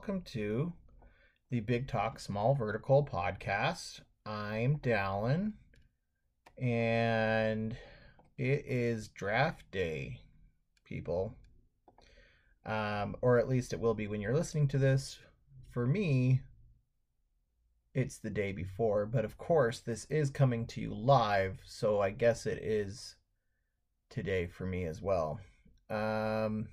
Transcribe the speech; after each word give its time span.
Welcome 0.00 0.22
to 0.32 0.72
the 1.50 1.60
Big 1.60 1.86
Talk 1.86 2.18
Small 2.18 2.54
Vertical 2.54 3.04
podcast. 3.04 4.00
I'm 4.24 4.78
Dallin, 4.78 5.52
and 6.56 7.76
it 8.38 8.64
is 8.66 9.08
draft 9.08 9.70
day, 9.70 10.20
people. 10.86 11.36
Um, 12.64 13.14
or 13.20 13.38
at 13.38 13.46
least 13.46 13.74
it 13.74 13.80
will 13.80 13.92
be 13.92 14.06
when 14.06 14.22
you're 14.22 14.34
listening 14.34 14.68
to 14.68 14.78
this. 14.78 15.18
For 15.68 15.86
me, 15.86 16.40
it's 17.92 18.16
the 18.16 18.30
day 18.30 18.52
before, 18.52 19.04
but 19.04 19.26
of 19.26 19.36
course, 19.36 19.80
this 19.80 20.06
is 20.06 20.30
coming 20.30 20.66
to 20.68 20.80
you 20.80 20.94
live, 20.94 21.60
so 21.66 22.00
I 22.00 22.08
guess 22.08 22.46
it 22.46 22.62
is 22.62 23.16
today 24.08 24.46
for 24.46 24.64
me 24.64 24.86
as 24.86 25.02
well. 25.02 25.40
Um, 25.90 26.68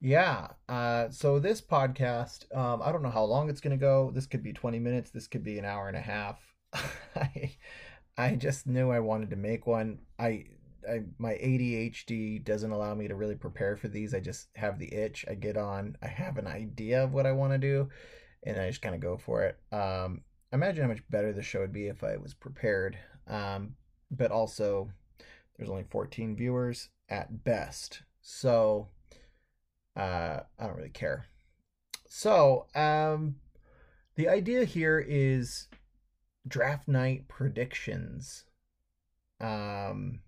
yeah. 0.00 0.48
Uh, 0.68 1.10
so 1.10 1.38
this 1.38 1.60
podcast, 1.60 2.54
um, 2.56 2.80
I 2.82 2.90
don't 2.90 3.02
know 3.02 3.10
how 3.10 3.24
long 3.24 3.50
it's 3.50 3.60
going 3.60 3.78
to 3.78 3.80
go. 3.80 4.10
This 4.14 4.26
could 4.26 4.42
be 4.42 4.52
20 4.52 4.78
minutes. 4.78 5.10
This 5.10 5.26
could 5.26 5.44
be 5.44 5.58
an 5.58 5.64
hour 5.64 5.88
and 5.88 5.96
a 5.96 6.00
half. 6.00 6.38
I, 7.16 7.56
I 8.16 8.36
just 8.36 8.66
knew 8.66 8.90
I 8.90 9.00
wanted 9.00 9.30
to 9.30 9.36
make 9.36 9.66
one. 9.66 9.98
I, 10.18 10.46
I, 10.88 11.02
my 11.18 11.32
ADHD 11.32 12.42
doesn't 12.42 12.70
allow 12.70 12.94
me 12.94 13.08
to 13.08 13.14
really 13.14 13.34
prepare 13.34 13.76
for 13.76 13.88
these. 13.88 14.14
I 14.14 14.20
just 14.20 14.48
have 14.56 14.78
the 14.78 14.92
itch. 14.92 15.26
I 15.28 15.34
get 15.34 15.56
on. 15.56 15.96
I 16.02 16.08
have 16.08 16.38
an 16.38 16.46
idea 16.46 17.04
of 17.04 17.12
what 17.12 17.26
I 17.26 17.32
want 17.32 17.52
to 17.52 17.58
do, 17.58 17.88
and 18.44 18.58
I 18.58 18.68
just 18.68 18.82
kind 18.82 18.94
of 18.94 19.00
go 19.02 19.18
for 19.18 19.44
it. 19.44 19.58
Um, 19.70 20.22
imagine 20.52 20.82
how 20.82 20.88
much 20.88 21.08
better 21.10 21.32
the 21.32 21.42
show 21.42 21.60
would 21.60 21.72
be 21.72 21.88
if 21.88 22.02
I 22.02 22.16
was 22.16 22.32
prepared. 22.32 22.98
Um, 23.26 23.74
but 24.10 24.32
also, 24.32 24.90
there's 25.56 25.70
only 25.70 25.84
14 25.90 26.36
viewers 26.36 26.88
at 27.10 27.44
best, 27.44 28.02
so 28.22 28.88
uh, 29.96 30.40
I 30.58 30.66
don't 30.66 30.76
really 30.76 30.90
care. 30.90 31.26
So, 32.08 32.66
um, 32.74 33.36
the 34.16 34.28
idea 34.28 34.64
here 34.64 34.98
is 34.98 35.68
draft 36.46 36.88
night 36.88 37.28
predictions. 37.28 38.44
Um, 39.40 40.20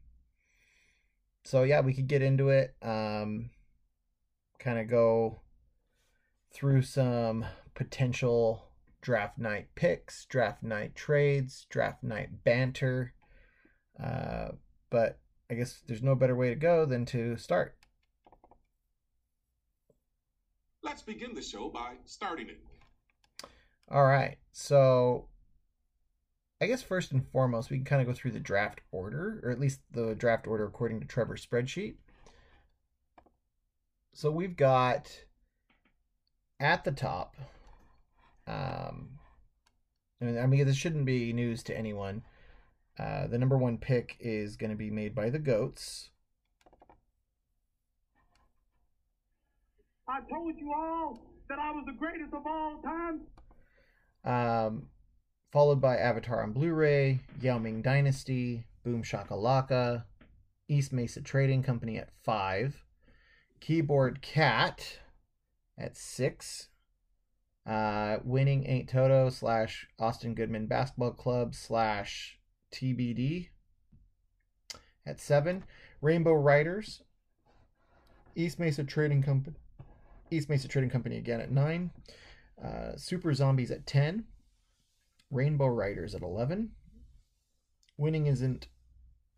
so 1.45 1.65
yeah, 1.65 1.81
we 1.81 1.93
could 1.95 2.07
get 2.07 2.23
into 2.23 2.49
it. 2.49 2.75
Um, 2.83 3.51
kind 4.59 4.79
of 4.79 4.89
go 4.89 5.41
through 6.53 6.83
some 6.83 7.45
potential 7.75 8.69
draft 9.01 9.39
night 9.39 9.69
picks, 9.75 10.25
draft 10.27 10.63
night 10.63 10.95
trades, 10.95 11.67
draft 11.69 12.03
night 12.03 12.45
banter. 12.45 13.15
Uh, 14.03 14.51
but 14.91 15.19
I 15.51 15.55
guess 15.55 15.83
there's 15.87 16.03
no 16.03 16.15
better 16.15 16.37
way 16.37 16.49
to 16.51 16.55
go 16.55 16.87
than 16.87 17.05
to 17.07 17.37
start. 17.37 17.77
Let's 20.83 21.03
begin 21.03 21.35
the 21.35 21.43
show 21.43 21.69
by 21.69 21.95
starting 22.05 22.49
it. 22.49 22.61
All 23.91 24.05
right. 24.05 24.39
So 24.53 25.29
I 26.61 26.67
guess 26.67 26.81
first 26.83 27.11
and 27.11 27.27
foremost, 27.29 27.71
we 27.71 27.79
can 27.79 27.85
kind 27.85 28.01
of 28.01 28.07
go 28.07 28.15
through 28.15 28.31
the 28.31 28.39
draft 28.39 28.81
order, 28.93 29.41
or 29.43 29.51
at 29.51 29.59
least 29.59 29.81
the 29.91 30.15
draft 30.15 30.47
order 30.47 30.65
according 30.65 31.01
to 31.01 31.07
Trevor's 31.07 31.45
spreadsheet. 31.45 31.95
So 34.13 34.31
we've 34.31 34.57
got 34.57 35.11
at 36.61 36.85
the 36.85 36.93
top, 36.93 37.35
um, 38.47 39.19
I 40.21 40.47
mean, 40.47 40.65
this 40.65 40.77
shouldn't 40.77 41.05
be 41.05 41.33
news 41.33 41.65
to 41.65 41.77
anyone. 41.77 42.23
Uh, 42.97 43.27
the 43.27 43.39
number 43.39 43.59
one 43.59 43.79
pick 43.79 44.17
is 44.21 44.57
going 44.57 44.71
to 44.71 44.77
be 44.77 44.91
made 44.91 45.17
by 45.17 45.31
the 45.31 45.41
Goats. 45.41 46.11
I 50.09 50.21
told 50.29 50.59
you 50.59 50.73
all 50.75 51.21
that 51.49 51.59
I 51.59 51.71
was 51.71 51.85
the 51.87 51.93
greatest 51.93 52.35
of 52.35 52.47
all 52.47 52.83
time. 52.83 53.21
Um, 54.25 54.87
followed 55.53 55.81
by 55.81 55.97
Avatar 55.97 56.43
on 56.43 56.53
Blu-ray, 56.53 57.21
Yao 57.41 57.59
Ming 57.59 57.83
Dynasty, 57.83 58.65
Boom 58.85 59.03
Shakalaka, 59.03 60.05
East 60.69 60.93
Mesa 60.93 61.21
Trading 61.21 61.63
Company 61.63 61.99
at 61.99 62.11
five, 62.25 62.85
Keyboard 63.61 64.23
Cat 64.23 64.99
at 65.79 65.97
six, 65.97 66.69
uh, 67.67 68.19
Winning 68.25 68.67
Ain't 68.67 68.89
Toto 68.89 69.31
slash 69.31 69.87
Austin 70.01 70.35
Goodman 70.35 70.67
Basketball 70.67 71.13
Club 71.13 71.55
slash 71.55 72.39
TBD 72.73 73.49
at 75.07 75.21
seven, 75.21 75.65
Rainbow 76.01 76.33
Riders, 76.33 77.03
East 78.35 78.59
Mesa 78.59 78.83
Trading 78.83 79.23
Company, 79.23 79.62
East 80.33 80.49
Mesa 80.49 80.69
Trading 80.69 80.91
Company 80.91 81.17
again 81.19 81.41
at 81.41 81.51
nine, 81.51 81.91
uh, 82.63 82.97
Super 82.97 83.35
Zombies 83.35 83.71
at 83.71 83.87
ten, 83.87 84.25
Rainbow 85.31 85.67
Riders 85.67 86.15
at 86.15 86.23
eleven. 86.23 86.73
Winning 87.97 88.27
isn't 88.27 88.69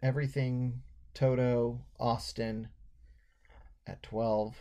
everything. 0.03 0.83
Toto, 1.13 1.81
Austin 1.99 2.69
at 3.87 4.03
twelve. 4.03 4.57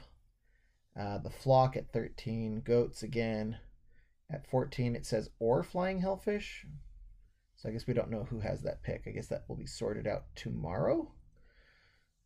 Uh, 0.99 1.17
the 1.17 1.29
Flock 1.29 1.75
at 1.75 1.91
13. 1.91 2.61
Goats 2.61 3.01
again 3.01 3.57
at 4.29 4.47
14. 4.47 4.95
It 4.95 5.05
says 5.05 5.29
or 5.39 5.63
Flying 5.63 6.00
Hellfish. 6.00 6.65
So 7.55 7.69
I 7.69 7.71
guess 7.71 7.88
we 7.88 7.94
don't 7.94 8.11
know 8.11 8.25
who 8.29 8.39
has 8.39 8.61
that 8.61 8.83
pick. 8.83 9.03
I 9.07 9.11
guess 9.11 9.27
that 9.27 9.45
will 9.47 9.55
be 9.55 9.65
sorted 9.65 10.05
out 10.05 10.25
tomorrow 10.35 11.11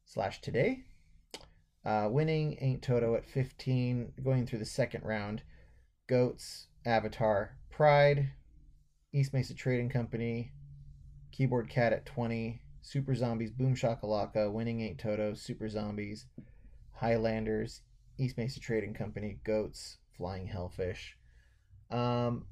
slash 0.06 0.42
today. 0.42 0.84
Uh, 1.88 2.10
winning 2.12 2.58
Ain't 2.60 2.82
Toto 2.82 3.16
at 3.16 3.26
15. 3.26 4.12
Going 4.22 4.46
through 4.46 4.60
the 4.60 4.66
second 4.66 5.06
round. 5.06 5.42
Goats, 6.08 6.68
Avatar, 6.86 7.58
Pride, 7.70 8.32
East 9.14 9.34
Mesa 9.34 9.54
Trading 9.54 9.90
Company, 9.90 10.52
Keyboard 11.32 11.70
Cat 11.70 11.94
at 11.94 12.06
20. 12.06 12.62
Super 12.82 13.16
Zombies, 13.16 13.52
Boom 13.52 13.76
Shakalaka, 13.76 14.50
Winning 14.52 14.80
Ain't 14.82 14.98
Toto, 14.98 15.34
Super 15.34 15.68
Zombies, 15.68 16.26
Highlanders, 16.94 17.82
East 18.18 18.38
Mesa 18.38 18.62
Trading 18.62 18.94
Company, 18.94 19.40
Goats, 19.44 19.98
Flying 20.16 20.48
Hellfish. 20.48 21.18
Um, 21.92 22.46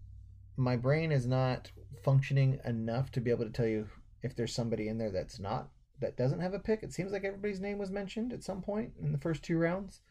my 0.58 0.76
brain 0.76 1.14
is 1.14 1.26
not 1.26 1.72
functioning 2.04 2.60
enough 2.66 3.12
to 3.12 3.22
be 3.22 3.32
able 3.32 3.46
to 3.46 3.52
tell 3.52 3.66
you 3.66 3.88
if 4.24 4.36
there's 4.36 4.54
somebody 4.54 4.90
in 4.90 4.98
there 4.98 5.12
that's 5.12 5.40
not 5.40 5.70
that 6.00 6.18
doesn't 6.18 6.42
have 6.42 6.54
a 6.54 6.60
pick. 6.60 6.84
It 6.84 6.94
seems 6.94 7.12
like 7.12 7.24
everybody's 7.24 7.60
name 7.60 7.78
was 7.78 7.92
mentioned 7.92 8.34
at 8.34 8.44
some 8.44 8.62
point 8.62 8.94
in 9.02 9.12
the 9.12 9.18
first 9.18 9.44
two 9.44 9.58
rounds. 9.58 10.02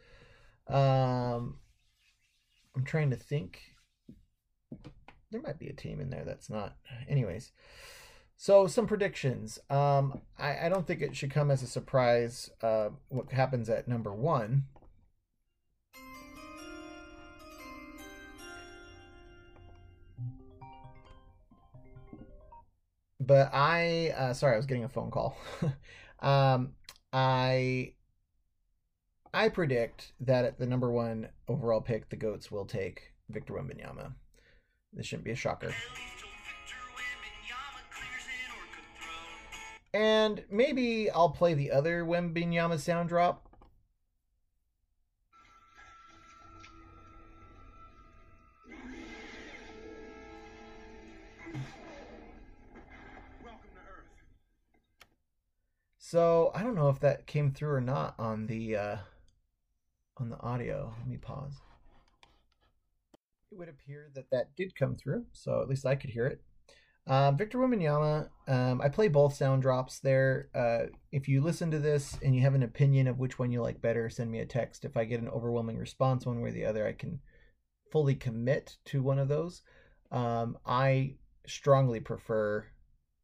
Um, 0.68 1.58
I'm 2.74 2.84
trying 2.84 3.10
to 3.10 3.16
think. 3.16 3.60
There 5.30 5.42
might 5.42 5.58
be 5.58 5.68
a 5.68 5.72
team 5.72 6.00
in 6.00 6.10
there 6.10 6.24
that's 6.24 6.48
not. 6.48 6.76
Anyways, 7.08 7.52
so 8.36 8.66
some 8.66 8.86
predictions. 8.86 9.58
Um, 9.70 10.20
I, 10.38 10.66
I 10.66 10.68
don't 10.68 10.86
think 10.86 11.00
it 11.00 11.16
should 11.16 11.30
come 11.30 11.50
as 11.50 11.62
a 11.62 11.66
surprise 11.66 12.50
uh, 12.62 12.90
what 13.08 13.32
happens 13.32 13.68
at 13.68 13.88
number 13.88 14.12
one. 14.12 14.64
But 23.26 23.50
I 23.52 24.14
uh, 24.16 24.32
sorry, 24.32 24.54
I 24.54 24.56
was 24.56 24.66
getting 24.66 24.84
a 24.84 24.88
phone 24.88 25.10
call. 25.10 25.36
um, 26.20 26.72
I 27.12 27.94
I 29.32 29.48
predict 29.48 30.12
that 30.20 30.44
at 30.44 30.58
the 30.58 30.66
number 30.66 30.90
one 30.90 31.28
overall 31.48 31.80
pick, 31.80 32.08
the 32.08 32.16
goats 32.16 32.50
will 32.50 32.64
take 32.64 33.12
Victor 33.28 33.54
Wembanyama. 33.54 34.12
This 34.92 35.06
shouldn't 35.06 35.24
be 35.24 35.32
a 35.32 35.36
shocker. 35.36 35.74
And 39.92 40.44
maybe 40.50 41.08
I'll 41.10 41.30
play 41.30 41.54
the 41.54 41.70
other 41.70 42.04
Wembanyama 42.04 42.80
sound 42.80 43.08
drop. 43.08 43.43
So 56.06 56.50
I 56.54 56.62
don't 56.62 56.74
know 56.74 56.90
if 56.90 57.00
that 57.00 57.26
came 57.26 57.50
through 57.50 57.70
or 57.70 57.80
not 57.80 58.14
on 58.18 58.46
the 58.46 58.76
uh, 58.76 58.96
on 60.18 60.28
the 60.28 60.38
audio. 60.38 60.92
Let 60.98 61.08
me 61.08 61.16
pause. 61.16 61.54
It 63.50 63.56
would 63.56 63.70
appear 63.70 64.10
that 64.14 64.30
that 64.30 64.54
did 64.54 64.76
come 64.76 64.96
through, 64.96 65.24
so 65.32 65.62
at 65.62 65.68
least 65.68 65.86
I 65.86 65.94
could 65.94 66.10
hear 66.10 66.26
it. 66.26 66.42
Um, 67.06 67.38
Victor 67.38 67.56
Wembanyama, 67.56 68.28
um, 68.48 68.82
I 68.82 68.90
play 68.90 69.08
both 69.08 69.32
sound 69.32 69.62
drops 69.62 69.98
there. 69.98 70.50
Uh, 70.54 70.92
if 71.10 71.26
you 71.26 71.40
listen 71.40 71.70
to 71.70 71.78
this 71.78 72.18
and 72.22 72.34
you 72.36 72.42
have 72.42 72.54
an 72.54 72.62
opinion 72.62 73.08
of 73.08 73.18
which 73.18 73.38
one 73.38 73.50
you 73.50 73.62
like 73.62 73.80
better, 73.80 74.10
send 74.10 74.30
me 74.30 74.40
a 74.40 74.46
text. 74.46 74.84
If 74.84 74.98
I 74.98 75.06
get 75.06 75.22
an 75.22 75.30
overwhelming 75.30 75.78
response 75.78 76.26
one 76.26 76.42
way 76.42 76.50
or 76.50 76.52
the 76.52 76.66
other, 76.66 76.86
I 76.86 76.92
can 76.92 77.20
fully 77.90 78.14
commit 78.14 78.76
to 78.86 79.02
one 79.02 79.18
of 79.18 79.28
those. 79.28 79.62
Um, 80.12 80.58
I 80.66 81.14
strongly 81.46 82.00
prefer 82.00 82.66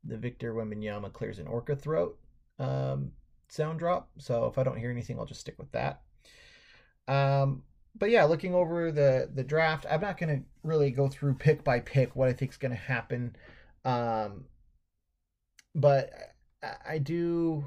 the 0.03 0.17
Victor 0.17 0.55
Wembanyama 0.55 1.13
Clears 1.13 1.39
an 1.39 1.47
Orca 1.47 1.77
Throat 1.77 2.17
um, 2.61 3.13
sound 3.49 3.81
drop. 3.81 4.11
So 4.19 4.47
if 4.47 4.59
I 4.59 4.63
don't 4.63 4.79
hear 4.79 4.91
anything, 4.91 5.19
I'll 5.19 5.27
just 5.27 5.41
stick 5.41 5.59
with 5.59 5.73
that. 5.73 6.03
Um, 7.09 7.65
but 7.99 8.11
yeah, 8.11 8.25
looking 8.25 8.55
over 8.55 8.93
the 8.93 9.29
the 9.35 9.43
draft, 9.43 9.87
I'm 9.91 10.01
not 10.01 10.19
going 10.19 10.37
to 10.39 10.45
really 10.63 10.93
go 10.93 11.09
through 11.09 11.35
pick 11.35 11.65
by 11.65 11.81
pick 11.81 12.15
what 12.15 12.29
I 12.29 12.33
think 12.33 12.53
is 12.53 12.57
going 12.57 12.71
to 12.71 12.77
happen. 12.77 13.35
Um, 13.85 14.45
but 15.75 16.11
I, 16.63 16.75
I 16.89 16.99
do 16.99 17.65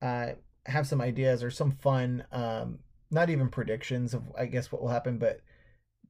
uh, 0.00 0.32
have 0.66 0.86
some 0.86 1.00
ideas 1.00 1.42
or 1.42 1.50
some 1.50 1.72
fun, 1.72 2.24
um, 2.32 2.78
not 3.10 3.28
even 3.28 3.48
predictions 3.48 4.14
of 4.14 4.22
I 4.38 4.46
guess 4.46 4.72
what 4.72 4.80
will 4.80 4.88
happen, 4.88 5.18
but 5.18 5.40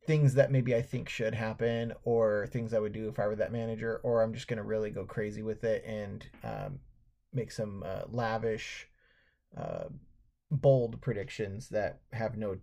things 0.06 0.34
that 0.34 0.50
maybe 0.52 0.74
I 0.74 0.82
think 0.82 1.08
should 1.08 1.34
happen 1.34 1.92
or 2.04 2.48
things 2.48 2.74
I 2.74 2.80
would 2.80 2.92
do 2.92 3.08
if 3.08 3.18
I 3.18 3.26
were 3.26 3.36
that 3.36 3.52
manager, 3.52 4.00
or 4.04 4.22
I'm 4.22 4.34
just 4.34 4.48
going 4.48 4.58
to 4.58 4.62
really 4.62 4.90
go 4.90 5.04
crazy 5.04 5.42
with 5.42 5.64
it 5.64 5.84
and 5.84 6.26
um, 6.44 6.80
make 7.32 7.50
some 7.50 7.82
uh, 7.86 8.02
lavish, 8.08 8.88
uh, 9.56 9.84
bold 10.50 11.00
predictions 11.00 11.68
that 11.70 12.00
have 12.12 12.36
no 12.36 12.58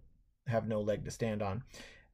have 0.47 0.67
no 0.67 0.81
leg 0.81 1.05
to 1.05 1.11
stand 1.11 1.41
on. 1.41 1.63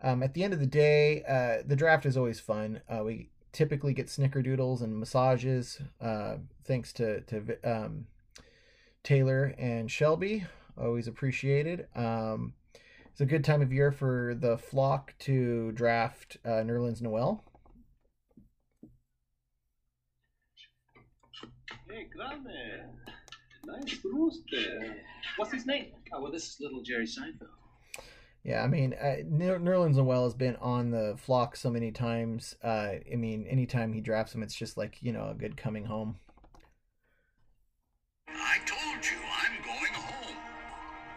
Um, 0.02 0.22
at 0.22 0.34
the 0.34 0.44
end 0.44 0.54
of 0.54 0.60
the 0.60 0.66
day, 0.66 1.24
uh, 1.24 1.64
the 1.66 1.76
draft 1.76 2.06
is 2.06 2.18
always 2.18 2.40
fun. 2.40 2.82
Uh, 2.90 3.04
we 3.04 3.30
typically 3.54 3.94
get 3.94 4.08
snickerdoodles 4.08 4.82
and 4.82 5.00
massages, 5.00 5.80
uh, 6.02 6.36
thanks 6.66 6.92
to 6.94 7.22
to 7.22 7.58
um, 7.64 8.08
Taylor 9.04 9.56
and 9.58 9.90
Shelby. 9.90 10.46
Always 10.78 11.08
appreciated. 11.08 11.88
Um, 11.96 12.54
it's 13.12 13.22
a 13.22 13.26
good 13.26 13.46
time 13.46 13.62
of 13.62 13.72
year 13.72 13.94
for 13.94 14.36
the 14.38 14.58
flock 14.58 15.14
to 15.20 15.72
draft 15.72 16.36
uh, 16.44 16.64
Nerlens 16.66 17.02
Noel. 17.02 17.45
Hey, 21.90 22.08
grande. 22.16 22.50
Nice 23.66 23.98
rooster. 24.04 24.98
What's 25.38 25.52
his 25.52 25.66
name? 25.66 25.88
Oh, 26.14 26.22
well, 26.22 26.32
this 26.32 26.50
is 26.50 26.58
little 26.60 26.82
Jerry 26.82 27.06
Seinfeld. 27.06 27.50
Yeah, 28.44 28.62
I 28.62 28.68
mean, 28.68 28.94
uh, 28.94 29.24
Nerlens 29.26 29.96
Noel 29.96 30.26
has 30.26 30.36
been 30.36 30.56
on 30.58 30.92
the 30.92 31.16
flock 31.18 31.56
so 31.56 31.72
many 31.72 31.92
times. 31.92 32.56
Uh, 32.64 32.94
I 33.12 33.16
mean, 33.16 33.48
anytime 33.48 33.92
he 33.92 34.02
drafts 34.02 34.36
him, 34.36 34.44
it's 34.44 34.54
just 34.54 34.78
like, 34.78 34.98
you 35.02 35.12
know, 35.12 35.30
a 35.30 35.34
good 35.34 35.58
coming 35.58 35.86
home. 35.86 36.20
I 38.28 38.58
told 38.66 39.04
you 39.04 39.18
I'm 39.18 39.64
going 39.64 39.94
home. 39.94 40.38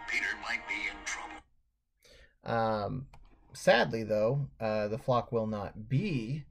Peter 0.08 0.26
might 0.42 0.66
be 0.66 0.74
in 0.88 0.96
trouble. 1.04 1.36
Um, 2.44 3.06
sadly, 3.52 4.04
though, 4.04 4.48
uh, 4.58 4.88
the 4.88 4.98
flock 4.98 5.30
will 5.30 5.46
not 5.46 5.90
be 5.90 6.44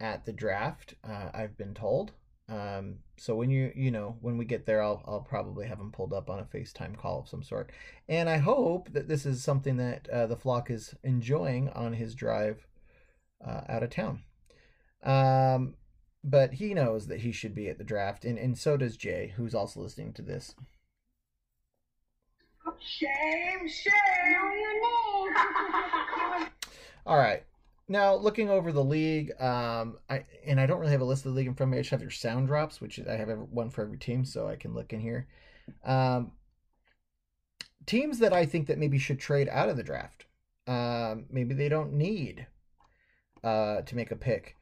at 0.00 0.26
the 0.26 0.32
draft. 0.32 0.94
Uh, 1.08 1.30
I've 1.32 1.56
been 1.56 1.74
told. 1.74 2.10
Um, 2.48 2.96
so 3.18 3.34
when 3.34 3.50
you 3.50 3.72
you 3.74 3.90
know 3.90 4.16
when 4.20 4.38
we 4.38 4.44
get 4.44 4.66
there, 4.66 4.82
I'll 4.82 5.02
I'll 5.06 5.20
probably 5.20 5.66
have 5.66 5.78
him 5.78 5.92
pulled 5.92 6.12
up 6.12 6.30
on 6.30 6.38
a 6.38 6.44
FaceTime 6.44 6.96
call 6.96 7.20
of 7.20 7.28
some 7.28 7.42
sort. 7.42 7.70
And 8.08 8.28
I 8.28 8.38
hope 8.38 8.92
that 8.92 9.08
this 9.08 9.26
is 9.26 9.42
something 9.42 9.76
that 9.76 10.08
uh, 10.08 10.26
the 10.26 10.36
flock 10.36 10.70
is 10.70 10.94
enjoying 11.02 11.68
on 11.70 11.94
his 11.94 12.14
drive 12.14 12.66
uh, 13.44 13.62
out 13.68 13.82
of 13.82 13.90
town. 13.90 14.22
Um, 15.02 15.74
but 16.24 16.54
he 16.54 16.74
knows 16.74 17.06
that 17.06 17.20
he 17.20 17.32
should 17.32 17.54
be 17.54 17.68
at 17.68 17.78
the 17.78 17.84
draft, 17.84 18.24
and 18.24 18.38
and 18.38 18.56
so 18.56 18.76
does 18.76 18.96
Jay, 18.96 19.34
who's 19.36 19.54
also 19.54 19.80
listening 19.80 20.12
to 20.14 20.22
this. 20.22 20.54
Shame, 22.80 23.68
shame. 23.68 23.92
Know 24.30 24.54
your 24.54 25.30
name. 26.40 26.48
All 27.06 27.16
right. 27.16 27.42
Now 27.88 28.14
looking 28.14 28.50
over 28.50 28.70
the 28.70 28.84
league, 28.84 29.32
um, 29.40 29.98
I 30.10 30.24
and 30.46 30.60
I 30.60 30.66
don't 30.66 30.78
really 30.78 30.92
have 30.92 31.00
a 31.00 31.06
list 31.06 31.24
of 31.24 31.32
the 31.32 31.36
league 31.38 31.46
in 31.46 31.54
front 31.54 31.70
of 31.70 31.72
me. 31.72 31.78
I 31.78 31.80
just 31.80 31.90
have 31.90 32.02
your 32.02 32.10
sound 32.10 32.48
drops, 32.48 32.80
which 32.80 33.00
I 33.08 33.16
have 33.16 33.28
one 33.50 33.70
for 33.70 33.82
every 33.82 33.98
team, 33.98 34.24
so 34.24 34.46
I 34.46 34.56
can 34.56 34.74
look 34.74 34.92
in 34.92 35.00
here. 35.00 35.26
Um, 35.84 36.32
teams 37.86 38.18
that 38.18 38.32
I 38.32 38.44
think 38.44 38.66
that 38.66 38.78
maybe 38.78 38.98
should 38.98 39.18
trade 39.18 39.48
out 39.48 39.70
of 39.70 39.76
the 39.76 39.82
draft. 39.82 40.26
Um, 40.66 41.24
maybe 41.30 41.54
they 41.54 41.70
don't 41.70 41.94
need 41.94 42.46
uh, 43.42 43.80
to 43.80 43.96
make 43.96 44.10
a 44.10 44.16
pick. 44.16 44.56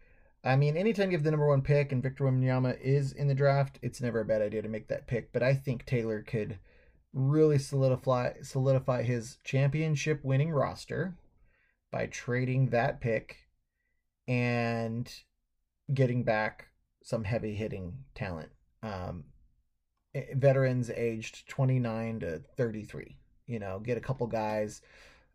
I 0.44 0.54
mean, 0.54 0.76
anytime 0.76 1.10
you 1.10 1.16
have 1.16 1.24
the 1.24 1.32
number 1.32 1.48
one 1.48 1.62
pick 1.62 1.90
and 1.90 2.02
Victor 2.02 2.22
Wembanyama 2.22 2.80
is 2.80 3.10
in 3.10 3.26
the 3.26 3.34
draft, 3.34 3.80
it's 3.82 4.00
never 4.00 4.20
a 4.20 4.24
bad 4.24 4.42
idea 4.42 4.62
to 4.62 4.68
make 4.68 4.86
that 4.86 5.08
pick. 5.08 5.32
But 5.32 5.42
I 5.42 5.54
think 5.54 5.84
Taylor 5.84 6.22
could 6.22 6.60
really 7.12 7.58
solidify 7.58 8.34
solidify 8.42 9.02
his 9.02 9.38
championship 9.42 10.20
winning 10.22 10.50
roster 10.50 11.16
by 11.90 12.06
trading 12.06 12.70
that 12.70 13.00
pick 13.00 13.46
and 14.28 15.12
getting 15.92 16.22
back 16.24 16.68
some 17.02 17.24
heavy 17.24 17.54
hitting 17.54 17.92
talent. 18.14 18.50
Um, 18.82 19.24
eh, 20.14 20.24
veterans 20.34 20.90
aged 20.90 21.48
29 21.48 22.20
to 22.20 22.42
33. 22.56 23.16
You 23.46 23.58
know, 23.60 23.78
get 23.78 23.96
a 23.96 24.00
couple 24.00 24.26
guys, 24.26 24.82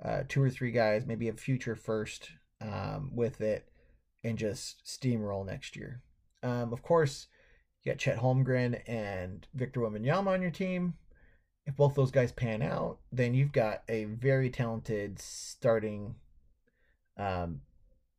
uh, 0.03 0.23
two 0.27 0.41
or 0.41 0.49
three 0.49 0.71
guys, 0.71 1.05
maybe 1.05 1.29
a 1.29 1.33
future 1.33 1.75
first 1.75 2.29
um, 2.59 3.11
with 3.13 3.39
it, 3.39 3.69
and 4.23 4.37
just 4.37 4.85
steamroll 4.85 5.45
next 5.45 5.75
year. 5.75 6.01
Um, 6.43 6.73
of 6.73 6.81
course, 6.81 7.27
you 7.83 7.91
got 7.91 7.99
Chet 7.99 8.19
Holmgren 8.19 8.81
and 8.87 9.47
Victor 9.53 9.79
Wembanyama 9.79 10.27
on 10.27 10.41
your 10.41 10.51
team. 10.51 10.95
If 11.65 11.77
both 11.77 11.95
those 11.95 12.11
guys 12.11 12.31
pan 12.31 12.61
out, 12.61 12.97
then 13.11 13.33
you've 13.33 13.51
got 13.51 13.83
a 13.87 14.05
very 14.05 14.49
talented 14.49 15.19
starting 15.19 16.15
um, 17.17 17.61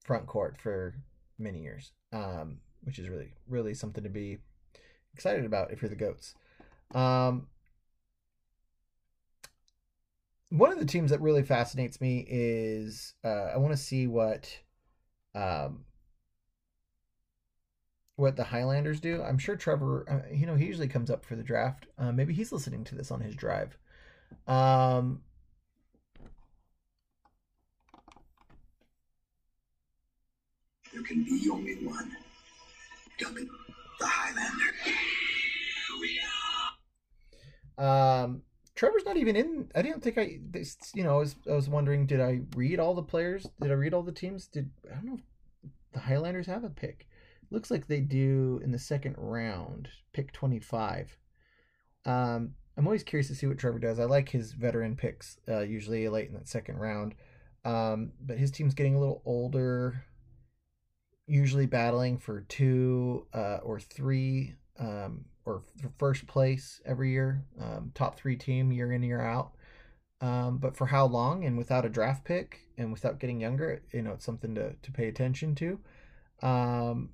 front 0.05 0.27
court 0.27 0.56
for 0.59 0.94
many 1.39 1.61
years, 1.61 1.93
um, 2.12 2.59
which 2.83 2.99
is 2.99 3.09
really, 3.09 3.33
really 3.49 3.75
something 3.75 4.05
to 4.05 4.11
be 4.11 4.39
excited 5.15 5.44
about 5.44 5.73
if 5.73 5.83
you're 5.83 5.89
the 5.89 5.97
goats. 5.97 6.35
Um, 6.94 7.49
one 10.50 10.71
of 10.73 10.79
the 10.79 10.85
teams 10.85 11.11
that 11.11 11.21
really 11.21 11.43
fascinates 11.43 12.00
me 12.00 12.27
is 12.29 13.15
uh, 13.25 13.50
I 13.55 13.56
want 13.56 13.73
to 13.73 13.83
see 13.83 14.06
what 14.06 14.59
um, 15.35 15.85
what 18.17 18.37
the 18.37 18.44
Highlanders 18.44 19.00
do. 19.00 19.23
I'm 19.23 19.39
sure 19.39 19.56
Trevor, 19.56 20.05
uh, 20.09 20.35
you 20.35 20.47
know, 20.47 20.55
he 20.55 20.67
usually 20.67 20.89
comes 20.89 21.11
up 21.11 21.25
for 21.25 21.37
the 21.37 21.43
draft. 21.43 21.87
Uh, 21.99 22.12
maybe 22.12 22.35
he's 22.35 22.53
listening 22.53 22.85
to 22.85 22.94
this 22.94 23.11
on 23.11 23.21
his 23.21 23.35
drive. 23.35 23.79
Um, 24.46 25.22
There 30.93 31.03
can 31.03 31.25
be 31.25 31.49
only 31.51 31.75
one. 31.84 32.11
The 33.19 34.06
Highlander. 34.06 34.72
Um, 37.79 38.43
Trevor's 38.75 39.05
not 39.05 39.17
even 39.17 39.37
in. 39.37 39.70
I 39.75 39.82
didn't 39.82 40.03
think 40.03 40.19
I. 40.19 40.39
This, 40.51 40.77
you 40.94 41.05
know, 41.05 41.15
I 41.15 41.19
was 41.19 41.37
I 41.51 41.55
was 41.55 41.69
wondering, 41.69 42.06
did 42.06 42.20
I 42.20 42.41
read 42.56 42.81
all 42.81 42.94
the 42.94 43.03
players? 43.03 43.46
Did 43.61 43.70
I 43.70 43.75
read 43.75 43.94
all 43.94 44.03
the 44.03 44.13
teams? 44.13 44.46
Did 44.46 44.70
I 44.91 44.94
don't 44.94 45.06
know 45.06 45.19
the 45.93 46.01
Highlanders 46.01 46.46
have 46.46 46.65
a 46.65 46.70
pick. 46.70 47.06
Looks 47.51 47.70
like 47.70 47.87
they 47.87 48.01
do 48.01 48.61
in 48.65 48.72
the 48.72 48.79
second 48.79 49.15
round, 49.19 49.89
pick 50.13 50.32
twenty 50.32 50.58
five. 50.58 51.17
Um, 52.05 52.55
I'm 52.77 52.87
always 52.87 53.03
curious 53.03 53.29
to 53.29 53.34
see 53.34 53.46
what 53.46 53.58
Trevor 53.58 53.79
does. 53.79 53.99
I 53.99 54.05
like 54.05 54.31
his 54.31 54.53
veteran 54.53 54.96
picks, 54.96 55.39
uh, 55.49 55.61
usually 55.61 56.08
late 56.08 56.29
in 56.29 56.34
that 56.34 56.49
second 56.49 56.79
round. 56.79 57.15
Um, 57.65 58.13
but 58.20 58.39
his 58.39 58.51
team's 58.51 58.75
getting 58.75 58.94
a 58.94 58.99
little 58.99 59.22
older, 59.25 60.05
usually 61.26 61.67
battling 61.67 62.19
for 62.19 62.43
two 62.43 63.26
uh, 63.32 63.58
or 63.62 63.81
three 63.81 64.55
um, 64.79 65.24
or 65.44 65.62
first 65.98 66.26
place 66.26 66.81
every 66.84 67.10
year, 67.10 67.44
um, 67.60 67.93
top 67.94 68.17
three 68.17 68.36
team 68.36 68.72
year 68.72 68.93
in 68.93 69.02
year 69.02 69.20
out. 69.20 69.52
Um, 70.20 70.58
but 70.58 70.76
for 70.76 70.86
how 70.86 71.06
long 71.06 71.44
and 71.44 71.58
without 71.58 71.84
a 71.84 71.88
draft 71.88 72.24
pick 72.24 72.60
and 72.79 72.93
without 72.93 73.19
getting 73.19 73.41
younger, 73.41 73.82
you 73.93 74.02
know, 74.02 74.12
it's 74.12 74.24
something 74.24 74.55
to 74.55 74.74
to 74.74 74.93
pay 74.93 75.08
attention 75.08 75.55
to. 75.56 75.81
Um, 76.43 77.10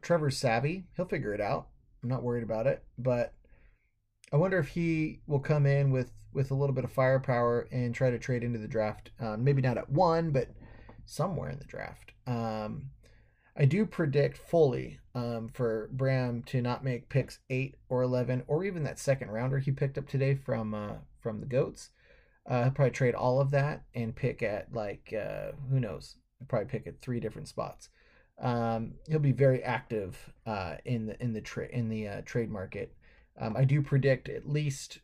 Trevor's 0.00 0.38
savvy; 0.38 0.84
he'll 0.96 1.04
figure 1.04 1.34
it 1.34 1.40
out. 1.40 1.68
I'm 2.02 2.08
not 2.08 2.22
worried 2.22 2.42
about 2.42 2.66
it, 2.66 2.82
but 2.98 3.34
I 4.32 4.36
wonder 4.36 4.58
if 4.58 4.68
he 4.68 5.20
will 5.26 5.40
come 5.40 5.66
in 5.66 5.90
with 5.90 6.10
with 6.32 6.50
a 6.50 6.54
little 6.54 6.74
bit 6.74 6.84
of 6.84 6.92
firepower 6.92 7.68
and 7.70 7.94
try 7.94 8.10
to 8.10 8.18
trade 8.18 8.42
into 8.42 8.58
the 8.58 8.68
draft. 8.68 9.10
Um, 9.20 9.44
maybe 9.44 9.60
not 9.60 9.76
at 9.76 9.90
one, 9.90 10.30
but 10.30 10.48
somewhere 11.04 11.50
in 11.50 11.58
the 11.58 11.64
draft. 11.64 12.12
Um, 12.26 12.86
I 13.56 13.66
do 13.66 13.84
predict 13.84 14.38
fully 14.38 14.98
um, 15.14 15.48
for 15.52 15.90
Bram 15.92 16.42
to 16.44 16.62
not 16.62 16.84
make 16.84 17.08
picks 17.08 17.38
eight 17.50 17.76
or 17.88 18.02
eleven, 18.02 18.42
or 18.46 18.64
even 18.64 18.84
that 18.84 18.98
second 18.98 19.30
rounder 19.30 19.58
he 19.58 19.70
picked 19.70 19.98
up 19.98 20.08
today 20.08 20.34
from 20.34 20.74
uh, 20.74 20.94
from 21.20 21.40
the 21.40 21.46
Goats. 21.46 21.90
Uh, 22.48 22.64
he'll 22.64 22.72
probably 22.72 22.90
trade 22.90 23.14
all 23.14 23.40
of 23.40 23.50
that 23.50 23.84
and 23.94 24.16
pick 24.16 24.42
at 24.42 24.72
like 24.72 25.12
uh, 25.12 25.52
who 25.70 25.78
knows? 25.78 26.16
He'll 26.38 26.48
probably 26.48 26.68
pick 26.68 26.86
at 26.86 27.00
three 27.00 27.20
different 27.20 27.48
spots. 27.48 27.90
Um, 28.40 28.94
he'll 29.06 29.18
be 29.18 29.32
very 29.32 29.62
active 29.62 30.32
uh, 30.46 30.76
in 30.84 31.06
the 31.06 31.22
in 31.22 31.34
the 31.34 31.42
trade 31.42 31.70
in 31.72 31.88
the 31.88 32.08
uh, 32.08 32.22
trade 32.24 32.50
market. 32.50 32.94
Um, 33.38 33.56
I 33.56 33.64
do 33.64 33.82
predict 33.82 34.28
at 34.28 34.48
least 34.48 35.00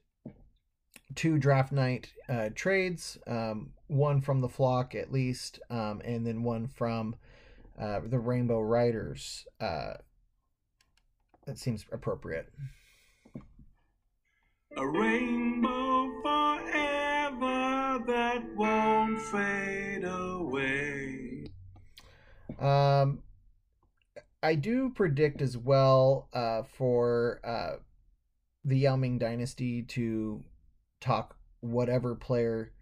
two 1.15 1.39
draft 1.39 1.73
night 1.73 2.13
uh, 2.29 2.49
trades, 2.55 3.19
um, 3.27 3.73
one 3.87 4.21
from 4.21 4.41
the 4.41 4.49
flock 4.49 4.95
at 4.95 5.13
least, 5.13 5.61
um, 5.71 6.01
and 6.05 6.27
then 6.27 6.43
one 6.43 6.67
from 6.67 7.17
uh, 7.81 8.01
the 8.05 8.19
Rainbow 8.19 8.61
Riders. 8.61 9.47
Uh, 9.61 9.95
that 11.47 11.59
seems 11.59 11.87
appropriate. 11.93 12.53
A 14.77 14.87
rainbow 14.87 16.11
forever 16.23 18.05
that 18.07 18.45
won't 18.55 19.21
fade 19.21 20.05
away. 20.05 21.47
Um, 22.59 23.23
I 24.43 24.55
do 24.55 24.91
predict 24.91 25.41
as 25.41 25.57
well 25.57 26.29
uh, 26.33 26.63
for 26.63 27.41
uh, 27.45 27.77
the 28.65 28.77
Yao 28.79 28.97
Ming 28.97 29.19
dynasty 29.19 29.83
to 29.83 30.45
talk 31.01 31.37
whatever 31.61 32.15
player 32.15 32.73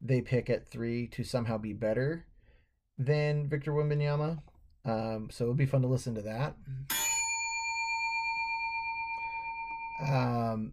they 0.00 0.20
pick 0.20 0.50
at 0.50 0.68
three 0.68 1.06
to 1.08 1.24
somehow 1.24 1.58
be 1.58 1.72
better 1.72 2.26
than 3.00 3.48
Victor 3.48 3.72
Wembanyama. 3.72 4.38
Um, 4.84 5.28
so 5.30 5.44
it'll 5.44 5.54
be 5.54 5.66
fun 5.66 5.82
to 5.82 5.88
listen 5.88 6.14
to 6.14 6.22
that. 6.22 6.54
Um, 10.06 10.72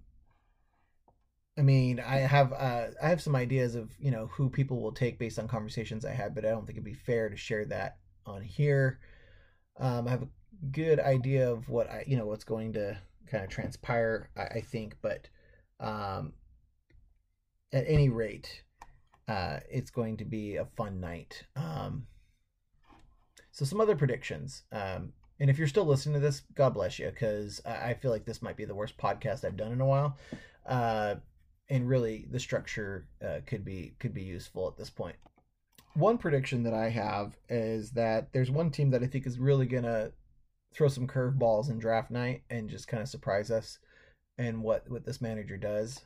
I 1.58 1.62
mean, 1.62 2.00
I 2.00 2.18
have 2.18 2.54
uh, 2.54 2.88
I 3.02 3.10
have 3.10 3.22
some 3.22 3.36
ideas 3.36 3.76
of 3.76 3.90
you 4.00 4.12
know 4.12 4.28
who 4.28 4.50
people 4.50 4.80
will 4.82 4.92
take 4.92 5.18
based 5.18 5.40
on 5.40 5.48
conversations 5.48 6.06
I 6.06 6.12
had, 6.12 6.36
but 6.36 6.46
I 6.46 6.50
don't 6.50 6.66
think 6.66 6.78
it'd 6.78 6.84
be 6.84 6.94
fair 6.94 7.30
to 7.30 7.38
share 7.38 7.66
that 7.66 7.98
on 8.26 8.42
here. 8.42 9.00
Um, 9.80 10.08
I 10.08 10.12
have 10.12 10.24
a 10.24 10.30
good 10.72 11.00
idea 11.00 11.52
of 11.52 11.68
what 11.70 11.90
I 11.90 12.04
you 12.08 12.18
know 12.18 12.26
what's 12.26 12.44
going 12.44 12.74
to 12.74 12.98
kind 13.30 13.44
of 13.44 13.50
transpire. 13.50 14.30
I, 14.38 14.44
I 14.58 14.62
think, 14.62 14.98
but 15.02 15.30
um, 15.80 16.34
at 17.74 17.86
any 17.88 18.10
rate, 18.10 18.64
uh, 19.28 19.60
it's 19.70 19.92
going 19.92 20.18
to 20.18 20.26
be 20.26 20.58
a 20.58 20.66
fun 20.78 21.00
night. 21.00 21.44
Um, 21.56 22.08
so 23.58 23.66
some 23.66 23.82
other 23.82 23.96
predictions. 23.96 24.62
Um, 24.72 25.14
and 25.40 25.50
if 25.50 25.58
you're 25.58 25.68
still 25.68 25.86
listening 25.86 26.14
to 26.14 26.20
this, 26.20 26.44
God 26.54 26.76
bless 26.76 27.00
you, 27.00 27.08
because 27.08 27.60
I 27.66 27.96
feel 27.96 28.12
like 28.12 28.24
this 28.24 28.44
might 28.44 28.56
be 28.56 28.66
the 28.66 28.76
worst 28.76 29.00
podcast 29.00 29.44
I've 29.44 29.58
done 29.58 29.72
in 29.72 29.82
a 29.82 29.86
while. 29.86 30.16
Uh, 30.64 31.16
and 31.68 31.90
really, 31.90 32.28
the 32.30 32.40
structure 32.40 33.08
uh, 33.26 33.40
could 33.48 33.66
be 33.66 33.96
could 34.00 34.14
be 34.14 34.22
useful 34.22 34.68
at 34.68 34.78
this 34.78 34.92
point. 34.92 35.16
One 35.96 36.20
prediction 36.20 36.62
that 36.64 36.76
I 36.76 36.90
have 36.90 37.36
is 37.50 37.92
that 37.92 38.32
there's 38.32 38.52
one 38.52 38.70
team 38.70 38.92
that 38.92 39.02
I 39.02 39.08
think 39.08 39.26
is 39.26 39.40
really 39.40 39.66
gonna 39.66 40.12
throw 40.72 40.88
some 40.88 41.08
curveballs 41.08 41.72
in 41.72 41.80
draft 41.80 42.12
night 42.12 42.44
and 42.52 42.70
just 42.70 42.88
kind 42.88 43.02
of 43.02 43.10
surprise 43.10 43.50
us 43.50 43.80
and 44.38 44.62
what 44.62 44.88
what 44.88 45.04
this 45.04 45.20
manager 45.20 45.58
does, 45.58 46.02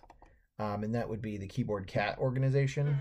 um, 0.57 0.85
and 0.85 0.95
that 0.95 1.09
would 1.09 1.21
be 1.21 1.35
the 1.35 1.47
Keyboard 1.47 1.85
Cat 1.85 2.17
organization. 2.17 2.97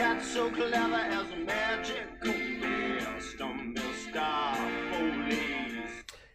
Cat 0.00 0.24
so 0.24 0.50
clever 0.50 0.94
as 0.94 1.30
a 1.30 1.36
Mr. 1.36 1.94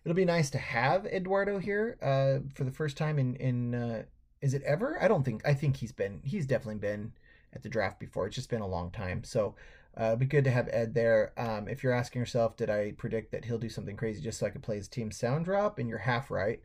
It'll 0.03 0.15
be 0.15 0.23
nice 0.23 0.51
to 0.51 0.59
have 0.59 1.07
Eduardo 1.07 1.57
here 1.57 1.97
uh, 1.99 2.47
for 2.53 2.63
the 2.63 2.71
first 2.71 2.95
time 2.95 3.17
in 3.17 3.35
in 3.37 3.73
uh, 3.73 4.03
is 4.41 4.53
it 4.53 4.61
ever? 4.61 5.01
I 5.01 5.07
don't 5.07 5.23
think 5.23 5.41
I 5.47 5.55
think 5.55 5.77
he's 5.77 5.91
been 5.91 6.21
he's 6.23 6.45
definitely 6.45 6.75
been 6.75 7.13
at 7.53 7.63
the 7.63 7.69
draft 7.69 7.99
before. 7.99 8.27
It's 8.27 8.35
just 8.35 8.51
been 8.51 8.61
a 8.61 8.67
long 8.67 8.91
time, 8.91 9.23
so 9.23 9.55
uh, 9.99 10.09
it'd 10.09 10.19
be 10.19 10.27
good 10.27 10.43
to 10.43 10.51
have 10.51 10.69
Ed 10.71 10.93
there. 10.93 11.33
Um, 11.35 11.67
if 11.67 11.81
you're 11.81 11.91
asking 11.91 12.19
yourself, 12.19 12.55
did 12.55 12.69
I 12.69 12.91
predict 12.91 13.31
that 13.31 13.45
he'll 13.45 13.57
do 13.57 13.69
something 13.69 13.97
crazy 13.97 14.21
just 14.21 14.37
so 14.37 14.45
I 14.45 14.51
could 14.51 14.61
play 14.61 14.75
his 14.75 14.87
team 14.87 15.09
sound 15.09 15.45
drop? 15.45 15.79
And 15.79 15.89
you're 15.89 15.97
half 15.97 16.29
right. 16.29 16.61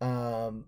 Um, 0.00 0.66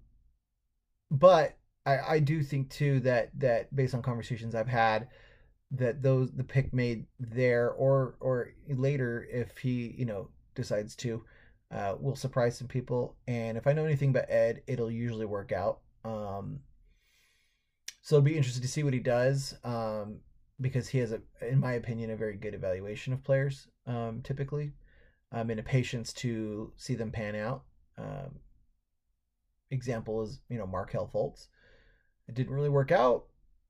but 1.08 1.56
I, 1.87 1.99
I 1.99 2.18
do 2.18 2.42
think 2.42 2.68
too 2.68 2.99
that 3.00 3.30
that 3.38 3.75
based 3.75 3.94
on 3.94 4.02
conversations 4.02 4.56
I've 4.56 4.66
had, 4.66 5.06
that 5.70 6.02
those 6.02 6.30
the 6.32 6.44
pick 6.44 6.72
made 6.72 7.06
there 7.20 7.70
or 7.70 8.16
or 8.20 8.52
later 8.68 9.26
if 9.30 9.58
he 9.58 9.94
you 9.98 10.06
know 10.06 10.28
decides 10.54 10.96
to, 10.96 11.25
uh, 11.70 11.94
will 11.98 12.16
surprise 12.16 12.58
some 12.58 12.68
people. 12.68 13.16
And 13.26 13.56
if 13.56 13.66
I 13.66 13.72
know 13.72 13.84
anything 13.84 14.10
about 14.10 14.28
Ed, 14.28 14.62
it'll 14.66 14.90
usually 14.90 15.26
work 15.26 15.52
out. 15.52 15.80
Um, 16.04 16.60
so 18.02 18.16
it'll 18.16 18.25
be 18.25 18.37
interesting 18.37 18.62
to 18.62 18.68
see 18.68 18.82
what 18.82 18.92
he 18.92 19.00
does. 19.00 19.54
Um, 19.64 20.18
because 20.60 20.88
he 20.88 20.98
has 20.98 21.12
a, 21.12 21.20
in 21.48 21.60
my 21.60 21.75
opinion, 21.75 22.10
a 22.10 22.16
very 22.16 22.37
good 22.37 22.54
evaluation 22.54 23.12
of 23.12 23.22
players. 23.22 23.68
Um, 23.87 24.20
typically, 24.22 24.72
um, 25.30 25.50
and 25.50 25.60
a 25.60 25.62
patience 25.62 26.12
to 26.14 26.72
see 26.76 26.94
them 26.94 27.12
pan 27.12 27.37
out. 27.37 27.62
Um, 27.96 28.40
example 29.70 30.22
is 30.22 30.40
you 30.48 30.58
know 30.58 30.66
Markelle 30.66 31.10
Fultz. 31.12 31.46
It 32.26 32.34
didn't 32.34 32.54
really 32.54 32.68
work 32.68 32.90
out 32.90 33.26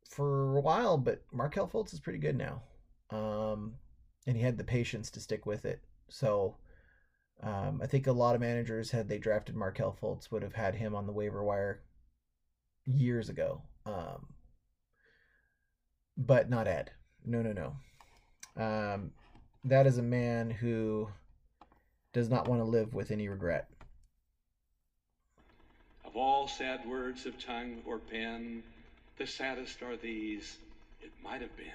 for 0.09 0.57
a 0.57 0.61
while, 0.61 0.99
but 0.99 1.23
Markelle 1.33 1.69
Fultz 1.69 1.93
is 1.93 2.01
pretty 2.01 2.19
good 2.19 2.37
now. 2.37 2.63
Um, 3.11 3.75
and 4.27 4.37
he 4.37 4.43
had 4.43 4.59
the 4.59 4.65
patience 4.65 5.11
to 5.13 5.21
stick 5.21 5.47
with 5.47 5.65
it. 5.65 5.81
So 6.09 6.57
um, 7.43 7.81
I 7.83 7.87
think 7.87 8.07
a 8.07 8.13
lot 8.13 8.35
of 8.35 8.41
managers, 8.41 8.91
had 8.91 9.09
they 9.09 9.19
drafted 9.19 9.55
Markelle 9.55 9.97
Fultz, 10.01 10.31
would 10.31 10.43
have 10.43 10.55
had 10.55 10.75
him 10.75 10.95
on 10.95 11.07
the 11.07 11.13
waiver 11.13 11.45
wire 11.45 11.83
years 12.85 13.29
ago. 13.29 13.63
Um, 13.87 14.27
but 16.17 16.51
not 16.51 16.67
Ed. 16.67 16.91
No, 17.25 17.43
no, 17.43 17.53
no. 17.53 18.63
Um, 18.63 19.13
that 19.65 19.87
is 19.87 19.99
a 19.99 20.03
man 20.03 20.51
who 20.51 21.09
does 22.13 22.29
not 22.29 22.49
want 22.49 22.61
to 22.61 22.65
live 22.65 22.95
with 22.95 23.11
any 23.11 23.29
regret. 23.29 23.69
Of 26.05 26.17
all 26.17 26.49
sad 26.49 26.87
words 26.87 27.27
of 27.27 27.39
tongue 27.39 27.83
or 27.87 27.99
pen, 27.99 28.63
the 29.19 29.27
saddest 29.27 29.83
are 29.83 29.97
these. 29.97 30.59
It 31.01 31.13
might 31.23 31.41
have 31.41 31.57
been. 31.57 31.67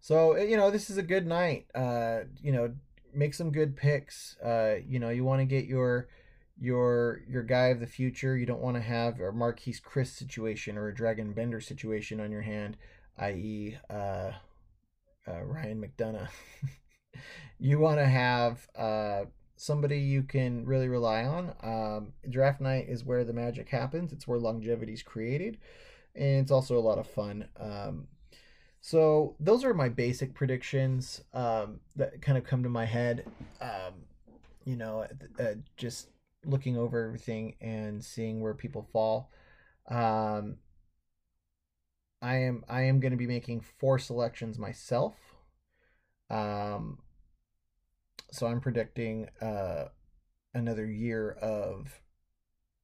So 0.00 0.36
you 0.36 0.56
know, 0.56 0.70
this 0.70 0.88
is 0.88 0.98
a 0.98 1.02
good 1.02 1.26
night. 1.26 1.66
Uh, 1.74 2.20
you 2.42 2.52
know, 2.52 2.74
make 3.12 3.34
some 3.34 3.50
good 3.50 3.76
picks. 3.76 4.36
Uh, 4.38 4.76
you 4.86 4.98
know, 4.98 5.10
you 5.10 5.24
want 5.24 5.40
to 5.40 5.44
get 5.44 5.66
your 5.66 6.08
your 6.58 7.22
your 7.28 7.42
guy 7.42 7.66
of 7.66 7.80
the 7.80 7.86
future. 7.86 8.36
You 8.36 8.46
don't 8.46 8.62
want 8.62 8.76
to 8.76 8.82
have 8.82 9.20
a 9.20 9.32
Marquese 9.32 9.82
Chriss 9.82 10.16
situation 10.16 10.78
or 10.78 10.88
a 10.88 10.94
Dragan 10.94 11.34
Bender 11.34 11.60
situation 11.60 12.20
on 12.20 12.30
your 12.30 12.42
hand, 12.42 12.76
i.e., 13.18 13.78
uh, 13.90 14.32
uh, 15.28 15.42
Ryan 15.42 15.82
McDonough. 15.82 16.28
you 17.58 17.78
want 17.78 17.98
to 17.98 18.06
have 18.06 18.68
uh, 18.76 19.24
somebody 19.56 19.98
you 19.98 20.22
can 20.22 20.64
really 20.64 20.88
rely 20.88 21.24
on. 21.24 21.54
Um, 21.62 22.12
draft 22.28 22.60
night 22.60 22.86
is 22.88 23.04
where 23.04 23.24
the 23.24 23.32
magic 23.32 23.68
happens. 23.68 24.12
It's 24.12 24.28
where 24.28 24.38
longevity 24.38 24.92
is 24.92 25.02
created, 25.02 25.58
and 26.14 26.40
it's 26.40 26.50
also 26.50 26.78
a 26.78 26.80
lot 26.80 26.98
of 26.98 27.06
fun. 27.06 27.48
Um, 27.58 28.08
so 28.80 29.34
those 29.40 29.64
are 29.64 29.74
my 29.74 29.88
basic 29.88 30.34
predictions 30.34 31.22
um, 31.34 31.80
that 31.96 32.22
kind 32.22 32.38
of 32.38 32.44
come 32.44 32.62
to 32.62 32.68
my 32.68 32.84
head. 32.84 33.24
Um, 33.60 33.94
you 34.64 34.76
know, 34.76 35.06
uh, 35.40 35.54
just 35.76 36.08
looking 36.44 36.76
over 36.76 37.04
everything 37.04 37.56
and 37.60 38.04
seeing 38.04 38.40
where 38.40 38.54
people 38.54 38.86
fall. 38.92 39.30
Um, 39.88 40.58
I 42.22 42.36
am 42.36 42.64
I 42.68 42.82
am 42.82 43.00
going 43.00 43.12
to 43.12 43.16
be 43.16 43.26
making 43.26 43.60
four 43.60 43.98
selections 43.98 44.58
myself. 44.58 45.14
Um, 46.30 46.98
so 48.36 48.46
I'm 48.46 48.60
predicting 48.60 49.28
uh, 49.40 49.86
another 50.52 50.84
year 50.84 51.32
of 51.40 51.88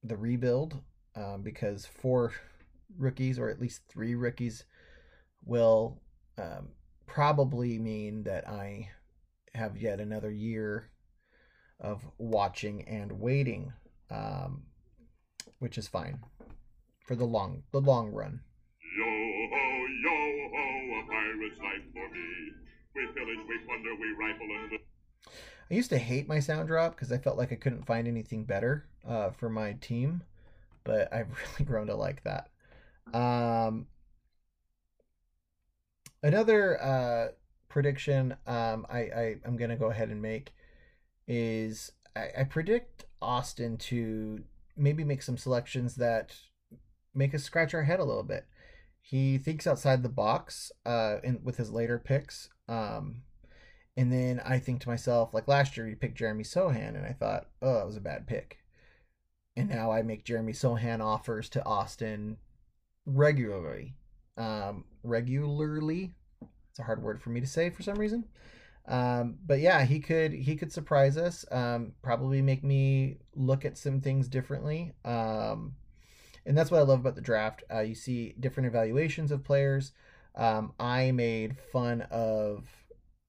the 0.03 0.17
rebuild 0.17 0.81
um, 1.15 1.43
because 1.43 1.85
four 1.85 2.33
rookies 2.97 3.37
or 3.37 3.49
at 3.49 3.61
least 3.61 3.81
three 3.87 4.15
rookies 4.15 4.65
will 5.45 6.01
um, 6.39 6.69
probably 7.05 7.77
mean 7.77 8.23
that 8.23 8.47
I 8.49 8.89
have 9.53 9.77
yet 9.77 9.99
another 9.99 10.31
year 10.31 10.89
of 11.79 12.01
watching 12.17 12.87
and 12.87 13.11
waiting, 13.11 13.73
um, 14.09 14.63
which 15.59 15.77
is 15.77 15.87
fine 15.87 16.19
for 17.05 17.15
the 17.15 17.25
long 17.25 17.61
the 17.71 17.81
long 17.81 18.09
run. 18.11 18.39
Yo 18.97 19.05
ho, 19.05 19.85
yo 20.03 20.49
ho, 20.49 20.99
a 20.99 21.11
pirate's 21.11 21.59
life 21.59 21.85
for 21.93 22.09
me. 22.09 22.27
We 22.95 23.05
pillage, 23.13 23.45
we 23.47 23.57
plunder, 23.65 23.95
we 23.99 24.11
rifle 24.17 24.47
and. 24.49 24.92
I 25.69 25.73
used 25.73 25.89
to 25.89 25.97
hate 25.97 26.27
my 26.27 26.39
sound 26.39 26.67
drop 26.67 26.95
because 26.95 27.11
I 27.11 27.17
felt 27.17 27.37
like 27.37 27.51
I 27.51 27.55
couldn't 27.55 27.85
find 27.85 28.07
anything 28.07 28.43
better 28.43 28.85
uh, 29.07 29.31
for 29.31 29.49
my 29.49 29.73
team, 29.73 30.21
but 30.83 31.13
I've 31.13 31.29
really 31.29 31.65
grown 31.65 31.87
to 31.87 31.95
like 31.95 32.23
that. 32.23 32.49
Um, 33.13 33.87
another 36.21 36.81
uh, 36.81 37.27
prediction 37.69 38.35
um, 38.47 38.85
I, 38.89 38.99
I 38.99 39.35
I'm 39.45 39.57
gonna 39.57 39.75
go 39.75 39.89
ahead 39.89 40.09
and 40.09 40.21
make 40.21 40.53
is 41.27 41.91
I, 42.15 42.29
I 42.39 42.43
predict 42.43 43.05
Austin 43.21 43.77
to 43.77 44.43
maybe 44.77 45.03
make 45.03 45.21
some 45.21 45.37
selections 45.37 45.95
that 45.95 46.35
make 47.13 47.33
us 47.33 47.43
scratch 47.43 47.73
our 47.73 47.83
head 47.83 47.99
a 47.99 48.03
little 48.03 48.23
bit. 48.23 48.45
He 49.01 49.37
thinks 49.37 49.67
outside 49.67 50.01
the 50.01 50.09
box 50.09 50.71
uh, 50.85 51.17
in, 51.23 51.39
with 51.43 51.57
his 51.57 51.71
later 51.71 51.99
picks. 51.99 52.49
Um, 52.67 53.23
and 53.95 54.11
then 54.11 54.41
I 54.43 54.59
think 54.59 54.81
to 54.81 54.89
myself, 54.89 55.33
like 55.33 55.47
last 55.47 55.77
year, 55.77 55.87
you 55.87 55.95
picked 55.95 56.17
Jeremy 56.17 56.43
Sochan, 56.43 56.95
and 56.95 57.05
I 57.05 57.13
thought, 57.13 57.47
oh, 57.61 57.75
that 57.75 57.85
was 57.85 57.97
a 57.97 58.01
bad 58.01 58.27
pick. 58.27 58.59
And 59.55 59.69
now 59.69 59.91
I 59.91 60.01
make 60.01 60.23
Jeremy 60.23 60.53
Sochan 60.53 60.99
offers 60.99 61.47
to 61.49 61.65
Austin 61.65 62.37
regularly. 63.05 63.95
Um, 64.35 64.85
regularly. 65.03 66.11
It's 66.71 66.79
a 66.79 66.83
hard 66.83 67.03
word 67.03 67.21
for 67.21 67.29
me 67.29 67.39
to 67.39 67.45
say 67.45 67.69
for 67.69 67.83
some 67.83 67.99
reason. 67.99 68.25
Um, 68.87 69.37
but 69.45 69.59
yeah, 69.59 69.85
he 69.85 69.99
could 69.99 70.33
he 70.33 70.55
could 70.55 70.73
surprise 70.73 71.15
us. 71.15 71.45
Um, 71.51 71.93
probably 72.01 72.41
make 72.41 72.63
me 72.63 73.17
look 73.35 73.63
at 73.63 73.77
some 73.77 74.01
things 74.01 74.27
differently. 74.27 74.93
Um, 75.05 75.75
and 76.45 76.57
that's 76.57 76.71
what 76.71 76.79
I 76.79 76.83
love 76.83 76.99
about 76.99 77.15
the 77.15 77.21
draft. 77.21 77.63
Uh, 77.71 77.81
you 77.81 77.95
see 77.95 78.33
different 78.39 78.67
evaluations 78.67 79.31
of 79.31 79.43
players. 79.43 79.91
Um, 80.35 80.73
I 80.79 81.11
made 81.11 81.57
fun 81.71 82.01
of 82.09 82.67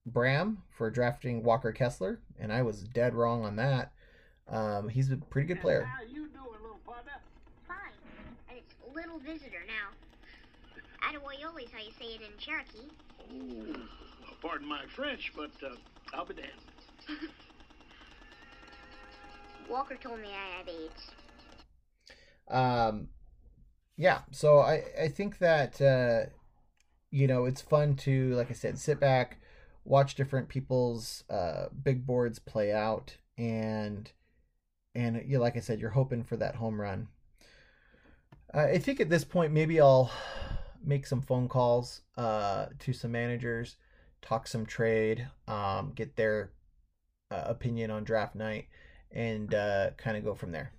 Bram 0.06 0.62
for 0.76 0.90
drafting 0.90 1.42
Walker 1.42 1.72
Kessler, 1.72 2.20
and 2.38 2.52
I 2.52 2.62
was 2.62 2.82
dead 2.82 3.14
wrong 3.14 3.44
on 3.44 3.56
that. 3.56 3.92
Um, 4.48 4.88
he's 4.90 5.10
a 5.10 5.16
pretty 5.16 5.48
good 5.48 5.60
player. 5.60 5.84
How 5.84 6.02
you 6.02 6.28
doing, 6.28 6.60
little 6.62 6.78
partner? 6.86 7.12
Fine. 7.66 7.76
And 8.50 8.58
it's 8.58 8.74
little 8.94 9.18
visitor 9.18 9.62
now. 9.66 9.90
Adewoyole 11.08 11.62
is 11.64 11.70
how 11.72 11.78
you 11.78 11.90
say 11.98 12.14
it 12.16 12.20
in 12.20 12.36
Cherokee. 12.38 12.90
Ooh, 13.34 13.74
pardon 14.42 14.68
my 14.68 14.84
French, 14.94 15.32
but 15.34 15.50
uh, 15.64 15.74
I'll 16.12 16.26
be 16.26 16.34
damned. 16.34 16.50
Walker 19.68 19.96
told 19.96 20.20
me 20.20 20.28
I 20.28 20.58
have 20.58 20.68
AIDS. 20.68 21.10
um 22.48 23.08
yeah 23.96 24.18
so 24.30 24.58
i 24.58 24.82
i 25.00 25.08
think 25.08 25.38
that 25.38 25.80
uh 25.80 26.28
you 27.10 27.26
know 27.26 27.46
it's 27.46 27.62
fun 27.62 27.96
to 27.96 28.34
like 28.34 28.50
i 28.50 28.52
said 28.52 28.78
sit 28.78 29.00
back 29.00 29.38
watch 29.84 30.14
different 30.14 30.48
people's 30.48 31.24
uh 31.30 31.66
big 31.82 32.06
boards 32.06 32.38
play 32.38 32.72
out 32.72 33.16
and 33.36 34.12
and 34.94 35.22
you 35.26 35.38
like 35.38 35.56
i 35.56 35.60
said 35.60 35.80
you're 35.80 35.90
hoping 35.90 36.22
for 36.24 36.36
that 36.36 36.56
home 36.56 36.80
run. 36.80 37.08
Uh, 38.52 38.60
i 38.72 38.78
think 38.78 39.00
at 39.00 39.10
this 39.10 39.24
point 39.24 39.52
maybe 39.52 39.80
i'll 39.80 40.10
make 40.84 41.06
some 41.06 41.20
phone 41.20 41.48
calls 41.48 42.02
uh 42.16 42.66
to 42.78 42.92
some 42.92 43.12
managers 43.12 43.76
talk 44.22 44.46
some 44.46 44.64
trade 44.66 45.26
um 45.48 45.92
get 45.94 46.16
their 46.16 46.50
uh, 47.30 47.44
opinion 47.46 47.90
on 47.90 48.04
draft 48.04 48.34
night 48.34 48.66
and 49.12 49.54
uh 49.54 49.90
kind 49.96 50.16
of 50.16 50.24
go 50.24 50.34
from 50.34 50.52
there 50.52 50.72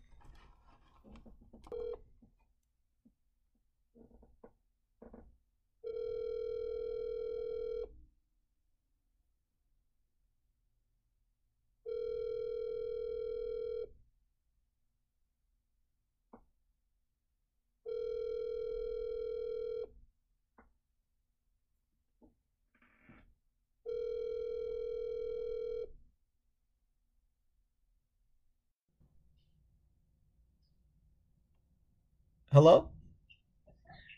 hello 32.52 32.90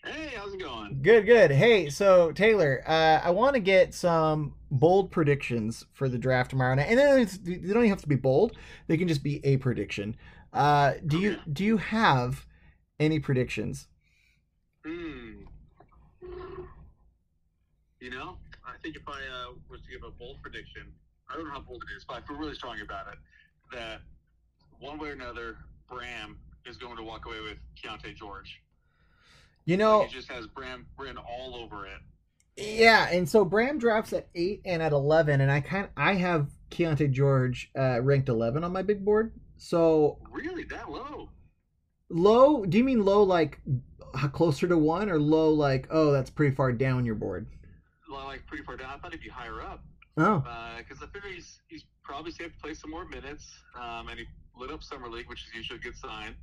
Hey, 0.03 0.31
how's 0.35 0.53
it 0.53 0.59
going? 0.59 0.96
Good, 1.07 1.25
good. 1.25 1.51
Hey, 1.51 1.89
so 1.89 2.33
Taylor, 2.33 2.83
uh, 2.85 3.21
I 3.23 3.29
want 3.29 3.53
to 3.53 3.61
get 3.61 3.93
some 3.93 4.55
bold 4.69 5.09
predictions 5.09 5.85
for 5.93 6.09
the 6.09 6.17
draft 6.17 6.49
tomorrow 6.49 6.75
night, 6.75 6.87
and 6.89 6.99
then 6.99 7.21
it's, 7.21 7.37
they 7.37 7.55
don't 7.55 7.77
even 7.77 7.87
have 7.87 8.01
to 8.01 8.09
be 8.09 8.17
bold; 8.17 8.57
they 8.87 8.97
can 8.97 9.07
just 9.07 9.23
be 9.23 9.39
a 9.45 9.55
prediction. 9.55 10.17
Uh, 10.51 10.95
do 11.05 11.17
you 11.17 11.37
do 11.53 11.63
you 11.63 11.77
have 11.77 12.45
any 12.99 13.19
predictions? 13.19 13.87
Hmm. 14.85 15.43
You 18.01 18.09
know, 18.09 18.35
I 18.65 18.75
think 18.83 18.97
if 18.97 19.07
I 19.07 19.11
uh, 19.13 19.53
was 19.69 19.79
to 19.83 19.89
give 19.89 20.03
a 20.03 20.11
bold 20.11 20.41
prediction, 20.41 20.91
I 21.29 21.37
don't 21.37 21.45
know 21.45 21.53
how 21.53 21.61
bold 21.61 21.85
it 21.89 21.95
is, 21.95 22.03
but 22.03 22.17
I 22.17 22.27
feel 22.27 22.35
really 22.35 22.53
strong 22.53 22.81
about 22.81 23.07
it. 23.07 23.17
That 23.71 24.01
one 24.81 24.99
way 24.99 25.07
or 25.07 25.13
another, 25.13 25.55
Bram 25.89 26.37
is 26.65 26.75
going 26.75 26.97
to 26.97 27.03
walk 27.03 27.27
away 27.27 27.39
with 27.39 27.59
Keyonte 27.81 28.13
George. 28.13 28.61
You 29.67 29.77
know, 29.77 30.03
He 30.05 30.13
just 30.13 30.31
has 30.31 30.47
Bram 30.47 30.87
written 30.97 31.17
all 31.17 31.55
over 31.55 31.85
it. 31.85 31.99
yeah. 32.55 33.09
And 33.09 33.27
so 33.29 33.45
Bram 33.45 33.77
drafts 33.77 34.13
at 34.13 34.27
eight 34.33 34.61
and 34.65 34.81
at 34.81 34.93
eleven, 34.93 35.41
and 35.41 35.51
I 35.51 35.59
kind 35.61 35.89
I 35.95 36.13
have 36.15 36.47
Keyonte 36.71 37.11
George 37.11 37.69
uh, 37.77 38.01
ranked 38.01 38.29
eleven 38.29 38.63
on 38.63 38.71
my 38.73 38.81
big 38.81 39.05
board. 39.05 39.33
So 39.57 40.17
Really, 40.31 40.63
that 40.65 40.89
low? 40.89 41.29
low? 42.09 42.65
Do 42.65 42.77
you 42.77 42.83
mean 42.83 43.03
low 43.05 43.23
like 43.23 43.59
closer 44.31 44.67
to 44.67 44.77
one, 44.77 45.09
or 45.09 45.19
low 45.19 45.51
like 45.53 45.87
oh 45.91 46.11
that's 46.13 46.29
pretty 46.29 46.55
far 46.55 46.71
down 46.71 47.05
your 47.05 47.15
board? 47.15 47.47
Well, 48.09 48.25
Like 48.25 48.47
pretty 48.47 48.63
far 48.63 48.77
down. 48.77 48.89
I 48.95 48.97
thought 48.99 49.11
he'd 49.11 49.21
be 49.21 49.29
higher 49.29 49.61
up 49.61 49.83
Oh, 50.17 50.43
because 50.77 51.03
I 51.03 51.07
figure 51.07 51.29
he's 51.29 51.59
he's 51.67 51.83
probably 52.03 52.31
safe 52.31 52.53
to 52.53 52.59
play 52.59 52.73
some 52.73 52.89
more 52.89 53.05
minutes, 53.05 53.45
um, 53.77 54.07
and 54.07 54.17
he 54.17 54.25
lit 54.57 54.71
up 54.71 54.81
summer 54.81 55.09
league, 55.09 55.27
which 55.29 55.43
is 55.45 55.53
usually 55.53 55.77
a 55.77 55.81
good 55.81 55.95
sign. 55.97 56.33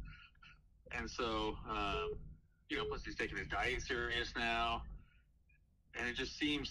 And 0.96 1.10
so, 1.10 1.56
um, 1.68 2.12
you 2.68 2.76
know, 2.76 2.84
plus 2.84 3.04
he's 3.04 3.14
taking 3.14 3.36
his 3.36 3.48
diet 3.48 3.82
serious 3.82 4.32
now, 4.36 4.82
and 5.98 6.08
it 6.08 6.16
just 6.16 6.38
seems 6.38 6.70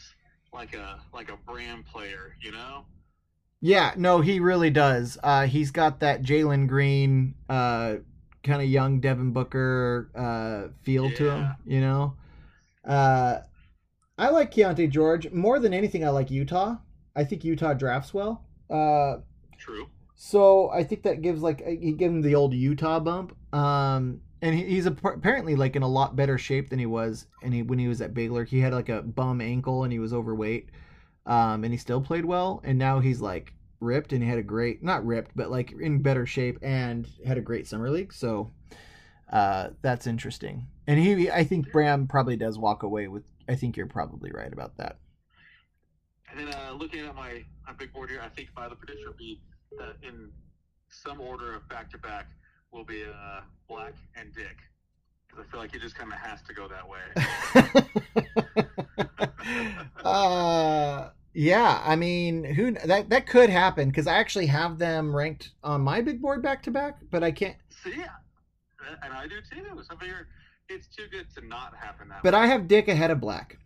like 0.53 0.75
a 0.75 0.99
like 1.13 1.29
a 1.29 1.37
Bram 1.37 1.83
player, 1.83 2.35
you 2.41 2.51
know? 2.51 2.85
Yeah, 3.61 3.93
no, 3.95 4.19
he 4.19 4.39
really 4.41 4.69
does. 4.69 5.17
Uh, 5.23 5.47
he's 5.47 5.71
got 5.71 6.01
that 6.01 6.21
Jalen 6.21 6.67
Green, 6.67 7.35
uh, 7.47 7.95
kind 8.43 8.61
of 8.61 8.67
young 8.67 8.99
Devin 8.99 9.31
Booker 9.31 10.11
uh, 10.13 10.73
feel 10.83 11.09
to 11.11 11.29
him, 11.29 11.55
you 11.65 11.79
know. 11.79 12.15
Uh, 12.83 13.37
I 14.17 14.29
like 14.31 14.53
Keyonte 14.53 14.89
George 14.89 15.31
more 15.31 15.59
than 15.59 15.73
anything. 15.73 16.05
I 16.05 16.09
like 16.09 16.29
Utah. 16.29 16.75
I 17.15 17.23
think 17.23 17.45
Utah 17.45 17.73
drafts 17.73 18.13
well. 18.13 18.43
Uh, 18.69 19.21
True. 19.57 19.87
so 20.15 20.69
I 20.69 20.83
think 20.83 21.03
that 21.03 21.21
gives 21.21 21.41
like 21.41 21.65
he 21.65 21.93
gave 21.93 22.09
him 22.09 22.21
the 22.21 22.35
old 22.35 22.53
Utah 22.53 22.99
bump. 22.99 23.33
Um, 23.55 24.19
and 24.43 24.53
he's 24.53 24.85
apparently 24.85 25.55
like 25.55 25.77
in 25.77 25.83
a 25.83 25.87
lot 25.87 26.17
better 26.17 26.37
shape 26.37 26.69
than 26.69 26.77
he 26.77 26.85
was, 26.85 27.27
and 27.41 27.53
he 27.53 27.63
when 27.63 27.79
he 27.79 27.87
was 27.87 28.01
at 28.01 28.13
Baylor, 28.13 28.43
he 28.43 28.59
had 28.59 28.73
like 28.73 28.89
a 28.89 29.01
bum 29.01 29.39
ankle 29.39 29.85
and 29.85 29.93
he 29.93 29.99
was 29.99 30.13
overweight. 30.13 30.69
Um, 31.25 31.63
and 31.63 31.73
he 31.73 31.77
still 31.77 32.01
played 32.01 32.25
well, 32.25 32.59
and 32.65 32.77
now 32.77 32.99
he's 32.99 33.21
like 33.21 33.53
ripped 33.79 34.11
and 34.11 34.21
he 34.21 34.27
had 34.27 34.37
a 34.37 34.43
great 34.43 34.83
not 34.83 35.05
ripped, 35.05 35.31
but 35.33 35.49
like 35.49 35.71
in 35.71 36.01
better 36.01 36.25
shape 36.25 36.59
and 36.61 37.07
had 37.25 37.37
a 37.37 37.41
great 37.41 37.67
summer 37.67 37.89
league. 37.89 38.11
So 38.11 38.51
uh, 39.31 39.69
that's 39.81 40.07
interesting. 40.07 40.67
And 40.87 40.99
he, 40.99 41.31
I 41.31 41.45
think 41.45 41.71
Bram 41.71 42.07
probably 42.07 42.35
does 42.35 42.59
walk 42.59 42.83
away 42.83 43.07
with. 43.07 43.23
I 43.47 43.55
think 43.55 43.77
you're 43.77 43.87
probably 43.87 44.31
right 44.33 44.51
about 44.51 44.75
that. 44.75 44.97
And 46.29 46.37
then 46.37 46.53
uh, 46.53 46.73
looking 46.73 47.05
at 47.05 47.15
my, 47.15 47.45
my 47.65 47.71
big 47.71 47.93
board 47.93 48.09
here, 48.09 48.21
I 48.21 48.27
think 48.27 48.49
my 48.57 48.65
other 48.65 48.75
prediction 48.75 49.07
would 49.07 49.17
be 49.17 49.39
that 49.77 49.95
in 50.01 50.31
some 50.89 51.21
order 51.21 51.53
of 51.53 51.67
back 51.69 51.89
to 51.91 51.97
back 51.97 52.27
will 52.73 52.83
be 52.83 53.03
uh, 53.03 53.41
Black 53.69 53.93
and 54.15 54.33
Dick. 54.33 54.57
Because 55.27 55.45
I 55.47 55.51
feel 55.51 55.59
like 55.59 55.73
it 55.75 55.81
just 55.81 55.95
kind 55.95 56.11
of 56.11 56.19
has 56.19 56.41
to 56.43 56.53
go 56.53 56.67
that 56.67 56.87
way. 56.87 56.99
uh 60.05 61.09
yeah 61.33 61.81
i 61.85 61.95
mean 61.95 62.43
who 62.43 62.71
that 62.85 63.09
that 63.09 63.25
could 63.27 63.49
happen 63.49 63.89
because 63.89 64.05
i 64.07 64.13
actually 64.15 64.45
have 64.45 64.77
them 64.77 65.15
ranked 65.15 65.51
on 65.63 65.81
my 65.81 66.01
big 66.01 66.21
board 66.21 66.41
back 66.41 66.61
to 66.61 66.71
back 66.71 66.99
but 67.11 67.23
i 67.23 67.31
can't 67.31 67.55
See. 67.83 67.93
And 69.01 69.13
I 69.13 69.27
do 69.27 69.35
too. 69.41 69.63
So 69.81 69.95
I 69.95 69.99
figure 69.99 70.27
it's 70.69 70.87
too 70.87 71.07
good 71.11 71.27
to 71.35 71.45
not 71.47 71.73
happen 71.75 72.09
that 72.09 72.21
but 72.23 72.33
way. 72.33 72.41
i 72.41 72.45
have 72.47 72.67
dick 72.67 72.87
ahead 72.87 73.11
of 73.11 73.19
black 73.19 73.57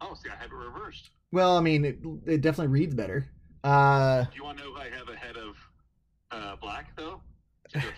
Oh, 0.00 0.14
see, 0.14 0.28
I 0.30 0.40
have 0.40 0.50
it 0.52 0.54
reversed. 0.54 1.10
well 1.32 1.56
i 1.56 1.60
mean 1.60 1.84
it, 1.84 1.98
it 2.26 2.40
definitely 2.40 2.68
reads 2.72 2.94
better 2.94 3.28
uh 3.64 4.22
Do 4.24 4.30
you 4.36 4.44
want 4.44 4.58
to 4.58 4.64
know 4.64 4.72
who 4.72 4.78
I 4.80 4.88
have 4.90 5.08
ahead 5.08 5.36
of 5.36 5.56
uh, 6.30 6.56
Black, 6.56 6.94
though? 6.96 7.20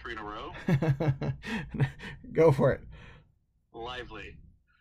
Three 0.02 0.12
in 0.12 0.18
a 0.18 0.24
row? 0.24 0.52
go 2.33 2.52
for 2.52 2.72
it 2.72 2.80
Lively. 3.72 4.37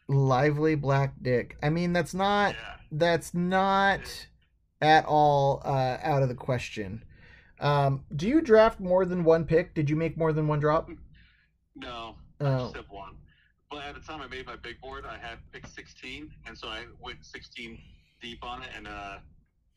lively 0.07 0.75
black 0.75 1.13
dick 1.21 1.55
i 1.61 1.69
mean 1.69 1.93
that's 1.93 2.13
not 2.13 2.55
Yeah. 2.55 2.75
that's 2.91 3.33
not 3.33 4.27
at 4.81 5.05
all 5.05 5.61
uh 5.63 5.97
out 6.01 6.23
of 6.23 6.29
the 6.29 6.35
question 6.35 7.03
um 7.59 8.03
do 8.15 8.27
you 8.27 8.41
draft 8.41 8.79
more 8.79 9.05
than 9.05 9.23
one 9.23 9.45
pick 9.45 9.73
did 9.75 9.89
you 9.89 9.95
make 9.95 10.17
more 10.17 10.33
than 10.33 10.47
one 10.47 10.59
drop 10.59 10.89
No, 11.75 12.15
I 12.41 12.45
Oh. 12.45 12.59
just 12.63 12.75
have 12.75 12.89
one. 12.89 13.15
But 13.69 13.83
at 13.83 13.93
the 13.93 14.01
time 14.01 14.21
I 14.21 14.27
made 14.27 14.47
my 14.47 14.55
big 14.55 14.81
board, 14.81 15.05
I 15.05 15.17
had 15.17 15.37
pick 15.51 15.67
16, 15.67 16.31
and 16.47 16.57
so 16.57 16.67
I 16.69 16.85
went 16.99 17.23
16 17.23 17.77
deep 18.19 18.43
on 18.43 18.63
it, 18.63 18.69
and 18.75 18.87
uh, 18.87 19.17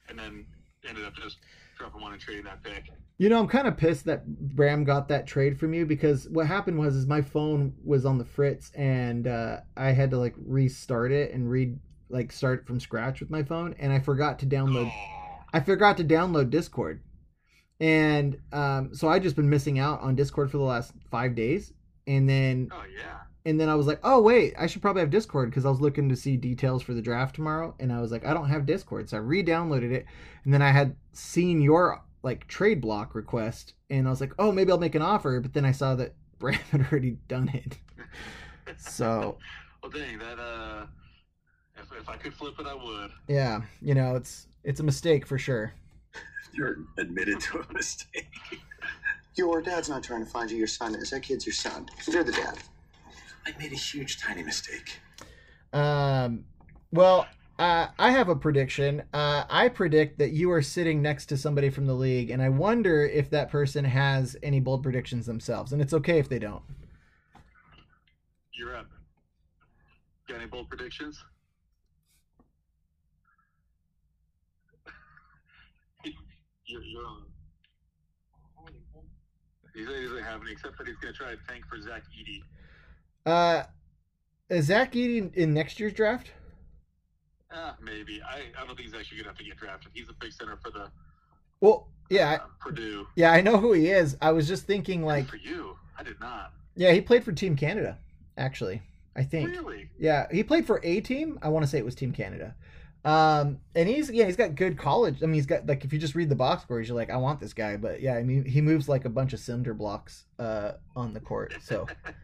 and 0.08 0.18
then 0.18 0.46
ended 0.88 1.04
up 1.04 1.14
just 1.14 1.36
dropping 1.76 2.00
one 2.00 2.12
and 2.12 2.20
trading 2.20 2.44
that 2.44 2.62
pick. 2.62 2.90
You 3.18 3.28
know, 3.28 3.38
I'm 3.38 3.48
kind 3.48 3.68
of 3.68 3.76
pissed 3.76 4.06
that 4.06 4.26
Bram 4.26 4.84
got 4.84 5.08
that 5.08 5.26
trade 5.26 5.58
from 5.58 5.74
you 5.74 5.86
because 5.86 6.28
what 6.28 6.46
happened 6.46 6.78
was 6.78 6.96
is 6.96 7.06
my 7.06 7.22
phone 7.22 7.74
was 7.84 8.04
on 8.04 8.18
the 8.18 8.24
fritz 8.24 8.70
and 8.74 9.26
uh, 9.26 9.58
I 9.76 9.90
had 9.92 10.10
to 10.10 10.18
like 10.18 10.34
restart 10.36 11.12
it 11.12 11.32
and 11.32 11.48
read 11.48 11.78
like 12.08 12.32
start 12.32 12.66
from 12.66 12.80
scratch 12.80 13.20
with 13.20 13.30
my 13.30 13.42
phone 13.42 13.74
and 13.78 13.92
I 13.92 14.00
forgot 14.00 14.38
to 14.40 14.46
download 14.46 14.90
Oh, 14.92 15.22
I 15.52 15.60
forgot 15.60 15.96
to 15.98 16.04
download 16.04 16.50
Discord. 16.50 17.02
And 17.80 18.38
um, 18.52 18.94
so 18.94 19.08
I 19.08 19.18
just 19.18 19.36
been 19.36 19.50
missing 19.50 19.78
out 19.78 20.00
on 20.00 20.14
Discord 20.14 20.50
for 20.50 20.58
the 20.58 20.64
last 20.64 20.92
five 21.10 21.34
days. 21.34 21.72
And 22.06 22.28
then 22.28 22.68
oh 22.72 22.84
yeah. 22.92 23.20
And 23.44 23.60
then 23.60 23.68
I 23.68 23.74
was 23.74 23.86
like, 23.86 24.00
oh 24.02 24.20
wait, 24.20 24.54
I 24.58 24.66
should 24.66 24.82
probably 24.82 25.00
have 25.00 25.10
Discord 25.10 25.50
because 25.50 25.64
I 25.64 25.70
was 25.70 25.80
looking 25.80 26.08
to 26.08 26.16
see 26.16 26.36
details 26.36 26.82
for 26.82 26.94
the 26.94 27.02
draft 27.02 27.34
tomorrow, 27.34 27.74
and 27.80 27.92
I 27.92 28.00
was 28.00 28.12
like, 28.12 28.24
I 28.24 28.34
don't 28.34 28.48
have 28.48 28.66
Discord, 28.66 29.08
so 29.08 29.16
I 29.16 29.20
re-downloaded 29.20 29.92
it, 29.92 30.06
and 30.44 30.52
then 30.54 30.62
I 30.62 30.70
had 30.70 30.96
seen 31.12 31.60
your 31.60 32.02
like 32.22 32.46
trade 32.46 32.80
block 32.80 33.14
request, 33.14 33.74
and 33.90 34.06
I 34.06 34.10
was 34.10 34.20
like, 34.20 34.32
oh 34.38 34.52
maybe 34.52 34.70
I'll 34.72 34.78
make 34.78 34.94
an 34.94 35.02
offer, 35.02 35.40
but 35.40 35.52
then 35.52 35.64
I 35.64 35.72
saw 35.72 35.94
that 35.96 36.14
Bram 36.38 36.58
had 36.70 36.86
already 36.90 37.18
done 37.28 37.48
it, 37.48 37.78
so 38.76 39.38
Well, 39.82 39.90
dang 39.90 40.18
that. 40.18 40.38
Uh, 40.38 40.86
if, 41.76 41.90
if 42.00 42.08
I 42.08 42.16
could 42.16 42.32
flip 42.34 42.54
it, 42.60 42.66
I 42.66 42.74
would. 42.74 43.10
yeah, 43.26 43.62
you 43.80 43.94
know 43.94 44.14
it's 44.14 44.46
it's 44.62 44.78
a 44.78 44.84
mistake 44.84 45.26
for 45.26 45.38
sure. 45.38 45.72
You're 46.54 46.76
admitted 46.98 47.40
to 47.40 47.58
a 47.58 47.72
mistake. 47.72 48.28
Your 49.34 49.60
dad's 49.62 49.88
not 49.88 50.04
trying 50.04 50.24
to 50.24 50.30
find 50.30 50.50
you 50.50 50.56
your 50.58 50.66
son 50.66 50.94
is. 50.94 51.10
That 51.10 51.22
kid's 51.22 51.46
your 51.46 51.54
son. 51.54 51.88
You're 52.06 52.22
the 52.22 52.32
dad. 52.32 52.58
I 53.46 53.52
made 53.58 53.72
a 53.72 53.76
huge, 53.76 54.18
tiny 54.18 54.42
mistake. 54.42 55.00
Um, 55.72 56.44
well, 56.92 57.26
uh, 57.58 57.88
I 57.98 58.10
have 58.10 58.28
a 58.28 58.36
prediction. 58.36 59.02
Uh, 59.12 59.44
I 59.48 59.68
predict 59.68 60.18
that 60.18 60.32
you 60.32 60.50
are 60.52 60.62
sitting 60.62 61.02
next 61.02 61.26
to 61.26 61.36
somebody 61.36 61.70
from 61.70 61.86
the 61.86 61.94
league, 61.94 62.30
and 62.30 62.42
I 62.42 62.48
wonder 62.48 63.04
if 63.04 63.30
that 63.30 63.50
person 63.50 63.84
has 63.84 64.36
any 64.42 64.60
bold 64.60 64.82
predictions 64.82 65.26
themselves. 65.26 65.72
And 65.72 65.80
it's 65.82 65.94
okay 65.94 66.18
if 66.18 66.28
they 66.28 66.38
don't. 66.38 66.62
You're 68.52 68.76
up. 68.76 68.86
Got 70.28 70.36
any 70.36 70.46
bold 70.46 70.68
predictions? 70.68 71.22
you're, 76.66 76.82
you're 76.82 77.06
on. 77.06 77.24
He 79.74 79.80
he 79.80 79.86
doesn't 79.86 80.22
have 80.22 80.42
any, 80.42 80.52
except 80.52 80.76
that 80.78 80.86
he's 80.86 80.96
going 80.96 81.14
to 81.14 81.18
try 81.18 81.30
to 81.30 81.38
tank 81.48 81.64
for 81.68 81.80
Zach 81.80 82.02
Edey. 82.18 82.42
Uh, 83.24 83.62
is 84.48 84.66
Zach 84.66 84.92
Edey 84.92 85.32
in 85.34 85.54
next 85.54 85.78
year's 85.80 85.92
draft? 85.92 86.30
Ah, 87.52 87.76
maybe. 87.82 88.20
I, 88.22 88.40
I 88.60 88.66
don't 88.66 88.76
think 88.76 88.88
he's 88.88 88.94
actually 88.94 89.18
going 89.18 89.24
to 89.24 89.30
have 89.30 89.38
to 89.38 89.44
get 89.44 89.56
drafted. 89.56 89.90
He's 89.94 90.08
a 90.08 90.14
big 90.14 90.32
center 90.32 90.56
for 90.62 90.70
the 90.70 90.90
Well, 91.60 91.88
yeah, 92.10 92.30
I- 92.30 92.34
uh, 92.36 92.46
Purdue. 92.60 93.06
yeah, 93.16 93.32
I 93.32 93.40
know 93.40 93.58
who 93.58 93.72
he 93.72 93.88
is. 93.88 94.16
I 94.20 94.32
was 94.32 94.48
just 94.48 94.66
thinking, 94.66 95.04
like, 95.04 95.28
for 95.28 95.36
you, 95.36 95.76
I 95.98 96.02
did 96.02 96.18
not. 96.20 96.52
yeah, 96.76 96.92
he 96.92 97.00
played 97.00 97.24
for 97.24 97.32
Team 97.32 97.56
Canada, 97.56 97.98
actually. 98.36 98.82
I 99.14 99.22
think. 99.24 99.50
Really? 99.50 99.90
Yeah, 99.98 100.26
he 100.32 100.42
played 100.42 100.66
for 100.66 100.80
a 100.82 101.00
team. 101.02 101.38
I 101.42 101.48
want 101.50 101.64
to 101.64 101.70
say 101.70 101.76
it 101.76 101.84
was 101.84 101.94
Team 101.94 102.12
Canada. 102.12 102.54
Um, 103.04 103.58
and 103.74 103.86
he's 103.88 104.10
yeah, 104.10 104.24
he's 104.24 104.36
got 104.36 104.54
good 104.54 104.78
college. 104.78 105.22
I 105.22 105.26
mean, 105.26 105.34
he's 105.34 105.44
got 105.44 105.66
like 105.66 105.84
if 105.84 105.92
you 105.92 105.98
just 105.98 106.14
read 106.14 106.30
the 106.30 106.36
box 106.36 106.62
scores, 106.62 106.88
you're 106.88 106.96
like, 106.96 107.10
I 107.10 107.16
want 107.16 107.38
this 107.40 107.52
guy. 107.52 107.76
But 107.76 108.00
yeah, 108.00 108.14
I 108.14 108.22
mean, 108.22 108.44
he 108.46 108.62
moves 108.62 108.88
like 108.88 109.04
a 109.04 109.10
bunch 109.10 109.32
of 109.34 109.40
cinder 109.40 109.74
blocks 109.74 110.24
uh 110.38 110.72
on 110.96 111.12
the 111.12 111.20
court. 111.20 111.52
So, 111.62 111.86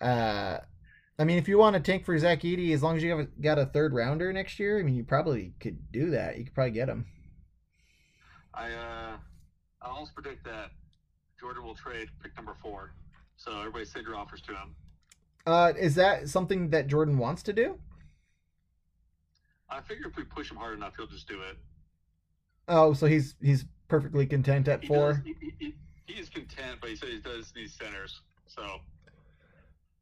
uh, 0.00 0.58
I 1.18 1.24
mean, 1.24 1.38
if 1.38 1.48
you 1.48 1.58
want 1.58 1.74
to 1.74 1.80
tank 1.80 2.04
for 2.04 2.18
Zach 2.18 2.40
Edey, 2.42 2.72
as 2.74 2.82
long 2.82 2.96
as 2.96 3.02
you 3.02 3.16
have 3.16 3.28
got 3.40 3.58
a 3.58 3.66
third 3.66 3.94
rounder 3.94 4.32
next 4.32 4.58
year, 4.58 4.78
I 4.78 4.82
mean, 4.82 4.94
you 4.94 5.04
probably 5.04 5.54
could 5.60 5.90
do 5.92 6.10
that. 6.10 6.36
You 6.38 6.44
could 6.44 6.54
probably 6.54 6.72
get 6.72 6.88
him. 6.88 7.06
I 8.54 8.70
uh, 8.72 9.16
I 9.82 9.88
almost 9.88 10.14
predict 10.14 10.44
that 10.44 10.70
Jordan 11.38 11.62
will 11.64 11.74
trade 11.74 12.08
pick 12.22 12.34
number 12.36 12.54
four. 12.62 12.92
So 13.36 13.58
everybody 13.58 13.84
send 13.84 14.06
your 14.06 14.16
offers 14.16 14.40
to 14.42 14.52
him. 14.52 14.74
Uh, 15.46 15.72
is 15.78 15.94
that 15.94 16.28
something 16.28 16.70
that 16.70 16.86
Jordan 16.88 17.18
wants 17.18 17.42
to 17.44 17.52
do? 17.52 17.78
I 19.68 19.80
figure 19.80 20.06
if 20.08 20.16
we 20.16 20.24
push 20.24 20.50
him 20.50 20.56
hard 20.56 20.74
enough, 20.76 20.94
he'll 20.96 21.06
just 21.06 21.28
do 21.28 21.40
it. 21.42 21.56
Oh, 22.68 22.92
so 22.94 23.06
he's 23.06 23.34
he's 23.42 23.64
perfectly 23.88 24.26
content 24.26 24.68
at 24.68 24.82
He 24.82 24.88
four. 24.88 25.14
does- 25.14 25.22
he, 25.24 25.34
he, 25.40 25.52
he, 25.58 25.74
he 26.06 26.20
is 26.20 26.28
content, 26.28 26.78
but 26.80 26.90
he 26.90 26.96
says 26.96 27.10
he 27.10 27.20
does 27.20 27.52
need 27.54 27.70
centers. 27.70 28.20
So 28.46 28.78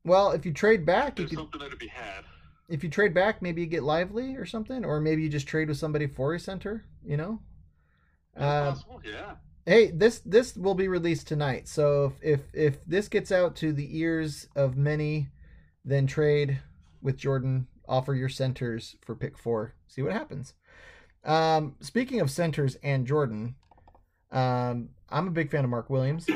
Well, 0.04 0.32
if 0.32 0.44
you 0.44 0.52
trade 0.52 0.84
back, 0.84 1.18
you 1.18 1.26
could 1.26 1.38
something 1.38 1.60
there 1.60 1.70
to 1.70 1.76
be 1.76 1.88
had. 1.88 2.24
if 2.68 2.84
you 2.84 2.90
trade 2.90 3.14
back, 3.14 3.40
maybe 3.40 3.62
you 3.62 3.66
get 3.66 3.82
lively 3.82 4.36
or 4.36 4.44
something, 4.44 4.84
or 4.84 5.00
maybe 5.00 5.22
you 5.22 5.28
just 5.28 5.46
trade 5.46 5.68
with 5.68 5.78
somebody 5.78 6.06
for 6.06 6.34
a 6.34 6.38
center. 6.40 6.84
You 7.04 7.16
know. 7.16 7.40
Uh, 8.36 8.72
possible, 8.72 9.00
yeah. 9.04 9.36
hey, 9.64 9.90
this 9.90 10.18
this 10.20 10.56
will 10.56 10.74
be 10.74 10.88
released 10.88 11.28
tonight. 11.28 11.68
So 11.68 12.12
if, 12.20 12.40
if 12.42 12.42
if 12.52 12.84
this 12.84 13.08
gets 13.08 13.32
out 13.32 13.56
to 13.56 13.72
the 13.72 13.98
ears 13.98 14.48
of 14.54 14.76
many, 14.76 15.28
then 15.84 16.06
trade 16.06 16.60
with 17.00 17.16
Jordan. 17.16 17.68
Offer 17.86 18.14
your 18.14 18.30
centers 18.30 18.96
for 19.02 19.14
pick 19.14 19.36
four. 19.36 19.74
See 19.88 20.00
what 20.00 20.14
happens. 20.14 20.54
Um, 21.22 21.76
speaking 21.80 22.20
of 22.20 22.30
centers 22.30 22.76
and 22.82 23.06
Jordan, 23.06 23.56
um, 24.32 24.88
I'm 25.10 25.28
a 25.28 25.30
big 25.30 25.50
fan 25.50 25.64
of 25.64 25.70
Mark 25.70 25.90
Williams. 25.90 26.26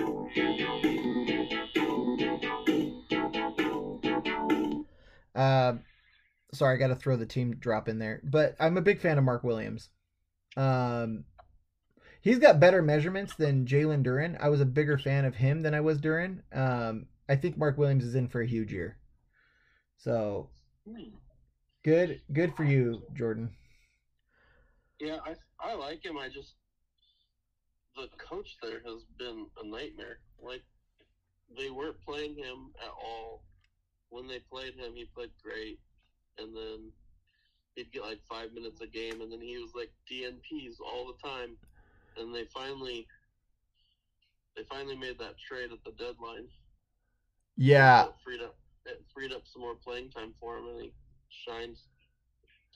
Uh, 5.39 5.75
sorry, 6.53 6.75
I 6.75 6.79
got 6.79 6.89
to 6.89 6.97
throw 6.97 7.17
the 7.17 7.27
team 7.27 7.55
drop 7.59 7.89
in 7.89 7.99
there, 7.99 8.21
but 8.25 8.57
I'm 8.59 8.77
a 8.77 8.83
big 8.83 9.01
fan 9.01 9.19
of 9.19 9.25
Mark 9.25 9.45
Williams. 9.45 9.89
Um, 10.57 11.25
he's 12.21 12.39
got 12.39 12.61
better 12.61 12.83
measurements 12.83 13.35
than 13.37 13.67
Jalen 13.67 14.05
Duren. 14.05 14.37
I 14.41 14.49
was 14.49 14.61
a 14.61 14.67
bigger 14.67 14.99
fan 14.99 15.25
of 15.25 15.37
him 15.37 15.63
than 15.63 15.75
I 15.75 15.81
was 15.81 16.01
Duran. 16.01 16.43
Um, 16.53 17.07
I 17.29 17.37
think 17.37 17.57
Mark 17.57 17.79
Williams 17.79 18.05
is 18.05 18.17
in 18.17 18.29
for 18.29 18.41
a 18.41 18.47
huge 18.47 18.73
year. 18.73 18.99
So 19.99 20.51
good, 21.85 22.21
good 22.33 22.57
for 22.57 22.65
you, 22.65 23.03
Jordan. 23.15 23.51
Yeah, 24.99 25.19
I 25.25 25.35
I 25.61 25.75
like 25.75 26.05
him. 26.05 26.19
I 26.19 26.29
just 26.29 26.55
the 27.95 28.09
coach 28.17 28.57
there 28.63 28.81
has 28.85 29.05
been 29.19 29.47
a 29.63 29.67
nightmare. 29.67 30.19
Like 30.43 30.63
they 31.57 31.71
weren't 31.71 32.01
playing 32.05 32.37
him 32.37 32.73
at 32.83 32.91
all. 32.91 33.43
When 34.11 34.27
they 34.27 34.39
played 34.39 34.75
him, 34.75 34.93
he 34.95 35.05
played 35.05 35.31
great, 35.43 35.79
and 36.39 36.57
then 36.57 36.93
he'd 37.75 37.93
get 37.93 38.03
like 38.03 38.21
five 38.29 38.53
minutes 38.53 38.81
a 38.81 38.87
game, 38.87 39.21
and 39.21 39.31
then 39.31 39.41
he 39.41 39.59
was 39.59 39.73
like 39.75 39.91
DNPs 40.11 40.81
all 40.85 41.07
the 41.07 41.29
time. 41.29 41.57
And 42.17 42.35
they 42.35 42.45
finally 42.53 43.07
they 44.57 44.65
finally 44.65 44.97
made 44.97 45.19
that 45.19 45.39
trade 45.39 45.71
at 45.73 45.85
the 45.85 45.93
deadline. 45.93 46.49
Yeah, 47.57 48.07
It 48.07 48.15
freed 48.25 48.41
up 48.41 48.57
it 48.87 49.05
freed 49.13 49.33
up 49.33 49.43
some 49.45 49.63
more 49.63 49.75
playing 49.75 50.11
time 50.11 50.35
for 50.41 50.59
him, 50.59 50.69
and 50.69 50.81
he 50.81 50.93
shines 51.29 51.87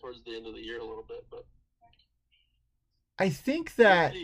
towards 0.00 0.22
the 0.24 0.36
end 0.36 0.46
of 0.46 0.54
the 0.54 0.60
year 0.60 0.78
a 0.78 0.84
little 0.84 1.04
bit. 1.06 1.24
But 1.30 1.44
I 3.18 3.28
think 3.30 3.76
that 3.76 4.14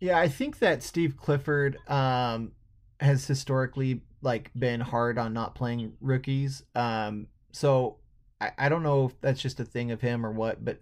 yeah, 0.00 0.18
I 0.18 0.28
think 0.28 0.58
that 0.58 0.82
Steve 0.82 1.16
Clifford 1.16 1.78
um 1.88 2.52
has 3.00 3.26
historically 3.26 4.02
like 4.22 4.50
been 4.58 4.80
hard 4.80 5.18
on 5.18 5.32
not 5.32 5.54
playing 5.54 5.92
rookies. 6.00 6.62
Um 6.74 7.28
so 7.52 7.98
I, 8.40 8.52
I 8.58 8.68
don't 8.68 8.82
know 8.82 9.06
if 9.06 9.20
that's 9.20 9.40
just 9.40 9.60
a 9.60 9.64
thing 9.64 9.90
of 9.90 10.00
him 10.00 10.24
or 10.24 10.30
what, 10.30 10.64
but 10.64 10.80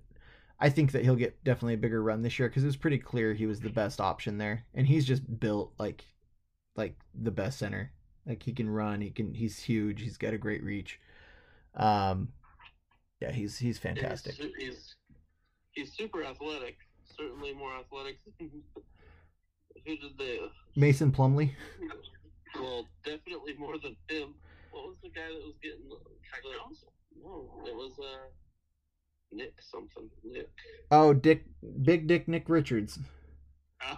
I 0.59 0.71
think 0.71 0.93
that 0.93 1.05
he'll 1.05 1.17
get 1.17 1.43
definitely 1.45 1.75
a 1.75 1.79
bigger 1.79 2.03
run 2.03 2.23
this 2.23 2.39
year 2.39 2.49
because 2.49 2.63
it 2.63 2.67
was 2.67 2.77
pretty 2.77 2.99
clear 2.99 3.35
he 3.35 3.47
was 3.47 3.61
the 3.61 3.71
best 3.71 4.01
option 4.01 4.39
there, 4.39 4.65
and 4.75 4.87
he's 4.87 5.05
just 5.05 5.39
built 5.39 5.73
like 5.79 6.05
like 6.77 6.97
the 7.15 7.31
best 7.31 7.59
center. 7.59 7.93
Like 8.27 8.43
he 8.43 8.53
can 8.53 8.69
run, 8.69 9.01
he 9.01 9.11
can 9.11 9.35
he's 9.35 9.59
huge, 9.59 10.01
he's 10.01 10.17
got 10.17 10.35
a 10.35 10.39
great 10.39 10.65
reach. 10.65 10.99
Um, 11.75 12.29
yeah, 13.21 13.33
he's 13.33 13.59
he's 13.59 13.79
fantastic. 13.79 14.35
He's, 14.35 14.53
he's 14.59 14.95
he's 15.73 15.93
super 15.93 16.25
athletic. 16.25 16.79
Certainly 17.19 17.55
more 17.55 17.73
athletic 17.79 18.19
than 18.39 18.51
who 19.87 19.97
did 19.97 20.19
they? 20.19 20.41
Mason 20.75 21.13
Plumlee. 21.13 21.53
Well, 22.55 22.87
definitely 23.05 23.55
more 23.59 23.79
than 23.79 23.97
him. 24.09 24.35
What 24.71 24.85
was 24.89 24.97
the 25.03 25.09
guy 25.11 25.27
that 25.29 25.43
was 25.45 25.55
getting? 25.63 25.89
The, 25.89 25.97
no, 27.23 27.51
it 27.67 27.75
was 27.75 27.93
uh 27.99 28.29
Nick 29.33 29.55
something. 29.61 30.09
Nick. 30.25 30.49
Oh, 30.91 31.13
Dick, 31.13 31.45
Big 31.83 32.07
Dick 32.07 32.29
Nick 32.29 32.49
Richards. 32.49 32.99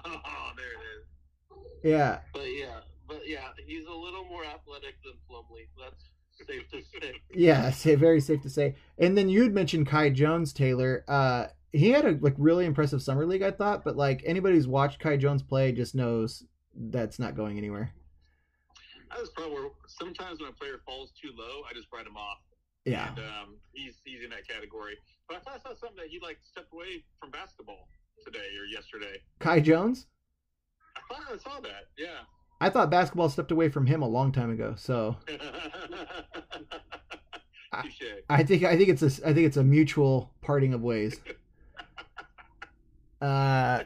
Oh, 0.04 0.50
there 0.56 0.66
it 0.66 0.82
is. 0.98 1.90
Yeah, 1.92 2.18
But 2.34 2.46
yeah, 2.46 2.80
but 3.06 3.20
yeah, 3.26 3.48
he's 3.64 3.86
a 3.86 3.92
little 3.92 4.24
more 4.24 4.44
athletic 4.44 4.96
than 5.04 5.14
Plumlee. 5.30 5.68
That's 5.80 6.04
safe 6.46 6.68
to 6.70 6.82
say. 6.82 7.12
yeah, 7.34 7.70
say 7.70 7.94
very 7.94 8.20
safe 8.20 8.42
to 8.42 8.50
say. 8.50 8.74
And 8.98 9.16
then 9.16 9.28
you'd 9.28 9.54
mentioned 9.54 9.86
Kai 9.86 10.10
Jones, 10.10 10.52
Taylor. 10.52 11.04
Uh, 11.08 11.46
he 11.72 11.90
had 11.90 12.04
a 12.04 12.18
like 12.20 12.34
really 12.38 12.66
impressive 12.66 13.00
summer 13.02 13.24
league, 13.24 13.42
I 13.42 13.52
thought. 13.52 13.84
But 13.84 13.96
like 13.96 14.22
anybody 14.26 14.56
who's 14.56 14.66
watched 14.66 14.98
Kai 14.98 15.16
Jones 15.16 15.42
play 15.42 15.72
just 15.72 15.94
knows 15.94 16.44
that's 16.74 17.18
not 17.18 17.36
going 17.36 17.56
anywhere. 17.56 17.92
I 19.10 19.20
was 19.20 19.30
probably 19.30 19.54
where 19.54 19.70
sometimes 19.86 20.40
when 20.40 20.50
a 20.50 20.52
player 20.52 20.80
falls 20.84 21.12
too 21.20 21.30
low, 21.36 21.62
I 21.68 21.74
just 21.74 21.88
write 21.92 22.06
him 22.06 22.16
off. 22.16 22.38
Yeah, 22.84 23.08
And 23.10 23.18
um, 23.18 23.56
he's 23.72 24.00
he's 24.04 24.22
in 24.22 24.30
that 24.30 24.48
category. 24.48 24.96
But 25.28 25.38
I 25.38 25.40
thought 25.40 25.54
I 25.56 25.68
saw 25.68 25.74
something 25.76 25.96
that 25.98 26.06
he 26.08 26.20
like 26.20 26.38
stepped 26.42 26.72
away 26.72 27.04
from 27.20 27.30
basketball 27.30 27.88
today 28.24 28.56
or 28.58 28.64
yesterday. 28.64 29.20
Kai 29.40 29.60
Jones. 29.60 30.06
I 30.96 31.00
thought 31.14 31.22
I 31.32 31.38
saw 31.38 31.60
that. 31.60 31.88
Yeah. 31.98 32.20
I 32.60 32.70
thought 32.70 32.90
basketball 32.90 33.28
stepped 33.28 33.52
away 33.52 33.68
from 33.68 33.86
him 33.86 34.02
a 34.02 34.08
long 34.08 34.32
time 34.32 34.50
ago. 34.50 34.74
So 34.76 35.16
Touche. 37.82 38.02
I 38.30 38.42
think 38.42 38.64
I 38.64 38.76
think 38.76 38.88
it's 38.88 39.02
a 39.02 39.28
I 39.28 39.32
think 39.32 39.46
it's 39.46 39.56
a 39.56 39.64
mutual 39.64 40.32
parting 40.40 40.74
of 40.74 40.82
ways. 40.82 41.20
Uh, 43.20 43.82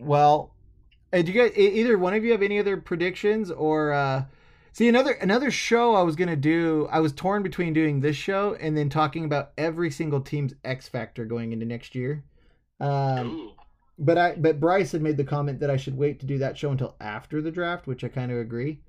well, 0.00 0.53
do 1.22 1.32
you 1.32 1.42
guys 1.42 1.56
either 1.56 1.98
one 1.98 2.14
of 2.14 2.24
you 2.24 2.32
have 2.32 2.42
any 2.42 2.58
other 2.58 2.76
predictions 2.76 3.50
or 3.50 3.92
uh, 3.92 4.24
See 4.74 4.88
another 4.88 5.12
another 5.12 5.52
show 5.52 5.94
I 5.94 6.02
was 6.02 6.16
gonna 6.16 6.34
do. 6.34 6.88
I 6.90 6.98
was 6.98 7.12
torn 7.12 7.44
between 7.44 7.72
doing 7.74 8.00
this 8.00 8.16
show 8.16 8.56
and 8.58 8.76
then 8.76 8.90
talking 8.90 9.24
about 9.24 9.52
every 9.56 9.88
single 9.88 10.20
team's 10.20 10.52
X 10.64 10.88
factor 10.88 11.24
going 11.24 11.52
into 11.52 11.64
next 11.64 11.94
year. 11.94 12.24
Um, 12.80 13.52
but 14.00 14.18
I 14.18 14.34
but 14.34 14.58
Bryce 14.58 14.90
had 14.90 15.00
made 15.00 15.16
the 15.16 15.22
comment 15.22 15.60
that 15.60 15.70
I 15.70 15.76
should 15.76 15.96
wait 15.96 16.18
to 16.20 16.26
do 16.26 16.38
that 16.38 16.58
show 16.58 16.72
until 16.72 16.96
after 17.00 17.40
the 17.40 17.52
draft, 17.52 17.86
which 17.86 18.02
I 18.02 18.08
kind 18.08 18.32
of 18.32 18.38
agree. 18.38 18.80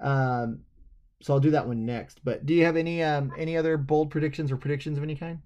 Um, 0.00 0.62
so 1.22 1.34
I'll 1.34 1.38
do 1.38 1.52
that 1.52 1.68
one 1.68 1.86
next. 1.86 2.24
But 2.24 2.44
do 2.44 2.52
you 2.52 2.64
have 2.64 2.76
any 2.76 3.00
um 3.00 3.32
any 3.38 3.56
other 3.56 3.76
bold 3.76 4.10
predictions 4.10 4.50
or 4.50 4.56
predictions 4.56 4.98
of 4.98 5.04
any 5.04 5.14
kind? 5.14 5.38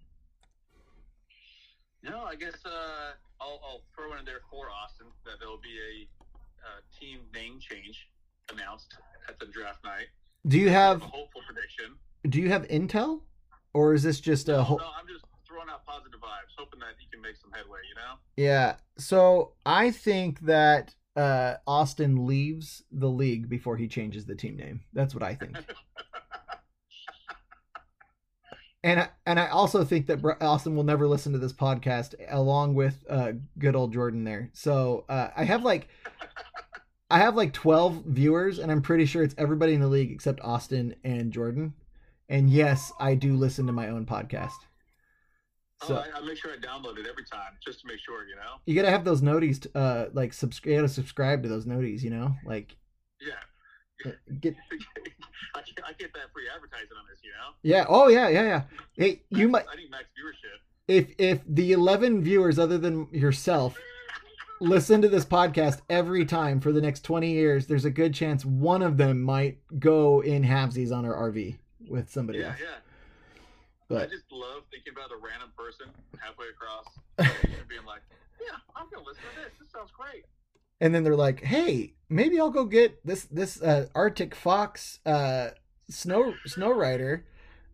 No, 2.02 2.22
I 2.22 2.36
guess 2.36 2.56
uh, 2.64 3.12
I'll, 3.38 3.60
I'll 3.62 3.82
throw 3.94 4.16
in 4.18 4.24
there 4.24 4.40
for 4.50 4.70
Austin 4.70 5.03
that 5.24 5.40
there 5.40 5.48
will 5.48 5.62
be 5.62 5.78
a 5.78 6.06
uh, 6.64 6.80
team 6.98 7.20
name 7.34 7.58
change 7.60 8.08
announced 8.52 8.96
at 9.28 9.38
the 9.38 9.46
draft 9.46 9.82
night. 9.84 10.06
Do 10.46 10.58
you 10.58 10.70
have 10.70 11.02
a 11.02 11.06
hopeful 11.06 11.40
prediction. 11.46 11.96
do 12.28 12.40
you 12.40 12.50
have 12.50 12.68
intel, 12.68 13.22
or 13.72 13.94
is 13.94 14.02
this 14.02 14.20
just 14.20 14.48
a 14.48 14.62
whole? 14.62 14.78
No, 14.78 14.84
I'm 14.98 15.06
just 15.08 15.24
throwing 15.46 15.68
out 15.70 15.84
positive 15.86 16.20
vibes, 16.20 16.52
hoping 16.58 16.80
that 16.80 16.94
he 16.98 17.06
can 17.10 17.22
make 17.22 17.36
some 17.36 17.50
headway. 17.52 17.80
You 17.88 17.94
know? 17.94 18.18
Yeah. 18.36 18.76
So 18.98 19.54
I 19.64 19.90
think 19.90 20.40
that 20.40 20.94
uh, 21.16 21.54
Austin 21.66 22.26
leaves 22.26 22.82
the 22.92 23.08
league 23.08 23.48
before 23.48 23.76
he 23.76 23.88
changes 23.88 24.26
the 24.26 24.34
team 24.34 24.56
name. 24.56 24.82
That's 24.92 25.14
what 25.14 25.22
I 25.22 25.34
think. 25.34 25.56
and 28.84 29.00
I, 29.00 29.08
and 29.24 29.40
I 29.40 29.46
also 29.48 29.82
think 29.82 30.06
that 30.08 30.22
Austin 30.42 30.76
will 30.76 30.84
never 30.84 31.08
listen 31.08 31.32
to 31.32 31.38
this 31.38 31.54
podcast, 31.54 32.14
along 32.28 32.74
with 32.74 33.02
uh, 33.08 33.32
good 33.58 33.74
old 33.74 33.94
Jordan 33.94 34.24
there. 34.24 34.50
So 34.52 35.06
uh, 35.08 35.30
I 35.34 35.44
have 35.44 35.64
like. 35.64 35.88
I 37.10 37.18
have 37.18 37.36
like 37.36 37.52
12 37.52 38.04
viewers, 38.06 38.58
and 38.58 38.72
I'm 38.72 38.82
pretty 38.82 39.04
sure 39.04 39.22
it's 39.22 39.34
everybody 39.36 39.74
in 39.74 39.80
the 39.80 39.86
league 39.86 40.10
except 40.10 40.40
Austin 40.40 40.96
and 41.04 41.32
Jordan. 41.32 41.74
And 42.28 42.48
yes, 42.50 42.92
I 42.98 43.14
do 43.14 43.36
listen 43.36 43.66
to 43.66 43.72
my 43.72 43.88
own 43.88 44.06
podcast. 44.06 44.56
So 45.82 45.96
oh, 45.96 46.04
I, 46.14 46.18
I 46.18 46.24
make 46.24 46.38
sure 46.38 46.50
I 46.50 46.56
download 46.56 46.98
it 46.98 47.06
every 47.06 47.24
time 47.24 47.52
just 47.64 47.80
to 47.80 47.86
make 47.86 48.00
sure. 48.00 48.26
You 48.26 48.36
know? 48.36 48.56
you 48.66 48.74
gotta 48.74 48.90
have 48.90 49.04
those 49.04 49.20
noties, 49.20 49.66
uh, 49.74 50.06
like 50.12 50.32
subscribe. 50.32 50.72
You 50.72 50.76
gotta 50.78 50.88
subscribe 50.88 51.42
to 51.42 51.48
those 51.48 51.66
noties, 51.66 52.02
you 52.02 52.10
know, 52.10 52.34
like 52.44 52.76
Yeah. 53.20 53.34
Get. 54.40 54.54
I 55.56 55.60
get, 55.62 55.84
I 55.86 55.92
get 55.92 56.12
that 56.14 56.32
free 56.32 56.44
advertising 56.54 56.96
on 56.98 57.04
this. 57.08 57.20
You 57.22 57.30
know? 57.30 57.54
Yeah. 57.62 57.84
Oh 57.88 58.08
yeah, 58.08 58.28
yeah, 58.28 58.42
yeah. 58.42 58.62
Hey, 58.96 59.22
you 59.30 59.48
might 59.48 59.64
I 59.70 59.76
need 59.76 59.90
max 59.90 60.04
viewership. 60.18 60.58
if 60.88 61.14
if 61.18 61.40
the 61.48 61.72
11 61.72 62.22
viewers 62.22 62.58
other 62.58 62.76
than 62.78 63.08
yourself 63.12 63.76
listen 64.60 65.00
to 65.02 65.08
this 65.08 65.24
podcast 65.24 65.80
every 65.90 66.24
time 66.24 66.60
for 66.60 66.72
the 66.72 66.80
next 66.80 67.02
20 67.04 67.30
years, 67.30 67.66
there's 67.66 67.84
a 67.84 67.90
good 67.90 68.14
chance 68.14 68.44
one 68.44 68.82
of 68.82 68.96
them 68.96 69.20
might 69.22 69.58
go 69.78 70.20
in 70.22 70.42
halvesies 70.42 70.92
on 70.94 71.04
our 71.04 71.30
RV 71.30 71.56
with 71.88 72.10
somebody 72.10 72.38
Yeah, 72.40 72.46
else. 72.48 72.56
yeah. 72.60 72.66
But 73.88 74.02
I 74.02 74.06
just 74.06 74.30
love 74.32 74.62
thinking 74.70 74.92
about 74.94 75.10
a 75.12 75.16
random 75.22 75.50
person 75.56 75.86
halfway 76.18 76.46
across 76.48 76.86
and 77.18 77.68
being 77.68 77.84
like, 77.86 78.00
"Yeah, 78.40 78.56
I'm 78.74 78.86
gonna 78.92 79.06
listen 79.06 79.22
to 79.34 79.40
this. 79.42 79.52
This 79.60 79.70
sounds 79.70 79.90
great." 79.96 80.24
and 80.80 80.92
then 80.94 81.04
they're 81.04 81.14
like, 81.14 81.42
"Hey, 81.42 81.94
maybe 82.14 82.38
I'll 82.38 82.50
go 82.50 82.64
get 82.64 83.04
this 83.04 83.24
this 83.24 83.60
uh, 83.60 83.86
Arctic 83.94 84.34
Fox 84.34 85.00
uh, 85.04 85.50
snow 85.90 86.34
snow 86.46 86.70
rider 86.70 87.26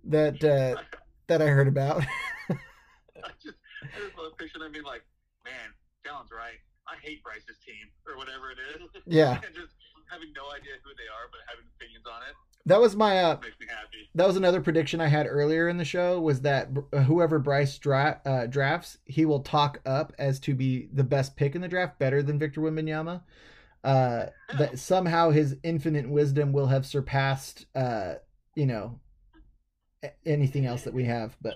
that 0.05 0.43
uh, 0.43 0.81
that 1.29 1.43
I 1.43 1.47
heard 1.47 1.69
about." 1.69 2.03
I 2.51 3.37
just, 3.43 3.61
I 3.85 4.01
just 4.01 4.17
love 4.17 4.33
picturing 4.39 4.65
them 4.65 4.73
being 4.73 4.85
like, 4.85 5.05
"Man, 5.45 5.77
Dallin's 6.05 6.33
right. 6.33 6.59
I 6.89 6.97
hate 7.05 7.23
Bryce's 7.23 7.61
team 7.65 7.93
or 8.09 8.17
whatever 8.17 8.51
it 8.51 8.59
is." 8.75 8.89
Yeah. 9.07 9.39
and 9.47 9.55
just 9.55 9.77
having 10.11 10.33
no 10.33 10.49
idea 10.51 10.81
who 10.83 10.91
they 10.97 11.07
are, 11.07 11.29
but 11.31 11.45
having 11.47 11.69
opinions 11.77 12.07
on 12.09 12.23
it 12.27 12.35
that 12.67 12.81
was 12.81 12.95
my 12.95 13.19
uh, 13.19 13.39
makes 13.43 13.59
me 13.59 13.67
happy. 13.69 14.09
that 14.15 14.27
was 14.27 14.37
another 14.37 14.61
prediction 14.61 15.01
I 15.01 15.09
had 15.09 15.27
earlier 15.27 15.69
in 15.69 15.79
the 15.79 15.85
show 15.85 16.21
was 16.21 16.43
that 16.43 16.69
uh, 16.93 17.01
whoever 17.01 17.39
Bryce 17.39 17.79
dra- 17.79 18.21
uh, 18.27 18.47
drafts, 18.47 18.99
he 19.07 19.25
will 19.25 19.41
talk 19.41 19.81
up 19.87 20.13
as 20.19 20.39
to 20.41 20.55
be 20.55 20.89
the 20.93 21.05
best 21.05 21.37
pick 21.37 21.55
in 21.55 21.63
the 21.63 21.69
draft, 21.69 21.99
better 21.99 22.23
than 22.23 22.39
Victor 22.39 22.61
Wembanyama. 22.61 23.23
Uh, 23.83 24.27
that 24.59 24.79
somehow 24.79 25.31
his 25.31 25.57
infinite 25.63 26.09
wisdom 26.09 26.53
will 26.53 26.67
have 26.67 26.85
surpassed, 26.85 27.67
uh, 27.75 28.15
you 28.55 28.67
know, 28.67 29.01
anything 30.27 30.67
else 30.67 30.83
that 30.83 30.93
we 30.93 31.05
have. 31.05 31.37
But 31.41 31.55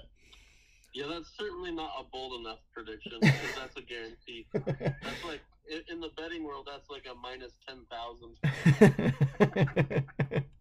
Yeah, 0.95 1.07
that's 1.09 1.31
certainly 1.39 1.71
not 1.71 1.91
a 2.01 2.05
bold 2.05 2.41
enough 2.41 2.61
prediction 2.73 3.13
because 3.21 3.55
that's 3.57 3.77
a 3.77 3.83
guarantee. 3.83 4.47
That's 4.55 5.25
like 5.25 5.41
in, 5.71 5.83
in 5.91 6.01
the 6.01 6.11
betting 6.17 6.45
world, 6.45 6.67
that's 6.71 6.89
like 6.89 7.05
a 7.11 7.15
minus 7.15 7.53
ten 7.67 7.85
thousand. 7.91 8.37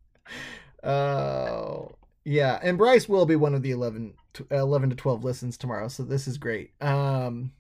Oh, 0.83 1.95
yeah. 2.25 2.59
And 2.61 2.77
Bryce 2.77 3.07
will 3.07 3.25
be 3.25 3.35
one 3.35 3.53
of 3.55 3.61
the 3.61 3.71
11 3.71 4.13
to, 4.33 4.47
11 4.51 4.89
to 4.89 4.95
12 4.95 5.23
listens 5.23 5.57
tomorrow. 5.57 5.87
So 5.87 6.03
this 6.03 6.27
is 6.27 6.37
great. 6.37 6.71
Um, 6.81 7.53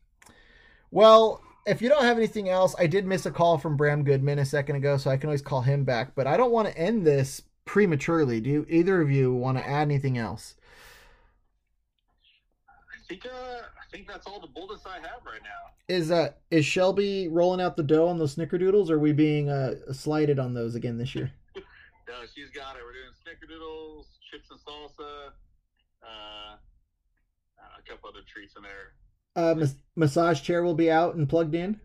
well, 0.91 1.41
if 1.65 1.81
you 1.81 1.89
don't 1.89 2.03
have 2.03 2.17
anything 2.17 2.49
else, 2.49 2.75
I 2.77 2.87
did 2.87 3.05
miss 3.05 3.25
a 3.25 3.31
call 3.31 3.57
from 3.57 3.77
Bram 3.77 4.03
Goodman 4.03 4.39
a 4.39 4.45
second 4.45 4.75
ago, 4.75 4.97
so 4.97 5.09
I 5.09 5.17
can 5.17 5.27
always 5.27 5.41
call 5.41 5.61
him 5.61 5.83
back. 5.83 6.13
But 6.15 6.27
I 6.27 6.37
don't 6.37 6.51
want 6.51 6.67
to 6.67 6.77
end 6.77 7.05
this 7.05 7.41
prematurely. 7.65 8.41
Do 8.41 8.65
either 8.69 9.01
of 9.01 9.09
you 9.09 9.33
want 9.33 9.57
to 9.57 9.67
add 9.67 9.83
anything 9.83 10.17
else? 10.17 10.55
I 12.67 13.07
think, 13.07 13.25
uh, 13.25 13.29
I 13.29 13.91
think 13.91 14.07
that's 14.07 14.27
all 14.27 14.39
the 14.39 14.47
boldest 14.47 14.87
I 14.87 14.95
have 14.95 15.25
right 15.25 15.41
now. 15.43 15.71
Is 15.89 16.11
uh 16.11 16.29
is 16.49 16.65
Shelby 16.65 17.27
rolling 17.27 17.59
out 17.59 17.75
the 17.75 17.83
dough 17.83 18.07
on 18.07 18.17
those 18.17 18.35
snickerdoodles? 18.35 18.89
Or 18.89 18.95
are 18.95 18.99
we 18.99 19.11
being 19.11 19.49
uh 19.49 19.75
slighted 19.91 20.39
on 20.39 20.53
those 20.53 20.75
again 20.75 20.97
this 20.97 21.13
year? 21.15 21.31
No, 22.05 22.15
she's 22.35 22.51
got 22.51 22.75
it. 22.75 22.83
We're 22.83 22.93
doing 22.93 23.15
snickerdoodles, 23.25 24.05
chips 24.29 24.51
and 24.51 24.59
salsa, 24.59 25.31
uh, 26.03 26.55
a 27.57 27.81
couple 27.89 28.09
other 28.09 28.21
treats 28.27 28.55
in 28.55 28.61
there. 28.61 28.93
Uh, 29.35 29.55
mas- 29.55 29.75
massage 29.95 30.41
chair 30.41 30.63
will 30.63 30.75
be 30.75 30.91
out 30.91 31.15
and 31.15 31.27
plugged 31.27 31.55
in. 31.55 31.79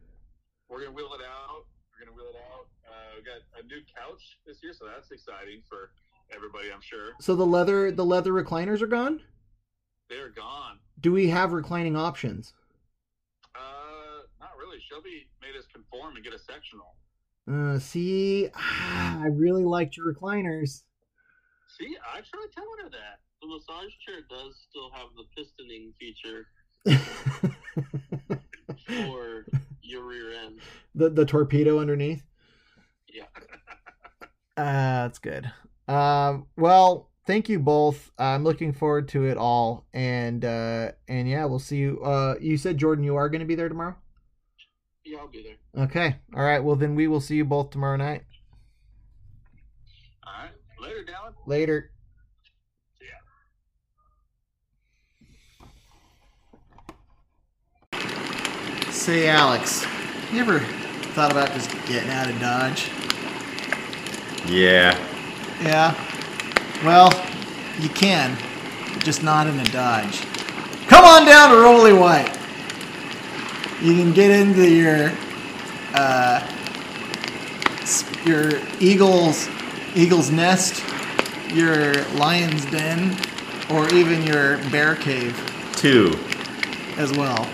We're 0.69 0.81
gonna 0.81 0.93
wheel 0.93 1.11
it 1.15 1.25
out. 1.25 1.65
We're 1.91 2.05
gonna 2.05 2.17
wheel 2.17 2.31
it 2.31 2.37
out. 2.53 2.67
Uh, 2.87 3.17
we 3.17 3.23
got 3.25 3.41
a 3.59 3.67
new 3.67 3.81
couch 3.97 4.39
this 4.47 4.63
year, 4.63 4.75
so 4.75 4.87
that's 4.87 5.11
exciting 5.11 5.63
for 5.69 5.91
everybody, 6.31 6.71
I'm 6.73 6.83
sure. 6.83 7.13
So 7.21 7.35
the 7.35 7.47
leather 7.47 7.91
the 7.91 8.05
leather 8.05 8.33
recliners 8.33 8.83
are 8.83 8.87
gone. 8.87 9.21
They're 10.11 10.31
gone. 10.31 10.79
Do 11.01 11.13
we 11.13 11.29
have 11.29 11.53
reclining 11.53 11.97
options? 11.97 12.53
Uh, 13.55 14.25
not 14.41 14.51
really. 14.59 14.79
Shelby 14.91 15.29
made 15.41 15.57
us 15.59 15.65
conform 15.73 16.17
and 16.17 16.25
get 16.25 16.35
a 16.35 16.39
sectional. 16.39 16.95
Uh, 17.51 17.79
see, 17.79 18.51
ah, 18.55 19.23
I 19.23 19.27
really 19.29 19.65
liked 19.65 19.97
your 19.97 20.13
recliners. 20.13 20.83
See, 21.79 21.97
I 22.15 22.21
tried 22.21 22.53
telling 22.55 22.85
her 22.85 22.91
that. 22.91 23.21
The 23.41 23.49
massage 23.49 23.93
chair 24.05 24.21
does 24.29 24.67
still 24.69 24.91
have 24.93 25.09
the 25.17 25.25
pistoning 25.39 25.95
feature 25.99 26.47
for 28.87 29.47
your 29.83 30.05
rear 30.05 30.33
end. 30.33 30.61
the 30.95 31.11
the 31.11 31.25
torpedo 31.25 31.79
underneath. 31.79 32.23
Yeah. 33.13 33.25
Ah, 34.61 35.07
that's 35.07 35.21
good. 35.21 35.49
Um, 35.87 36.47
well, 36.57 37.11
thank 37.29 37.49
you 37.49 37.61
both. 37.61 38.11
I'm 38.19 38.43
looking 38.43 38.73
forward 38.73 39.07
to 39.11 39.25
it 39.27 39.37
all, 39.39 39.87
and 39.95 40.45
uh, 40.45 40.91
and 41.07 41.29
yeah, 41.29 41.45
we'll 41.45 41.61
see 41.61 41.77
you. 41.77 42.01
Uh, 42.03 42.35
you 42.41 42.57
said 42.57 42.77
Jordan, 42.77 43.05
you 43.05 43.15
are 43.15 43.29
going 43.29 43.39
to 43.39 43.47
be 43.47 43.55
there 43.55 43.69
tomorrow. 43.69 43.95
Yeah, 45.05 45.19
I'll 45.19 45.29
be 45.29 45.45
there. 45.45 45.85
Okay. 45.85 46.17
All 46.35 46.43
right. 46.43 46.59
Well, 46.59 46.75
then 46.75 46.97
we 46.97 47.07
will 47.07 47.21
see 47.21 47.37
you 47.37 47.45
both 47.45 47.71
tomorrow 47.71 47.97
night. 47.97 48.25
All 50.27 50.33
right. 50.43 50.51
Later, 50.81 51.05
Dallin. 51.05 51.35
Later. 51.47 51.93
Say, 59.09 59.27
Alex, 59.27 59.87
you 60.31 60.39
ever 60.41 60.59
thought 61.15 61.33
about 61.33 61.51
just 61.55 61.71
getting 61.87 62.11
out 62.11 62.29
of 62.29 62.39
Dodge? 62.39 62.91
Yeah. 64.47 64.95
Yeah. 65.63 65.95
Well, 66.85 67.11
you 67.81 67.89
can, 67.89 68.37
just 68.99 69.23
not 69.23 69.47
in 69.47 69.59
a 69.61 69.65
Dodge. 69.65 70.21
Come 70.89 71.07
on 71.07 71.25
down 71.25 71.53
to 71.53 71.57
Rolly 71.57 71.95
White. 71.95 72.39
You 73.81 73.95
can 73.95 74.13
get 74.13 74.31
into 74.31 74.71
your 74.71 75.11
uh, 75.95 76.47
your 78.27 78.61
Eagles 78.79 79.49
Eagles 79.95 80.31
Nest, 80.31 80.85
your 81.55 81.95
Lion's 82.17 82.67
Den, 82.67 83.17
or 83.71 83.89
even 83.95 84.23
your 84.23 84.59
Bear 84.69 84.97
Cave 84.97 85.35
Two. 85.77 86.13
as 86.99 87.11
well. 87.13 87.49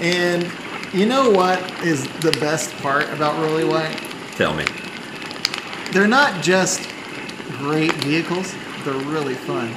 And 0.00 0.50
you 0.94 1.06
know 1.06 1.30
what 1.30 1.60
is 1.84 2.06
the 2.20 2.30
best 2.40 2.72
part 2.76 3.08
about 3.10 3.36
Rolly 3.38 3.64
White? 3.64 4.00
Tell 4.36 4.54
me. 4.54 4.64
They're 5.92 6.06
not 6.06 6.42
just 6.42 6.88
great 7.58 7.92
vehicles, 8.04 8.54
they're 8.84 8.94
really 8.94 9.34
fun. 9.34 9.72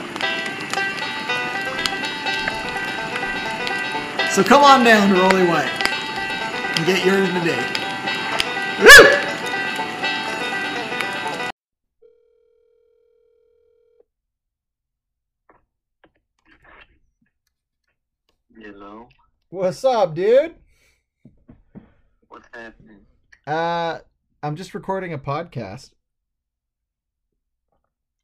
So 4.31 4.43
come 4.43 4.63
on 4.63 4.83
down 4.83 5.09
to 5.09 5.19
Rolly 5.19 5.47
White 5.47 5.71
and 6.77 6.85
get 6.85 7.05
yours 7.05 7.27
today. 7.29 7.65
Woo! 8.79 9.30
What's 19.61 19.85
up, 19.85 20.15
dude? 20.15 20.55
What's 22.29 22.47
happening? 22.51 23.01
Uh, 23.45 23.99
I'm 24.41 24.55
just 24.55 24.73
recording 24.73 25.13
a 25.13 25.19
podcast. 25.19 25.91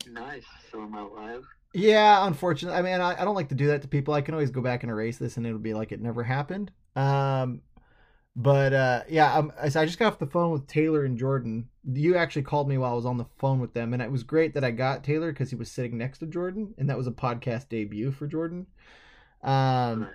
Nice. 0.10 0.45
So 0.71 0.82
am 0.82 0.95
I 0.95 1.02
live? 1.04 1.45
Yeah, 1.76 2.26
unfortunately. 2.26 2.80
I 2.80 2.82
mean, 2.82 3.02
I, 3.02 3.21
I 3.21 3.23
don't 3.23 3.36
like 3.36 3.50
to 3.50 3.56
do 3.56 3.67
that 3.67 3.84
to 3.84 3.88
people. 3.88 4.15
I 4.15 4.21
can 4.21 4.34
always 4.34 4.50
go 4.50 4.62
back 4.62 4.82
and 4.82 4.89
erase 4.89 5.19
this, 5.19 5.38
and 5.38 5.45
it'll 5.45 5.60
be 5.60 5.76
like 5.76 5.91
it 5.91 6.02
never 6.02 6.23
happened. 6.23 6.71
Um, 6.95 7.62
but 8.36 8.73
uh, 8.73 9.04
yeah, 9.08 9.36
um, 9.36 9.54
I, 9.62 9.65
I 9.67 9.86
just 9.86 10.00
got 10.00 10.13
off 10.13 10.17
the 10.17 10.26
phone 10.26 10.50
with 10.50 10.65
Taylor 10.65 11.06
and 11.06 11.19
Jordan. 11.19 11.69
You 11.86 12.15
actually 12.15 12.41
called 12.41 12.67
me 12.67 12.80
while 12.80 12.93
I 12.93 12.95
was 12.95 13.06
on 13.06 13.17
the 13.17 13.28
phone 13.38 13.60
with 13.60 13.76
them, 13.76 13.93
and 13.93 14.02
it 14.02 14.12
was 14.12 14.23
great 14.23 14.56
that 14.56 14.63
I 14.63 14.71
got 14.71 15.04
Taylor 15.04 15.32
because 15.32 15.52
he 15.52 15.56
was 15.56 15.69
sitting 15.69 16.00
next 16.00 16.17
to 16.17 16.26
Jordan, 16.26 16.73
and 16.80 16.89
that 16.89 16.97
was 16.97 17.06
a 17.06 17.12
podcast 17.12 17.69
debut 17.69 18.12
for 18.12 18.26
Jordan. 18.26 18.65
Um, 19.43 20.08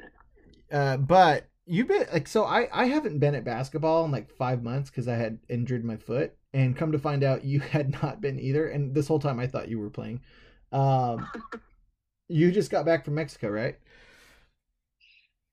uh, 0.73 0.97
but 0.97 1.49
you've 1.67 1.89
been 1.89 2.07
like 2.13 2.27
so 2.27 2.45
I 2.45 2.69
I 2.73 2.87
haven't 2.87 3.19
been 3.19 3.35
at 3.35 3.45
basketball 3.45 4.05
in 4.05 4.11
like 4.11 4.31
five 4.31 4.63
months 4.63 4.91
because 4.91 5.07
I 5.07 5.15
had 5.17 5.39
injured 5.49 5.85
my 5.85 5.97
foot, 5.97 6.35
and 6.53 6.77
come 6.77 6.93
to 6.93 6.99
find 6.99 7.23
out 7.23 7.45
you 7.45 7.61
had 7.61 8.03
not 8.03 8.21
been 8.21 8.41
either. 8.41 8.69
And 8.69 8.95
this 8.95 9.09
whole 9.09 9.21
time 9.21 9.39
I 9.39 9.47
thought 9.47 9.69
you 9.69 9.79
were 9.79 9.91
playing. 9.91 10.21
Um, 10.73 11.29
you 12.29 12.51
just 12.51 12.71
got 12.71 12.87
back 12.87 13.05
from 13.05 13.15
Mexico, 13.15 13.49
right? 13.49 13.79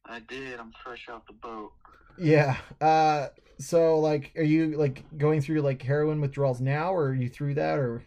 I 0.06 0.20
did. 0.22 0.60
I'm 0.60 0.72
fresh 0.84 1.08
off 1.10 1.26
the 1.28 1.34
boat. 1.34 1.74
Yeah. 2.18 2.58
Uh, 2.82 3.28
so 3.60 4.00
like, 4.00 4.32
are 4.36 4.44
you 4.44 4.78
like 4.78 5.04
going 5.18 5.42
through 5.42 5.62
like 5.62 5.82
heroin 5.82 6.22
withdrawals 6.22 6.62
now, 6.62 6.94
or 6.94 7.10
are 7.10 7.14
you 7.14 7.30
through 7.30 7.56
that, 7.56 7.78
or? 7.78 8.04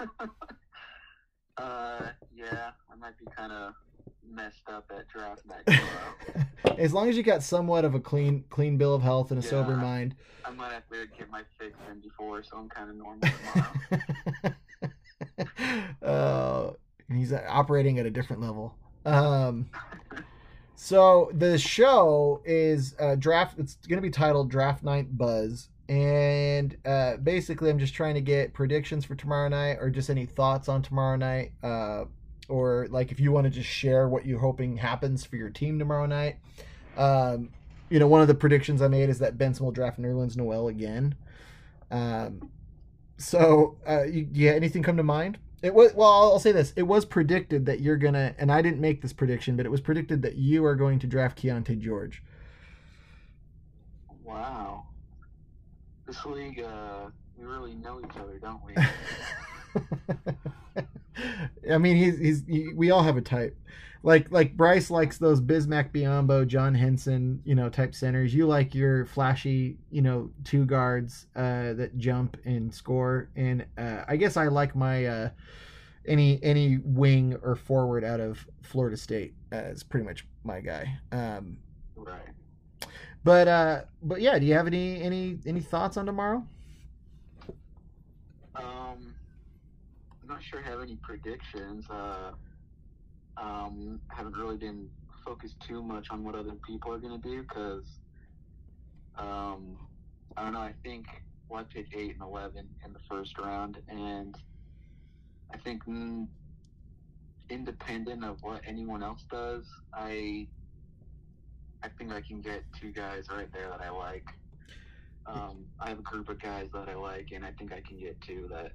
Uh, 1.58 2.10
yeah, 2.32 2.70
I 2.88 2.94
might 2.94 3.18
be 3.18 3.26
kind 3.36 3.50
of 3.50 3.74
messed 4.30 4.68
up 4.68 4.90
at 4.96 5.08
draft 5.08 5.42
night. 5.46 5.80
As 6.78 6.92
long 6.92 7.08
as 7.08 7.16
you 7.16 7.22
got 7.22 7.42
somewhat 7.42 7.84
of 7.84 7.94
a 7.94 8.00
clean 8.00 8.44
clean 8.50 8.76
bill 8.76 8.94
of 8.94 9.02
health 9.02 9.30
and 9.30 9.38
a 9.38 9.42
sober 9.42 9.76
mind. 9.76 10.14
I 10.44 10.50
might 10.50 10.72
have 10.72 10.88
to 10.88 11.06
get 11.16 11.30
my 11.30 11.42
fix 11.58 11.76
in 11.90 12.00
before, 12.00 12.42
so 12.42 12.56
I'm 12.56 12.68
kind 12.68 12.90
of 12.90 12.96
normal 12.96 13.28
tomorrow. 16.02 16.70
uh, 16.70 16.70
he's 17.14 17.32
operating 17.32 17.98
at 17.98 18.06
a 18.06 18.10
different 18.10 18.42
level. 18.42 18.74
Um, 19.04 19.68
so 20.74 21.30
the 21.34 21.58
show 21.58 22.40
is 22.44 22.94
uh, 23.00 23.16
draft. 23.16 23.58
It's 23.58 23.76
going 23.86 23.98
to 23.98 24.02
be 24.02 24.10
titled 24.10 24.50
Draft 24.50 24.84
Night 24.84 25.16
Buzz, 25.16 25.68
and 25.88 26.76
uh, 26.84 27.16
basically, 27.16 27.70
I'm 27.70 27.78
just 27.78 27.94
trying 27.94 28.14
to 28.14 28.20
get 28.20 28.52
predictions 28.52 29.04
for 29.04 29.14
tomorrow 29.14 29.48
night, 29.48 29.78
or 29.80 29.90
just 29.90 30.10
any 30.10 30.26
thoughts 30.26 30.68
on 30.68 30.82
tomorrow 30.82 31.16
night, 31.16 31.52
uh, 31.62 32.04
or 32.48 32.86
like 32.90 33.12
if 33.12 33.20
you 33.20 33.30
want 33.32 33.44
to 33.44 33.50
just 33.50 33.68
share 33.68 34.08
what 34.08 34.26
you're 34.26 34.40
hoping 34.40 34.76
happens 34.76 35.24
for 35.24 35.36
your 35.36 35.50
team 35.50 35.78
tomorrow 35.78 36.06
night. 36.06 36.36
Um, 36.96 37.50
you 37.90 37.98
know, 37.98 38.06
one 38.06 38.20
of 38.20 38.28
the 38.28 38.34
predictions 38.34 38.82
I 38.82 38.88
made 38.88 39.08
is 39.08 39.18
that 39.20 39.38
Benson 39.38 39.64
will 39.64 39.72
draft 39.72 40.00
Nerlens 40.00 40.36
Noel 40.36 40.68
again. 40.68 41.14
Um, 41.90 42.50
so, 43.16 43.76
uh, 43.88 44.04
you, 44.04 44.28
yeah, 44.32 44.52
anything 44.52 44.82
come 44.82 44.96
to 44.96 45.02
mind? 45.02 45.38
It 45.62 45.74
was 45.74 45.92
well. 45.94 46.08
I'll, 46.08 46.32
I'll 46.32 46.38
say 46.38 46.52
this: 46.52 46.72
it 46.76 46.82
was 46.82 47.04
predicted 47.04 47.66
that 47.66 47.80
you're 47.80 47.96
gonna, 47.96 48.34
and 48.38 48.52
I 48.52 48.62
didn't 48.62 48.80
make 48.80 49.02
this 49.02 49.12
prediction, 49.12 49.56
but 49.56 49.66
it 49.66 49.70
was 49.70 49.80
predicted 49.80 50.22
that 50.22 50.36
you 50.36 50.64
are 50.64 50.76
going 50.76 50.98
to 51.00 51.06
draft 51.06 51.42
Keyonte 51.42 51.80
George. 51.80 52.22
wow. 54.22 54.84
This 56.06 56.24
league, 56.24 56.60
uh, 56.60 57.10
we 57.36 57.44
really 57.44 57.74
know 57.74 58.00
each 58.00 58.16
other, 58.16 58.38
don't 58.38 58.62
we? 58.64 58.74
I 61.70 61.78
mean, 61.78 61.96
he's 61.96 62.18
he's 62.18 62.44
he, 62.46 62.72
we 62.74 62.90
all 62.90 63.02
have 63.02 63.16
a 63.16 63.22
type. 63.22 63.56
Like 64.02 64.30
like 64.30 64.56
Bryce 64.56 64.90
likes 64.90 65.18
those 65.18 65.40
Bismack 65.40 65.90
Biyombo, 65.92 66.46
John 66.46 66.74
Henson, 66.74 67.40
you 67.44 67.54
know, 67.54 67.68
type 67.68 67.94
centers. 67.94 68.32
You 68.32 68.46
like 68.46 68.74
your 68.74 69.06
flashy, 69.06 69.76
you 69.90 70.02
know, 70.02 70.30
two 70.44 70.64
guards 70.64 71.26
uh, 71.34 71.72
that 71.74 71.96
jump 71.98 72.36
and 72.44 72.72
score. 72.72 73.28
And 73.34 73.66
uh, 73.76 74.04
I 74.06 74.16
guess 74.16 74.36
I 74.36 74.46
like 74.46 74.76
my 74.76 75.06
uh, 75.06 75.30
any 76.06 76.42
any 76.44 76.78
wing 76.84 77.36
or 77.42 77.56
forward 77.56 78.04
out 78.04 78.20
of 78.20 78.46
Florida 78.62 78.96
State. 78.96 79.34
Uh, 79.52 79.56
is 79.56 79.82
pretty 79.82 80.06
much 80.06 80.26
my 80.44 80.60
guy. 80.60 80.98
Um, 81.10 81.56
right. 81.96 82.20
but 83.24 83.48
uh, 83.48 83.80
but 84.02 84.20
yeah, 84.20 84.38
do 84.38 84.46
you 84.46 84.54
have 84.54 84.66
any 84.68 85.02
any 85.02 85.38
any 85.44 85.60
thoughts 85.60 85.96
on 85.96 86.06
tomorrow? 86.06 86.46
Um, 88.54 89.14
not 90.28 90.42
sure 90.42 90.60
I 90.64 90.68
have 90.68 90.80
any 90.80 90.96
predictions. 90.96 91.86
Uh, 91.90 92.32
um, 93.36 94.00
haven't 94.08 94.36
really 94.36 94.56
been 94.56 94.88
focused 95.24 95.56
too 95.60 95.82
much 95.82 96.08
on 96.10 96.24
what 96.24 96.34
other 96.34 96.54
people 96.66 96.92
are 96.92 96.98
going 96.98 97.20
to 97.20 97.28
do 97.28 97.42
because, 97.42 97.86
um, 99.16 99.76
I 100.36 100.44
don't 100.44 100.52
know. 100.52 100.60
I 100.60 100.74
think 100.82 101.06
well, 101.48 101.60
I 101.60 101.64
picked 101.64 101.94
eight 101.94 102.14
and 102.14 102.22
eleven 102.22 102.68
in 102.84 102.92
the 102.92 102.98
first 103.08 103.38
round, 103.38 103.78
and 103.88 104.34
I 105.52 105.58
think 105.58 105.84
mm, 105.86 106.26
independent 107.50 108.24
of 108.24 108.38
what 108.42 108.62
anyone 108.66 109.02
else 109.02 109.24
does, 109.30 109.64
I 109.94 110.46
I 111.82 111.88
think 111.96 112.12
I 112.12 112.20
can 112.20 112.40
get 112.40 112.64
two 112.80 112.92
guys 112.92 113.24
right 113.30 113.50
there 113.52 113.68
that 113.70 113.80
I 113.80 113.90
like. 113.90 114.26
Um, 115.26 115.66
I 115.80 115.90
have 115.90 115.98
a 115.98 116.02
group 116.02 116.28
of 116.28 116.40
guys 116.40 116.68
that 116.72 116.88
I 116.88 116.94
like, 116.94 117.28
and 117.34 117.44
I 117.44 117.52
think 117.52 117.72
I 117.72 117.80
can 117.80 117.98
get 117.98 118.20
two 118.20 118.48
that 118.50 118.72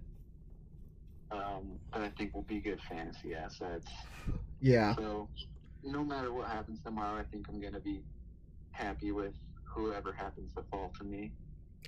um, 1.33 1.79
that 1.91 2.01
I 2.01 2.09
think 2.09 2.33
will 2.33 2.43
be 2.43 2.59
good 2.59 2.79
fantasy 2.87 3.33
assets. 3.33 3.87
Yeah. 4.61 4.95
So, 4.95 5.27
no 5.83 6.03
matter 6.03 6.31
what 6.31 6.47
happens 6.47 6.79
tomorrow, 6.83 7.19
I 7.19 7.23
think 7.23 7.47
I'm 7.49 7.59
going 7.59 7.73
to 7.73 7.79
be 7.79 8.03
happy 8.71 9.11
with 9.11 9.33
whoever 9.63 10.13
happens 10.13 10.53
to 10.55 10.63
fall 10.71 10.93
to 10.99 11.03
me. 11.03 11.31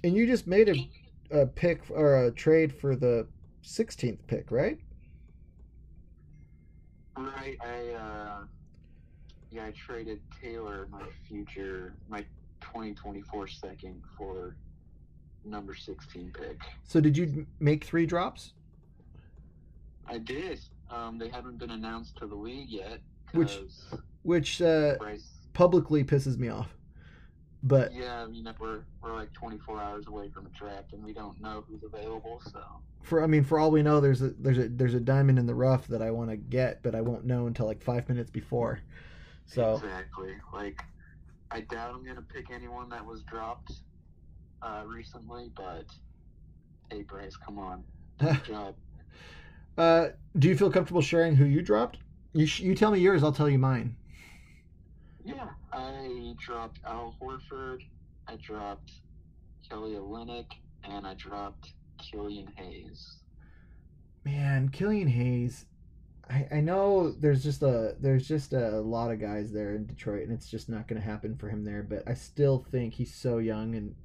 And 0.03 0.15
you 0.15 0.27
just 0.27 0.47
made 0.47 0.69
a, 0.69 1.41
a 1.41 1.45
pick 1.45 1.81
or 1.89 2.25
a 2.25 2.31
trade 2.31 2.73
for 2.73 2.95
the 2.95 3.27
16th 3.63 4.19
pick, 4.27 4.51
right? 4.51 4.79
Right. 7.17 7.57
I 7.61 7.93
uh, 7.93 8.37
yeah, 9.51 9.65
I 9.67 9.71
traded 9.71 10.19
Taylor 10.41 10.87
my 10.91 11.03
future 11.27 11.93
my 12.09 12.25
2024 12.61 13.47
second 13.47 14.01
for 14.17 14.57
number 15.45 15.73
16 15.73 16.33
pick. 16.33 16.59
So 16.83 16.99
did 16.99 17.17
you 17.17 17.45
make 17.59 17.85
three 17.85 18.05
drops? 18.05 18.53
I 20.07 20.17
did. 20.17 20.59
Um, 20.89 21.17
they 21.17 21.29
haven't 21.29 21.57
been 21.57 21.71
announced 21.71 22.17
to 22.17 22.27
the 22.27 22.35
league 22.35 22.69
yet. 22.69 22.99
Which 23.33 23.59
which 24.23 24.61
uh, 24.61 24.95
publicly 25.53 26.03
pisses 26.03 26.37
me 26.37 26.49
off. 26.49 26.69
But 27.63 27.93
yeah, 27.93 28.23
I 28.23 28.27
mean 28.27 28.47
we're 28.59 28.81
we're 29.01 29.15
like 29.15 29.33
24 29.33 29.81
hours 29.81 30.07
away 30.07 30.29
from 30.29 30.45
a 30.45 30.49
draft, 30.49 30.93
and 30.93 31.03
we 31.03 31.13
don't 31.13 31.41
know 31.41 31.63
who's 31.67 31.83
available. 31.83 32.41
So 32.51 32.61
for 33.01 33.23
I 33.23 33.27
mean, 33.27 33.43
for 33.43 33.59
all 33.59 33.71
we 33.71 33.81
know, 33.81 33.99
there's 33.99 34.21
a 34.21 34.29
there's 34.29 34.57
a 34.57 34.67
there's 34.67 34.93
a 34.93 34.99
diamond 34.99 35.39
in 35.39 35.47
the 35.47 35.55
rough 35.55 35.87
that 35.87 36.01
I 36.01 36.11
want 36.11 36.29
to 36.29 36.37
get, 36.37 36.83
but 36.83 36.93
I 36.93 37.01
won't 37.01 37.25
know 37.25 37.47
until 37.47 37.65
like 37.65 37.81
five 37.81 38.07
minutes 38.07 38.29
before. 38.29 38.81
So 39.47 39.75
exactly, 39.75 40.33
like 40.53 40.81
I 41.51 41.61
doubt 41.61 41.93
I'm 41.95 42.05
gonna 42.05 42.21
pick 42.21 42.51
anyone 42.51 42.89
that 42.89 43.05
was 43.05 43.21
dropped 43.23 43.73
uh, 44.61 44.83
recently, 44.85 45.51
but 45.55 45.85
hey, 46.91 47.03
Bryce, 47.03 47.35
come 47.35 47.57
on, 47.57 47.83
good 48.19 48.43
job. 48.47 48.75
Uh, 49.77 50.09
do 50.37 50.47
you 50.47 50.57
feel 50.57 50.71
comfortable 50.71 51.01
sharing 51.01 51.35
who 51.35 51.45
you 51.45 51.61
dropped? 51.61 51.97
You 52.33 52.45
sh- 52.45 52.61
you 52.61 52.75
tell 52.75 52.91
me 52.91 52.99
yours, 52.99 53.23
I'll 53.23 53.31
tell 53.31 53.49
you 53.49 53.59
mine. 53.59 53.95
Yeah, 55.23 55.49
I 55.73 56.33
dropped 56.39 56.79
Al 56.85 57.15
Horford, 57.21 57.81
I 58.27 58.35
dropped 58.35 58.91
Kelly 59.67 59.93
Olynyk, 59.93 60.47
and 60.83 61.05
I 61.07 61.13
dropped 61.15 61.73
Killian 61.99 62.47
Hayes. 62.55 63.17
Man, 64.23 64.69
Killian 64.69 65.07
Hayes. 65.07 65.65
I, 66.29 66.47
I 66.53 66.59
know 66.61 67.11
there's 67.11 67.43
just 67.43 67.61
a 67.61 67.95
there's 67.99 68.27
just 68.27 68.53
a 68.53 68.79
lot 68.81 69.11
of 69.11 69.19
guys 69.19 69.51
there 69.51 69.75
in 69.75 69.85
Detroit, 69.85 70.23
and 70.23 70.31
it's 70.31 70.49
just 70.49 70.69
not 70.69 70.87
going 70.87 70.99
to 70.99 71.07
happen 71.07 71.35
for 71.35 71.49
him 71.49 71.63
there. 71.63 71.83
But 71.83 72.03
I 72.07 72.13
still 72.15 72.65
think 72.71 72.93
he's 72.95 73.13
so 73.13 73.37
young 73.37 73.75
and 73.75 73.95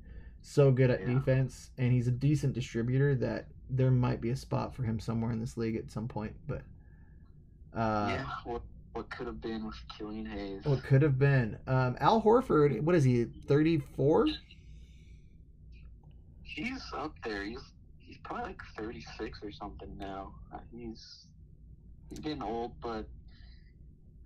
so 0.42 0.70
good 0.70 0.90
at 0.90 1.00
Yeah. 1.00 1.14
defense, 1.14 1.70
and 1.78 1.92
he's 1.92 2.08
a 2.08 2.12
decent 2.12 2.52
distributor 2.54 3.14
that 3.16 3.46
there 3.70 3.90
might 3.90 4.20
be 4.20 4.30
a 4.30 4.36
spot 4.36 4.74
for 4.74 4.82
him 4.82 4.98
somewhere 4.98 5.32
in 5.32 5.40
this 5.40 5.56
league 5.56 5.76
at 5.76 5.90
some 5.90 6.08
point. 6.08 6.34
But 6.46 6.62
uh, 7.74 8.08
yeah, 8.10 8.26
what 8.44 8.62
what 8.92 9.10
could 9.10 9.26
have 9.26 9.40
been 9.40 9.66
with 9.66 9.76
Killian 9.96 10.26
Hayes? 10.26 10.64
what 10.64 10.82
could 10.82 11.02
have 11.02 11.18
been 11.18 11.58
um, 11.66 11.96
Al 12.00 12.20
Horford? 12.20 12.80
What 12.82 12.94
is 12.94 13.04
he? 13.04 13.24
Thirty 13.46 13.78
four? 13.96 14.26
He's 16.42 16.82
up 16.96 17.14
there. 17.24 17.44
He's 17.44 17.60
he's 17.98 18.18
probably 18.24 18.48
like 18.48 18.60
36 18.76 19.38
or 19.44 19.52
something 19.52 19.96
now. 19.96 20.34
Uh, 20.52 20.58
he's 20.72 21.26
he's 22.08 22.18
getting 22.18 22.42
old, 22.42 22.72
but 22.80 23.06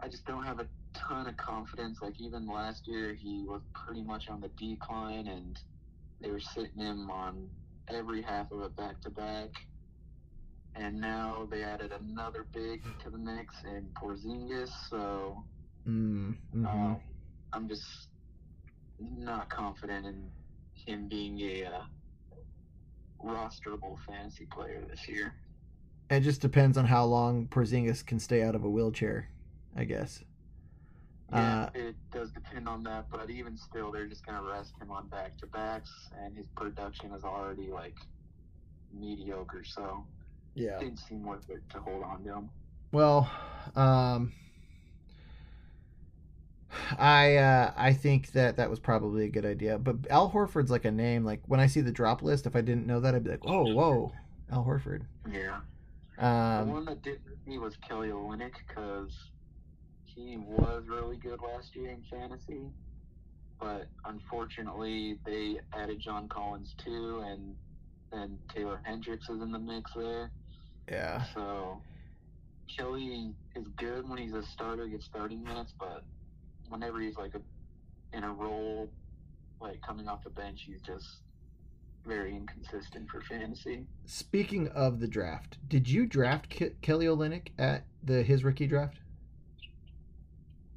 I 0.00 0.08
just 0.08 0.24
don't 0.24 0.42
have 0.42 0.58
a 0.58 0.66
ton 0.94 1.26
of 1.26 1.36
confidence. 1.36 1.98
Like 2.00 2.18
even 2.20 2.46
last 2.46 2.88
year, 2.88 3.14
he 3.14 3.44
was 3.46 3.60
pretty 3.74 4.02
much 4.02 4.28
on 4.28 4.40
the 4.40 4.48
decline, 4.48 5.26
and 5.26 5.58
they 6.20 6.30
were 6.30 6.40
sitting 6.40 6.78
him 6.78 7.10
on 7.10 7.48
every 7.88 8.22
half 8.22 8.50
of 8.52 8.62
it 8.62 8.76
back 8.76 9.00
to 9.02 9.10
back. 9.10 9.50
And 10.76 11.00
now 11.00 11.46
they 11.50 11.62
added 11.62 11.92
another 11.92 12.46
big 12.52 12.82
to 13.04 13.10
the 13.10 13.18
mix 13.18 13.54
in 13.64 13.88
Porzingis, 13.94 14.70
so 14.90 15.44
Mm, 15.86 16.34
mhm. 16.54 16.94
Uh, 16.94 16.98
I'm 17.52 17.68
just 17.68 18.08
not 18.98 19.50
confident 19.50 20.06
in 20.06 20.30
him 20.72 21.08
being 21.08 21.38
a 21.40 21.64
uh, 21.64 21.82
rosterable 23.22 23.98
fantasy 24.06 24.46
player 24.46 24.82
this 24.88 25.08
year. 25.08 25.34
It 26.10 26.20
just 26.20 26.40
depends 26.40 26.76
on 26.76 26.86
how 26.86 27.04
long 27.04 27.46
Porzingis 27.46 28.04
can 28.04 28.18
stay 28.18 28.42
out 28.42 28.54
of 28.54 28.64
a 28.64 28.70
wheelchair, 28.70 29.28
I 29.76 29.84
guess. 29.84 30.22
Yeah, 31.32 31.64
Uh, 31.64 31.70
it 31.74 31.96
does 32.12 32.30
depend 32.32 32.68
on 32.68 32.82
that, 32.84 33.06
but 33.10 33.30
even 33.30 33.56
still, 33.56 33.90
they're 33.90 34.06
just 34.06 34.24
gonna 34.26 34.42
rest 34.42 34.72
him 34.80 34.90
on 34.90 35.08
back 35.08 35.36
to 35.38 35.46
backs, 35.46 35.90
and 36.18 36.36
his 36.36 36.46
production 36.48 37.12
is 37.12 37.24
already 37.24 37.70
like 37.70 37.96
mediocre. 38.92 39.64
So 39.64 40.06
Yeah. 40.54 40.76
it 40.76 40.80
didn't 40.80 40.98
seem 40.98 41.24
worth 41.24 41.48
it 41.50 41.68
to 41.70 41.80
hold 41.80 42.02
on 42.04 42.24
to 42.24 42.34
him. 42.34 42.50
Well, 42.92 43.28
um, 43.74 44.32
I 46.98 47.36
uh, 47.36 47.72
I 47.76 47.92
think 47.92 48.32
that 48.32 48.56
that 48.56 48.68
was 48.70 48.78
probably 48.80 49.24
a 49.24 49.28
good 49.30 49.44
idea. 49.46 49.78
But 49.78 50.08
Al 50.10 50.30
Horford's 50.30 50.70
like 50.70 50.84
a 50.84 50.90
name. 50.90 51.24
Like 51.24 51.40
when 51.46 51.60
I 51.60 51.66
see 51.66 51.80
the 51.80 51.92
drop 51.92 52.22
list, 52.22 52.46
if 52.46 52.54
I 52.54 52.60
didn't 52.60 52.86
know 52.86 53.00
that, 53.00 53.14
I'd 53.14 53.24
be 53.24 53.30
like, 53.30 53.44
"Whoa, 53.44 53.72
whoa, 53.72 54.12
Al 54.50 54.64
Horford." 54.64 55.02
Yeah. 55.30 55.60
Um, 56.18 56.68
the 56.68 56.72
one 56.74 56.84
that 56.84 57.02
didn't 57.02 57.22
me 57.46 57.58
was 57.58 57.76
Kelly 57.76 58.08
Olynyk 58.08 58.52
because 58.68 59.30
he 60.14 60.36
was 60.36 60.84
really 60.88 61.16
good 61.16 61.40
last 61.40 61.74
year 61.74 61.90
in 61.90 62.02
fantasy, 62.10 62.70
but 63.60 63.88
unfortunately 64.04 65.18
they 65.24 65.58
added 65.72 66.00
John 66.00 66.28
Collins 66.28 66.74
too, 66.84 67.22
and 67.26 67.54
then 68.12 68.38
Taylor 68.54 68.80
Hendricks 68.84 69.28
is 69.28 69.42
in 69.42 69.50
the 69.50 69.58
mix 69.58 69.92
there. 69.94 70.30
Yeah. 70.88 71.24
So 71.34 71.80
Kelly 72.74 73.32
is 73.56 73.66
good 73.76 74.08
when 74.08 74.18
he's 74.18 74.34
a 74.34 74.42
starter, 74.42 74.86
gets 74.86 75.04
starting 75.04 75.42
minutes, 75.42 75.72
but 75.78 76.04
whenever 76.68 77.00
he's 77.00 77.16
like 77.16 77.34
a 77.34 78.16
in 78.16 78.22
a 78.22 78.32
role, 78.32 78.88
like 79.60 79.82
coming 79.82 80.06
off 80.08 80.22
the 80.22 80.30
bench, 80.30 80.62
he's 80.66 80.80
just 80.80 81.06
very 82.06 82.36
inconsistent 82.36 83.08
for 83.10 83.22
fantasy. 83.22 83.86
Speaking 84.04 84.68
of 84.68 85.00
the 85.00 85.08
draft, 85.08 85.56
did 85.68 85.88
you 85.88 86.06
draft 86.06 86.50
Ke- 86.50 86.80
Kelly 86.82 87.06
Olynyk 87.06 87.48
at 87.58 87.84
the 88.02 88.22
his 88.22 88.44
rookie 88.44 88.66
draft? 88.66 88.98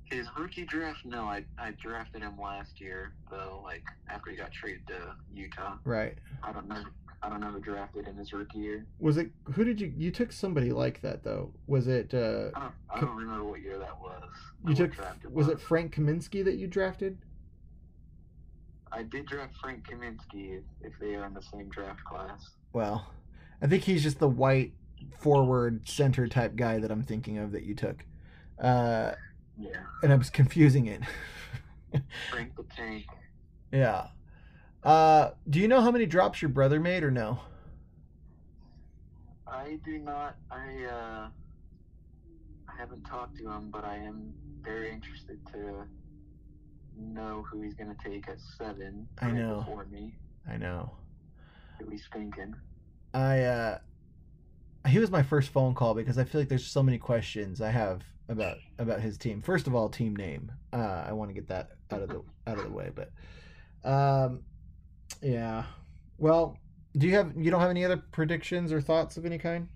His 0.09 0.27
rookie 0.37 0.65
draft, 0.65 1.05
no, 1.05 1.25
I 1.25 1.43
I 1.57 1.71
drafted 1.71 2.21
him 2.21 2.39
last 2.39 2.79
year 2.79 3.13
though. 3.29 3.61
Like 3.63 3.83
after 4.09 4.31
he 4.31 4.37
got 4.37 4.51
traded 4.51 4.87
to 4.87 5.15
Utah. 5.33 5.77
Right. 5.83 6.15
I 6.43 6.51
don't 6.53 6.67
know. 6.67 6.83
I 7.21 7.29
don't 7.29 7.41
know 7.41 7.47
who 7.47 7.59
drafted 7.59 8.05
him 8.05 8.15
his 8.15 8.31
rookie 8.31 8.59
year. 8.59 8.85
Was 8.99 9.17
it 9.17 9.31
who 9.53 9.63
did 9.63 9.81
you 9.81 9.91
you 9.97 10.11
took 10.11 10.31
somebody 10.31 10.71
like 10.71 11.01
that 11.01 11.23
though? 11.23 11.51
Was 11.67 11.87
it 11.87 12.13
uh 12.13 12.51
I 12.55 12.59
don't. 12.59 12.73
I 12.89 12.99
don't 13.01 13.15
remember 13.15 13.43
what 13.43 13.61
year 13.61 13.77
that 13.79 13.99
was. 13.99 14.23
you 14.65 14.75
took 14.75 14.93
was 15.31 15.49
it 15.49 15.59
Frank 15.59 15.95
Kaminsky 15.95 16.43
that 16.45 16.55
you 16.55 16.67
drafted? 16.67 17.17
I 18.91 19.03
did 19.03 19.25
draft 19.25 19.55
Frank 19.57 19.85
Kaminsky 19.85 20.59
if, 20.59 20.63
if 20.81 20.93
they 20.99 21.15
are 21.15 21.25
in 21.25 21.33
the 21.33 21.41
same 21.41 21.67
draft 21.69 22.03
class. 22.05 22.51
Well, 22.71 23.11
I 23.61 23.67
think 23.67 23.83
he's 23.83 24.03
just 24.03 24.19
the 24.19 24.29
white 24.29 24.73
forward 25.19 25.87
center 25.87 26.27
type 26.27 26.55
guy 26.55 26.79
that 26.79 26.91
I'm 26.91 27.03
thinking 27.03 27.37
of 27.39 27.51
that 27.51 27.63
you 27.63 27.75
took. 27.75 28.05
Uh 28.61 29.11
Yeah. 29.59 29.69
and 30.03 30.11
I 30.13 30.15
was 30.15 30.29
confusing 30.29 30.85
it. 30.87 31.01
Frank 32.31 32.55
the 32.55 32.63
Tank. 32.75 33.05
yeah. 33.71 34.07
Uh 34.83 35.31
do 35.49 35.59
you 35.59 35.67
know 35.67 35.81
how 35.81 35.91
many 35.91 36.05
drops 36.05 36.41
your 36.41 36.49
brother 36.49 36.79
made 36.79 37.03
or 37.03 37.11
no? 37.11 37.39
I 39.47 39.79
do 39.85 39.97
not. 39.97 40.35
I 40.51 40.83
uh, 40.83 41.27
I 42.67 42.75
haven't 42.77 43.03
talked 43.05 43.37
to 43.37 43.49
him, 43.49 43.69
but 43.71 43.83
I 43.85 43.95
am 43.95 44.33
very 44.61 44.91
interested 44.91 45.39
to 45.53 45.85
know 46.99 47.45
who 47.49 47.61
he's 47.61 47.73
going 47.73 47.95
to 47.95 48.03
take 48.09 48.27
at 48.27 48.37
seven. 48.57 49.07
I 49.21 49.31
know. 49.31 49.59
Before 49.65 49.85
me, 49.85 50.13
I 50.49 50.57
know. 50.57 50.91
who 51.79 51.89
he's 51.89 52.07
thinking. 52.11 52.55
I 53.13 53.41
uh 53.43 53.77
he 54.87 54.99
was 54.99 55.09
my 55.09 55.23
first 55.23 55.49
phone 55.49 55.73
call 55.73 55.93
because 55.93 56.17
I 56.17 56.23
feel 56.23 56.41
like 56.41 56.49
there's 56.49 56.65
so 56.67 56.83
many 56.83 56.97
questions 56.97 57.61
I 57.61 57.71
have 57.71 58.03
about 58.29 58.57
about 58.77 59.01
his 59.01 59.17
team. 59.17 59.41
First 59.41 59.67
of 59.67 59.75
all, 59.75 59.89
team 59.89 60.15
name. 60.15 60.51
Uh 60.73 61.05
I 61.07 61.13
want 61.13 61.29
to 61.29 61.33
get 61.33 61.47
that 61.47 61.71
out 61.91 62.01
of 62.01 62.09
the 62.09 62.23
out 62.45 62.57
of 62.57 62.63
the 62.63 62.71
way, 62.71 62.91
but 62.93 63.11
um 63.89 64.41
yeah. 65.21 65.63
Well, 66.17 66.57
do 66.97 67.07
you 67.07 67.15
have 67.15 67.33
you 67.37 67.51
don't 67.51 67.61
have 67.61 67.69
any 67.69 67.85
other 67.85 67.97
predictions 67.97 68.71
or 68.71 68.81
thoughts 68.81 69.17
of 69.17 69.25
any 69.25 69.37
kind? 69.37 69.69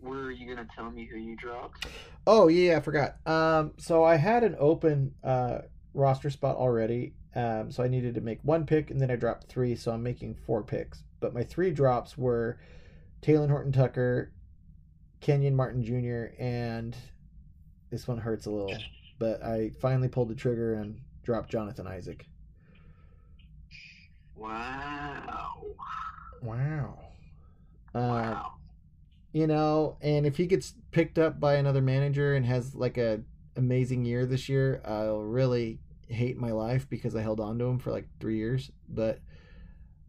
Were 0.00 0.30
you 0.30 0.46
going 0.46 0.64
to 0.64 0.74
tell 0.74 0.90
me 0.90 1.04
who 1.04 1.18
you 1.18 1.34
dropped? 1.34 1.86
Oh 2.26 2.48
yeah, 2.48 2.76
I 2.76 2.80
forgot. 2.80 3.16
Um, 3.26 3.72
so 3.78 4.04
I 4.04 4.16
had 4.16 4.44
an 4.44 4.54
open 4.58 5.14
uh, 5.24 5.62
roster 5.92 6.30
spot 6.30 6.56
already. 6.56 7.14
Um, 7.34 7.70
so 7.70 7.82
I 7.82 7.88
needed 7.88 8.14
to 8.14 8.20
make 8.20 8.38
one 8.42 8.64
pick, 8.64 8.90
and 8.90 9.00
then 9.00 9.10
I 9.10 9.16
dropped 9.16 9.48
three. 9.48 9.74
So 9.74 9.92
I'm 9.92 10.02
making 10.02 10.34
four 10.34 10.62
picks. 10.62 11.02
But 11.20 11.34
my 11.34 11.42
three 11.42 11.72
drops 11.72 12.16
were 12.16 12.58
Talen 13.22 13.50
Horton 13.50 13.72
Tucker, 13.72 14.32
Kenyon 15.20 15.56
Martin 15.56 15.82
Jr., 15.82 16.32
and 16.40 16.96
this 17.90 18.06
one 18.08 18.18
hurts 18.18 18.46
a 18.46 18.50
little, 18.50 18.84
but 19.18 19.42
I 19.42 19.70
finally 19.80 20.08
pulled 20.08 20.28
the 20.28 20.34
trigger 20.34 20.74
and 20.74 21.00
dropped 21.22 21.50
Jonathan 21.50 21.86
Isaac. 21.86 22.26
Wow. 24.34 25.76
Wow. 26.42 26.98
Uh, 27.94 28.42
You 29.32 29.46
know, 29.46 29.98
and 30.02 30.26
if 30.26 30.36
he 30.38 30.46
gets 30.46 30.74
picked 30.92 31.18
up 31.18 31.40
by 31.40 31.56
another 31.56 31.82
manager 31.82 32.34
and 32.34 32.46
has 32.46 32.74
like 32.74 32.98
a 32.98 33.22
amazing 33.56 34.04
year 34.04 34.26
this 34.26 34.48
year, 34.48 34.82
I'll 34.84 35.22
really 35.22 35.80
hate 36.08 36.38
my 36.38 36.52
life 36.52 36.88
because 36.88 37.14
I 37.16 37.22
held 37.22 37.40
on 37.40 37.58
to 37.58 37.66
him 37.66 37.78
for 37.78 37.90
like 37.92 38.08
three 38.20 38.36
years. 38.38 38.70
But 38.88 39.20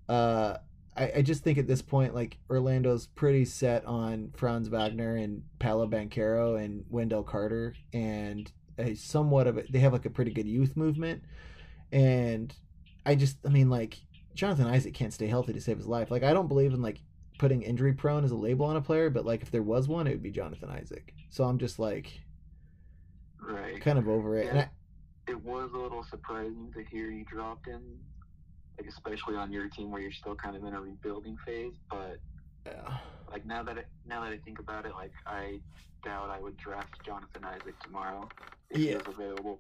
uh, 0.08 0.58
I, 1.00 1.12
I 1.18 1.22
just 1.22 1.44
think 1.44 1.58
at 1.58 1.68
this 1.68 1.82
point, 1.82 2.14
like 2.14 2.38
Orlando's 2.50 3.08
pretty 3.08 3.46
set 3.46 3.86
on 3.86 4.32
Franz 4.36 4.68
Wagner 4.68 5.16
and 5.16 5.44
Paolo 5.58 5.88
Banchero 5.88 6.64
and 6.64 6.84
Wendell 6.90 7.24
Carter, 7.24 7.74
and 7.94 8.52
a 8.78 8.96
somewhat 8.96 9.48
of 9.48 9.58
it. 9.58 9.72
They 9.72 9.80
have 9.80 9.94
like 9.94 10.06
a 10.06 10.10
pretty 10.10 10.32
good 10.32 10.48
youth 10.48 10.76
movement, 10.76 11.24
and 11.92 12.54
I 13.06 13.16
just, 13.16 13.38
I 13.46 13.50
mean, 13.50 13.70
like 13.70 13.98
Jonathan 14.36 14.68
Isaac 14.68 14.94
can't 14.94 15.14
stay 15.14 15.28
healthy 15.28 15.54
to 15.54 15.62
save 15.62 15.78
his 15.78 15.88
life. 15.88 16.12
Like 16.12 16.24
I 16.24 16.34
don't 16.34 16.48
believe 16.48 16.74
in 16.74 16.82
like 16.82 17.02
putting 17.40 17.62
injury 17.62 17.94
prone 17.94 18.26
as 18.26 18.32
a 18.32 18.36
label 18.36 18.66
on 18.66 18.76
a 18.76 18.82
player, 18.82 19.10
but 19.10 19.26
like 19.26 19.42
if 19.42 19.52
there 19.52 19.64
was 19.64 19.88
one, 19.88 20.06
it 20.08 20.12
would 20.12 20.24
be 20.24 20.32
Jonathan 20.32 20.70
Isaac. 20.70 21.14
So 21.30 21.46
I'm 21.46 21.58
just 21.58 21.80
like 21.80 22.20
Right. 23.42 23.80
kind 23.82 23.98
of 23.98 24.08
over 24.10 24.38
it. 24.38 24.48
And 24.48 24.58
Yeah. 24.58 24.68
I, 25.28 25.32
It 25.32 25.44
was 25.44 25.72
a 25.74 25.78
little 25.78 26.04
surprising 26.04 26.72
to 26.74 26.84
hear 26.84 27.10
you 27.10 27.24
dropped 27.26 27.66
him, 27.68 27.82
like 28.80 28.88
especially 28.90 29.36
on 29.36 29.52
your 29.52 29.68
team 29.70 29.92
where 29.92 30.02
you're 30.02 30.12
still 30.12 30.36
kind 30.36 30.56
of 30.56 30.64
in 30.64 30.74
a 30.74 30.82
rebuilding 30.82 31.38
phase. 31.46 31.74
But 31.90 32.18
yeah. 32.66 32.98
like 33.32 33.46
now 33.46 33.64
that 33.64 33.78
it, 33.78 33.88
now 34.06 34.22
that 34.24 34.32
I 34.32 34.38
think 34.38 34.60
about 34.60 34.86
it, 34.86 34.94
like 34.94 35.12
I 35.26 35.60
doubt 36.04 36.30
I 36.30 36.40
would 36.40 36.58
draft 36.58 37.04
Jonathan 37.06 37.44
Isaac 37.44 37.78
tomorrow 37.84 38.30
if 38.70 38.78
he 38.78 38.90
Yeah. 38.90 38.98
was 38.98 39.08
available. 39.08 39.58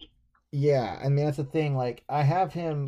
Yeah, 0.52 1.00
I 1.04 1.10
mean 1.10 1.26
that's 1.26 1.38
the 1.38 1.44
thing. 1.44 1.76
Like 1.76 2.04
I 2.10 2.24
have 2.24 2.54
him. 2.54 2.88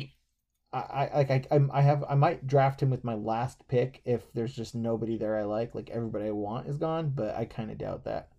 I 0.72 0.78
I 0.80 1.16
like 1.18 1.30
I 1.30 1.46
I'm- 1.50 1.70
I 1.72 1.82
have 1.82 2.04
I 2.08 2.14
might 2.14 2.46
draft 2.46 2.82
him 2.82 2.90
with 2.90 3.04
my 3.04 3.14
last 3.14 3.68
pick 3.68 4.00
if 4.04 4.32
there's 4.32 4.54
just 4.56 4.74
nobody 4.74 5.16
there 5.18 5.36
I 5.36 5.44
like. 5.44 5.74
Like 5.74 5.90
everybody 5.90 6.26
I 6.26 6.30
want 6.30 6.66
is 6.66 6.78
gone, 6.78 7.10
but 7.10 7.36
I 7.36 7.44
kind 7.44 7.70
of 7.70 7.78
doubt 7.78 8.04
that. 8.04 8.30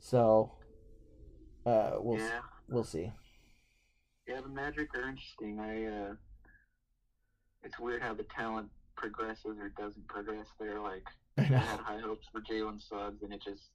So, 0.00 0.52
uh, 1.64 1.98
we'll 2.00 2.18
Yeah. 2.18 2.40
we'll 2.68 2.84
see. 2.84 3.12
Yeah, 4.26 4.40
the 4.42 4.48
Magic 4.48 4.94
are 4.94 5.08
interesting. 5.08 5.58
I 5.58 5.84
uh, 5.86 6.14
it's 7.62 7.78
weird 7.78 8.02
how 8.02 8.14
the 8.14 8.24
talent 8.24 8.68
progresses 8.96 9.58
or 9.60 9.68
doesn't 9.78 10.06
progress 10.08 10.46
there. 10.58 10.80
Like 10.80 11.04
I 11.36 11.42
I 11.42 11.44
had 11.44 11.80
high 11.80 11.98
hopes 12.00 12.26
for 12.32 12.40
Jalen 12.40 12.80
Suggs, 12.86 13.22
and 13.22 13.32
it 13.32 13.42
just 13.42 13.70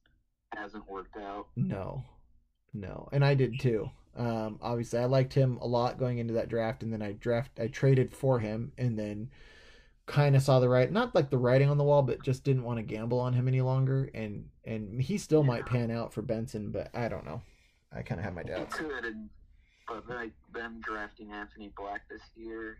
hasn't 0.54 0.88
worked 0.88 1.16
out. 1.16 1.46
No, 1.56 2.04
no, 2.72 3.08
and 3.12 3.24
I 3.24 3.34
did 3.34 3.58
too. 3.60 3.90
Um, 4.16 4.58
obviously, 4.62 5.00
I 5.00 5.06
liked 5.06 5.34
him 5.34 5.58
a 5.60 5.66
lot 5.66 5.98
going 5.98 6.18
into 6.18 6.34
that 6.34 6.48
draft, 6.48 6.82
and 6.82 6.92
then 6.92 7.02
I 7.02 7.12
draft 7.12 7.58
I 7.58 7.66
traded 7.68 8.14
for 8.14 8.38
him, 8.38 8.72
and 8.78 8.98
then 8.98 9.30
kind 10.06 10.36
of 10.36 10.42
saw 10.42 10.60
the 10.60 10.68
right 10.68 10.92
not 10.92 11.14
like 11.14 11.30
the 11.30 11.38
writing 11.38 11.70
on 11.70 11.78
the 11.78 11.84
wall, 11.84 12.02
but 12.02 12.22
just 12.22 12.44
didn't 12.44 12.62
want 12.62 12.78
to 12.78 12.82
gamble 12.82 13.18
on 13.18 13.32
him 13.32 13.48
any 13.48 13.60
longer, 13.60 14.10
and 14.14 14.48
and 14.64 15.00
he 15.00 15.18
still 15.18 15.42
might 15.42 15.66
pan 15.66 15.90
out 15.90 16.12
for 16.12 16.22
Benson, 16.22 16.70
but 16.70 16.90
I 16.94 17.08
don't 17.08 17.24
know. 17.24 17.42
I 17.92 18.02
kind 18.02 18.18
of 18.20 18.24
have 18.24 18.34
my 18.34 18.42
He 18.42 18.48
doubts. 18.48 18.74
could, 18.74 19.04
and, 19.04 19.30
but 19.88 20.08
like 20.08 20.32
them 20.52 20.80
drafting 20.84 21.30
Anthony 21.32 21.72
Black 21.76 22.02
this 22.08 22.22
year, 22.36 22.78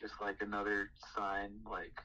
just 0.00 0.14
like 0.20 0.36
another 0.40 0.90
sign, 1.16 1.50
like 1.68 1.98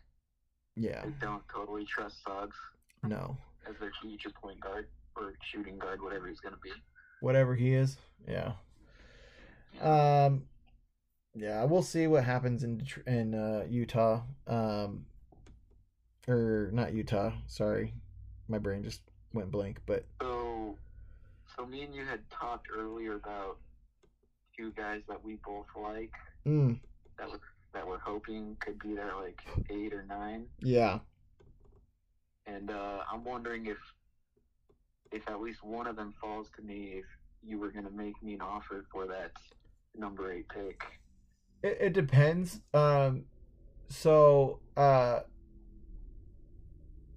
Yeah, 0.75 1.03
they 1.03 1.11
don't 1.21 1.43
totally 1.53 1.85
trust 1.85 2.23
Suggs 2.23 2.55
no, 3.03 3.37
as 3.69 3.75
their 3.79 3.91
future 4.01 4.31
point 4.41 4.59
guard 4.59 4.87
or 5.15 5.33
shooting 5.43 5.77
guard, 5.77 6.01
whatever 6.01 6.27
he's 6.27 6.39
gonna 6.39 6.57
be. 6.63 6.71
whatever 7.19 7.55
he 7.55 7.73
is, 7.73 7.97
yeah. 8.27 8.53
Um, 9.81 10.43
yeah, 11.35 11.63
we'll 11.65 11.81
see 11.83 12.07
what 12.07 12.23
happens 12.23 12.63
in 12.63 12.85
in 13.07 13.33
uh, 13.35 13.65
Utah. 13.69 14.21
Um, 14.47 15.05
or 16.27 16.69
not 16.73 16.93
Utah. 16.93 17.33
Sorry, 17.47 17.93
my 18.47 18.57
brain 18.59 18.83
just 18.83 19.01
went 19.33 19.51
blank. 19.51 19.79
But 19.85 20.05
So, 20.21 20.77
So 21.57 21.65
me 21.65 21.81
and 21.83 21.93
you 21.93 22.05
had 22.05 22.21
talked 22.29 22.67
earlier 22.75 23.15
about 23.15 23.57
two 24.55 24.71
guys 24.71 25.01
that 25.09 25.23
we 25.23 25.35
both 25.45 25.65
like 25.75 26.11
Mm, 26.47 26.79
that 27.17 27.29
were 27.29 27.39
that 27.73 27.87
we're 27.87 27.99
hoping 27.99 28.55
could 28.59 28.79
be 28.79 28.93
there 28.93 29.13
like 29.19 29.41
eight 29.69 29.93
or 29.93 30.05
nine, 30.07 30.45
yeah. 30.59 30.99
and 32.45 32.69
uh, 32.71 32.99
I'm 33.11 33.23
wondering 33.23 33.65
if 33.67 33.77
if 35.11 35.27
at 35.27 35.41
least 35.41 35.63
one 35.63 35.87
of 35.87 35.95
them 35.95 36.13
falls 36.19 36.47
to 36.55 36.61
me, 36.63 36.93
if 36.95 37.05
you 37.43 37.59
were 37.59 37.71
gonna 37.71 37.91
make 37.91 38.21
me 38.23 38.33
an 38.35 38.41
offer 38.41 38.85
for 38.91 39.05
that 39.07 39.31
number 39.95 40.31
eight 40.31 40.47
pick. 40.49 40.83
It, 41.61 41.77
it 41.79 41.93
depends. 41.93 42.61
Um, 42.73 43.25
so 43.89 44.59
uh, 44.75 45.19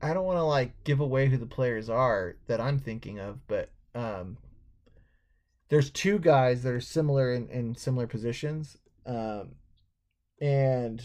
I 0.03 0.13
don't 0.13 0.25
want 0.25 0.39
to 0.39 0.43
like 0.43 0.73
give 0.85 1.01
away 1.01 1.29
who 1.29 1.37
the 1.37 1.47
players 1.47 1.89
are 1.89 2.37
that 2.47 2.61
I'm 2.61 2.79
thinking 2.79 3.19
of, 3.19 3.47
but 3.47 3.71
um, 3.95 4.37
there's 5.69 5.91
two 5.91 6.19
guys 6.19 6.63
that 6.63 6.73
are 6.73 6.81
similar 6.81 7.33
in, 7.33 7.49
in 7.49 7.75
similar 7.75 8.07
positions, 8.07 8.77
um, 9.07 9.53
and 10.41 11.03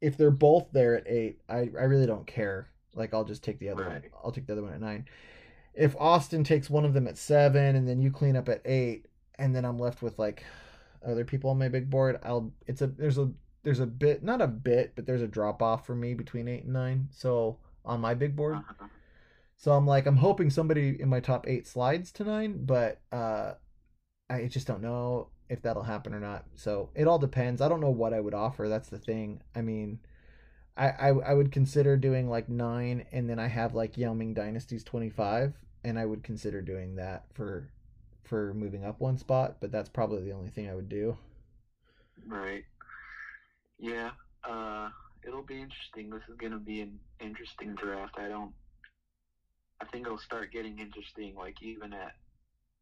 if 0.00 0.16
they're 0.16 0.30
both 0.30 0.70
there 0.72 0.96
at 0.96 1.08
eight, 1.08 1.40
I 1.48 1.70
I 1.78 1.84
really 1.84 2.06
don't 2.06 2.26
care. 2.26 2.68
Like 2.94 3.14
I'll 3.14 3.24
just 3.24 3.44
take 3.44 3.58
the 3.58 3.68
other 3.70 3.84
one. 3.84 4.02
I'll 4.24 4.32
take 4.32 4.46
the 4.46 4.52
other 4.52 4.62
one 4.62 4.72
at 4.72 4.80
nine. 4.80 5.06
If 5.74 5.94
Austin 5.96 6.42
takes 6.44 6.68
one 6.70 6.84
of 6.84 6.94
them 6.94 7.06
at 7.06 7.18
seven, 7.18 7.76
and 7.76 7.88
then 7.88 8.00
you 8.00 8.10
clean 8.10 8.36
up 8.36 8.48
at 8.48 8.62
eight, 8.64 9.06
and 9.38 9.54
then 9.54 9.64
I'm 9.64 9.78
left 9.78 10.02
with 10.02 10.18
like 10.18 10.44
other 11.06 11.24
people 11.24 11.50
on 11.50 11.58
my 11.58 11.68
big 11.68 11.90
board, 11.90 12.18
I'll 12.22 12.52
it's 12.66 12.82
a 12.82 12.86
there's 12.88 13.18
a 13.18 13.30
there's 13.62 13.80
a 13.80 13.86
bit 13.86 14.22
not 14.22 14.40
a 14.40 14.46
bit, 14.46 14.92
but 14.96 15.06
there's 15.06 15.22
a 15.22 15.28
drop 15.28 15.62
off 15.62 15.86
for 15.86 15.94
me 15.94 16.14
between 16.14 16.48
eight 16.48 16.64
and 16.64 16.72
nine. 16.72 17.08
So 17.12 17.58
on 17.84 18.00
my 18.00 18.14
big 18.14 18.34
board. 18.36 18.58
So 19.56 19.72
I'm 19.72 19.86
like 19.86 20.06
I'm 20.06 20.16
hoping 20.16 20.50
somebody 20.50 21.00
in 21.00 21.08
my 21.08 21.20
top 21.20 21.46
eight 21.48 21.66
slides 21.66 22.12
to 22.12 22.24
nine, 22.24 22.64
but 22.64 23.00
uh 23.12 23.54
I 24.30 24.46
just 24.46 24.66
don't 24.66 24.82
know 24.82 25.28
if 25.48 25.62
that'll 25.62 25.82
happen 25.82 26.14
or 26.14 26.20
not. 26.20 26.44
So 26.54 26.90
it 26.94 27.08
all 27.08 27.18
depends. 27.18 27.60
I 27.60 27.68
don't 27.68 27.80
know 27.80 27.90
what 27.90 28.12
I 28.12 28.20
would 28.20 28.34
offer. 28.34 28.68
That's 28.68 28.88
the 28.88 28.98
thing. 28.98 29.40
I 29.54 29.62
mean, 29.62 29.98
I 30.76 30.88
I, 30.88 31.08
I 31.08 31.34
would 31.34 31.52
consider 31.52 31.96
doing 31.96 32.28
like 32.28 32.48
nine, 32.48 33.06
and 33.12 33.28
then 33.28 33.38
I 33.38 33.48
have 33.48 33.74
like 33.74 33.96
Yao 33.96 34.14
Ming 34.14 34.34
Dynasty's 34.34 34.84
twenty 34.84 35.10
five, 35.10 35.54
and 35.84 35.98
I 35.98 36.06
would 36.06 36.22
consider 36.22 36.60
doing 36.60 36.96
that 36.96 37.24
for 37.34 37.68
for 38.24 38.52
moving 38.54 38.84
up 38.84 39.00
one 39.00 39.18
spot. 39.18 39.56
But 39.60 39.72
that's 39.72 39.88
probably 39.88 40.22
the 40.22 40.32
only 40.32 40.50
thing 40.50 40.68
I 40.68 40.74
would 40.74 40.88
do. 40.88 41.16
Right. 42.26 42.64
Yeah. 43.78 44.10
Uh, 44.44 44.90
it'll 45.26 45.42
be 45.42 45.60
interesting. 45.60 46.10
This 46.10 46.22
is 46.28 46.36
gonna 46.36 46.58
be 46.58 46.80
an 46.80 46.98
interesting 47.20 47.74
draft. 47.74 48.16
I 48.18 48.28
don't. 48.28 48.52
I 49.80 49.86
think 49.86 50.06
it'll 50.06 50.18
start 50.18 50.52
getting 50.52 50.78
interesting. 50.78 51.34
Like 51.36 51.62
even 51.62 51.92
at 51.92 52.14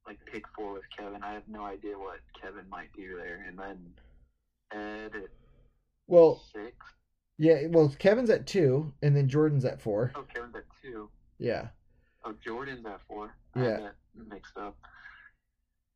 like 0.07 0.19
pick 0.31 0.45
four 0.55 0.75
with 0.75 0.85
Kevin, 0.97 1.23
I 1.23 1.33
have 1.33 1.49
no 1.49 1.65
idea 1.65 1.99
what 1.99 2.21
Kevin 2.41 2.69
might 2.69 2.93
do 2.97 3.17
there, 3.17 3.45
and 3.49 3.59
then 3.59 3.79
Ed 4.73 5.13
at 5.17 5.29
Well, 6.07 6.43
six. 6.53 6.75
yeah. 7.39 7.67
Well, 7.69 7.93
Kevin's 7.99 8.31
at 8.31 8.47
two, 8.47 8.93
and 9.03 9.17
then 9.17 9.29
Jordan's 9.29 9.65
at 9.65 9.81
four. 9.81 10.13
Oh, 10.15 10.25
Kevin's 10.33 10.55
at 10.55 10.65
two. 10.83 11.09
Yeah. 11.39 11.69
Oh, 12.25 12.35
Jordan's 12.45 12.87
at 12.87 13.01
four. 13.09 13.35
Yeah. 13.57 13.91
mixed 14.31 14.57
up. 14.57 14.77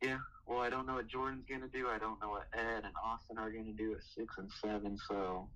Yeah. 0.02 0.18
Well, 0.46 0.60
I 0.60 0.70
don't 0.70 0.86
know 0.86 0.94
what 0.94 1.06
Jordan's 1.08 1.44
gonna 1.48 1.68
do. 1.68 1.88
I 1.88 1.98
don't 1.98 2.20
know 2.20 2.30
what 2.30 2.46
Ed 2.52 2.84
and 2.84 2.94
Austin 3.04 3.38
are 3.38 3.50
gonna 3.50 3.72
do 3.72 3.92
at 3.92 4.02
six 4.16 4.36
and 4.38 4.50
seven. 4.60 4.98
So 5.08 5.48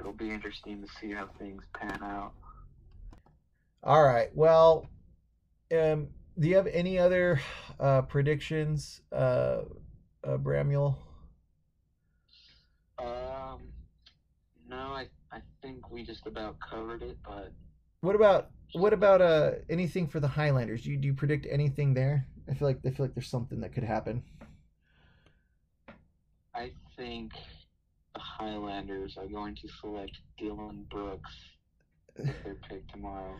it'll 0.00 0.12
be 0.12 0.30
interesting 0.30 0.82
to 0.82 0.88
see 1.00 1.12
how 1.12 1.28
things 1.38 1.62
pan 1.74 2.02
out. 2.02 2.32
All 3.82 4.02
right. 4.04 4.28
Well, 4.34 4.88
um, 5.72 6.08
do 6.38 6.48
you 6.48 6.56
have 6.56 6.66
any 6.68 6.98
other 6.98 7.40
uh, 7.80 8.02
predictions, 8.02 9.02
uh, 9.12 9.62
uh, 10.24 10.36
Bramule? 10.38 10.96
Um, 12.98 13.72
no, 14.68 14.76
I 14.94 15.08
I 15.32 15.40
think 15.62 15.90
we 15.90 16.04
just 16.04 16.26
about 16.26 16.58
covered 16.60 17.02
it, 17.02 17.18
but 17.24 17.52
What 18.00 18.14
about 18.16 18.50
what 18.72 18.92
about 18.92 19.22
uh 19.22 19.52
anything 19.68 20.06
for 20.08 20.20
the 20.20 20.28
Highlanders? 20.28 20.82
Do 20.82 20.90
you, 20.90 20.96
do 20.98 21.06
you 21.06 21.14
predict 21.14 21.46
anything 21.50 21.94
there? 21.94 22.26
I 22.48 22.54
feel 22.54 22.68
like 22.68 22.80
I 22.86 22.90
feel 22.90 23.06
like 23.06 23.14
there's 23.14 23.28
something 23.28 23.60
that 23.60 23.72
could 23.72 23.84
happen. 23.84 24.22
I 26.54 26.72
think 26.96 27.32
the 28.14 28.20
Highlanders 28.20 29.16
are 29.16 29.26
going 29.26 29.54
to 29.56 29.68
select 29.80 30.18
Dillon 30.38 30.86
Brooks 30.90 31.32
as 32.16 32.34
their 32.44 32.56
pick 32.68 32.88
tomorrow. 32.88 33.36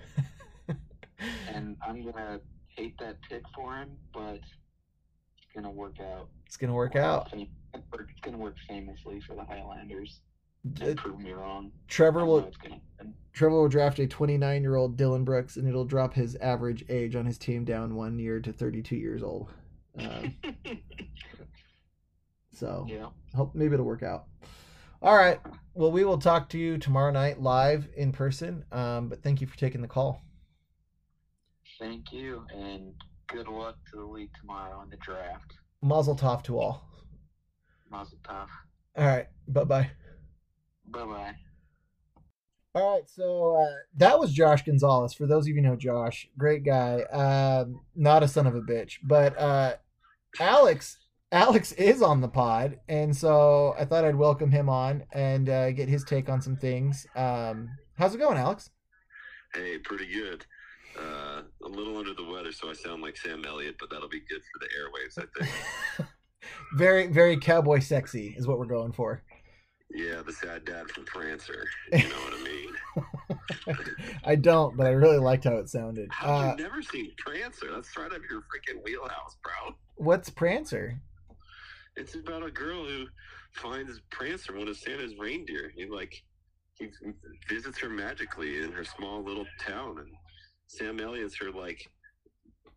and 1.48 1.76
I'm 1.86 2.04
gonna 2.04 2.40
hate 2.78 2.94
that 3.00 3.16
pick 3.28 3.42
for 3.54 3.74
him, 3.76 3.90
but 4.14 4.34
it's 4.34 5.46
gonna 5.54 5.70
work 5.70 5.96
out. 6.00 6.28
It's 6.46 6.56
gonna 6.56 6.72
work 6.74 6.94
out. 6.96 7.28
It's 7.32 8.20
gonna 8.22 8.38
work 8.38 8.56
famously 8.68 9.20
for 9.20 9.34
the 9.34 9.44
Highlanders. 9.44 10.20
Uh, 10.80 10.86
And 10.86 10.98
prove 10.98 11.18
me 11.20 11.32
wrong. 11.32 11.72
Trevor 11.88 12.24
will 12.24 12.40
it's 12.40 12.56
gonna 12.56 12.76
happen. 12.96 13.14
Trevor 13.32 13.56
will 13.60 13.68
draft 13.68 13.98
a 13.98 14.06
29 14.06 14.62
year 14.62 14.76
old 14.76 14.96
Dillon 14.96 15.24
Brooks, 15.24 15.56
and 15.56 15.66
it'll 15.68 15.84
drop 15.84 16.14
his 16.14 16.36
average 16.36 16.84
age 16.88 17.16
on 17.16 17.26
his 17.26 17.38
team 17.38 17.64
down 17.64 17.94
one 17.94 18.18
year 18.18 18.40
to 18.40 18.52
32 18.52 18.96
years 18.96 19.22
old. 19.22 19.48
Um, 19.98 20.34
so 22.52 22.86
Yeah. 22.88 23.08
hope 23.34 23.54
maybe 23.54 23.74
it'll 23.74 23.86
work 23.86 24.02
out. 24.02 24.26
All 25.00 25.16
right. 25.16 25.40
Well, 25.74 25.92
we 25.92 26.04
will 26.04 26.18
talk 26.18 26.48
to 26.50 26.58
you 26.58 26.76
tomorrow 26.78 27.12
night 27.12 27.40
live 27.40 27.88
in 27.96 28.10
person. 28.10 28.64
Um, 28.72 29.08
but 29.08 29.22
thank 29.22 29.40
you 29.40 29.46
for 29.46 29.56
taking 29.56 29.80
the 29.80 29.88
call. 29.88 30.20
Thank 31.78 32.12
you, 32.12 32.44
and 32.52 32.92
good 33.28 33.46
luck 33.46 33.76
to 33.90 33.98
the 33.98 34.04
league 34.04 34.30
tomorrow 34.40 34.82
in 34.82 34.90
the 34.90 34.96
draft. 34.96 35.54
Mazel 35.80 36.16
tov 36.16 36.42
to 36.44 36.58
all. 36.58 36.82
Mazel 37.90 38.18
tov. 38.24 38.48
All 38.96 39.06
right. 39.06 39.26
Bye 39.46 39.64
bye. 39.64 39.90
Bye 40.86 41.04
bye. 41.04 41.34
All 42.74 42.94
right, 42.96 43.08
so 43.08 43.56
uh, 43.56 43.74
that 43.96 44.18
was 44.18 44.32
Josh 44.32 44.64
Gonzalez. 44.64 45.14
For 45.14 45.26
those 45.26 45.44
of 45.44 45.48
you 45.48 45.54
who 45.54 45.62
know 45.62 45.74
Josh, 45.74 46.28
great 46.36 46.64
guy, 46.64 47.00
um, 47.12 47.80
not 47.96 48.22
a 48.22 48.28
son 48.28 48.46
of 48.46 48.54
a 48.54 48.60
bitch. 48.60 48.98
But 49.02 49.38
uh, 49.40 49.76
Alex, 50.38 50.98
Alex 51.32 51.72
is 51.72 52.02
on 52.02 52.20
the 52.20 52.28
pod, 52.28 52.78
and 52.88 53.16
so 53.16 53.74
I 53.78 53.84
thought 53.84 54.04
I'd 54.04 54.16
welcome 54.16 54.50
him 54.50 54.68
on 54.68 55.04
and 55.12 55.48
uh, 55.48 55.72
get 55.72 55.88
his 55.88 56.04
take 56.04 56.28
on 56.28 56.40
some 56.42 56.56
things. 56.56 57.06
Um, 57.16 57.70
how's 57.96 58.14
it 58.14 58.18
going, 58.18 58.36
Alex? 58.36 58.70
Hey, 59.54 59.78
pretty 59.78 60.06
good. 60.12 60.44
A 61.68 61.76
little 61.76 61.98
under 61.98 62.14
the 62.14 62.24
weather, 62.24 62.50
so 62.50 62.70
I 62.70 62.72
sound 62.72 63.02
like 63.02 63.16
Sam 63.18 63.44
Elliott, 63.44 63.76
but 63.78 63.90
that'll 63.90 64.08
be 64.08 64.20
good 64.20 64.40
for 64.40 64.58
the 64.58 64.68
airwaves, 64.78 65.18
I 65.22 65.44
think. 65.44 66.08
Very, 66.76 67.08
very 67.08 67.36
cowboy 67.36 67.80
sexy 67.80 68.34
is 68.38 68.46
what 68.46 68.58
we're 68.58 68.64
going 68.66 68.92
for. 68.92 69.22
yeah, 69.90 70.22
the 70.24 70.32
sad 70.32 70.64
dad 70.64 70.88
from 70.90 71.04
Prancer. 71.04 71.64
You 71.92 72.08
know 72.08 72.14
what 72.14 72.34
I 72.34 72.44
mean? 72.44 73.38
I 74.24 74.34
don't, 74.36 74.76
but 74.76 74.86
I 74.86 74.90
really 74.90 75.18
liked 75.18 75.44
how 75.44 75.56
it 75.56 75.68
sounded. 75.68 76.08
How 76.10 76.32
Uh, 76.34 76.54
you 76.56 76.62
never 76.62 76.80
seen 76.80 77.10
Prancer? 77.18 77.66
That's 77.74 77.94
right 77.98 78.10
up 78.10 78.20
your 78.30 78.40
freaking 78.42 78.82
wheelhouse, 78.84 79.36
bro. 79.42 79.74
what's 79.96 80.30
Prancer? 80.30 80.98
It's 81.96 82.14
about 82.14 82.44
a 82.46 82.50
girl 82.50 82.84
who 82.86 83.06
finds 83.52 84.00
Prancer, 84.10 84.56
one 84.56 84.68
of 84.68 84.76
Santa's 84.78 85.14
reindeer. 85.18 85.70
He 85.74 85.84
like 85.86 86.14
he 86.74 86.88
visits 87.48 87.78
her 87.78 87.88
magically 87.90 88.62
in 88.62 88.70
her 88.72 88.84
small 88.84 89.22
little 89.24 89.46
town, 89.60 89.98
and 89.98 90.08
Sam 90.68 91.00
Elliott's 91.00 91.36
her 91.38 91.50
like 91.50 91.90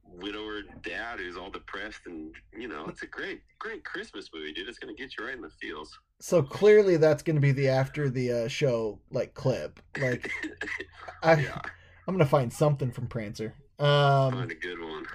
widower 0.06 0.62
dad 0.84 1.20
who's 1.20 1.38
all 1.38 1.50
depressed, 1.50 2.02
and 2.06 2.34
you 2.58 2.68
know 2.68 2.86
it's 2.88 3.04
a 3.04 3.08
great, 3.08 3.42
great 3.60 3.84
Christmas 3.84 4.30
movie, 4.34 4.54
dude. 4.54 4.68
It's 4.68 4.80
gonna 4.80 4.94
get 4.94 5.12
you 5.18 5.26
right 5.26 5.36
in 5.36 5.42
the 5.42 5.50
feels. 5.62 5.98
So 6.20 6.42
clearly, 6.42 6.98
that's 6.98 7.24
going 7.24 7.36
to 7.36 7.42
be 7.42 7.52
the 7.52 7.68
after 7.70 8.08
the 8.10 8.32
uh, 8.32 8.48
show 8.48 9.00
like 9.10 9.34
clip. 9.34 9.80
Like, 10.00 10.30
I, 11.24 11.34
I'm 12.08 12.14
gonna 12.14 12.26
find 12.26 12.52
something 12.54 12.92
from 12.92 13.08
Prancer. 13.08 13.56
Um, 13.80 14.34
Find 14.34 14.52
a 14.52 14.56
good 14.56 14.80
one. 14.80 15.06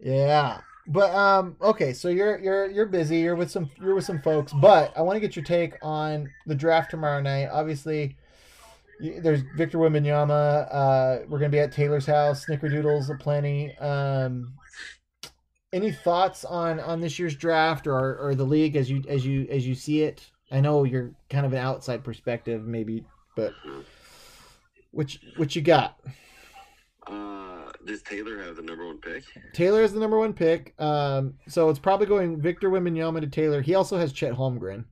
yeah, 0.00 0.60
but 0.86 1.14
um, 1.14 1.56
okay. 1.60 1.92
So 1.92 2.08
you're 2.08 2.38
you're 2.38 2.70
you're 2.70 2.86
busy. 2.86 3.18
You're 3.18 3.36
with 3.36 3.50
some 3.50 3.70
you're 3.80 3.94
with 3.94 4.04
some 4.04 4.22
folks, 4.22 4.52
but 4.54 4.96
I 4.96 5.02
want 5.02 5.16
to 5.16 5.20
get 5.20 5.36
your 5.36 5.44
take 5.44 5.74
on 5.82 6.30
the 6.46 6.54
draft 6.54 6.90
tomorrow 6.90 7.20
night. 7.20 7.48
Obviously, 7.52 8.16
there's 9.00 9.42
Victor 9.56 9.78
Wembanyama. 9.78 10.68
Uh, 10.70 11.18
we're 11.28 11.38
gonna 11.38 11.50
be 11.50 11.58
at 11.58 11.72
Taylor's 11.72 12.06
house. 12.06 12.46
Snickerdoodles 12.46 13.10
aplenty. 13.10 13.76
Um, 13.78 14.54
any 15.72 15.92
thoughts 15.92 16.44
on 16.44 16.80
on 16.80 17.00
this 17.00 17.18
year's 17.18 17.36
draft 17.36 17.86
or 17.86 18.16
or 18.18 18.34
the 18.34 18.44
league 18.44 18.76
as 18.76 18.90
you 18.90 19.02
as 19.08 19.26
you 19.26 19.46
as 19.50 19.66
you 19.66 19.74
see 19.74 20.02
it? 20.02 20.30
I 20.50 20.60
know 20.60 20.84
you're 20.84 21.12
kind 21.28 21.44
of 21.44 21.52
an 21.52 21.58
outside 21.58 22.04
perspective, 22.04 22.66
maybe, 22.66 23.04
but 23.34 23.52
which 24.92 25.20
which 25.36 25.56
you 25.56 25.62
got? 25.62 25.98
Uh, 27.06 27.70
does 27.84 28.02
Taylor 28.02 28.42
have 28.42 28.56
the 28.56 28.62
number 28.62 28.86
one 28.86 28.98
pick? 28.98 29.24
Taylor 29.52 29.82
is 29.82 29.92
the 29.92 30.00
number 30.00 30.18
one 30.18 30.32
pick. 30.32 30.74
Um, 30.80 31.34
so 31.48 31.68
it's 31.68 31.78
probably 31.78 32.06
going 32.06 32.40
Victor 32.40 32.70
Wembanyama 32.70 33.20
to 33.20 33.26
Taylor. 33.26 33.60
He 33.60 33.74
also 33.74 33.96
has 33.98 34.12
Chet 34.12 34.32
Holmgren. 34.32 34.84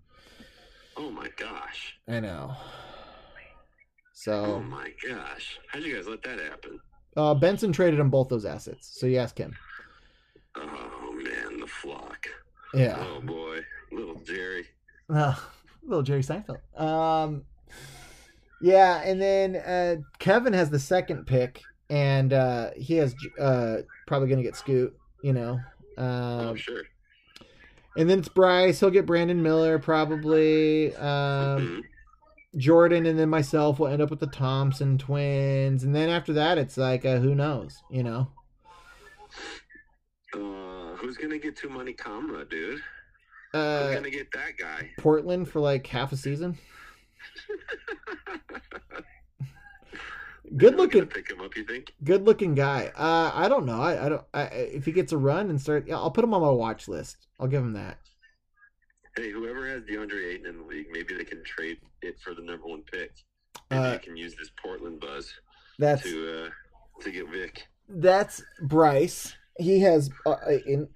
Oh 0.97 1.11
my 1.11 1.29
gosh! 1.37 1.97
I 2.09 2.21
know. 2.21 2.55
Oh 4.33 4.61
my 4.61 4.93
gosh! 5.07 5.59
How'd 5.69 5.83
you 5.83 5.95
guys 5.97 6.07
let 6.07 6.23
that 6.23 6.39
happen? 6.41 6.81
uh, 7.17 7.35
Benson 7.35 7.73
traded 7.73 8.01
him 8.01 8.11
both 8.11 8.29
those 8.29 8.45
assets. 8.45 8.99
So 8.99 9.07
you 9.07 9.19
ask 9.19 9.37
him. 9.39 9.57
Oh 10.57 11.13
man, 11.13 11.61
the 11.61 11.67
flock. 11.67 12.27
Yeah. 12.73 12.97
Oh 12.99 13.21
boy, 13.21 13.61
little 13.93 14.17
Jerry. 14.21 14.67
Uh, 15.09 15.35
little 15.83 16.03
Jerry 16.03 16.23
Seinfeld. 16.23 16.61
Um, 16.81 17.45
yeah, 18.63 19.03
and 19.03 19.21
then 19.21 19.57
uh, 19.57 19.97
Kevin 20.19 20.53
has 20.53 20.71
the 20.71 20.79
second 20.79 21.27
pick, 21.27 21.63
and 21.91 22.33
uh, 22.33 22.71
he 22.77 22.95
has 22.95 23.15
uh, 23.39 23.79
probably 24.07 24.29
going 24.29 24.39
to 24.39 24.45
get 24.45 24.57
Scoot. 24.57 24.97
You 25.23 25.33
know. 25.33 25.61
Um, 25.97 26.49
oh 26.49 26.55
sure. 26.57 26.83
And 27.97 28.11
then 28.11 28.19
it's 28.19 28.29
Bryce. 28.29 28.81
He'll 28.81 28.91
get 28.91 29.07
Brandon 29.07 29.41
Miller 29.41 29.79
probably. 29.79 30.95
Um, 30.97 31.85
Jordan 32.57 33.07
and 33.07 33.19
then 33.19 33.29
myself 33.29 33.79
will 33.79 33.89
end 33.89 34.03
up 34.03 34.11
with 34.11 34.21
the 34.21 34.27
Thompson 34.27 34.99
twins, 34.99 35.85
and 35.85 35.95
then 35.95 36.09
after 36.09 36.33
that, 36.35 36.59
it's 36.59 36.77
like 36.77 37.05
uh, 37.05 37.19
who 37.19 37.35
knows, 37.35 37.83
you 37.91 38.03
know. 38.03 38.29
Uh, 40.35 40.97
who's 40.97 41.17
gonna 41.17 41.39
get 41.39 41.57
Toumani 41.57 41.97
Camara, 41.97 42.45
dude? 42.49 42.81
Uh, 43.53 43.87
who's 43.87 43.95
gonna 43.95 44.11
get 44.11 44.31
that 44.33 44.57
guy? 44.59 44.91
Portland 44.99 45.49
for 45.49 45.61
like 45.61 45.87
half 45.87 46.13
a 46.13 46.17
season. 46.17 46.59
Good 50.57 50.77
looking. 50.77 51.07
Pick 51.07 51.31
him 51.31 51.41
up, 51.41 51.57
you 51.57 51.65
think? 51.65 51.93
Good 52.05 52.25
looking 52.25 52.55
guy. 52.55 52.93
Uh, 52.95 53.33
I 53.35 53.49
don't 53.49 53.67
know. 53.67 53.81
I, 53.81 54.07
I 54.07 54.09
don't. 54.09 54.23
I, 54.35 54.43
if 54.45 54.85
he 54.85 54.93
gets 54.93 55.13
a 55.13 55.17
run 55.17 55.51
and 55.51 55.61
start, 55.61 55.87
yeah, 55.89 55.97
I'll 55.97 56.11
put 56.11 56.23
him 56.23 56.35
on 56.35 56.43
my 56.43 56.51
watch 56.51 56.87
list. 56.87 57.27
I'll 57.41 57.49
give 57.49 57.63
him 57.63 57.73
that. 57.73 57.99
Hey, 59.17 59.31
whoever 59.31 59.69
has 59.69 59.83
DeAndre 59.83 60.33
Ayton 60.35 60.47
in 60.47 60.59
the 60.59 60.65
league, 60.65 60.89
maybe 60.91 61.15
they 61.15 61.25
can 61.25 61.43
trade 61.45 61.79
it 62.03 62.19
for 62.21 62.35
the 62.35 62.43
number 62.43 62.67
one 62.67 62.83
pick. 62.91 63.13
Maybe 63.71 63.83
Uh, 63.83 63.91
they 63.93 63.99
can 63.99 64.17
use 64.17 64.35
this 64.37 64.51
Portland 64.61 65.01
buzz 65.01 65.33
That's 65.79 66.03
to 66.03 66.47
uh, 66.47 66.51
to 67.03 67.11
get 67.11 67.29
Vic. 67.31 67.67
that's 67.89 68.43
Bryce. 68.63 69.35
He 69.59 69.79
has 69.81 70.11
uh, 70.27 70.37
Ayton, 70.49 70.89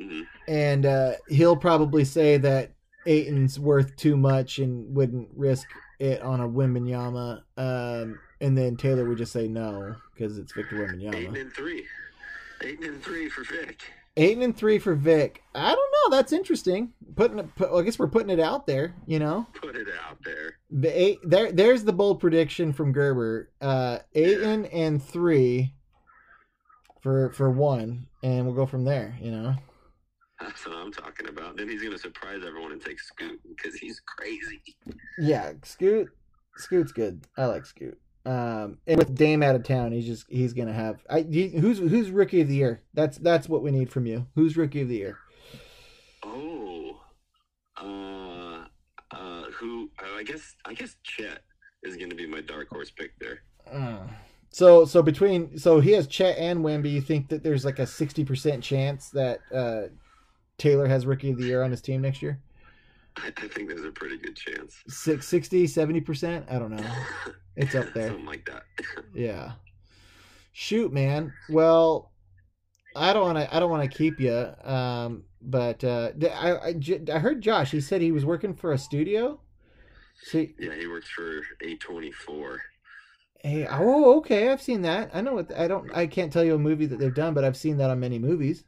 Mhm. 0.00 0.26
and 0.48 0.86
uh, 0.86 1.12
he'll 1.28 1.56
probably 1.56 2.04
say 2.04 2.38
that 2.38 2.72
Ayton's 3.06 3.60
worth 3.60 3.94
too 3.96 4.16
much 4.16 4.58
and 4.58 4.92
wouldn't 4.96 5.28
risk 5.36 5.68
it 6.00 6.20
on 6.22 6.40
a 6.40 6.48
Wembanyama. 6.48 7.42
Um, 7.56 8.18
and 8.40 8.58
then 8.58 8.76
Taylor 8.76 9.04
would 9.08 9.18
just 9.18 9.32
say 9.32 9.46
no 9.46 9.94
because 10.12 10.38
it's 10.38 10.52
Victor 10.52 10.76
Wembanyama. 10.76 11.14
Ayton 11.14 11.36
and 11.36 11.52
three. 11.52 11.86
Ayton 12.62 12.84
and 12.84 13.02
three 13.02 13.28
for 13.28 13.44
Vic. 13.44 13.80
Eight 14.16 14.38
and 14.38 14.56
three 14.56 14.78
for 14.78 14.94
Vic. 14.94 15.42
I 15.54 15.74
don't 15.74 15.76
know. 16.12 16.16
That's 16.16 16.32
interesting. 16.32 16.92
Putting 17.16 17.38
it, 17.40 17.54
put, 17.56 17.70
well, 17.70 17.80
I 17.80 17.82
guess 17.82 17.98
we're 17.98 18.06
putting 18.08 18.30
it 18.30 18.38
out 18.40 18.66
there. 18.66 18.94
You 19.06 19.18
know, 19.18 19.46
Put 19.60 19.74
it 19.76 19.88
out 20.08 20.18
there. 20.24 20.58
the 20.70 20.88
eight 20.88 21.18
there. 21.24 21.50
There's 21.50 21.82
the 21.84 21.92
bold 21.92 22.20
prediction 22.20 22.72
from 22.72 22.92
Gerber. 22.92 23.50
Uh, 23.60 23.98
eight 24.14 24.40
and, 24.40 24.66
and 24.66 25.02
three 25.02 25.74
for 27.02 27.30
for 27.32 27.50
one, 27.50 28.06
and 28.22 28.46
we'll 28.46 28.54
go 28.54 28.66
from 28.66 28.84
there. 28.84 29.16
You 29.20 29.30
know. 29.32 29.54
That's 30.40 30.66
what 30.66 30.76
I'm 30.76 30.92
talking 30.92 31.28
about. 31.28 31.56
Then 31.56 31.68
he's 31.68 31.82
gonna 31.82 31.98
surprise 31.98 32.42
everyone 32.46 32.72
and 32.72 32.80
take 32.84 33.00
Scoot 33.00 33.40
because 33.48 33.74
he's 33.74 34.00
crazy. 34.00 34.62
Yeah, 35.18 35.52
Scoot. 35.64 36.08
Scoot's 36.56 36.92
good. 36.92 37.24
I 37.36 37.46
like 37.46 37.66
Scoot. 37.66 37.98
Um, 38.26 38.78
and 38.86 38.98
with 38.98 39.14
Dame 39.14 39.42
out 39.42 39.54
of 39.54 39.64
town, 39.64 39.92
he's 39.92 40.06
just 40.06 40.24
he's 40.30 40.54
gonna 40.54 40.72
have. 40.72 41.04
I 41.10 41.22
he, 41.22 41.48
who's 41.48 41.78
who's 41.78 42.10
rookie 42.10 42.40
of 42.40 42.48
the 42.48 42.54
year? 42.54 42.82
That's 42.94 43.18
that's 43.18 43.48
what 43.48 43.62
we 43.62 43.70
need 43.70 43.90
from 43.90 44.06
you. 44.06 44.26
Who's 44.34 44.56
rookie 44.56 44.80
of 44.80 44.88
the 44.88 44.96
year? 44.96 45.18
Oh, 46.22 47.00
uh, 47.76 48.64
uh, 49.10 49.44
who? 49.52 49.90
Uh, 49.98 50.16
I 50.16 50.22
guess 50.22 50.54
I 50.64 50.72
guess 50.72 50.96
Chet 51.02 51.42
is 51.82 51.96
gonna 51.96 52.14
be 52.14 52.26
my 52.26 52.40
dark 52.40 52.68
horse 52.68 52.90
pick 52.90 53.10
there. 53.18 53.42
Uh, 53.70 54.06
so 54.48 54.86
so 54.86 55.02
between 55.02 55.58
so 55.58 55.80
he 55.80 55.92
has 55.92 56.06
Chet 56.06 56.38
and 56.38 56.64
Wemby. 56.64 56.90
You 56.90 57.02
think 57.02 57.28
that 57.28 57.42
there's 57.42 57.64
like 57.66 57.78
a 57.78 57.86
sixty 57.86 58.24
percent 58.24 58.64
chance 58.64 59.10
that 59.10 59.40
uh, 59.54 59.88
Taylor 60.56 60.86
has 60.86 61.04
rookie 61.04 61.30
of 61.30 61.36
the 61.36 61.44
year 61.44 61.62
on 61.62 61.70
his 61.70 61.82
team 61.82 62.00
next 62.00 62.22
year? 62.22 62.40
I, 63.16 63.28
I 63.36 63.48
think 63.48 63.68
there's 63.68 63.84
a 63.84 63.90
pretty 63.90 64.18
good 64.18 64.36
chance. 64.36 64.76
Six, 64.88 65.26
60, 65.28 65.66
70 65.66 66.00
percent? 66.00 66.46
I 66.50 66.58
don't 66.58 66.70
know. 66.76 66.84
It's 67.56 67.76
up 67.76 67.92
there. 67.94 68.08
Something 68.08 68.26
like 68.26 68.44
that. 68.46 68.64
Yeah. 69.14 69.52
Shoot, 70.52 70.92
man. 70.92 71.32
Well, 71.48 72.10
I 72.96 73.12
don't 73.12 73.22
want 73.22 73.38
to. 73.38 73.54
I 73.54 73.60
don't 73.60 73.70
want 73.70 73.88
to 73.88 73.96
keep 73.96 74.18
you. 74.20 74.50
Um, 74.64 75.24
but 75.40 75.84
uh, 75.84 76.10
I, 76.32 76.52
I 76.52 76.74
I 77.12 77.18
heard 77.20 77.42
Josh. 77.42 77.70
He 77.70 77.80
said 77.80 78.00
he 78.00 78.10
was 78.12 78.24
working 78.24 78.54
for 78.54 78.72
a 78.72 78.78
studio. 78.78 79.40
See, 80.24 80.54
yeah, 80.58 80.74
he 80.74 80.86
works 80.88 81.08
for 81.10 81.42
A24. 81.62 82.58
hey, 83.42 83.66
oh, 83.70 84.16
okay. 84.18 84.48
I've 84.50 84.62
seen 84.62 84.82
that. 84.82 85.10
I 85.14 85.20
know 85.20 85.34
what. 85.34 85.52
I 85.56 85.68
don't. 85.68 85.90
I 85.94 86.06
can't 86.06 86.32
tell 86.32 86.44
you 86.44 86.54
a 86.54 86.58
movie 86.58 86.86
that 86.86 86.98
they've 86.98 87.14
done, 87.14 87.34
but 87.34 87.44
I've 87.44 87.56
seen 87.56 87.76
that 87.78 87.90
on 87.90 88.00
many 88.00 88.18
movies. 88.18 88.64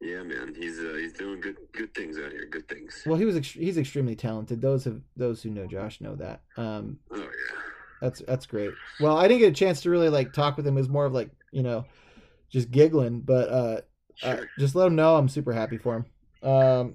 Yeah, 0.00 0.22
man, 0.22 0.54
he's 0.56 0.78
uh, 0.78 0.94
he's 0.96 1.12
doing 1.12 1.40
good 1.40 1.56
good 1.72 1.92
things 1.92 2.18
out 2.18 2.30
here. 2.30 2.46
Good 2.46 2.68
things. 2.68 3.02
Well, 3.04 3.16
he 3.16 3.24
was. 3.24 3.36
Ex- 3.36 3.48
he's 3.50 3.78
extremely 3.78 4.14
talented. 4.14 4.60
Those 4.60 4.84
have 4.84 5.00
those 5.16 5.42
who 5.42 5.50
know 5.50 5.66
Josh 5.66 6.00
know 6.00 6.14
that. 6.16 6.42
Um, 6.56 6.98
Oh 7.10 7.18
yeah. 7.18 7.60
That's 8.00 8.22
that's 8.26 8.46
great. 8.46 8.70
Well, 9.00 9.16
I 9.16 9.26
didn't 9.26 9.40
get 9.40 9.50
a 9.50 9.56
chance 9.56 9.80
to 9.82 9.90
really 9.90 10.08
like 10.08 10.32
talk 10.32 10.56
with 10.56 10.66
him. 10.66 10.76
It 10.76 10.80
was 10.80 10.88
more 10.88 11.04
of 11.04 11.12
like 11.12 11.30
you 11.50 11.64
know, 11.64 11.84
just 12.48 12.70
giggling. 12.70 13.20
But 13.20 13.48
uh, 13.48 13.80
uh 14.22 14.36
just 14.58 14.76
let 14.76 14.86
him 14.86 14.94
know 14.94 15.16
I'm 15.16 15.28
super 15.28 15.52
happy 15.52 15.78
for 15.78 15.96
him. 15.96 16.48
Um, 16.48 16.94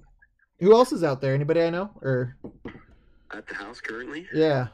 who 0.61 0.73
else 0.73 0.93
is 0.93 1.03
out 1.03 1.19
there? 1.19 1.33
Anybody 1.33 1.61
I 1.61 1.69
know? 1.71 1.89
Or 2.01 2.37
At 3.33 3.47
the 3.47 3.55
house 3.55 3.81
currently? 3.81 4.27
yeah, 4.33 4.67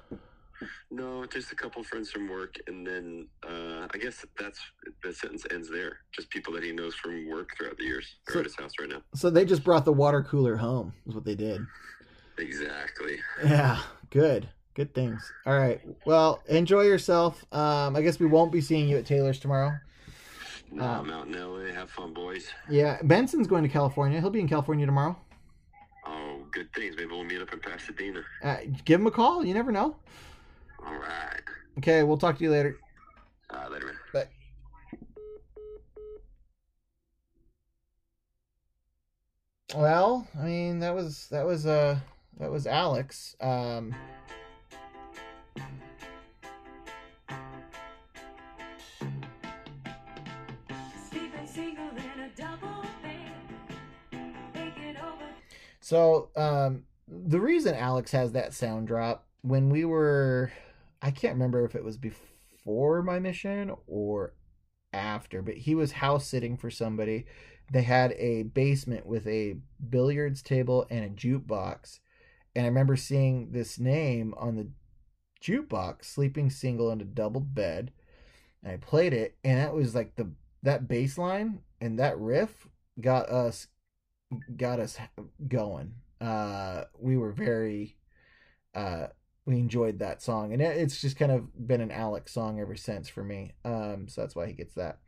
No, 0.92 1.26
just 1.26 1.52
a 1.52 1.56
couple 1.56 1.84
friends 1.84 2.10
from 2.12 2.28
work, 2.30 2.56
and 2.68 2.86
then 2.86 3.28
uh, 3.48 3.88
I 3.94 3.98
guess 3.98 4.26
that's 4.38 4.60
the 5.04 5.14
sentence 5.14 5.46
ends 5.52 5.70
there. 5.70 6.00
Just 6.12 6.30
people 6.30 6.52
that 6.54 6.64
he 6.64 6.72
knows 6.72 6.96
from 6.96 7.28
work 7.30 7.50
throughout 7.58 7.78
the 7.78 7.84
years. 7.86 8.06
They're 8.28 8.34
So- 8.36 8.40
at 8.40 8.46
his 8.46 8.56
house 8.56 8.72
right 8.80 8.90
now. 8.90 9.02
so 9.16 9.30
they 9.30 9.46
just 9.46 9.64
brought 9.64 9.86
the 9.86 9.94
water 9.94 10.22
cooler 10.24 10.56
home. 10.58 10.94
Is 11.08 11.16
what 11.16 11.26
they 11.26 11.36
did. 11.36 11.62
Exactly. 12.38 13.20
Yeah, 13.44 13.82
good, 14.12 14.50
good 14.74 14.94
things. 14.94 15.32
All 15.46 15.58
right. 15.58 15.82
Well, 16.06 16.42
enjoy 16.48 16.84
yourself. 16.84 17.44
Um, 17.54 17.96
I 17.96 18.02
guess 18.02 18.20
we 18.20 18.26
won't 18.28 18.52
be 18.52 18.62
seeing 18.62 18.88
you 18.90 18.98
at 18.98 19.06
Taylor's 19.06 19.40
tomorrow. 19.40 19.74
No, 20.72 20.84
Um, 20.86 21.10
I'm 21.10 21.12
out 21.14 21.28
in 21.28 21.34
LA. 21.34 21.74
Have 21.74 21.90
fun, 21.90 22.14
boys. 22.14 22.48
Yeah, 22.70 23.00
Benson's 23.04 23.48
going 23.48 23.64
to 23.64 23.70
California. 23.70 24.20
He'll 24.22 24.30
be 24.30 24.40
in 24.40 24.48
California 24.48 24.86
tomorrow. 24.86 25.18
Oh, 26.06 26.46
good 26.52 26.72
things. 26.74 26.96
Maybe 26.96 27.10
we'll 27.10 27.24
meet 27.24 27.42
up 27.42 27.52
in 27.52 27.60
Pasadena. 27.60 28.22
Uh, 28.44 28.58
give 28.86 29.02
him 29.02 29.08
a 29.08 29.12
call. 29.12 29.44
You 29.44 29.54
never 29.54 29.72
know. 29.72 29.96
All 30.90 30.96
right. 30.96 31.42
Okay, 31.78 32.02
we'll 32.02 32.18
talk 32.18 32.38
to 32.40 32.44
you 32.44 32.50
later. 32.50 32.78
Uh, 33.52 33.68
later, 33.70 33.86
man. 33.86 33.96
Bye. 34.12 34.28
Well, 39.76 40.28
I 40.38 40.46
mean 40.46 40.80
that 40.80 40.96
was 40.96 41.28
that 41.30 41.46
was 41.46 41.68
uh 41.68 42.00
that 42.40 42.50
was 42.52 42.66
Alex. 42.66 43.36
Um 43.40 43.94
So, 55.82 56.30
um 56.36 56.84
the 57.08 57.40
reason 57.40 57.76
Alex 57.76 58.12
has 58.12 58.32
that 58.34 58.54
sound 58.54 58.88
drop 58.88 59.28
when 59.42 59.70
we 59.70 59.86
were 59.86 60.52
I 61.02 61.12
can't 61.12 61.34
remember 61.34 61.66
if 61.66 61.76
it 61.76 61.84
was 61.84 61.98
before 61.98 63.02
my 63.02 63.20
mission 63.20 63.74
or 63.88 64.34
after, 64.94 65.42
but 65.42 65.56
he 65.56 65.76
was 65.76 65.94
house 65.94 66.28
sitting 66.28 66.58
for 66.58 66.70
somebody. 66.70 67.26
They 67.72 67.84
had 67.84 68.14
a 68.14 68.44
basement 68.44 69.06
with 69.06 69.28
a 69.28 69.58
billiards 69.90 70.42
table 70.42 70.86
and 70.90 71.06
a 71.06 71.10
jukebox. 71.10 72.00
And 72.56 72.66
I 72.66 72.70
remember 72.70 72.96
seeing 72.96 73.52
this 73.52 73.80
name 73.80 74.34
on 74.38 74.56
the 74.56 74.70
jukebox, 75.42 76.06
sleeping 76.06 76.50
single 76.50 76.92
in 76.92 77.02
a 77.02 77.06
double 77.06 77.42
bed. 77.42 77.92
And 78.64 78.74
I 78.74 78.78
played 78.78 79.14
it, 79.14 79.38
and 79.44 79.60
that 79.60 79.74
was 79.74 79.96
like 79.96 80.16
the 80.16 80.32
that 80.64 80.88
bass 80.88 81.18
line 81.18 81.60
and 81.80 82.00
that 82.00 82.20
riff 82.20 82.68
got 83.00 83.30
us 83.30 83.68
got 84.58 84.80
us 84.80 84.98
going. 85.48 85.94
Uh 86.20 86.84
we 87.00 87.18
were 87.18 87.32
very 87.32 87.96
uh 88.76 89.08
we 89.50 89.58
enjoyed 89.58 90.00
that 90.00 90.22
song 90.22 90.54
and 90.54 90.62
it's 90.62 91.02
just 91.02 91.18
kind 91.18 91.32
of 91.32 91.68
been 91.68 91.82
an 91.82 91.92
alex 91.92 92.32
song 92.32 92.60
ever 92.60 92.76
since 92.76 93.10
for 93.10 93.24
me 93.24 93.52
um 93.66 94.08
so 94.08 94.22
that's 94.22 94.36
why 94.36 94.46
he 94.46 94.54
gets 94.54 94.76
that. 94.76 95.00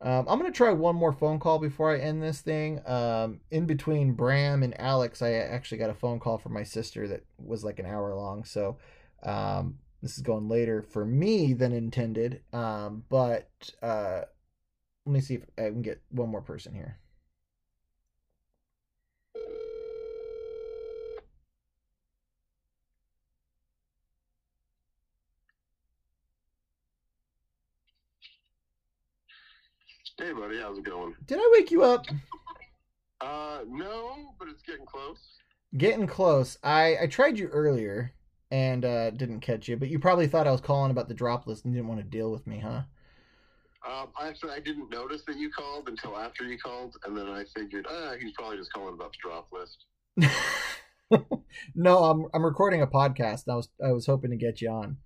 Um, 0.00 0.26
i'm 0.28 0.38
gonna 0.38 0.50
try 0.50 0.72
one 0.72 0.96
more 0.96 1.12
phone 1.12 1.38
call 1.38 1.58
before 1.58 1.94
i 1.94 1.98
end 1.98 2.22
this 2.22 2.40
thing. 2.40 2.80
Um 2.86 3.40
in 3.50 3.66
between 3.66 4.14
bram 4.14 4.62
and 4.62 4.78
alex 4.80 5.20
i 5.20 5.32
actually 5.32 5.78
got 5.78 5.90
a 5.90 5.94
phone 5.94 6.18
call 6.18 6.38
from 6.38 6.54
my 6.54 6.62
sister 6.62 7.06
that 7.08 7.24
was 7.38 7.62
like 7.64 7.78
an 7.78 7.86
hour 7.86 8.14
long 8.14 8.44
so 8.44 8.78
um 9.22 9.78
this 10.00 10.16
is 10.16 10.22
going 10.22 10.48
later 10.48 10.82
for 10.82 11.04
me 11.04 11.52
than 11.52 11.72
intended 11.72 12.40
um 12.52 13.04
but 13.10 13.50
uh 13.82 14.22
let 15.04 15.12
me 15.12 15.20
see 15.20 15.34
if 15.34 15.42
i 15.58 15.62
can 15.62 15.82
get 15.82 16.00
one 16.10 16.30
more 16.30 16.42
person 16.42 16.74
here 16.74 16.98
Hey, 30.18 30.32
buddy, 30.32 30.58
how's 30.60 30.78
it 30.78 30.84
going? 30.84 31.14
Did 31.26 31.38
I 31.38 31.50
wake 31.54 31.70
you 31.70 31.82
up? 31.82 32.06
Uh, 33.20 33.60
no, 33.68 34.34
but 34.38 34.48
it's 34.48 34.62
getting 34.62 34.86
close. 34.86 35.18
Getting 35.76 36.06
close. 36.06 36.58
I 36.62 36.96
I 37.02 37.06
tried 37.06 37.38
you 37.38 37.48
earlier 37.48 38.12
and 38.50 38.84
uh, 38.84 39.10
didn't 39.10 39.40
catch 39.40 39.68
you, 39.68 39.76
but 39.76 39.88
you 39.88 39.98
probably 39.98 40.26
thought 40.26 40.46
I 40.46 40.52
was 40.52 40.60
calling 40.60 40.90
about 40.90 41.08
the 41.08 41.14
drop 41.14 41.46
list 41.46 41.64
and 41.64 41.72
didn't 41.72 41.88
want 41.88 42.00
to 42.00 42.06
deal 42.06 42.30
with 42.30 42.46
me, 42.46 42.58
huh? 42.58 42.82
Um, 43.88 44.08
actually, 44.20 44.52
I 44.52 44.60
didn't 44.60 44.90
notice 44.90 45.22
that 45.26 45.36
you 45.36 45.50
called 45.50 45.88
until 45.88 46.16
after 46.16 46.44
you 46.44 46.58
called, 46.58 46.96
and 47.04 47.16
then 47.16 47.28
I 47.28 47.44
figured, 47.56 47.86
ah, 47.88 48.12
he's 48.20 48.32
probably 48.32 48.58
just 48.58 48.72
calling 48.72 48.94
about 48.94 49.12
the 49.12 49.18
drop 49.22 49.48
list. 49.52 49.86
no, 51.74 52.04
I'm 52.04 52.26
I'm 52.34 52.44
recording 52.44 52.82
a 52.82 52.86
podcast. 52.86 53.44
I 53.48 53.54
was 53.54 53.68
I 53.84 53.92
was 53.92 54.06
hoping 54.06 54.30
to 54.30 54.36
get 54.36 54.60
you 54.60 54.70
on. 54.70 54.98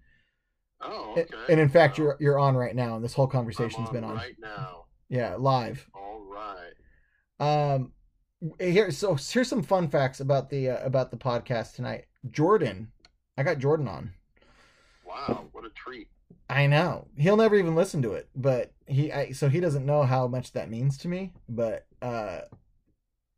Oh, 0.83 1.15
okay. 1.17 1.27
And 1.49 1.61
in 1.61 1.69
fact, 1.69 1.97
you're 1.97 2.17
you're 2.19 2.39
on 2.39 2.57
right 2.57 2.75
now, 2.75 2.97
and 2.97 3.05
this 3.05 3.15
whole 3.15 3.29
conversation's 3.29 3.89
on 3.89 3.95
been 3.95 4.05
on. 4.05 4.17
right 4.17 4.37
now. 4.41 4.86
Yeah, 5.09 5.37
live. 5.39 5.89
All 5.95 6.23
right. 6.29 6.75
Um, 7.39 7.93
here, 8.59 8.91
so 8.91 9.15
here's 9.15 9.49
some 9.49 9.63
fun 9.63 9.89
facts 9.89 10.21
about 10.21 10.51
the 10.51 10.71
uh, 10.71 10.85
about 10.85 11.11
the 11.11 11.17
podcast 11.17 11.75
tonight. 11.75 12.07
Jordan, 12.31 12.91
I 13.37 13.43
got 13.43 13.59
Jordan 13.59 13.89
on. 13.89 14.13
Wow, 15.07 15.47
what 15.53 15.65
a 15.65 15.71
treat. 15.71 16.09
I 16.49 16.67
know 16.67 17.09
he'll 17.17 17.37
never 17.37 17.57
even 17.57 17.75
listen 17.75 18.03
to 18.03 18.13
it, 18.13 18.29
but 18.35 18.73
he 18.87 19.13
I, 19.13 19.33
so 19.33 19.49
he 19.49 19.61
doesn't 19.61 19.87
know 19.87 20.03
how 20.03 20.27
much 20.27 20.53
that 20.53 20.71
means 20.71 20.99
to 20.99 21.09
me. 21.09 21.33
But 21.49 21.87
uh, 22.03 22.41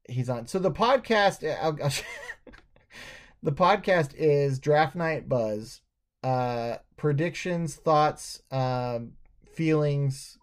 he's 0.09 0.29
on. 0.29 0.47
So 0.47 0.59
the 0.59 0.71
podcast, 0.71 1.49
I'll, 1.61 1.79
I'll 1.83 1.93
the 3.43 3.53
podcast 3.53 4.14
is 4.14 4.59
Draft 4.59 4.97
Night 4.97 5.29
Buzz. 5.29 5.83
Uh, 6.23 6.79
predictions, 6.97 7.77
thoughts, 7.77 8.43
um, 8.51 9.12
feelings, 9.55 10.37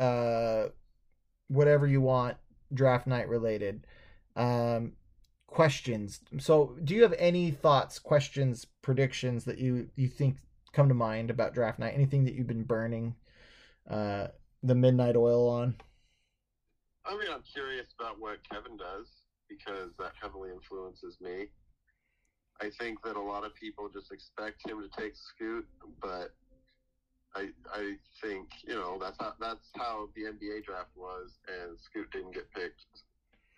uh, 0.00 0.68
whatever 1.48 1.86
you 1.86 2.00
want, 2.00 2.36
draft 2.72 3.06
night 3.06 3.28
related. 3.28 3.86
Um, 4.34 4.92
questions. 5.46 6.20
So, 6.38 6.76
do 6.82 6.94
you 6.94 7.02
have 7.02 7.14
any 7.18 7.50
thoughts, 7.50 7.98
questions, 7.98 8.66
predictions 8.82 9.44
that 9.44 9.58
you 9.58 9.90
you 9.96 10.08
think 10.08 10.36
come 10.72 10.88
to 10.88 10.94
mind 10.94 11.30
about 11.30 11.54
draft 11.54 11.78
night? 11.78 11.94
Anything 11.94 12.24
that 12.24 12.34
you've 12.34 12.46
been 12.46 12.64
burning 12.64 13.14
uh, 13.88 14.28
the 14.62 14.74
midnight 14.74 15.16
oil 15.16 15.48
on? 15.48 15.76
I 17.04 17.12
mean, 17.12 17.28
I'm 17.32 17.42
curious 17.42 17.88
about 17.98 18.20
what 18.20 18.38
Kevin 18.48 18.76
does 18.76 19.06
because 19.48 19.90
that 19.98 20.12
heavily 20.20 20.50
influences 20.50 21.16
me. 21.20 21.48
I 22.62 22.70
think 22.78 23.02
that 23.02 23.16
a 23.16 23.20
lot 23.20 23.44
of 23.44 23.54
people 23.54 23.88
just 23.88 24.12
expect 24.12 24.68
him 24.68 24.82
to 24.82 25.00
take 25.00 25.14
Scoot, 25.16 25.66
but 26.00 26.34
I 27.34 27.48
I 27.72 27.94
think 28.20 28.48
you 28.66 28.74
know 28.74 28.98
that's 29.00 29.16
how 29.20 29.34
that's 29.40 29.68
how 29.76 30.08
the 30.14 30.22
NBA 30.22 30.64
draft 30.64 30.90
was, 30.96 31.38
and 31.48 31.78
Scoot 31.78 32.10
didn't 32.10 32.34
get 32.34 32.50
picked 32.52 32.84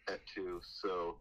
at 0.08 0.20
two. 0.34 0.60
So 0.82 1.16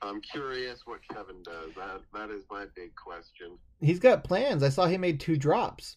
I'm 0.00 0.20
curious 0.20 0.80
what 0.84 1.00
Kevin 1.08 1.42
does. 1.42 1.70
That 1.76 2.00
that 2.12 2.30
is 2.30 2.44
my 2.50 2.66
big 2.74 2.94
question. 2.96 3.58
He's 3.80 3.98
got 3.98 4.24
plans. 4.24 4.62
I 4.62 4.68
saw 4.68 4.86
he 4.86 4.98
made 4.98 5.20
two 5.20 5.36
drops. 5.36 5.96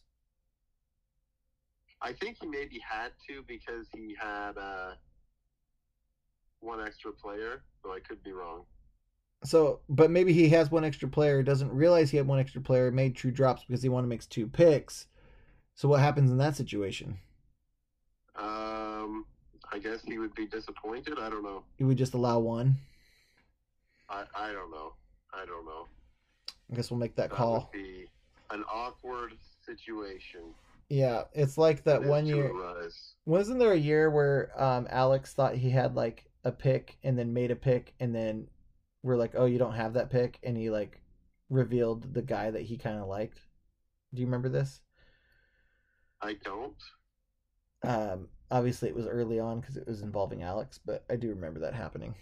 I 2.01 2.13
think 2.13 2.37
he 2.39 2.47
maybe 2.47 2.79
had 2.79 3.11
to 3.27 3.43
because 3.47 3.87
he 3.93 4.15
had 4.19 4.57
uh, 4.57 4.91
one 6.59 6.85
extra 6.85 7.11
player, 7.11 7.63
so 7.81 7.91
I 7.91 7.99
could 7.99 8.23
be 8.23 8.31
wrong. 8.31 8.65
So, 9.43 9.81
but 9.87 10.09
maybe 10.09 10.33
he 10.33 10.49
has 10.49 10.71
one 10.71 10.83
extra 10.83 11.07
player, 11.07 11.43
doesn't 11.43 11.71
realize 11.71 12.09
he 12.09 12.17
had 12.17 12.27
one 12.27 12.39
extra 12.39 12.59
player, 12.61 12.91
made 12.91 13.15
two 13.15 13.31
drops 13.31 13.63
because 13.63 13.83
he 13.83 13.89
wanted 13.89 14.05
to 14.07 14.09
make 14.09 14.27
two 14.27 14.47
picks. 14.47 15.07
So, 15.75 15.87
what 15.87 15.99
happens 15.99 16.31
in 16.31 16.37
that 16.37 16.55
situation? 16.55 17.19
Um, 18.35 19.25
I 19.71 19.79
guess 19.79 20.01
he 20.03 20.17
would 20.17 20.33
be 20.35 20.47
disappointed. 20.47 21.19
I 21.19 21.29
don't 21.29 21.43
know. 21.43 21.63
He 21.77 21.83
would 21.83 21.97
just 21.97 22.13
allow 22.13 22.39
one. 22.39 22.77
I, 24.09 24.23
I 24.35 24.51
don't 24.51 24.71
know. 24.71 24.93
I 25.33 25.45
don't 25.45 25.65
know. 25.65 25.87
I 26.71 26.75
guess 26.75 26.89
we'll 26.89 26.99
make 26.99 27.15
that 27.15 27.29
That 27.29 27.35
call. 27.35 27.69
be 27.71 28.07
an 28.51 28.63
awkward 28.71 29.33
situation. 29.65 30.41
Yeah, 30.89 31.23
it's 31.33 31.57
like 31.57 31.83
that 31.83 32.03
It 32.03 32.07
one 32.07 32.25
year. 32.25 32.51
Wasn't 33.25 33.59
there 33.59 33.73
a 33.73 33.77
year 33.77 34.09
where 34.09 34.51
um, 34.61 34.87
Alex 34.89 35.33
thought 35.33 35.55
he 35.55 35.69
had 35.69 35.95
like 35.95 36.25
a 36.43 36.51
pick 36.51 36.97
and 37.03 37.17
then 37.19 37.33
made 37.33 37.51
a 37.51 37.55
pick 37.55 37.93
and 37.99 38.15
then 38.15 38.47
we're 39.03 39.17
like, 39.17 39.33
oh, 39.35 39.45
you 39.45 39.57
don't 39.57 39.73
have 39.75 39.93
that 39.93 40.09
pick, 40.09 40.39
and 40.43 40.57
he 40.57 40.69
like 40.69 41.01
revealed 41.49 42.13
the 42.13 42.21
guy 42.21 42.51
that 42.51 42.63
he 42.63 42.77
kind 42.77 42.99
of 42.99 43.07
liked. 43.07 43.41
Do 44.13 44.21
you 44.21 44.27
remember 44.27 44.49
this? 44.49 44.81
I 46.21 46.35
don't. 46.43 46.81
Um, 47.83 48.29
obviously, 48.49 48.89
it 48.89 48.95
was 48.95 49.07
early 49.07 49.39
on 49.39 49.59
because 49.59 49.77
it 49.77 49.87
was 49.87 50.01
involving 50.01 50.43
Alex, 50.43 50.79
but 50.83 51.05
I 51.09 51.15
do 51.15 51.29
remember 51.29 51.59
that 51.61 51.73
happening. 51.73 52.15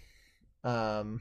Um, 0.64 1.20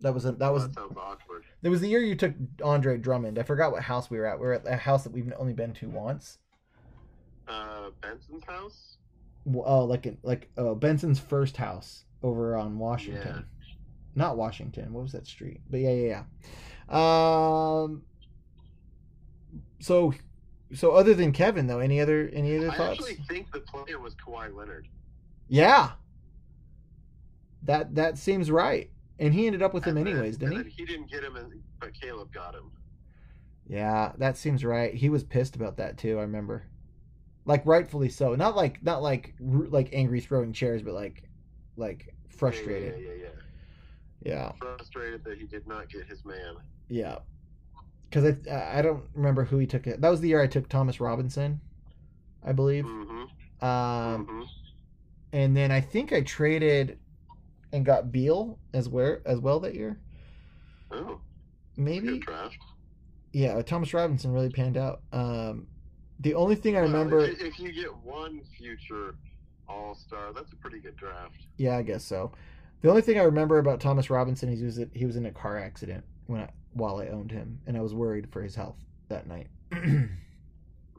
that 0.00 0.12
was 0.12 0.24
a, 0.24 0.32
that 0.32 0.52
was 0.52 0.68
That 0.70 0.88
awkward. 0.96 1.44
It 1.62 1.68
was 1.68 1.80
the 1.80 1.88
year 1.88 2.00
you 2.00 2.14
took 2.14 2.34
Andre 2.62 2.98
Drummond. 2.98 3.38
I 3.38 3.42
forgot 3.42 3.72
what 3.72 3.82
house 3.82 4.10
we 4.10 4.18
were 4.18 4.26
at. 4.26 4.38
We 4.38 4.46
were 4.46 4.54
at 4.54 4.66
a 4.66 4.76
house 4.76 5.04
that 5.04 5.12
we've 5.12 5.32
only 5.38 5.52
been 5.52 5.72
to 5.74 5.88
once. 5.88 6.38
Uh, 7.48 7.90
Benson's 8.00 8.44
house. 8.44 8.98
Oh, 9.54 9.84
like 9.84 10.06
in, 10.06 10.18
like 10.22 10.50
oh, 10.56 10.74
Benson's 10.74 11.18
first 11.18 11.56
house 11.56 12.04
over 12.22 12.56
on 12.56 12.78
Washington. 12.78 13.46
Not 14.14 14.36
Washington. 14.36 14.92
What 14.92 15.02
was 15.02 15.12
that 15.12 15.26
street? 15.26 15.60
But 15.70 15.80
yeah, 15.80 15.90
yeah, 15.92 16.24
yeah. 16.90 17.82
Um. 17.82 18.02
So, 19.80 20.14
so 20.74 20.92
other 20.92 21.14
than 21.14 21.32
Kevin 21.32 21.66
though, 21.66 21.80
any 21.80 22.00
other 22.00 22.30
any 22.32 22.56
other 22.56 22.70
I 22.70 22.76
thoughts? 22.76 23.00
I 23.00 23.10
actually 23.10 23.24
think 23.28 23.52
the 23.52 23.60
player 23.60 23.98
was 23.98 24.14
Kawhi 24.14 24.54
Leonard. 24.54 24.88
Yeah. 25.48 25.92
That 27.64 27.94
that 27.94 28.18
seems 28.18 28.50
right. 28.50 28.90
And 29.18 29.32
he 29.32 29.46
ended 29.46 29.62
up 29.62 29.72
with 29.74 29.84
him 29.84 29.94
then- 29.94 30.08
anyways, 30.08 30.36
didn't 30.36 30.56
and 30.56 30.66
he? 30.66 30.72
he 30.72 30.84
didn't 30.84 31.10
get 31.10 31.22
him, 31.22 31.36
but 31.80 31.92
Caleb 31.94 32.32
got 32.32 32.54
him. 32.54 32.72
Yeah, 33.68 34.12
that 34.18 34.36
seems 34.36 34.64
right. 34.64 34.92
He 34.92 35.08
was 35.08 35.22
pissed 35.22 35.54
about 35.56 35.76
that 35.76 35.96
too. 35.96 36.18
I 36.18 36.22
remember, 36.22 36.64
like 37.44 37.64
rightfully 37.64 38.08
so. 38.08 38.34
Not 38.34 38.56
like 38.56 38.82
not 38.82 39.02
like 39.02 39.34
like 39.40 39.90
angry 39.92 40.20
throwing 40.20 40.52
chairs, 40.52 40.82
but 40.82 40.94
like 40.94 41.22
like 41.76 42.14
frustrated. 42.28 43.00
Yeah, 43.00 43.06
yeah, 43.08 43.22
yeah. 43.22 43.28
Yeah, 44.24 44.52
Frustrated 44.58 45.24
that 45.24 45.38
he 45.38 45.46
did 45.46 45.66
not 45.66 45.88
get 45.88 46.06
his 46.06 46.24
man. 46.24 46.56
yeah. 46.88 47.18
Because 48.08 48.36
I 48.50 48.78
I 48.78 48.82
don't 48.82 49.04
remember 49.14 49.44
who 49.44 49.56
he 49.58 49.66
took 49.66 49.86
it. 49.86 50.00
That 50.02 50.10
was 50.10 50.20
the 50.20 50.28
year 50.28 50.42
I 50.42 50.46
took 50.46 50.68
Thomas 50.68 51.00
Robinson, 51.00 51.60
I 52.44 52.52
believe. 52.52 52.84
Mm-hmm. 52.84 53.64
Um, 53.66 54.46
and 55.32 55.56
then 55.56 55.70
I 55.72 55.80
think 55.80 56.12
I 56.12 56.20
traded 56.20 56.98
and 57.72 57.86
got 57.86 58.12
Beal 58.12 58.58
as 58.74 58.86
where 58.88 59.22
as 59.26 59.38
well 59.38 59.60
that 59.60 59.74
year. 59.74 59.98
Oh, 60.90 61.20
Maybe. 61.78 62.06
good 62.08 62.20
draft. 62.20 62.58
Yeah, 63.32 63.62
Thomas 63.62 63.94
Robinson 63.94 64.30
really 64.30 64.50
panned 64.50 64.76
out. 64.76 65.00
Um, 65.10 65.66
the 66.20 66.34
only 66.34 66.54
thing 66.54 66.76
I 66.76 66.80
remember. 66.80 67.16
Well, 67.16 67.26
if, 67.30 67.40
you- 67.40 67.46
if 67.46 67.58
you 67.58 67.72
get 67.72 67.96
one 68.04 68.42
future 68.58 69.14
All 69.70 69.94
Star, 69.94 70.34
that's 70.34 70.52
a 70.52 70.56
pretty 70.56 70.80
good 70.80 70.96
draft. 70.96 71.46
Yeah, 71.56 71.78
I 71.78 71.82
guess 71.82 72.04
so. 72.04 72.32
The 72.82 72.88
only 72.90 73.02
thing 73.02 73.18
I 73.18 73.22
remember 73.22 73.58
about 73.58 73.80
Thomas 73.80 74.10
Robinson 74.10 74.48
is 74.48 74.58
he 74.58 74.64
was 74.66 74.80
he 74.92 75.06
was 75.06 75.16
in 75.16 75.26
a 75.26 75.30
car 75.30 75.56
accident 75.58 76.04
when 76.26 76.40
I, 76.42 76.48
while 76.74 76.98
I 76.98 77.06
owned 77.08 77.30
him, 77.30 77.60
and 77.66 77.76
I 77.76 77.80
was 77.80 77.94
worried 77.94 78.28
for 78.32 78.42
his 78.42 78.54
health 78.54 78.76
that 79.08 79.26
night. 79.26 79.48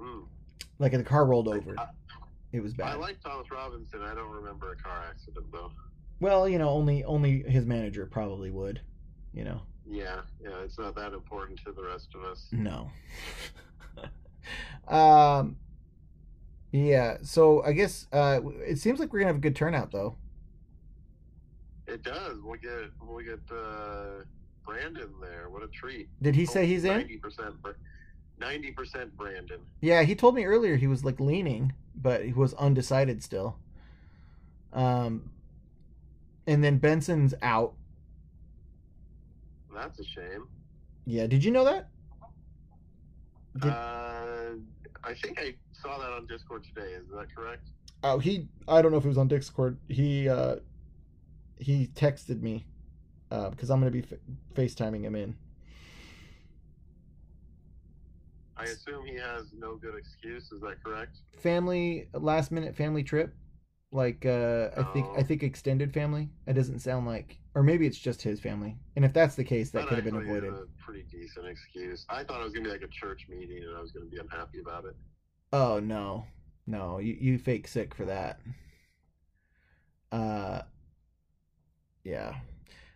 Mm. 0.01 0.25
like 0.79 0.91
the 0.91 1.03
car 1.03 1.25
rolled 1.25 1.47
over. 1.47 1.75
It 2.51 2.61
was 2.61 2.73
bad. 2.73 2.89
I 2.89 2.95
like 2.95 3.21
Thomas 3.21 3.49
Robinson. 3.49 4.01
I 4.01 4.13
don't 4.13 4.31
remember 4.31 4.73
a 4.73 4.75
car 4.75 5.01
accident 5.09 5.45
though. 5.51 5.71
Well, 6.19 6.49
you 6.49 6.57
know, 6.57 6.69
only 6.69 7.03
only 7.05 7.43
his 7.43 7.65
manager 7.65 8.05
probably 8.05 8.51
would. 8.51 8.81
You 9.33 9.45
know, 9.45 9.61
Yeah, 9.89 10.21
yeah, 10.43 10.59
it's 10.63 10.77
not 10.77 10.95
that 10.95 11.13
important 11.13 11.63
to 11.63 11.71
the 11.71 11.83
rest 11.83 12.09
of 12.15 12.23
us. 12.23 12.47
no. 12.51 12.91
um. 14.87 15.55
Yeah, 16.71 17.17
so 17.21 17.63
I 17.63 17.71
guess 17.73 18.07
uh, 18.11 18.41
it 18.67 18.79
seems 18.79 18.99
like 18.99 19.13
we're 19.13 19.19
gonna 19.19 19.29
have 19.29 19.37
a 19.37 19.39
good 19.39 19.55
turnout 19.55 19.91
though. 19.91 20.17
It 21.87 22.03
does. 22.03 22.37
We'll 22.43 22.59
get 22.59 22.89
we'll 23.01 23.23
get 23.23 23.39
uh, 23.51 24.23
Brandon 24.65 25.09
there. 25.21 25.49
What 25.49 25.63
a 25.63 25.67
treat. 25.67 26.07
Did 26.21 26.35
he 26.35 26.45
say 26.45 26.65
he's 26.65 26.83
in? 26.85 26.91
Ninety 26.97 27.17
percent. 27.17 27.55
Ninety 28.39 28.71
percent 28.71 29.15
Brandon. 29.17 29.59
Yeah, 29.81 30.03
he 30.03 30.15
told 30.15 30.35
me 30.35 30.45
earlier 30.45 30.75
he 30.77 30.87
was 30.87 31.03
like 31.03 31.19
leaning, 31.19 31.73
but 31.95 32.23
he 32.25 32.33
was 32.33 32.53
undecided 32.55 33.21
still. 33.23 33.57
Um, 34.71 35.29
and 36.47 36.63
then 36.63 36.77
Benson's 36.79 37.33
out. 37.41 37.73
That's 39.73 39.99
a 39.99 40.03
shame. 40.03 40.47
Yeah, 41.05 41.27
did 41.27 41.43
you 41.43 41.51
know 41.51 41.65
that? 41.65 41.89
Did- 43.59 43.71
Uh, 43.71 44.49
I 45.03 45.13
think 45.15 45.39
I 45.39 45.53
saw 45.73 45.97
that 45.99 46.11
on 46.13 46.25
Discord 46.27 46.63
today. 46.63 46.93
Is 46.93 47.03
that 47.13 47.27
correct? 47.35 47.67
Oh, 48.03 48.19
he. 48.19 48.47
I 48.67 48.81
don't 48.81 48.91
know 48.91 48.97
if 48.97 49.05
it 49.05 49.09
was 49.09 49.17
on 49.17 49.27
Discord. 49.27 49.77
He 49.89 50.27
uh, 50.29 50.57
he 51.63 51.87
texted 51.87 52.41
me 52.41 52.65
uh, 53.31 53.49
because 53.49 53.69
I'm 53.69 53.79
gonna 53.79 53.91
be 53.91 54.03
f- 54.03 54.19
FaceTiming 54.53 55.01
him 55.03 55.15
in. 55.15 55.35
I 58.55 58.65
assume 58.65 59.05
he 59.05 59.15
has 59.15 59.51
no 59.57 59.75
good 59.75 59.95
excuse. 59.95 60.51
Is 60.51 60.61
that 60.61 60.83
correct? 60.83 61.17
family 61.39 62.07
last 62.13 62.51
minute 62.51 62.73
family 62.75 63.03
trip 63.03 63.33
like 63.91 64.25
uh 64.25 64.69
i 64.77 64.83
think 64.93 65.05
Oh. 65.09 65.15
i 65.17 65.23
think 65.23 65.43
extended 65.43 65.91
family 65.93 66.29
it 66.47 66.53
doesn't 66.53 66.79
sound 66.79 67.05
like 67.05 67.37
or 67.53 67.63
maybe 67.63 67.85
it's 67.85 67.97
just 67.97 68.21
his 68.21 68.39
family 68.39 68.77
and 68.95 69.03
if 69.03 69.11
that's 69.11 69.35
the 69.35 69.43
case 69.43 69.71
that 69.71 69.87
could 69.87 69.95
have 69.95 70.05
been 70.05 70.15
avoided 70.15 70.53
A 70.53 70.65
pretty 70.83 71.03
decent 71.11 71.47
excuse. 71.47 72.05
I 72.09 72.23
thought 72.23 72.39
it 72.39 72.43
was 72.45 72.53
gonna 72.53 72.65
be 72.65 72.71
like 72.71 72.81
a 72.83 72.87
church 72.87 73.25
meeting, 73.29 73.57
and 73.63 73.75
I 73.75 73.81
was 73.81 73.91
gonna 73.91 74.05
be 74.05 74.19
unhappy 74.19 74.59
about 74.61 74.85
it. 74.85 74.95
oh 75.51 75.79
no 75.79 76.25
no 76.65 76.99
you, 76.99 77.17
you 77.19 77.37
fake 77.37 77.67
sick 77.67 77.93
for 77.93 78.05
that 78.05 78.39
uh 80.11 80.61
yeah. 82.03 82.35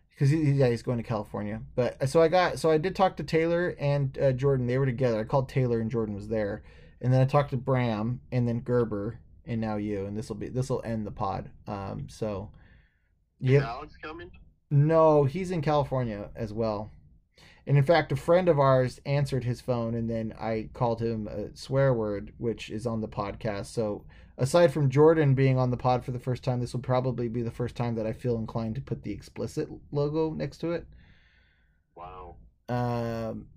Because 0.09 0.29
he, 0.31 0.51
yeah 0.51 0.69
he's 0.69 0.83
going 0.83 0.97
to 0.97 1.03
california. 1.03 1.61
But 1.75 2.09
so 2.09 2.21
i 2.21 2.27
got 2.27 2.59
so 2.59 2.71
i 2.71 2.77
did 2.77 2.95
talk 2.95 3.17
to 3.17 3.23
taylor 3.23 3.75
and 3.79 4.17
uh, 4.17 4.31
jordan. 4.31 4.67
They 4.67 4.77
were 4.77 4.85
together. 4.85 5.19
I 5.19 5.23
called 5.23 5.49
taylor 5.49 5.79
and 5.79 5.91
jordan 5.91 6.15
was 6.15 6.27
there. 6.27 6.63
And 7.01 7.13
then 7.13 7.21
i 7.21 7.25
talked 7.25 7.51
to 7.51 7.57
bram 7.57 8.21
and 8.31 8.47
then 8.47 8.61
gerber 8.61 9.19
and 9.45 9.61
now 9.61 9.77
you. 9.77 10.05
And 10.05 10.17
this 10.17 10.29
will 10.29 10.35
be 10.35 10.49
this 10.49 10.69
will 10.69 10.81
end 10.83 11.05
the 11.05 11.11
pod. 11.11 11.49
Um 11.67 12.07
so 12.09 12.51
yeah 13.39 13.67
Alex 13.67 13.95
coming? 14.01 14.31
no 14.71 15.23
he's 15.23 15.51
in 15.51 15.61
california 15.61 16.29
as 16.35 16.51
well. 16.51 16.91
And 17.67 17.77
in 17.77 17.83
fact 17.83 18.11
a 18.11 18.15
friend 18.15 18.49
of 18.49 18.59
ours 18.59 18.99
answered 19.05 19.43
his 19.43 19.61
phone 19.61 19.93
and 19.93 20.09
then 20.09 20.33
i 20.39 20.69
called 20.73 21.01
him 21.01 21.27
a 21.27 21.55
swear 21.55 21.93
word 21.93 22.33
which 22.37 22.71
is 22.71 22.87
on 22.87 23.01
the 23.01 23.07
podcast. 23.07 23.67
So 23.67 24.05
aside 24.37 24.71
from 24.73 24.89
jordan 24.89 25.33
being 25.33 25.57
on 25.57 25.71
the 25.71 25.77
pod 25.77 26.03
for 26.05 26.11
the 26.11 26.19
first 26.19 26.43
time 26.43 26.59
this 26.59 26.73
will 26.73 26.79
probably 26.81 27.27
be 27.27 27.41
the 27.41 27.51
first 27.51 27.75
time 27.75 27.95
that 27.95 28.05
i 28.05 28.13
feel 28.13 28.37
inclined 28.37 28.75
to 28.75 28.81
put 28.81 29.01
the 29.03 29.11
explicit 29.11 29.67
logo 29.91 30.31
next 30.33 30.57
to 30.59 30.71
it 30.71 30.85
Wow. 31.95 32.35
um, 32.69 33.47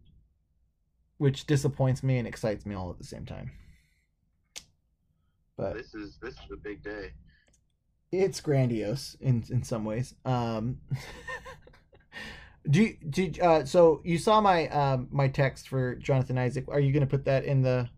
which 1.19 1.47
disappoints 1.47 2.03
me 2.03 2.17
and 2.19 2.27
excites 2.27 2.65
me 2.65 2.75
all 2.75 2.91
at 2.91 2.99
the 2.99 3.05
same 3.05 3.27
time 3.27 3.51
but 5.57 5.75
This 5.75 5.95
is 5.95 6.17
this 6.23 6.35
is 6.35 6.51
a 6.53 6.57
big 6.57 6.83
day. 6.83 7.11
it's 8.13 8.41
grandiose 8.41 9.15
in 9.21 9.45
in 9.51 9.63
some 9.63 9.85
ways. 9.85 10.15
Um, 10.25 10.79
do 12.71 12.83
you, 12.85 12.97
did 13.11 13.39
uh, 13.41 13.65
so 13.67 14.01
you 14.03 14.17
saw 14.17 14.41
my 14.41 14.69
um 14.69 15.09
my 15.11 15.29
text 15.29 15.69
for 15.69 15.97
Jonathan 15.97 16.39
Isaac? 16.39 16.65
Are 16.69 16.81
you 16.81 16.93
gonna 16.95 17.07
put 17.07 17.27
that 17.27 17.45
in 17.45 17.61
the? 17.61 17.91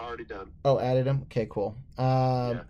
Already 0.00 0.24
done. 0.24 0.50
Oh, 0.64 0.78
added 0.80 1.06
him. 1.06 1.22
Okay, 1.24 1.46
cool. 1.48 1.76
Um, 1.98 2.60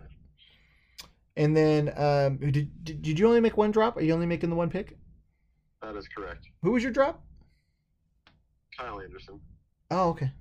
and 1.37 1.55
then 1.57 1.91
um, 1.97 2.37
did 2.37 2.83
did 2.83 3.01
did 3.01 3.19
you 3.19 3.27
only 3.27 3.39
make 3.41 3.57
one 3.57 3.71
drop? 3.71 3.97
Are 3.97 4.01
you 4.01 4.13
only 4.13 4.25
making 4.27 4.49
the 4.49 4.55
one 4.55 4.69
pick? 4.69 4.97
That 5.81 5.95
is 5.95 6.07
correct. 6.07 6.45
Who 6.61 6.71
was 6.71 6.83
your 6.83 6.91
drop? 6.91 7.21
Kyle 8.77 8.99
Anderson. 9.01 9.39
Oh, 9.91 10.09
okay. 10.09 10.31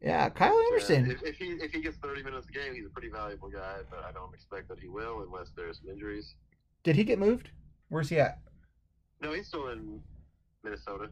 Yeah, 0.00 0.28
Kyle 0.30 0.54
Yeah, 0.60 0.66
Anderson. 0.66 1.10
if, 1.10 1.22
if 1.22 1.36
he 1.36 1.46
if 1.52 1.72
he 1.72 1.80
gets 1.82 1.96
30 1.98 2.22
minutes 2.22 2.46
a 2.48 2.52
game, 2.52 2.74
he's 2.74 2.86
a 2.86 2.90
pretty 2.90 3.08
valuable 3.08 3.48
guy. 3.48 3.78
But 3.90 4.04
I 4.04 4.12
don't 4.12 4.32
expect 4.34 4.68
that 4.68 4.78
he 4.78 4.88
will 4.88 5.22
unless 5.22 5.50
there's 5.56 5.78
some 5.80 5.88
injuries. 5.88 6.34
Did 6.84 6.96
he 6.96 7.04
get 7.04 7.18
moved? 7.18 7.50
Where's 7.88 8.08
he 8.08 8.18
at? 8.20 8.38
No, 9.20 9.32
he's 9.32 9.48
still 9.48 9.68
in 9.68 10.00
Minnesota. 10.62 11.10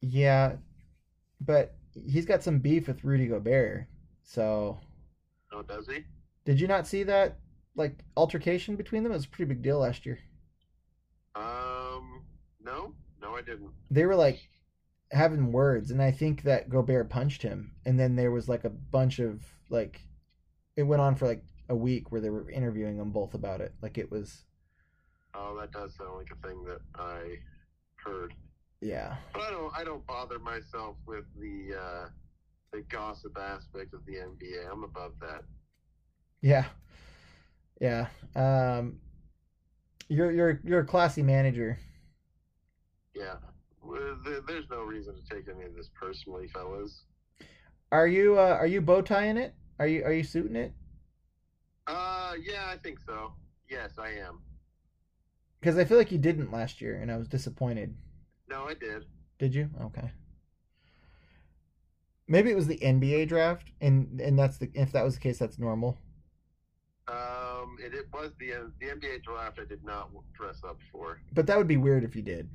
Yeah, 0.00 0.56
but 1.40 1.74
he's 2.04 2.26
got 2.26 2.42
some 2.42 2.58
beef 2.58 2.88
with 2.88 3.04
Rudy 3.04 3.26
Gobert. 3.26 3.86
So 4.22 4.78
Oh, 5.52 5.62
does 5.62 5.86
he? 5.86 6.04
Did 6.44 6.60
you 6.60 6.66
not 6.68 6.86
see 6.86 7.02
that 7.04 7.38
like 7.74 8.04
altercation 8.16 8.76
between 8.76 9.02
them? 9.02 9.12
It 9.12 9.16
was 9.16 9.24
a 9.24 9.28
pretty 9.28 9.48
big 9.48 9.62
deal 9.62 9.78
last 9.78 10.06
year. 10.06 10.18
Um, 11.34 12.24
no, 12.60 12.94
no, 13.20 13.34
I 13.36 13.42
didn't. 13.42 13.70
They 13.90 14.06
were 14.06 14.16
like 14.16 14.48
having 15.12 15.52
words, 15.52 15.90
and 15.90 16.02
I 16.02 16.10
think 16.10 16.42
that 16.42 16.68
Gobert 16.68 17.10
punched 17.10 17.42
him, 17.42 17.72
and 17.84 17.98
then 17.98 18.16
there 18.16 18.30
was 18.30 18.48
like 18.48 18.64
a 18.64 18.70
bunch 18.70 19.18
of 19.18 19.44
like, 19.70 20.00
it 20.76 20.84
went 20.84 21.02
on 21.02 21.14
for 21.14 21.26
like 21.26 21.42
a 21.68 21.76
week 21.76 22.10
where 22.10 22.20
they 22.20 22.30
were 22.30 22.50
interviewing 22.50 22.96
them 22.98 23.10
both 23.12 23.34
about 23.34 23.60
it. 23.60 23.74
Like 23.82 23.98
it 23.98 24.10
was, 24.10 24.44
Oh, 25.34 25.56
that 25.60 25.72
does 25.72 25.94
sound 25.96 26.16
like 26.16 26.30
a 26.32 26.46
thing 26.46 26.64
that 26.64 26.80
I 26.94 27.38
heard. 27.96 28.34
Yeah, 28.80 29.16
But 29.32 29.42
I 29.42 29.50
don't 29.50 29.72
I 29.76 29.84
don't 29.84 30.06
bother 30.06 30.38
myself 30.38 30.96
with 31.06 31.24
the 31.38 31.74
uh, 31.76 32.08
the 32.72 32.82
gossip 32.82 33.36
aspect 33.38 33.94
of 33.94 34.04
the 34.06 34.16
NBA. 34.16 34.70
I'm 34.70 34.84
above 34.84 35.12
that. 35.20 35.44
yeah, 36.40 36.66
yeah. 37.80 38.08
Um, 38.34 39.00
you're 40.08 40.30
you're 40.32 40.60
you're 40.64 40.80
a 40.80 40.86
classy 40.86 41.22
manager. 41.22 41.78
Yeah. 43.14 43.36
There's 44.46 44.68
no 44.70 44.82
reason 44.82 45.14
to 45.14 45.22
take 45.34 45.48
any 45.48 45.64
of 45.64 45.74
this 45.74 45.88
personally, 45.94 46.48
fellas. 46.48 47.04
Are 47.90 48.06
you 48.06 48.38
uh, 48.38 48.56
are 48.60 48.66
you 48.66 48.80
bow 48.80 49.02
tying 49.02 49.36
it? 49.36 49.54
Are 49.78 49.86
you 49.88 50.04
are 50.04 50.12
you 50.12 50.22
suiting 50.24 50.56
it? 50.56 50.72
Uh, 51.86 52.34
yeah, 52.40 52.66
I 52.68 52.76
think 52.78 52.98
so. 53.00 53.32
Yes, 53.68 53.98
I 53.98 54.10
am. 54.10 54.42
Because 55.60 55.76
I 55.76 55.84
feel 55.84 55.98
like 55.98 56.12
you 56.12 56.18
didn't 56.18 56.50
last 56.52 56.80
year, 56.80 56.96
and 56.96 57.10
I 57.10 57.16
was 57.16 57.28
disappointed. 57.28 57.94
No, 58.48 58.64
I 58.64 58.74
did. 58.74 59.04
Did 59.38 59.54
you? 59.54 59.70
Okay. 59.82 60.10
Maybe 62.28 62.50
it 62.50 62.56
was 62.56 62.66
the 62.66 62.78
NBA 62.78 63.28
draft, 63.28 63.70
and 63.80 64.20
and 64.20 64.38
that's 64.38 64.58
the 64.58 64.70
if 64.74 64.92
that 64.92 65.04
was 65.04 65.14
the 65.14 65.20
case, 65.20 65.38
that's 65.38 65.58
normal. 65.58 65.96
Um, 67.08 67.76
it, 67.80 67.94
it 67.94 68.06
was 68.12 68.32
the 68.40 68.72
the 68.80 68.86
NBA 68.86 69.22
draft. 69.22 69.58
I 69.60 69.64
did 69.64 69.84
not 69.84 70.10
dress 70.34 70.62
up 70.64 70.78
for 70.90 71.20
But 71.32 71.46
that 71.46 71.56
would 71.56 71.68
be 71.68 71.76
weird 71.76 72.02
if 72.02 72.16
you 72.16 72.22
did. 72.22 72.48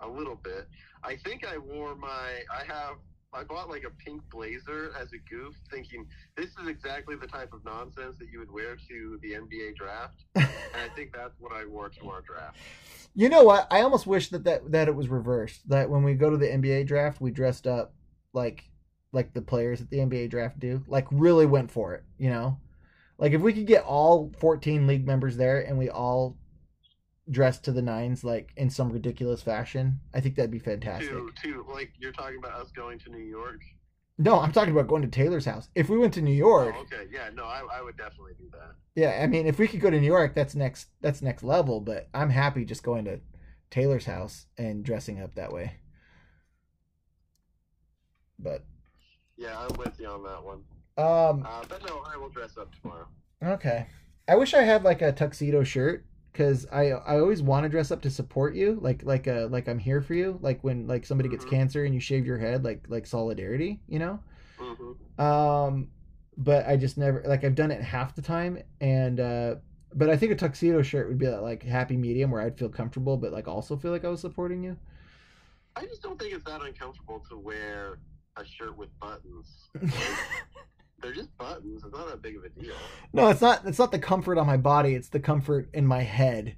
a 0.00 0.08
little 0.08 0.36
bit. 0.36 0.68
I 1.02 1.16
think 1.16 1.46
I 1.46 1.56
wore 1.56 1.94
my. 1.94 2.42
I 2.52 2.64
have. 2.66 2.96
I 3.34 3.42
bought 3.42 3.68
like 3.68 3.84
a 3.84 3.90
pink 3.90 4.22
blazer 4.30 4.92
as 5.00 5.12
a 5.12 5.18
goof, 5.28 5.54
thinking 5.70 6.06
this 6.36 6.50
is 6.60 6.68
exactly 6.68 7.16
the 7.16 7.26
type 7.26 7.52
of 7.52 7.64
nonsense 7.64 8.16
that 8.18 8.28
you 8.32 8.38
would 8.38 8.50
wear 8.50 8.76
to 8.88 9.18
the 9.22 9.32
NBA 9.32 9.76
draft, 9.76 10.24
and 10.34 10.46
I 10.74 10.88
think 10.94 11.12
that's 11.12 11.34
what 11.40 11.52
I 11.52 11.66
wore 11.66 11.88
to 11.88 12.08
our 12.08 12.22
draft. 12.22 12.56
You 13.14 13.28
know 13.28 13.44
what? 13.44 13.66
I 13.70 13.82
almost 13.82 14.06
wish 14.06 14.28
that, 14.30 14.44
that 14.44 14.70
that 14.72 14.88
it 14.88 14.94
was 14.94 15.08
reversed. 15.08 15.68
That 15.68 15.90
when 15.90 16.04
we 16.04 16.14
go 16.14 16.30
to 16.30 16.36
the 16.36 16.46
NBA 16.46 16.86
draft, 16.86 17.20
we 17.20 17.30
dressed 17.30 17.66
up 17.66 17.94
like 18.32 18.64
like 19.12 19.32
the 19.32 19.42
players 19.42 19.80
at 19.80 19.90
the 19.90 19.98
NBA 19.98 20.30
draft 20.30 20.58
do. 20.58 20.82
Like 20.86 21.06
really 21.10 21.46
went 21.46 21.70
for 21.70 21.94
it, 21.94 22.04
you 22.18 22.30
know? 22.30 22.58
Like 23.16 23.32
if 23.32 23.40
we 23.40 23.52
could 23.52 23.66
get 23.66 23.84
all 23.84 24.32
14 24.38 24.86
league 24.86 25.06
members 25.06 25.36
there 25.36 25.60
and 25.60 25.78
we 25.78 25.88
all 25.88 26.36
dressed 27.30 27.64
to 27.64 27.72
the 27.72 27.82
nines 27.82 28.22
like 28.24 28.52
in 28.56 28.68
some 28.70 28.90
ridiculous 28.92 29.42
fashion, 29.42 30.00
I 30.12 30.20
think 30.20 30.36
that'd 30.36 30.50
be 30.50 30.58
fantastic. 30.58 31.10
To 31.10 31.30
to 31.42 31.64
like 31.72 31.92
you're 31.98 32.12
talking 32.12 32.38
about 32.38 32.60
us 32.60 32.70
going 32.72 32.98
to 33.00 33.10
New 33.10 33.24
York. 33.24 33.60
No, 34.16 34.38
I'm 34.38 34.52
talking 34.52 34.72
about 34.72 34.86
going 34.86 35.02
to 35.02 35.08
Taylor's 35.08 35.44
house. 35.46 35.68
If 35.74 35.88
we 35.88 35.98
went 35.98 36.14
to 36.14 36.22
New 36.22 36.32
York, 36.34 36.74
Oh, 36.78 36.82
okay, 36.82 37.08
yeah, 37.12 37.30
no, 37.34 37.44
I, 37.44 37.62
I 37.78 37.82
would 37.82 37.96
definitely 37.96 38.34
do 38.38 38.48
that. 38.52 38.74
Yeah, 38.94 39.20
I 39.20 39.26
mean, 39.26 39.46
if 39.48 39.58
we 39.58 39.66
could 39.66 39.80
go 39.80 39.90
to 39.90 40.00
New 40.00 40.06
York, 40.06 40.34
that's 40.36 40.54
next. 40.54 40.88
That's 41.00 41.20
next 41.20 41.42
level. 41.42 41.80
But 41.80 42.08
I'm 42.14 42.30
happy 42.30 42.64
just 42.64 42.84
going 42.84 43.06
to 43.06 43.18
Taylor's 43.70 44.04
house 44.04 44.46
and 44.56 44.84
dressing 44.84 45.20
up 45.20 45.34
that 45.34 45.52
way. 45.52 45.78
But 48.38 48.64
Yeah, 49.36 49.58
I'm 49.58 49.76
with 49.78 49.98
you 49.98 50.06
on 50.08 50.22
that 50.24 50.44
one. 50.44 50.62
um, 50.96 51.44
Uh, 51.48 51.64
but 51.68 51.84
no, 51.88 52.04
I 52.06 52.16
will 52.16 52.28
dress 52.28 52.56
up 52.56 52.70
tomorrow. 52.80 53.08
okay. 53.42 53.86
I 54.28 54.36
wish 54.36 54.54
I 54.54 54.62
had 54.62 54.84
like 54.84 55.02
a 55.02 55.12
tuxedo 55.12 55.64
shirt 55.64 56.06
because 56.34 56.66
I 56.72 56.90
I 56.90 57.20
always 57.20 57.42
want 57.42 57.62
to 57.62 57.68
dress 57.68 57.92
up 57.92 58.02
to 58.02 58.10
support 58.10 58.56
you, 58.56 58.78
like 58.82 59.04
like 59.04 59.28
a 59.28 59.48
like 59.50 59.68
I'm 59.68 59.78
here 59.78 60.00
for 60.02 60.14
you, 60.14 60.38
like 60.42 60.62
when 60.64 60.88
like 60.88 61.06
somebody 61.06 61.28
gets 61.28 61.44
cancer 61.44 61.84
and 61.84 61.94
you 61.94 62.00
shave 62.00 62.26
your 62.26 62.38
head, 62.38 62.64
like 62.64 62.84
like 62.88 63.06
solidarity, 63.06 63.80
you 63.88 64.00
know. 64.00 64.18
Mm-hmm. 64.58 65.22
Um, 65.22 65.88
but 66.36 66.66
I 66.66 66.76
just 66.76 66.98
never 66.98 67.22
like 67.24 67.44
I've 67.44 67.54
done 67.54 67.70
it 67.70 67.80
half 67.80 68.16
the 68.16 68.22
time, 68.22 68.58
and 68.80 69.20
uh, 69.20 69.54
but 69.94 70.10
I 70.10 70.16
think 70.16 70.32
a 70.32 70.34
tuxedo 70.34 70.82
shirt 70.82 71.08
would 71.08 71.18
be 71.18 71.26
that 71.26 71.42
like 71.42 71.62
happy 71.62 71.96
medium 71.96 72.32
where 72.32 72.42
I'd 72.42 72.58
feel 72.58 72.68
comfortable, 72.68 73.16
but 73.16 73.32
like 73.32 73.46
also 73.46 73.76
feel 73.76 73.92
like 73.92 74.04
I 74.04 74.08
was 74.08 74.20
supporting 74.20 74.64
you. 74.64 74.76
I 75.76 75.86
just 75.86 76.02
don't 76.02 76.18
think 76.18 76.34
it's 76.34 76.44
that 76.44 76.62
uncomfortable 76.62 77.24
to 77.30 77.38
wear 77.38 77.98
a 78.36 78.44
shirt 78.44 78.76
with 78.76 78.88
buttons. 78.98 79.68
They're 81.04 81.12
just 81.12 81.36
buttons. 81.36 81.84
It's 81.84 81.92
not 81.94 82.08
that 82.08 82.22
big 82.22 82.36
of 82.38 82.44
a 82.44 82.48
deal. 82.48 82.72
No, 83.12 83.28
it's 83.28 83.42
not. 83.42 83.66
It's 83.66 83.78
not 83.78 83.92
the 83.92 83.98
comfort 83.98 84.38
on 84.38 84.46
my 84.46 84.56
body. 84.56 84.94
It's 84.94 85.10
the 85.10 85.20
comfort 85.20 85.68
in 85.74 85.86
my 85.86 86.00
head, 86.00 86.56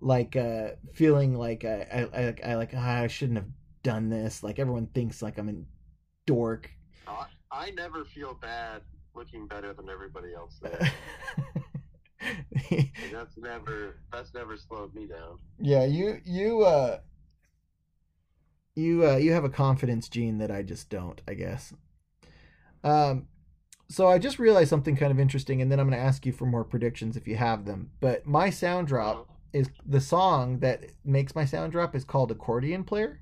like 0.00 0.36
uh, 0.36 0.68
feeling 0.94 1.34
like 1.34 1.64
I, 1.64 2.08
I, 2.14 2.20
I, 2.20 2.34
I 2.52 2.54
like 2.54 2.70
ah, 2.76 3.00
I 3.02 3.08
shouldn't 3.08 3.38
have 3.38 3.48
done 3.82 4.08
this. 4.08 4.44
Like 4.44 4.60
everyone 4.60 4.86
thinks 4.86 5.20
like 5.20 5.36
I'm 5.36 5.48
a 5.48 5.54
dork. 6.26 6.70
I, 7.08 7.26
I 7.50 7.70
never 7.72 8.04
feel 8.04 8.34
bad 8.34 8.82
looking 9.16 9.48
better 9.48 9.72
than 9.72 9.88
everybody 9.88 10.32
else. 10.32 10.60
That's 13.12 13.36
never 13.36 13.96
that's 14.12 14.32
never 14.32 14.56
slowed 14.56 14.94
me 14.94 15.06
down. 15.06 15.38
Yeah, 15.58 15.84
you 15.84 16.20
you 16.24 16.62
uh 16.62 17.00
you 18.76 19.04
uh 19.04 19.16
you 19.16 19.32
have 19.32 19.42
a 19.42 19.50
confidence 19.50 20.08
gene 20.08 20.38
that 20.38 20.52
I 20.52 20.62
just 20.62 20.88
don't, 20.88 21.20
I 21.26 21.34
guess. 21.34 21.74
Um 22.84 23.26
so 23.92 24.08
I 24.08 24.18
just 24.18 24.38
realized 24.38 24.70
something 24.70 24.96
kind 24.96 25.12
of 25.12 25.20
interesting 25.20 25.60
and 25.62 25.70
then 25.70 25.78
I'm 25.78 25.88
going 25.88 25.98
to 25.98 26.04
ask 26.04 26.24
you 26.26 26.32
for 26.32 26.46
more 26.46 26.64
predictions 26.64 27.16
if 27.16 27.26
you 27.28 27.36
have 27.36 27.64
them. 27.64 27.90
But 28.00 28.26
my 28.26 28.50
sound 28.50 28.88
drop 28.88 29.28
is 29.52 29.68
the 29.86 30.00
song 30.00 30.60
that 30.60 30.84
makes 31.04 31.34
my 31.34 31.44
sound 31.44 31.72
drop 31.72 31.94
is 31.94 32.04
called 32.04 32.30
Accordion 32.30 32.84
Player. 32.84 33.20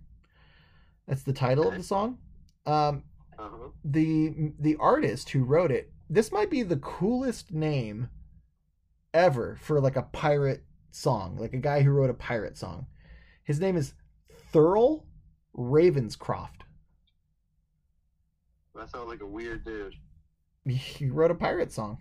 That's 1.09 1.23
the 1.25 1.33
title 1.33 1.69
of 1.69 1.77
the 1.77 1.83
song. 1.83 2.19
Um, 2.67 3.03
Uh-huh. 3.39 3.69
the 3.85 4.53
the 4.59 4.77
artist 4.77 5.31
who 5.31 5.43
wrote 5.45 5.71
it. 5.73 5.93
This 6.09 6.31
might 6.31 6.51
be 6.51 6.63
the 6.63 6.77
coolest 6.77 7.53
name 7.53 8.09
ever 9.15 9.57
for 9.61 9.81
like 9.81 9.97
a 9.97 10.03
pirate 10.03 10.63
song, 10.91 11.37
like 11.39 11.53
a 11.55 11.59
guy 11.59 11.83
who 11.83 11.91
wrote 11.91 12.11
a 12.11 12.15
pirate 12.15 12.57
song. 12.59 12.87
His 13.45 13.59
name 13.59 13.77
is 13.77 13.95
Thurl 14.53 15.05
Ravenscroft. 15.57 16.63
That 18.75 18.91
sounds 18.91 19.09
like 19.09 19.21
a 19.21 19.27
weird 19.27 19.65
dude. 19.65 19.95
He 20.67 21.07
wrote 21.09 21.31
a 21.31 21.35
pirate 21.35 21.73
song. 21.73 21.99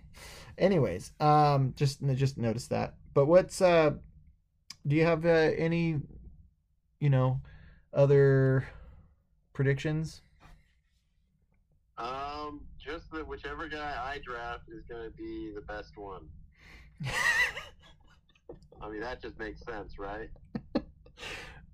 Anyways, 0.57 1.14
um, 1.20 1.74
just 1.76 2.05
just 2.16 2.38
noticed 2.38 2.70
that. 2.72 2.95
But 3.14 3.26
what's 3.26 3.62
uh, 3.62 3.91
do 4.86 4.95
you 4.95 5.05
have 5.05 5.26
uh, 5.26 5.30
any, 5.57 5.99
you 6.99 7.10
know, 7.10 7.41
other 7.93 8.68
predictions? 9.53 10.22
Um, 11.97 12.62
just 12.78 13.12
that 13.12 13.28
whichever 13.28 13.68
guy 13.68 13.93
I 14.01 14.20
draft 14.24 14.64
is 14.70 14.84
going 14.86 15.03
to 15.03 15.12
be 15.12 15.51
the 15.53 15.62
best 15.62 15.97
one. 15.97 16.28
I 18.82 18.89
mean, 18.89 19.01
that 19.01 19.22
just 19.22 19.38
makes 19.38 19.62
sense, 19.64 19.97
right? 19.99 20.30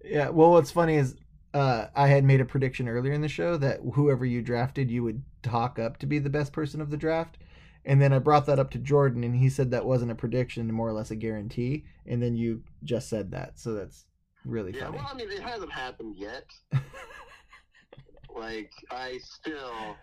Yeah. 0.08 0.30
Well, 0.30 0.52
what's 0.52 0.70
funny 0.70 0.98
is 0.98 1.16
uh, 1.56 1.88
I 1.96 2.10
had 2.10 2.26
made 2.26 2.42
a 2.42 2.46
prediction 2.46 2.90
earlier 2.90 3.14
in 3.14 3.22
the 3.22 3.30
show 3.30 3.58
that 3.58 3.82
whoever 3.96 4.26
you 4.26 4.44
drafted, 4.44 4.92
you 4.92 5.04
would 5.04 5.24
talk 5.44 5.80
up 5.80 5.98
to 6.00 6.08
be 6.08 6.20
the 6.20 6.30
best 6.30 6.54
person 6.54 6.82
of 6.82 6.92
the 6.92 6.98
draft. 6.98 7.38
And 7.86 8.02
then 8.02 8.14
I 8.14 8.20
brought 8.20 8.48
that 8.48 8.60
up 8.60 8.72
to 8.72 8.80
Jordan, 8.80 9.24
and 9.24 9.36
he 9.36 9.50
said 9.50 9.72
that 9.72 9.86
wasn't 9.86 10.12
a 10.12 10.16
prediction, 10.16 10.72
more 10.74 10.90
or 10.90 10.94
less 10.94 11.12
a 11.12 11.16
guarantee. 11.16 11.86
And 12.06 12.22
then 12.22 12.36
you 12.36 12.64
just 12.84 13.10
said 13.10 13.32
that, 13.32 13.60
so 13.60 13.74
that's 13.74 14.06
really 14.46 14.74
Yeah, 14.74 14.86
funny. 14.86 14.98
well, 14.98 15.08
I 15.12 15.16
mean, 15.16 15.32
it 15.32 15.42
hasn't 15.42 15.72
happened 15.72 16.16
yet. 16.18 16.46
like, 18.36 18.72
I 18.92 19.20
still, 19.24 19.98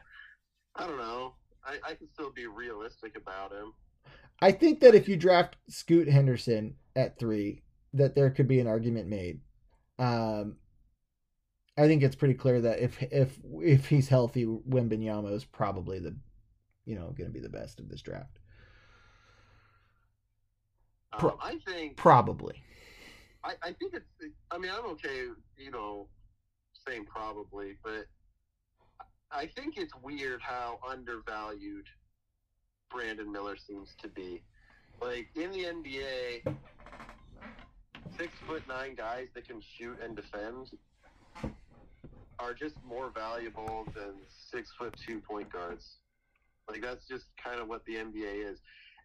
I 0.76 0.86
don't 0.86 0.98
know. 0.98 1.34
I, 1.64 1.78
I 1.90 1.94
can 1.94 2.08
still 2.12 2.32
be 2.32 2.46
realistic 2.46 3.16
about 3.16 3.52
him. 3.52 3.74
I 4.40 4.52
think 4.52 4.80
that 4.80 4.94
if 4.94 5.08
you 5.08 5.16
draft 5.16 5.56
Scoot 5.68 6.08
Henderson 6.08 6.76
at 6.96 7.18
three, 7.18 7.62
that 7.94 8.14
there 8.14 8.30
could 8.30 8.48
be 8.48 8.60
an 8.60 8.66
argument 8.66 9.08
made. 9.08 9.40
Um, 9.98 10.56
I 11.82 11.88
think 11.88 12.02
it's 12.02 12.14
pretty 12.16 12.34
clear 12.34 12.60
that 12.60 12.78
if 12.78 13.02
if 13.02 13.38
if 13.60 13.86
he's 13.88 14.08
healthy, 14.08 14.46
Wembanyama 14.46 15.32
is 15.32 15.44
probably 15.44 15.98
the, 15.98 16.14
you 16.84 16.94
know, 16.94 17.12
going 17.16 17.28
to 17.28 17.34
be 17.34 17.40
the 17.40 17.48
best 17.48 17.80
of 17.80 17.88
this 17.88 18.02
draft. 18.02 18.38
Pro- 21.18 21.30
Um, 21.30 21.38
I 21.42 21.58
think 21.66 21.96
Probably. 21.96 22.62
I, 23.44 23.54
I 23.62 23.72
think 23.72 23.94
it's. 23.94 24.06
I 24.50 24.58
mean, 24.58 24.70
I'm 24.70 24.86
okay, 24.92 25.26
you 25.58 25.70
know, 25.70 26.08
saying 26.86 27.06
probably, 27.06 27.76
but 27.82 28.06
I 29.30 29.46
think 29.46 29.76
it's 29.76 29.92
weird 30.02 30.40
how 30.40 30.78
undervalued 30.88 31.86
Brandon 32.90 33.30
Miller 33.32 33.56
seems 33.56 33.88
to 34.02 34.08
be. 34.08 34.42
Like 35.00 35.28
in 35.34 35.50
the 35.50 35.64
NBA, 35.64 36.56
six 38.16 38.32
foot 38.46 38.62
nine 38.68 38.94
guys 38.94 39.28
that 39.34 39.48
can 39.48 39.60
shoot 39.60 39.98
and 40.02 40.14
defend 40.14 40.70
are 42.42 42.52
just 42.52 42.74
more 42.86 43.10
valuable 43.14 43.86
than 43.94 44.14
six 44.50 44.70
foot 44.78 44.94
two 45.06 45.20
point 45.20 45.50
guards. 45.52 45.98
Like 46.68 46.82
that's 46.82 47.06
just 47.06 47.26
kind 47.42 47.60
of 47.60 47.68
what 47.68 47.84
the 47.86 47.94
NBA 47.94 48.50
is. 48.50 48.58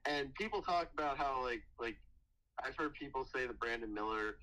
And 0.06 0.34
people 0.36 0.62
talk 0.62 0.90
about 0.94 1.18
how 1.18 1.44
like 1.44 1.62
like 1.80 1.96
I've 2.64 2.76
heard 2.76 2.94
people 2.96 3.28
say 3.34 3.46
that 3.46 3.60
Brandon 3.60 3.94
Miller 3.94 4.38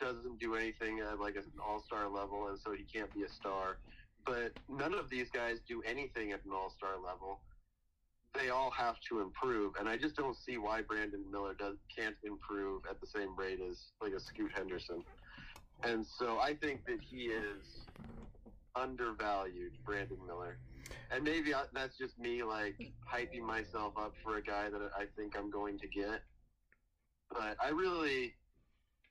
doesn't 0.00 0.40
do 0.40 0.56
anything 0.56 1.00
at 1.00 1.20
like 1.20 1.36
an 1.36 1.44
all 1.64 1.82
star 1.86 2.08
level 2.08 2.48
and 2.48 2.58
so 2.58 2.72
he 2.72 2.84
can't 2.84 3.12
be 3.14 3.22
a 3.22 3.28
star. 3.28 3.78
But 4.26 4.52
none 4.68 4.94
of 4.94 5.08
these 5.08 5.28
guys 5.30 5.58
do 5.68 5.82
anything 5.82 6.32
at 6.32 6.44
an 6.44 6.52
all 6.52 6.72
star 6.76 6.94
level. 7.04 7.40
They 8.34 8.48
all 8.48 8.70
have 8.70 8.96
to 9.10 9.20
improve, 9.20 9.74
and 9.78 9.86
I 9.86 9.98
just 9.98 10.16
don't 10.16 10.34
see 10.34 10.56
why 10.56 10.80
Brandon 10.80 11.22
Miller 11.30 11.52
does 11.52 11.76
can't 11.94 12.16
improve 12.24 12.80
at 12.88 12.98
the 12.98 13.06
same 13.06 13.36
rate 13.36 13.60
as 13.60 13.76
like 14.00 14.12
a 14.12 14.20
Scoot 14.20 14.50
Henderson. 14.54 15.04
And 15.82 16.06
so 16.18 16.38
I 16.38 16.54
think 16.54 16.86
that 16.86 16.98
he 17.02 17.24
is 17.24 17.82
undervalued, 18.74 19.72
Brandon 19.84 20.18
Miller. 20.26 20.58
And 21.10 21.24
maybe 21.24 21.54
I, 21.54 21.64
that's 21.72 21.96
just 21.96 22.18
me 22.18 22.42
like 22.42 22.92
hyping 23.10 23.42
myself 23.42 23.94
up 23.98 24.14
for 24.22 24.36
a 24.38 24.42
guy 24.42 24.70
that 24.70 24.80
I 24.96 25.04
think 25.16 25.36
I'm 25.36 25.50
going 25.50 25.78
to 25.78 25.88
get. 25.88 26.22
But 27.30 27.56
I 27.62 27.70
really, 27.70 28.34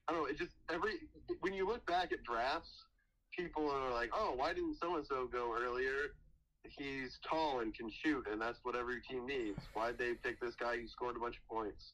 I 0.08 0.14
don't 0.14 0.24
know. 0.24 0.28
It 0.28 0.38
just 0.38 0.52
every 0.70 0.94
when 1.42 1.54
you 1.54 1.68
look 1.68 1.86
back 1.86 2.12
at 2.12 2.24
drafts, 2.24 2.86
people 3.36 3.70
are 3.70 3.92
like, 3.92 4.10
"Oh, 4.14 4.34
why 4.36 4.54
didn't 4.54 4.78
so 4.82 4.96
and 4.96 5.06
so 5.06 5.28
go 5.28 5.56
earlier?" 5.60 6.14
He's 6.78 7.20
tall 7.28 7.62
and 7.62 7.74
can 7.74 7.90
shoot, 7.90 8.28
and 8.32 8.40
that's 8.40 8.60
what 8.64 8.76
every 8.76 9.02
team 9.02 9.26
needs. 9.26 9.60
Why'd 9.74 9.98
they 9.98 10.14
pick 10.14 10.40
this 10.40 10.54
guy 10.56 10.78
who 10.78 10.88
scored 10.88 11.16
a 11.18 11.20
bunch 11.20 11.38
of 11.38 11.48
points? 11.48 11.94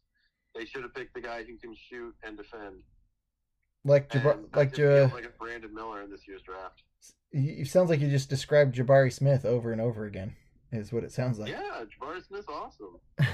They 0.54 0.66
should 0.66 0.84
have 0.84 0.94
picked 0.94 1.14
the 1.14 1.22
guy 1.22 1.44
who 1.44 1.56
can 1.58 1.74
shoot 1.90 2.14
and 2.24 2.36
defend. 2.36 2.76
Like 3.86 4.10
Jabbar, 4.10 4.34
And 4.34 4.44
that 4.52 4.58
like 4.58 4.70
just 4.70 4.82
feels 4.82 5.10
Ja- 5.10 5.16
like 5.16 5.38
Brandon 5.38 5.74
Miller 5.74 6.02
in 6.02 6.12
this 6.12 6.28
year's 6.28 6.42
draft. 6.42 6.84
It 7.32 7.68
sounds 7.68 7.90
like 7.90 8.00
you 8.00 8.10
just 8.10 8.30
described 8.30 8.76
Jabari 8.76 9.12
Smith 9.12 9.46
over 9.46 9.72
and 9.72 9.82
over 9.82 10.06
again. 10.06 10.36
Is 10.72 10.92
what 10.92 11.04
it 11.04 11.12
sounds 11.14 11.40
like. 11.40 11.50
Yeah, 11.52 11.84
Jabari 11.86 12.26
Smith's 12.28 12.48
awesome. 12.50 13.00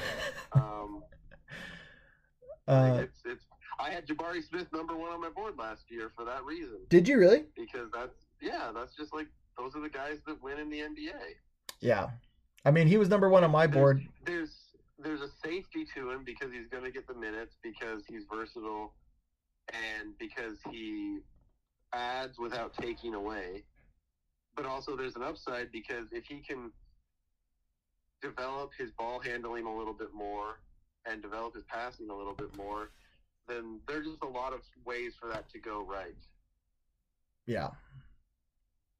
um, 0.53 1.03
Uh, 2.67 2.99
it's 3.03 3.21
it's. 3.25 3.43
I 3.79 3.89
had 3.89 4.07
Jabari 4.07 4.47
Smith 4.47 4.67
number 4.71 4.95
one 4.95 5.11
on 5.11 5.19
my 5.19 5.29
board 5.29 5.57
last 5.57 5.83
year 5.89 6.11
for 6.15 6.23
that 6.25 6.43
reason. 6.45 6.77
did 6.89 7.07
you 7.07 7.17
really? 7.17 7.45
Because 7.55 7.89
that's 7.91 8.13
yeah, 8.41 8.71
that's 8.73 8.95
just 8.95 9.13
like 9.13 9.27
those 9.57 9.75
are 9.75 9.81
the 9.81 9.89
guys 9.89 10.19
that 10.27 10.41
win 10.43 10.59
in 10.59 10.69
the 10.69 10.79
NBA. 10.79 11.13
Yeah. 11.79 12.09
I 12.65 12.71
mean, 12.71 12.87
he 12.87 12.97
was 12.97 13.09
number 13.09 13.29
one 13.29 13.43
on 13.43 13.51
my 13.51 13.67
board. 13.67 14.07
There's 14.25 14.51
there's 14.99 15.21
a 15.21 15.29
safety 15.43 15.85
to 15.95 16.11
him 16.11 16.23
because 16.23 16.51
he's 16.51 16.67
going 16.67 16.83
to 16.83 16.91
get 16.91 17.07
the 17.07 17.13
minutes 17.13 17.57
because 17.61 18.03
he's 18.07 18.23
versatile 18.31 18.93
and 19.69 20.17
because 20.17 20.57
he 20.71 21.19
adds 21.93 22.37
without 22.39 22.73
taking 22.73 23.13
away. 23.15 23.63
But 24.55 24.65
also 24.65 24.95
there's 24.95 25.15
an 25.15 25.23
upside 25.23 25.71
because 25.71 26.05
if 26.11 26.25
he 26.25 26.39
can 26.39 26.71
develop 28.21 28.71
his 28.77 28.91
ball 28.91 29.19
handling 29.19 29.65
a 29.65 29.75
little 29.75 29.93
bit 29.93 30.13
more 30.13 30.59
and 31.05 31.21
develop 31.21 31.55
his 31.55 31.63
passing 31.63 32.09
a 32.09 32.15
little 32.15 32.33
bit 32.33 32.55
more, 32.55 32.91
then 33.47 33.79
there's 33.87 34.05
just 34.05 34.21
a 34.23 34.27
lot 34.27 34.53
of 34.53 34.61
ways 34.85 35.13
for 35.19 35.27
that 35.29 35.49
to 35.51 35.59
go 35.59 35.83
right. 35.83 36.15
Yeah. 37.45 37.69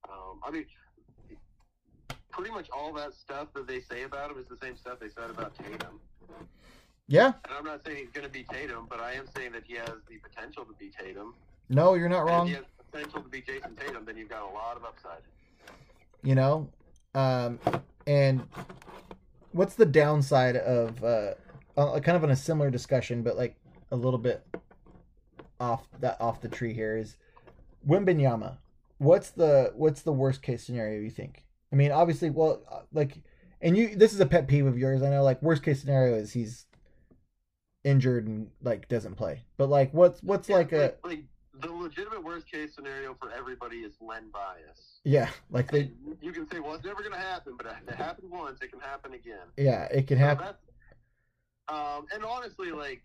Um, 0.09 0.39
I 0.45 0.51
mean, 0.51 0.65
pretty 2.31 2.51
much 2.51 2.67
all 2.75 2.91
that 2.93 3.13
stuff 3.13 3.47
that 3.53 3.67
they 3.67 3.79
say 3.79 4.03
about 4.03 4.31
him 4.31 4.37
is 4.39 4.47
the 4.47 4.57
same 4.61 4.75
stuff 4.75 4.99
they 4.99 5.07
said 5.09 5.29
about 5.29 5.55
Tatum. 5.57 5.99
Yeah. 7.07 7.33
And 7.45 7.53
I'm 7.57 7.63
not 7.63 7.85
saying 7.85 7.97
he's 7.97 8.09
going 8.09 8.25
to 8.25 8.31
be 8.31 8.43
Tatum, 8.43 8.87
but 8.89 8.99
I 8.99 9.13
am 9.13 9.25
saying 9.35 9.51
that 9.53 9.63
he 9.65 9.75
has 9.75 9.91
the 10.09 10.17
potential 10.17 10.65
to 10.65 10.73
be 10.73 10.89
Tatum. 10.89 11.35
No, 11.69 11.93
you're 11.93 12.09
not 12.09 12.21
And 12.21 12.27
wrong. 12.29 12.47
if 12.47 12.49
he 12.49 12.55
has 12.55 12.65
the 12.77 12.83
potential 12.91 13.21
to 13.21 13.29
be 13.29 13.41
Jayson 13.41 13.75
Tatum, 13.79 14.03
then 14.05 14.17
you've 14.17 14.29
got 14.29 14.41
a 14.43 14.53
lot 14.53 14.75
of 14.75 14.83
upside. 14.83 15.21
You 16.24 16.36
know 16.36 16.69
um 17.15 17.59
and 18.07 18.41
what's 19.51 19.76
the 19.76 19.86
downside 19.86 20.55
of 20.55 21.03
uh 21.03 21.34
uh, 21.78 21.99
kind 21.99 22.15
of 22.15 22.24
on 22.24 22.32
a 22.32 22.36
similar 22.36 22.71
discussion 22.71 23.21
but 23.21 23.38
like 23.38 23.55
a 23.91 23.95
little 23.95 24.17
bit 24.17 24.43
off 25.59 25.88
that 25.99 26.19
off 26.19 26.41
the 26.41 26.47
tree 26.47 26.74
here 26.74 26.97
is 26.97 27.15
Wembanyama. 27.88 28.57
What's 28.97 29.32
the 29.32 29.71
what's 29.76 30.01
the 30.01 30.13
worst 30.13 30.41
case 30.41 30.63
scenario 30.63 31.01
you 31.01 31.09
think? 31.09 31.43
I 31.71 31.76
mean, 31.76 31.91
obviously, 31.91 32.30
well, 32.30 32.61
uh, 32.71 32.82
like, 32.93 33.21
and 33.61 33.76
you 33.76 33.95
this 33.95 34.13
is 34.13 34.19
a 34.19 34.26
pet 34.26 34.47
peeve 34.47 34.65
of 34.65 34.78
yours. 34.78 35.01
I 35.01 35.09
know, 35.09 35.24
like, 35.24 35.41
worst 35.41 35.63
case 35.63 35.82
scenario 35.82 36.15
is 36.15 36.34
he's 36.34 36.65
injured 37.84 38.28
and 38.28 38.49
like 38.61 38.88
doesn't 38.88 39.15
play. 39.15 39.43
But 39.57 39.69
like, 39.69 39.93
what's 39.93 40.21
what's 40.21 40.49
like 40.49 40.71
a 40.71 40.95
Like 41.03 41.26
the 41.61 41.71
legitimate 41.71 42.23
worst 42.23 42.49
case 42.51 42.73
scenario 42.75 43.15
for 43.19 43.31
everybody 43.31 43.77
is 43.77 43.93
Len 44.01 44.29
Bias. 44.33 44.99
yeah, 45.03 45.29
like 45.51 45.71
they 45.71 45.91
You 46.21 46.31
can 46.31 46.49
say, 46.49 46.59
well, 46.59 46.73
it's 46.73 46.83
never 46.85 47.01
going 47.01 47.13
to 47.13 47.19
happen, 47.19 47.53
but 47.57 47.67
if 47.67 47.87
it 47.87 47.95
happened 47.95 48.31
once, 48.31 48.59
it 48.61 48.71
can 48.71 48.79
happen 48.79 49.13
again. 49.13 49.47
yeah, 49.57 49.83
it 49.85 50.07
can 50.07 50.17
So 50.17 50.23
happen. 50.25 50.47
Um, 51.69 52.05
and 52.13 52.25
honestly, 52.25 52.71
like 52.71 53.01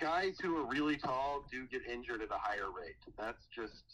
guys 0.00 0.36
who 0.42 0.56
are 0.56 0.66
really 0.66 0.96
tall 0.96 1.44
do 1.50 1.66
get 1.66 1.82
injured 1.86 2.22
at 2.22 2.30
a 2.30 2.38
higher 2.38 2.70
rate. 2.76 2.96
That's 3.18 3.44
just 3.54 3.84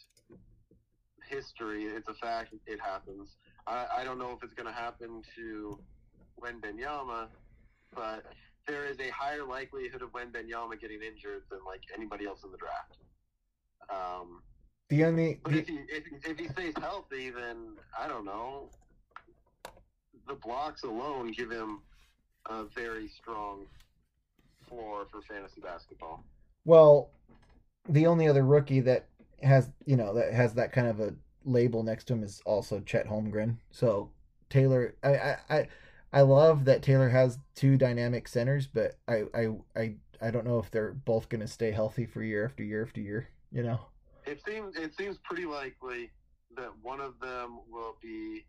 history. 1.28 1.84
It's 1.84 2.08
a 2.08 2.14
fact. 2.14 2.54
It 2.66 2.80
happens. 2.80 3.28
I, 3.66 3.86
I 3.98 4.04
don't 4.04 4.18
know 4.18 4.30
if 4.32 4.42
it's 4.42 4.54
going 4.54 4.66
to 4.68 4.72
happen 4.72 5.22
to 5.36 5.78
Wembanyama, 6.40 7.26
but 7.94 8.24
there 8.68 8.84
is 8.84 9.00
a 9.00 9.08
higher 9.10 9.44
likelihood 9.44 10.02
of 10.02 10.12
Wembanyama 10.12 10.78
getting 10.80 11.00
injured 11.02 11.42
than 11.50 11.60
like 11.66 11.80
anybody 11.94 12.26
else 12.26 12.44
in 12.44 12.52
the 12.52 12.58
draft. 12.58 12.98
Um, 13.90 14.42
The 14.90 15.04
only 15.04 15.40
but 15.42 15.52
the, 15.54 15.58
if 15.60 15.66
he 15.68 15.76
if, 15.88 16.04
he- 16.04 16.30
if 16.30 16.38
he 16.38 16.48
stays 16.48 16.74
healthy, 16.78 17.30
then 17.30 17.76
I 17.98 18.06
don't 18.06 18.24
know. 18.26 18.70
The 20.28 20.34
blocks 20.34 20.82
alone 20.82 21.32
give 21.32 21.50
him 21.50 21.80
a 22.50 22.64
very 22.74 23.08
strong 23.08 23.66
floor 24.68 25.06
for 25.10 25.22
fantasy 25.22 25.62
basketball. 25.62 26.22
Well, 26.66 27.10
the 27.88 28.06
only 28.06 28.28
other 28.28 28.44
rookie 28.44 28.80
that 28.80 29.06
has 29.42 29.70
you 29.86 29.96
know 29.96 30.12
that 30.14 30.34
has 30.34 30.52
that 30.54 30.72
kind 30.72 30.86
of 30.86 31.00
a 31.00 31.14
label 31.44 31.82
next 31.82 32.04
to 32.04 32.12
him 32.12 32.22
is 32.22 32.42
also 32.44 32.80
Chet 32.80 33.06
Holmgren. 33.06 33.56
So 33.70 34.10
Taylor, 34.50 34.94
I 35.02 35.08
I 35.16 35.36
I, 35.48 35.68
I 36.12 36.22
love 36.22 36.64
that 36.64 36.82
Taylor 36.82 37.10
has 37.10 37.38
two 37.54 37.76
dynamic 37.76 38.28
centers, 38.28 38.66
but 38.66 38.96
I 39.06 39.24
I 39.34 39.48
I, 39.76 39.94
I 40.20 40.30
don't 40.30 40.46
know 40.46 40.58
if 40.58 40.70
they're 40.70 40.92
both 40.92 41.28
going 41.28 41.40
to 41.40 41.48
stay 41.48 41.70
healthy 41.70 42.06
for 42.06 42.22
year 42.22 42.44
after 42.44 42.62
year 42.62 42.84
after 42.84 43.00
year. 43.00 43.28
You 43.52 43.62
know. 43.62 43.80
It 44.26 44.40
seems 44.46 44.76
it 44.76 44.94
seems 44.96 45.18
pretty 45.18 45.44
likely 45.46 46.10
that 46.56 46.70
one 46.82 47.00
of 47.00 47.18
them 47.20 47.60
will 47.70 47.96
be 48.02 48.46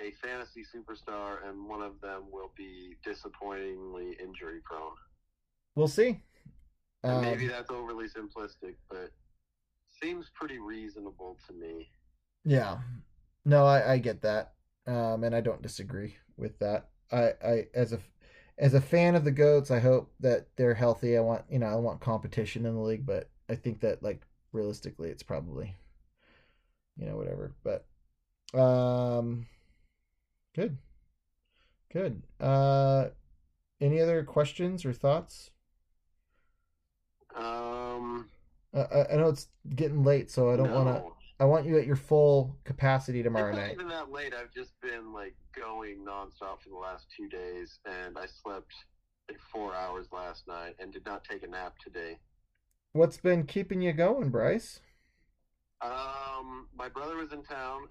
a 0.00 0.12
fantasy 0.22 0.62
superstar 0.62 1.48
and 1.48 1.68
one 1.68 1.82
of 1.82 2.00
them 2.00 2.24
will 2.30 2.52
be 2.56 2.94
disappointingly 3.04 4.16
injury 4.22 4.60
prone. 4.64 4.92
We'll 5.74 5.88
see. 5.88 6.20
And 7.02 7.12
Um, 7.16 7.22
maybe 7.22 7.48
that's 7.48 7.70
overly 7.70 8.06
simplistic, 8.08 8.76
but 8.88 9.10
seems 10.02 10.30
pretty 10.34 10.58
reasonable 10.58 11.36
to 11.46 11.52
me. 11.52 11.90
Yeah. 12.44 12.78
No, 13.44 13.64
I, 13.66 13.94
I 13.94 13.98
get 13.98 14.22
that. 14.22 14.54
Um, 14.86 15.24
and 15.24 15.34
I 15.34 15.40
don't 15.40 15.62
disagree 15.62 16.16
with 16.36 16.58
that. 16.60 16.88
I, 17.12 17.32
I 17.44 17.66
as 17.74 17.92
a 17.92 18.00
as 18.58 18.74
a 18.74 18.80
fan 18.80 19.14
of 19.14 19.24
the 19.24 19.30
goats, 19.30 19.70
I 19.70 19.78
hope 19.80 20.12
that 20.20 20.48
they're 20.56 20.74
healthy. 20.74 21.16
I 21.16 21.20
want 21.20 21.44
you 21.50 21.58
know, 21.58 21.66
I 21.66 21.76
want 21.76 22.00
competition 22.00 22.66
in 22.66 22.74
the 22.74 22.80
league, 22.82 23.06
but 23.06 23.30
I 23.48 23.54
think 23.54 23.80
that 23.80 24.02
like 24.02 24.22
realistically 24.52 25.10
it's 25.10 25.22
probably 25.22 25.76
you 26.96 27.06
know, 27.06 27.16
whatever. 27.16 27.52
But 27.62 27.86
um 28.58 29.46
good. 30.54 30.78
Good. 31.92 32.22
Uh 32.40 33.10
any 33.80 34.00
other 34.00 34.24
questions 34.24 34.84
or 34.84 34.92
thoughts? 34.92 35.50
Um, 37.34 38.28
Uh, 38.74 38.86
I, 38.92 39.14
I 39.14 39.16
know 39.16 39.28
it's 39.28 39.48
getting 39.74 40.04
late, 40.04 40.30
so 40.30 40.50
I 40.50 40.56
don't 40.56 40.72
want 40.72 40.88
to. 40.88 41.04
I 41.40 41.44
want 41.44 41.66
you 41.66 41.78
at 41.78 41.86
your 41.86 41.96
full 41.96 42.56
capacity 42.64 43.22
tomorrow 43.22 43.54
night. 43.54 43.72
even 43.72 43.88
that 43.88 44.10
late. 44.10 44.34
I've 44.34 44.52
just 44.52 44.72
been 44.80 45.12
like 45.12 45.34
going 45.54 46.04
nonstop 46.04 46.62
for 46.62 46.68
the 46.70 46.76
last 46.76 47.06
two 47.16 47.28
days, 47.28 47.78
and 47.86 48.18
I 48.18 48.26
slept 48.42 48.72
like 49.28 49.38
four 49.52 49.74
hours 49.74 50.06
last 50.12 50.48
night 50.48 50.74
and 50.80 50.92
did 50.92 51.04
not 51.06 51.22
take 51.24 51.44
a 51.44 51.46
nap 51.46 51.74
today. 51.84 52.18
What's 52.92 53.18
been 53.18 53.44
keeping 53.44 53.80
you 53.80 53.92
going, 53.92 54.30
Bryce? 54.30 54.80
Um, 55.80 56.66
my 56.76 56.88
brother 56.88 57.16
was 57.16 57.32
in 57.32 57.44
town 57.44 57.82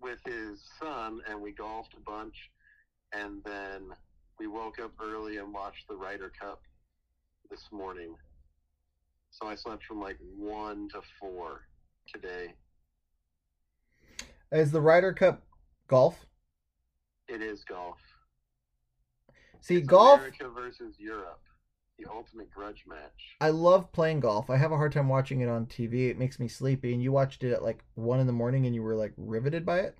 with 0.00 0.20
his 0.24 0.60
son, 0.80 1.20
and 1.28 1.40
we 1.40 1.52
golfed 1.52 1.94
a 1.96 2.00
bunch, 2.00 2.36
and 3.12 3.42
then 3.44 3.88
we 4.38 4.46
woke 4.46 4.78
up 4.78 4.92
early 5.02 5.38
and 5.38 5.52
watched 5.52 5.88
the 5.88 5.96
Ryder 5.96 6.32
Cup 6.40 6.62
this 7.50 7.64
morning. 7.72 8.14
So 9.30 9.48
I 9.48 9.56
slept 9.56 9.84
from 9.84 10.00
like 10.00 10.18
one 10.36 10.88
to 10.90 11.00
four 11.18 11.62
today. 12.12 12.54
Is 14.52 14.70
the 14.70 14.82
Ryder 14.82 15.14
Cup 15.14 15.42
golf? 15.88 16.26
It 17.26 17.40
is 17.40 17.64
golf. 17.64 17.98
See, 19.62 19.76
It's 19.78 19.86
golf. 19.86 20.20
America 20.20 20.50
versus 20.50 20.94
Europe, 20.98 21.40
the 21.98 22.04
ultimate 22.10 22.50
grudge 22.50 22.84
match. 22.86 23.36
I 23.40 23.48
love 23.48 23.90
playing 23.92 24.20
golf. 24.20 24.50
I 24.50 24.58
have 24.58 24.70
a 24.70 24.76
hard 24.76 24.92
time 24.92 25.08
watching 25.08 25.40
it 25.40 25.48
on 25.48 25.64
TV. 25.66 26.10
It 26.10 26.18
makes 26.18 26.38
me 26.38 26.48
sleepy. 26.48 26.92
And 26.92 27.02
you 27.02 27.12
watched 27.12 27.42
it 27.44 27.52
at 27.52 27.62
like 27.62 27.82
one 27.94 28.20
in 28.20 28.26
the 28.26 28.32
morning, 28.34 28.66
and 28.66 28.74
you 28.74 28.82
were 28.82 28.94
like 28.94 29.14
riveted 29.16 29.64
by 29.64 29.78
it. 29.78 29.96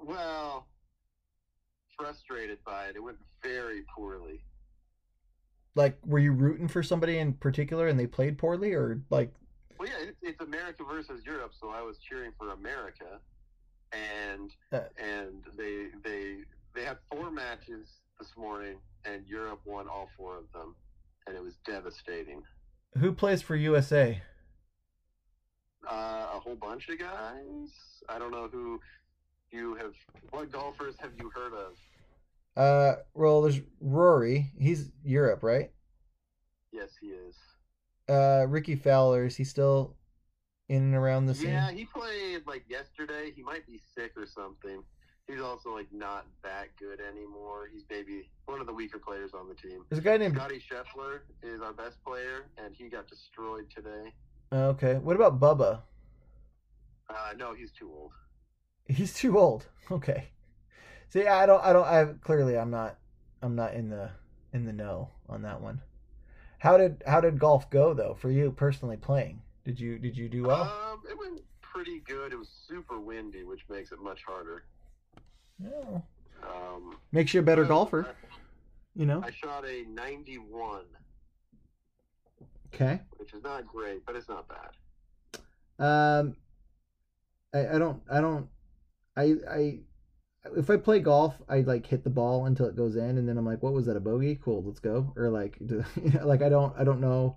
Well, 0.00 0.66
frustrated 1.96 2.58
by 2.64 2.86
it. 2.86 2.96
It 2.96 3.02
went 3.02 3.18
very 3.44 3.84
poorly. 3.94 4.42
Like, 5.76 5.98
were 6.04 6.18
you 6.18 6.32
rooting 6.32 6.66
for 6.66 6.82
somebody 6.82 7.16
in 7.18 7.34
particular, 7.34 7.86
and 7.86 7.98
they 7.98 8.08
played 8.08 8.38
poorly, 8.38 8.72
or 8.72 9.02
like? 9.08 9.32
Well, 9.82 9.90
yeah, 9.90 10.10
it's, 10.10 10.18
it's 10.22 10.40
America 10.40 10.84
versus 10.88 11.22
Europe, 11.26 11.50
so 11.60 11.70
I 11.70 11.82
was 11.82 11.96
cheering 12.08 12.30
for 12.38 12.50
America, 12.50 13.18
and 13.90 14.52
Uh. 14.72 14.82
and 14.96 15.42
they 15.58 15.88
they 16.04 16.44
they 16.72 16.84
had 16.84 16.98
four 17.10 17.32
matches 17.32 17.88
this 18.16 18.28
morning, 18.36 18.76
and 19.04 19.26
Europe 19.26 19.58
won 19.64 19.88
all 19.88 20.08
four 20.16 20.36
of 20.36 20.44
them, 20.52 20.76
and 21.26 21.34
it 21.36 21.42
was 21.42 21.54
devastating. 21.66 22.44
Who 22.98 23.10
plays 23.12 23.42
for 23.42 23.56
USA? 23.56 24.22
Uh, 25.84 26.28
a 26.32 26.38
whole 26.38 26.54
bunch 26.54 26.88
of 26.88 27.00
guys. 27.00 27.70
I 28.08 28.20
don't 28.20 28.30
know 28.30 28.46
who 28.46 28.80
you 29.50 29.74
have. 29.74 29.94
What 30.30 30.52
golfers 30.52 30.94
have 31.00 31.10
you 31.18 31.28
heard 31.34 31.54
of? 31.54 31.72
Uh, 32.56 33.00
well, 33.14 33.42
there's 33.42 33.60
Rory. 33.80 34.52
He's 34.56 34.92
Europe, 35.02 35.42
right? 35.42 35.72
Yes, 36.70 36.90
he 37.00 37.08
is. 37.08 37.34
Uh, 38.08 38.46
Rickie 38.48 38.76
Fowler. 38.76 39.26
Is 39.26 39.36
he 39.36 39.44
still 39.44 39.96
in 40.68 40.82
and 40.82 40.94
around 40.94 41.26
the 41.26 41.34
scene? 41.34 41.50
Yeah, 41.50 41.70
he 41.70 41.84
played 41.84 42.42
like 42.46 42.64
yesterday. 42.68 43.32
He 43.34 43.42
might 43.42 43.66
be 43.66 43.80
sick 43.94 44.12
or 44.16 44.26
something. 44.26 44.82
He's 45.28 45.40
also 45.40 45.72
like 45.74 45.86
not 45.92 46.26
that 46.42 46.68
good 46.78 47.00
anymore. 47.00 47.68
He's 47.72 47.84
maybe 47.88 48.28
one 48.46 48.60
of 48.60 48.66
the 48.66 48.72
weaker 48.72 48.98
players 48.98 49.30
on 49.34 49.48
the 49.48 49.54
team. 49.54 49.84
There's 49.88 50.00
a 50.00 50.02
guy 50.04 50.16
named- 50.16 50.34
Scottie 50.34 50.60
Scheffler 50.60 51.20
is 51.42 51.60
our 51.60 51.72
best 51.72 52.02
player, 52.04 52.46
and 52.58 52.74
he 52.74 52.88
got 52.88 53.06
destroyed 53.08 53.66
today. 53.74 54.12
Okay. 54.52 54.94
What 54.98 55.14
about 55.16 55.38
Bubba? 55.40 55.80
Uh, 57.08 57.32
no, 57.36 57.54
he's 57.54 57.70
too 57.72 57.90
old. 57.90 58.12
He's 58.86 59.14
too 59.14 59.38
old. 59.38 59.66
Okay. 59.90 60.28
See, 61.10 61.26
I 61.26 61.44
don't, 61.44 61.62
I 61.62 61.72
don't, 61.74 61.84
I 61.84 62.06
clearly, 62.22 62.56
I'm 62.56 62.70
not, 62.70 62.96
I'm 63.42 63.54
not 63.54 63.74
in 63.74 63.90
the, 63.90 64.10
in 64.54 64.64
the 64.64 64.72
know 64.72 65.10
on 65.28 65.42
that 65.42 65.60
one. 65.60 65.82
How 66.62 66.76
did, 66.76 67.02
how 67.08 67.20
did 67.20 67.40
golf 67.40 67.68
go 67.70 67.92
though 67.92 68.14
for 68.14 68.30
you 68.30 68.52
personally 68.52 68.96
playing? 68.96 69.42
Did 69.64 69.80
you, 69.80 69.98
did 69.98 70.16
you 70.16 70.28
do 70.28 70.44
well? 70.44 70.62
Um, 70.62 71.02
it 71.10 71.18
went 71.18 71.40
pretty 71.60 71.98
good. 72.06 72.32
It 72.32 72.36
was 72.38 72.48
super 72.68 73.00
windy, 73.00 73.42
which 73.42 73.62
makes 73.68 73.90
it 73.90 73.98
much 74.00 74.22
harder. 74.22 74.62
No. 75.58 76.04
Um, 76.44 76.98
Makes 77.10 77.34
you 77.34 77.40
a 77.40 77.42
better 77.42 77.64
golfer. 77.64 78.14
You 78.94 79.06
know. 79.06 79.24
I 79.24 79.32
shot 79.32 79.64
a 79.66 79.82
91, 79.88 80.84
Okay. 82.72 83.00
which 83.16 83.34
is 83.34 83.42
not 83.42 83.66
great, 83.66 84.06
but 84.06 84.14
it's 84.14 84.28
not 84.28 84.46
bad. 84.48 84.70
Um, 85.84 86.36
I, 87.52 87.74
I 87.74 87.78
don't, 87.78 88.00
I 88.08 88.20
don't, 88.20 88.46
I, 89.16 89.34
I, 89.50 89.78
if 90.56 90.68
I 90.70 90.76
play 90.76 91.00
golf, 91.00 91.34
I 91.48 91.60
like 91.60 91.86
hit 91.86 92.04
the 92.04 92.10
ball 92.10 92.46
until 92.46 92.66
it 92.66 92.76
goes 92.76 92.96
in, 92.96 93.18
and 93.18 93.28
then 93.28 93.38
I'm 93.38 93.46
like, 93.46 93.62
what 93.62 93.72
was 93.72 93.86
that 93.86 93.96
a 93.96 94.00
bogey? 94.00 94.38
Cool, 94.42 94.62
let's 94.64 94.80
go. 94.80 95.12
Or 95.16 95.28
like, 95.30 95.56
do, 95.64 95.84
like 96.24 96.42
I 96.42 96.48
don't, 96.48 96.74
I 96.78 96.84
don't 96.84 97.00
know 97.00 97.36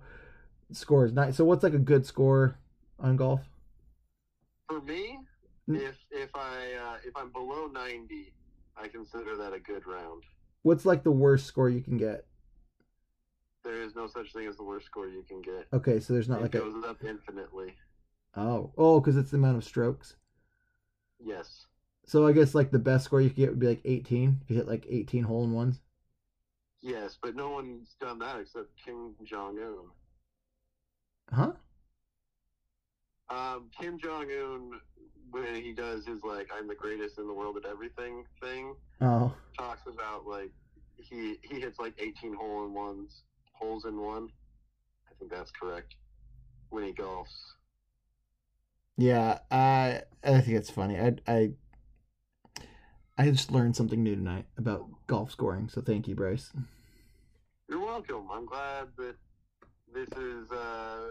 scores. 0.72 1.12
Not 1.12 1.34
so. 1.34 1.44
What's 1.44 1.62
like 1.62 1.74
a 1.74 1.78
good 1.78 2.04
score 2.06 2.58
on 2.98 3.16
golf? 3.16 3.40
For 4.68 4.80
me, 4.80 5.18
Mm. 5.68 5.80
if 5.80 5.96
if 6.12 6.30
I 6.36 6.74
uh, 6.80 6.96
if 7.04 7.16
I'm 7.16 7.32
below 7.32 7.66
90, 7.66 8.32
I 8.76 8.86
consider 8.86 9.36
that 9.36 9.52
a 9.52 9.58
good 9.58 9.84
round. 9.84 10.22
What's 10.62 10.84
like 10.86 11.02
the 11.02 11.10
worst 11.10 11.46
score 11.46 11.68
you 11.68 11.80
can 11.82 11.96
get? 11.96 12.24
There 13.64 13.82
is 13.82 13.96
no 13.96 14.06
such 14.06 14.32
thing 14.32 14.46
as 14.46 14.56
the 14.56 14.62
worst 14.62 14.86
score 14.86 15.08
you 15.08 15.24
can 15.28 15.42
get. 15.42 15.66
Okay, 15.72 15.98
so 15.98 16.12
there's 16.12 16.28
not 16.28 16.38
it 16.38 16.42
like 16.42 16.54
a 16.54 16.60
goes 16.60 16.84
up 16.84 16.98
infinitely. 17.04 17.74
oh 18.36 18.70
oh 18.78 19.00
because 19.00 19.16
it's 19.16 19.32
the 19.32 19.38
amount 19.38 19.56
of 19.56 19.64
strokes. 19.64 20.14
Yes. 21.18 21.66
So 22.06 22.26
I 22.26 22.32
guess 22.32 22.54
like 22.54 22.70
the 22.70 22.78
best 22.78 23.04
score 23.04 23.20
you 23.20 23.28
could 23.28 23.36
get 23.36 23.50
would 23.50 23.58
be 23.60 23.68
like 23.68 23.82
18. 23.84 24.40
If 24.42 24.50
you 24.50 24.56
hit 24.56 24.66
like 24.68 24.86
18 24.88 25.24
hole 25.24 25.44
in 25.44 25.52
ones. 25.52 25.80
Yes, 26.80 27.18
but 27.20 27.34
no 27.36 27.50
one's 27.50 27.96
done 28.00 28.18
that 28.20 28.40
except 28.40 28.70
Kim 28.82 29.14
Jong 29.24 29.58
Un. 29.58 29.90
Huh? 31.32 31.52
Um, 33.28 33.70
Kim 33.78 33.98
Jong 33.98 34.30
Un, 34.30 34.80
when 35.30 35.54
he 35.56 35.72
does 35.72 36.06
his 36.06 36.22
like 36.22 36.48
"I'm 36.54 36.68
the 36.68 36.74
greatest 36.74 37.18
in 37.18 37.26
the 37.26 37.34
world 37.34 37.56
at 37.56 37.64
everything" 37.64 38.24
thing, 38.40 38.76
Oh. 39.00 39.34
talks 39.58 39.86
about 39.86 40.26
like 40.26 40.52
he 40.98 41.38
he 41.42 41.60
hits 41.60 41.78
like 41.78 41.94
18 41.98 42.34
hole 42.34 42.64
in 42.66 42.74
ones, 42.74 43.24
holes 43.52 43.84
in 43.84 44.00
one. 44.00 44.30
I 45.10 45.14
think 45.18 45.30
that's 45.30 45.50
correct. 45.50 45.96
When 46.70 46.84
he 46.84 46.92
golfs. 46.92 47.54
Yeah, 48.96 49.40
I 49.50 50.02
I 50.24 50.40
think 50.40 50.56
it's 50.58 50.70
funny. 50.70 50.98
I 50.98 51.16
I 51.26 51.52
I 53.18 53.30
just 53.30 53.50
learned 53.50 53.76
something 53.76 54.02
new 54.02 54.14
tonight 54.14 54.46
about 54.58 54.86
golf 55.06 55.30
scoring. 55.30 55.68
So 55.68 55.80
thank 55.80 56.06
you, 56.06 56.14
Bryce. 56.14 56.52
You're 57.68 57.84
welcome. 57.84 58.28
I'm 58.30 58.46
glad 58.46 58.88
that 58.98 59.16
this 59.92 60.08
is 60.18 60.52
uh, 60.52 61.08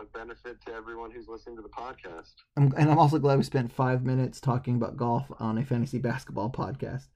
a 0.00 0.04
benefit 0.14 0.56
to 0.66 0.72
everyone 0.72 1.10
who's 1.10 1.28
listening 1.28 1.56
to 1.56 1.62
the 1.62 1.68
podcast. 1.68 2.32
I'm, 2.56 2.72
and 2.78 2.90
I'm 2.90 2.98
also 2.98 3.18
glad 3.18 3.36
we 3.36 3.44
spent 3.44 3.70
five 3.70 4.04
minutes 4.04 4.40
talking 4.40 4.76
about 4.76 4.96
golf 4.96 5.26
on 5.38 5.58
a 5.58 5.64
fantasy 5.64 5.98
basketball 5.98 6.50
podcast. 6.50 7.08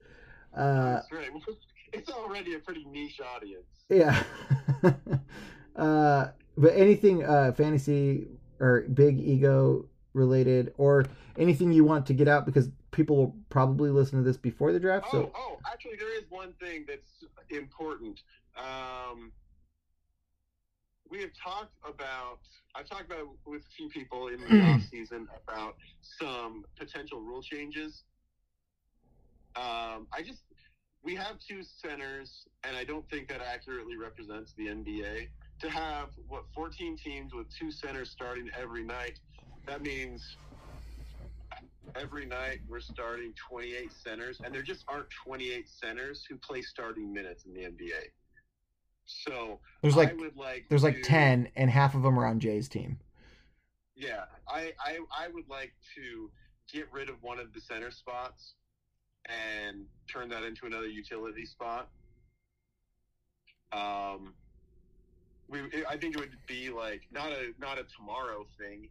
Uh, 0.55 0.93
That's 0.93 1.11
right. 1.11 1.29
It's 1.91 2.11
already 2.11 2.53
a 2.53 2.59
pretty 2.59 2.85
niche 2.85 3.19
audience. 3.19 3.65
yeah. 3.89 4.21
uh, 5.75 6.27
but 6.55 6.73
anything 6.75 7.25
uh, 7.25 7.51
fantasy 7.53 8.27
or 8.59 8.81
big 8.93 9.19
ego 9.19 9.88
related, 10.13 10.73
or 10.77 11.05
anything 11.37 11.71
you 11.71 11.83
want 11.83 12.05
to 12.07 12.13
get 12.13 12.27
out 12.27 12.45
because 12.45 12.69
people 12.91 13.15
will 13.15 13.35
probably 13.49 13.89
listen 13.89 14.17
to 14.19 14.23
this 14.23 14.37
before 14.37 14.71
the 14.71 14.79
draft. 14.79 15.11
So 15.11 15.31
Oh, 15.35 15.37
oh, 15.37 15.59
actually, 15.71 15.95
there 15.97 16.15
is 16.17 16.23
one 16.29 16.53
thing 16.59 16.85
that's 16.87 17.23
important. 17.49 18.21
Um, 18.57 19.31
we 21.09 21.21
have 21.21 21.31
talked 21.41 21.73
about. 21.83 22.39
I've 22.75 22.87
talked 22.87 23.05
about 23.05 23.27
with 23.45 23.61
a 23.61 23.75
few 23.75 23.89
people 23.89 24.27
in 24.27 24.39
the 24.39 24.61
off 24.69 24.81
season 24.89 25.27
about 25.47 25.75
some 26.19 26.65
potential 26.77 27.19
rule 27.19 27.41
changes. 27.41 28.03
Um, 29.55 30.07
I 30.13 30.21
just 30.23 30.41
we 31.03 31.15
have 31.15 31.39
two 31.39 31.61
centers, 31.63 32.45
and 32.63 32.75
I 32.75 32.83
don't 32.83 33.09
think 33.09 33.27
that 33.29 33.41
accurately 33.41 33.95
represents 33.97 34.53
the 34.57 34.67
NBA. 34.67 35.29
To 35.61 35.69
have 35.69 36.09
what 36.27 36.45
14 36.55 36.97
teams 36.97 37.33
with 37.33 37.47
two 37.53 37.71
centers 37.71 38.09
starting 38.09 38.49
every 38.57 38.83
night, 38.83 39.19
that 39.67 39.81
means 39.81 40.37
every 41.95 42.25
night 42.25 42.59
we're 42.67 42.79
starting 42.79 43.33
28 43.49 43.91
centers, 43.91 44.39
and 44.43 44.53
there 44.53 44.61
just 44.61 44.83
aren't 44.87 45.09
28 45.25 45.67
centers 45.67 46.25
who 46.29 46.37
play 46.37 46.61
starting 46.61 47.11
minutes 47.13 47.45
in 47.45 47.53
the 47.53 47.61
NBA. 47.61 48.09
So 49.05 49.59
There's 49.81 49.95
like 49.95 50.11
I 50.11 50.13
would 50.13 50.35
like 50.35 50.65
there's 50.69 50.83
like 50.83 50.97
to- 50.97 51.01
ten, 51.01 51.49
and 51.55 51.69
half 51.69 51.95
of 51.95 52.03
them 52.03 52.19
are 52.19 52.25
on 52.27 52.39
Jay's 52.39 52.69
team. 52.69 52.99
Yeah, 53.95 54.25
I, 54.47 54.71
I 54.79 54.99
I 55.17 55.27
would 55.33 55.49
like 55.49 55.73
to 55.95 56.29
get 56.71 56.87
rid 56.93 57.09
of 57.09 57.15
one 57.23 57.39
of 57.39 57.51
the 57.53 57.59
center 57.59 57.89
spots 57.89 58.53
and 59.25 59.85
turn 60.07 60.29
that 60.29 60.43
into 60.43 60.67
another 60.67 60.87
utility 60.87 61.45
spot. 61.45 61.89
Um, 63.71 64.33
we 65.49 65.61
I 65.89 65.97
think 65.97 66.15
it 66.15 66.19
would 66.19 66.37
be 66.47 66.69
like 66.69 67.01
not 67.11 67.31
a 67.31 67.51
not 67.59 67.79
a 67.79 67.83
tomorrow 67.97 68.45
thing, 68.59 68.89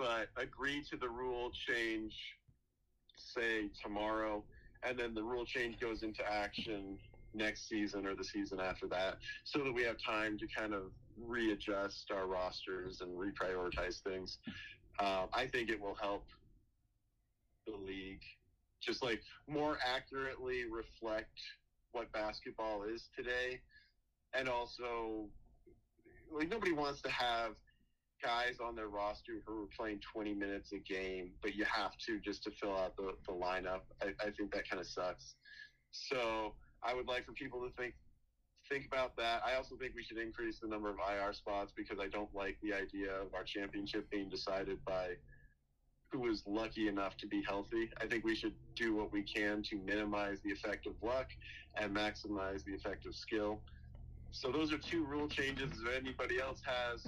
but 0.00 0.28
agree 0.42 0.82
to 0.90 0.96
the 0.96 1.08
rule 1.08 1.50
change, 1.68 2.14
say 3.16 3.68
tomorrow, 3.82 4.42
and 4.82 4.98
then 4.98 5.14
the 5.14 5.22
rule 5.22 5.44
change 5.44 5.78
goes 5.78 6.02
into 6.02 6.22
action 6.26 6.98
next 7.34 7.68
season 7.68 8.06
or 8.06 8.14
the 8.16 8.24
season 8.24 8.60
after 8.60 8.86
that, 8.88 9.18
so 9.44 9.62
that 9.62 9.72
we 9.72 9.82
have 9.82 9.96
time 10.04 10.38
to 10.38 10.46
kind 10.56 10.72
of 10.72 10.84
readjust 11.18 12.10
our 12.10 12.26
rosters 12.26 13.02
and 13.02 13.10
reprioritize 13.10 14.00
things. 14.02 14.38
Uh, 14.98 15.26
I 15.34 15.46
think 15.46 15.68
it 15.68 15.78
will 15.78 15.96
help 16.00 16.24
the 17.66 17.76
league 17.76 18.22
just 18.80 19.02
like 19.02 19.20
more 19.46 19.76
accurately 19.86 20.64
reflect 20.64 21.38
what 21.92 22.10
basketball 22.12 22.84
is 22.84 23.10
today, 23.14 23.60
and 24.32 24.48
also 24.48 25.28
like 26.32 26.48
nobody 26.48 26.72
wants 26.72 27.02
to 27.02 27.10
have 27.10 27.56
guys 28.22 28.56
on 28.64 28.74
their 28.74 28.88
roster 28.88 29.32
who 29.46 29.64
are 29.64 29.68
playing 29.76 30.00
20 30.12 30.34
minutes 30.34 30.72
a 30.72 30.78
game, 30.78 31.30
but 31.42 31.54
you 31.54 31.64
have 31.64 31.96
to 32.06 32.18
just 32.20 32.42
to 32.44 32.50
fill 32.50 32.76
out 32.76 32.96
the, 32.96 33.14
the 33.26 33.32
lineup. 33.32 33.80
I, 34.02 34.08
I 34.24 34.30
think 34.30 34.52
that 34.52 34.68
kind 34.68 34.80
of 34.80 34.86
sucks. 34.86 35.34
So 35.90 36.54
I 36.82 36.94
would 36.94 37.06
like 37.06 37.24
for 37.24 37.32
people 37.32 37.60
to 37.60 37.70
think 37.76 37.94
think 38.68 38.86
about 38.86 39.16
that. 39.16 39.42
I 39.44 39.56
also 39.56 39.74
think 39.76 39.94
we 39.96 40.02
should 40.04 40.18
increase 40.18 40.60
the 40.60 40.68
number 40.68 40.90
of 40.90 40.96
IR 40.96 41.32
spots 41.32 41.72
because 41.76 41.98
I 41.98 42.06
don't 42.06 42.32
like 42.34 42.56
the 42.62 42.72
idea 42.72 43.10
of 43.10 43.34
our 43.34 43.42
championship 43.42 44.08
being 44.10 44.28
decided 44.28 44.78
by 44.84 45.14
who 46.12 46.28
is 46.28 46.42
lucky 46.46 46.88
enough 46.88 47.16
to 47.18 47.26
be 47.26 47.42
healthy. 47.42 47.90
I 48.00 48.06
think 48.06 48.24
we 48.24 48.34
should 48.36 48.54
do 48.76 48.94
what 48.94 49.12
we 49.12 49.22
can 49.22 49.62
to 49.64 49.76
minimize 49.76 50.38
the 50.44 50.50
effect 50.52 50.86
of 50.86 50.92
luck 51.02 51.26
and 51.76 51.94
maximize 51.94 52.64
the 52.64 52.74
effect 52.74 53.06
of 53.06 53.14
skill. 53.14 53.60
So 54.32 54.52
those 54.52 54.72
are 54.72 54.78
two 54.78 55.04
rule 55.04 55.28
changes. 55.28 55.70
If 55.72 55.96
anybody 55.96 56.40
else 56.40 56.62
has 56.64 57.06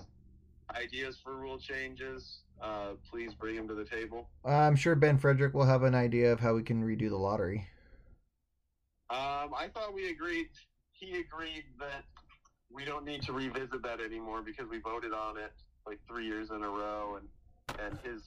ideas 0.76 1.18
for 1.22 1.36
rule 1.36 1.58
changes, 1.58 2.40
uh, 2.60 2.90
please 3.10 3.34
bring 3.34 3.56
them 3.56 3.68
to 3.68 3.74
the 3.74 3.84
table. 3.84 4.28
I'm 4.44 4.76
sure 4.76 4.94
Ben 4.94 5.18
Frederick 5.18 5.54
will 5.54 5.64
have 5.64 5.82
an 5.82 5.94
idea 5.94 6.32
of 6.32 6.40
how 6.40 6.54
we 6.54 6.62
can 6.62 6.82
redo 6.82 7.08
the 7.08 7.16
lottery. 7.16 7.66
Um, 9.10 9.52
I 9.54 9.68
thought 9.74 9.92
we 9.94 10.10
agreed. 10.10 10.48
He 10.92 11.20
agreed 11.20 11.64
that 11.78 12.04
we 12.70 12.84
don't 12.84 13.04
need 13.04 13.22
to 13.22 13.32
revisit 13.32 13.82
that 13.82 14.00
anymore 14.00 14.42
because 14.42 14.66
we 14.68 14.78
voted 14.78 15.12
on 15.12 15.36
it 15.36 15.52
like 15.86 15.98
three 16.08 16.26
years 16.26 16.50
in 16.50 16.62
a 16.62 16.68
row, 16.68 17.18
and 17.18 17.80
and 17.84 17.98
his 18.02 18.22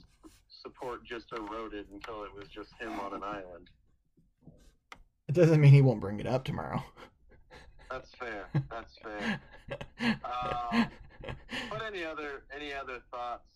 support 0.62 1.04
just 1.06 1.32
eroded 1.32 1.88
until 1.92 2.24
it 2.24 2.34
was 2.34 2.48
just 2.48 2.70
him 2.80 3.00
on 3.00 3.14
an 3.14 3.24
island. 3.24 3.70
It 5.28 5.34
doesn't 5.34 5.60
mean 5.60 5.72
he 5.72 5.82
won't 5.82 6.02
bring 6.02 6.20
it 6.20 6.28
up 6.28 6.44
tomorrow. 6.44 6.84
That's 7.90 8.10
fair. 8.20 8.48
That's 8.70 8.94
fair. 9.02 9.40
Um, 10.02 10.88
but 11.69 11.81
any 11.85 12.03
other 12.03 12.43
any 12.56 12.73
other 12.73 12.99
thoughts 13.11 13.47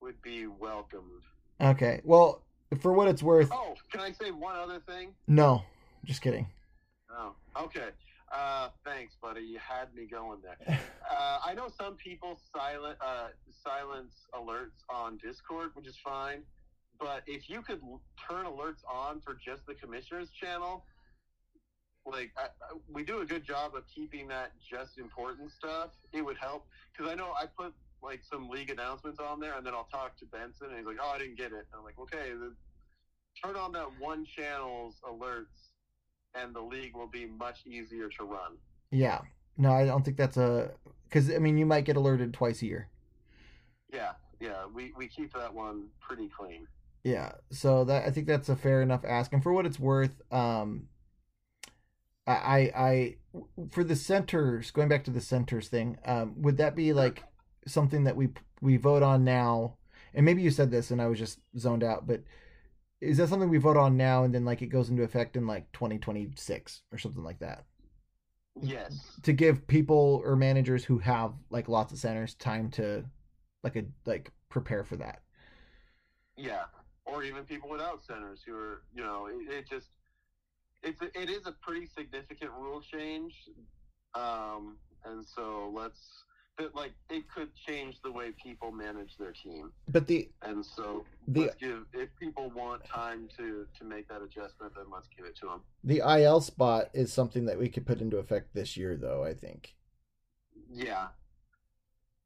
would 0.00 0.20
be 0.22 0.46
welcomed. 0.46 1.22
Okay. 1.60 2.00
Well, 2.04 2.42
for 2.80 2.92
what 2.92 3.08
it's 3.08 3.22
worth, 3.22 3.48
Oh, 3.52 3.74
can 3.90 4.00
I 4.00 4.12
say 4.12 4.30
one 4.30 4.56
other 4.56 4.80
thing? 4.80 5.14
no. 5.26 5.62
Just 6.04 6.20
kidding. 6.20 6.46
Oh, 7.10 7.32
okay. 7.56 7.88
Uh, 8.30 8.68
thanks, 8.84 9.14
buddy. 9.22 9.40
You 9.42 9.58
had 9.58 9.94
me 9.94 10.06
going 10.10 10.40
there. 10.42 10.78
Uh, 11.10 11.38
I 11.46 11.54
know 11.54 11.68
some 11.78 11.94
people 11.94 12.38
silent 12.54 12.98
uh, 13.00 13.28
silence 13.62 14.12
alerts 14.34 14.82
on 14.90 15.18
Discord, 15.18 15.70
which 15.74 15.86
is 15.86 15.96
fine. 16.04 16.42
But 17.00 17.22
if 17.26 17.48
you 17.48 17.62
could 17.62 17.80
turn 18.28 18.44
alerts 18.46 18.82
on 18.92 19.20
for 19.20 19.34
just 19.34 19.64
the 19.66 19.74
commissioners 19.74 20.28
channel, 20.30 20.84
like 22.06 22.32
I, 22.36 22.44
I- 22.44 22.78
we 22.92 23.04
do 23.04 23.20
a 23.20 23.24
good 23.26 23.44
job 23.44 23.74
of 23.74 23.84
keeping 23.88 24.28
that 24.28 24.52
just 24.68 24.98
important 24.98 25.50
stuff. 25.50 25.90
It 26.12 26.22
would 26.24 26.36
help 26.38 26.66
because 26.92 27.10
I 27.10 27.14
know 27.14 27.32
I 27.40 27.46
put 27.46 27.74
like 28.02 28.20
some 28.22 28.48
league 28.50 28.70
announcements 28.70 29.18
on 29.18 29.40
there, 29.40 29.54
and 29.56 29.66
then 29.66 29.74
I'll 29.74 29.88
talk 29.90 30.16
to 30.18 30.26
Benson, 30.26 30.68
and 30.68 30.76
he's 30.78 30.86
like, 30.86 30.98
"Oh, 31.00 31.12
I 31.14 31.18
didn't 31.18 31.36
get 31.36 31.52
it." 31.52 31.66
And 31.72 31.78
I'm 31.78 31.84
like, 31.84 31.98
"Okay, 31.98 32.30
then 32.30 32.54
turn 33.42 33.56
on 33.56 33.72
that 33.72 33.88
one 33.98 34.24
channel's 34.26 34.96
alerts, 35.08 35.70
and 36.34 36.54
the 36.54 36.60
league 36.60 36.94
will 36.94 37.06
be 37.08 37.26
much 37.26 37.60
easier 37.66 38.08
to 38.18 38.24
run." 38.24 38.58
Yeah. 38.90 39.20
No, 39.56 39.72
I 39.72 39.84
don't 39.86 40.04
think 40.04 40.16
that's 40.16 40.36
a 40.36 40.72
because 41.08 41.30
I 41.30 41.38
mean 41.38 41.56
you 41.56 41.64
might 41.66 41.84
get 41.84 41.96
alerted 41.96 42.34
twice 42.34 42.60
a 42.62 42.66
year. 42.66 42.88
Yeah, 43.92 44.12
yeah, 44.40 44.66
we, 44.66 44.92
we 44.96 45.06
keep 45.06 45.32
that 45.34 45.54
one 45.54 45.86
pretty 46.00 46.28
clean. 46.36 46.66
Yeah, 47.04 47.32
so 47.50 47.84
that 47.84 48.04
I 48.06 48.10
think 48.10 48.26
that's 48.26 48.48
a 48.48 48.56
fair 48.56 48.82
enough 48.82 49.04
ask, 49.04 49.32
and 49.32 49.42
for 49.42 49.52
what 49.52 49.64
it's 49.66 49.78
worth, 49.78 50.20
um, 50.32 50.88
I, 52.26 52.72
I, 52.74 53.16
for 53.70 53.84
the 53.84 53.96
centers, 53.96 54.70
going 54.70 54.88
back 54.88 55.04
to 55.04 55.10
the 55.10 55.20
centers 55.20 55.68
thing, 55.68 55.98
um, 56.06 56.40
would 56.40 56.56
that 56.56 56.74
be 56.74 56.92
like 56.92 57.22
something 57.66 58.04
that 58.04 58.16
we 58.16 58.30
we 58.60 58.76
vote 58.76 59.02
on 59.02 59.24
now? 59.24 59.76
And 60.14 60.24
maybe 60.24 60.42
you 60.42 60.50
said 60.50 60.70
this, 60.70 60.90
and 60.90 61.02
I 61.02 61.06
was 61.06 61.18
just 61.18 61.40
zoned 61.58 61.84
out, 61.84 62.06
but 62.06 62.22
is 63.00 63.18
that 63.18 63.28
something 63.28 63.50
we 63.50 63.58
vote 63.58 63.76
on 63.76 63.96
now, 63.96 64.24
and 64.24 64.34
then 64.34 64.44
like 64.44 64.62
it 64.62 64.68
goes 64.68 64.88
into 64.88 65.02
effect 65.02 65.36
in 65.36 65.46
like 65.46 65.70
twenty 65.72 65.98
twenty 65.98 66.30
six 66.36 66.82
or 66.92 66.98
something 66.98 67.24
like 67.24 67.40
that? 67.40 67.64
Yes. 68.62 69.18
To 69.24 69.32
give 69.32 69.66
people 69.66 70.22
or 70.24 70.36
managers 70.36 70.84
who 70.84 70.98
have 70.98 71.32
like 71.50 71.68
lots 71.68 71.92
of 71.92 71.98
centers 71.98 72.34
time 72.34 72.70
to 72.72 73.04
like 73.62 73.76
a 73.76 73.84
like 74.06 74.30
prepare 74.48 74.84
for 74.84 74.96
that. 74.96 75.20
Yeah, 76.36 76.64
or 77.04 77.22
even 77.22 77.44
people 77.44 77.68
without 77.68 78.02
centers 78.02 78.40
who 78.46 78.54
are, 78.54 78.82
you 78.94 79.02
know, 79.02 79.26
it, 79.26 79.52
it 79.52 79.68
just 79.68 79.88
it's 80.84 81.00
a, 81.02 81.20
it 81.20 81.30
is 81.30 81.46
a 81.46 81.52
pretty 81.52 81.86
significant 81.86 82.50
rule 82.58 82.80
change, 82.80 83.34
um, 84.14 84.76
and 85.04 85.24
so 85.24 85.72
let's 85.74 86.24
but 86.56 86.74
like 86.74 86.92
it 87.10 87.24
could 87.28 87.48
change 87.54 88.00
the 88.02 88.12
way 88.12 88.30
people 88.40 88.70
manage 88.70 89.16
their 89.18 89.32
team, 89.32 89.72
But 89.88 90.06
the 90.06 90.30
and 90.42 90.64
so 90.64 91.04
The- 91.26 91.40
let's 91.42 91.56
give 91.56 91.84
if 91.92 92.08
people 92.20 92.50
want 92.50 92.84
time 92.84 93.28
to 93.36 93.66
to 93.78 93.84
make 93.84 94.08
that 94.08 94.22
adjustment, 94.22 94.72
then 94.76 94.84
let's 94.92 95.08
give 95.16 95.26
it 95.26 95.36
to 95.36 95.46
them. 95.46 95.62
The 95.82 96.00
IL 96.02 96.40
spot 96.40 96.90
is 96.92 97.12
something 97.12 97.46
that 97.46 97.58
we 97.58 97.68
could 97.68 97.86
put 97.86 98.00
into 98.00 98.18
effect 98.18 98.54
this 98.54 98.76
year, 98.76 98.96
though. 98.96 99.24
I 99.24 99.34
think, 99.34 99.74
Yeah, 100.70 101.08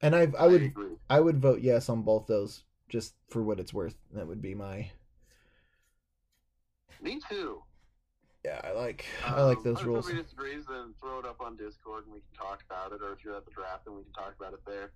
and 0.03 0.15
I 0.15 0.31
I 0.39 0.47
would 0.47 0.63
agree. 0.63 0.97
I 1.09 1.21
would 1.21 1.39
vote 1.41 1.61
yes 1.63 1.89
on 1.89 2.03
both 2.03 2.27
those, 2.27 2.65
just 2.89 3.15
for 3.29 3.43
what 3.43 3.59
it's 3.61 3.73
worth. 3.73 3.97
That 4.13 4.27
would 4.29 4.43
be 4.43 4.55
my 4.55 4.91
me 7.01 7.21
too. 7.31 7.63
Yeah. 8.49 8.61
I 8.65 8.73
like 8.73 9.05
I 9.25 9.43
like 9.43 9.63
those 9.63 9.83
rules. 9.83 10.07
if 10.07 10.11
somebody 10.11 10.23
disagrees, 10.23 10.65
then 10.69 10.95
throw 11.01 11.19
it 11.19 11.27
up 11.27 11.41
on 11.41 11.57
Discord 11.57 12.05
and 12.05 12.13
we 12.13 12.21
can 12.21 12.47
talk 12.47 12.63
about 12.69 12.93
it. 12.93 13.01
Or 13.03 13.13
if 13.13 13.25
you're 13.25 13.37
at 13.37 13.45
the 13.45 13.51
draft, 13.51 13.85
then 13.85 13.95
we 13.95 14.03
can 14.03 14.13
talk 14.13 14.35
about 14.39 14.55
it 14.55 14.61
there. 14.67 14.93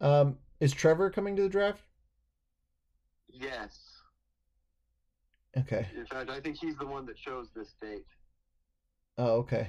Um, 0.00 0.38
is 0.60 0.72
Trevor 0.72 1.10
coming 1.10 1.36
to 1.36 1.42
the 1.42 1.48
draft? 1.48 1.82
Yes. 3.28 3.78
Okay. 5.56 5.86
In 5.96 6.06
fact, 6.06 6.30
I 6.30 6.40
think 6.40 6.56
he's 6.56 6.76
the 6.76 6.86
one 6.86 7.06
that 7.06 7.16
chose 7.16 7.48
this 7.54 7.74
date. 7.80 8.06
Oh, 9.18 9.32
okay. 9.38 9.68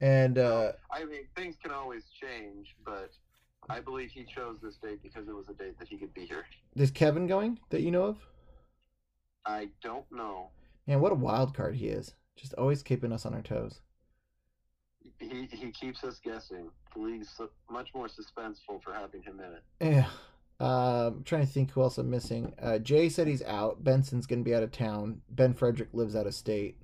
And 0.00 0.38
uh, 0.38 0.72
I 0.92 1.04
mean, 1.04 1.26
things 1.36 1.56
can 1.60 1.72
always 1.72 2.04
change, 2.20 2.76
but 2.84 3.10
I 3.68 3.80
believe 3.80 4.10
he 4.10 4.24
chose 4.24 4.58
this 4.62 4.76
date 4.76 5.02
because 5.02 5.28
it 5.28 5.34
was 5.34 5.48
a 5.48 5.54
date 5.54 5.78
that 5.78 5.88
he 5.88 5.96
could 5.98 6.14
be 6.14 6.24
here. 6.24 6.44
is 6.76 6.90
Kevin 6.90 7.26
going 7.26 7.58
that 7.70 7.82
you 7.82 7.90
know 7.90 8.04
of? 8.04 8.16
I 9.44 9.68
don't 9.82 10.10
know. 10.12 10.50
Man, 10.88 11.00
what 11.00 11.12
a 11.12 11.16
wild 11.16 11.54
card 11.54 11.76
he 11.76 11.88
is! 11.88 12.14
Just 12.34 12.54
always 12.54 12.82
keeping 12.82 13.12
us 13.12 13.26
on 13.26 13.34
our 13.34 13.42
toes. 13.42 13.82
He 15.18 15.46
he 15.52 15.70
keeps 15.70 16.02
us 16.02 16.18
guessing. 16.18 16.70
The 16.94 17.00
league's 17.02 17.38
much 17.70 17.90
more 17.94 18.08
suspenseful 18.08 18.82
for 18.82 18.94
having 18.94 19.20
him 19.22 19.38
in 19.38 19.52
it. 19.52 19.62
Yeah. 19.94 20.06
Um, 20.60 21.18
I'm 21.18 21.24
trying 21.24 21.46
to 21.46 21.52
think 21.52 21.72
who 21.72 21.82
else 21.82 21.98
I'm 21.98 22.08
missing. 22.10 22.54
Uh, 22.60 22.78
Jay 22.78 23.10
said 23.10 23.28
he's 23.28 23.42
out. 23.42 23.84
Benson's 23.84 24.26
gonna 24.26 24.42
be 24.42 24.54
out 24.54 24.62
of 24.62 24.72
town. 24.72 25.20
Ben 25.28 25.52
Frederick 25.52 25.90
lives 25.92 26.16
out 26.16 26.26
of 26.26 26.34
state. 26.34 26.78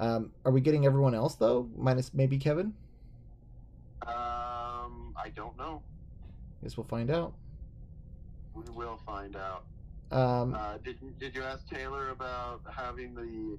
Um, 0.00 0.32
are 0.44 0.50
we 0.50 0.60
getting 0.60 0.84
everyone 0.84 1.14
else 1.14 1.36
though, 1.36 1.70
minus 1.76 2.12
maybe 2.14 2.36
Kevin? 2.36 2.74
Um, 4.02 5.14
I 5.16 5.30
don't 5.36 5.56
know. 5.56 5.82
Guess 6.64 6.76
we'll 6.76 6.84
find 6.84 7.12
out. 7.12 7.34
We 8.54 8.64
will 8.74 8.98
find 9.06 9.36
out. 9.36 9.64
Um, 10.14 10.54
Uh, 10.54 10.78
did 10.84 10.96
Did 11.18 11.34
you 11.34 11.42
ask 11.42 11.68
Taylor 11.68 12.10
about 12.10 12.60
having 12.70 13.14
the 13.14 13.58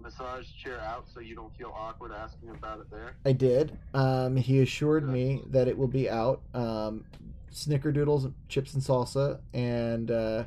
massage 0.00 0.46
chair 0.62 0.78
out 0.80 1.06
so 1.12 1.20
you 1.20 1.34
don't 1.34 1.54
feel 1.56 1.72
awkward 1.76 2.12
asking 2.12 2.50
about 2.50 2.80
it 2.80 2.90
there? 2.90 3.16
I 3.24 3.32
did. 3.32 3.76
Um, 3.94 4.36
he 4.36 4.60
assured 4.60 5.08
me 5.08 5.42
that 5.50 5.68
it 5.68 5.76
will 5.76 5.88
be 5.88 6.08
out. 6.08 6.42
Um, 6.54 7.04
snickerdoodles, 7.52 8.32
chips, 8.48 8.74
and 8.74 8.82
salsa. 8.82 9.40
And 9.54 10.10
uh, 10.10 10.44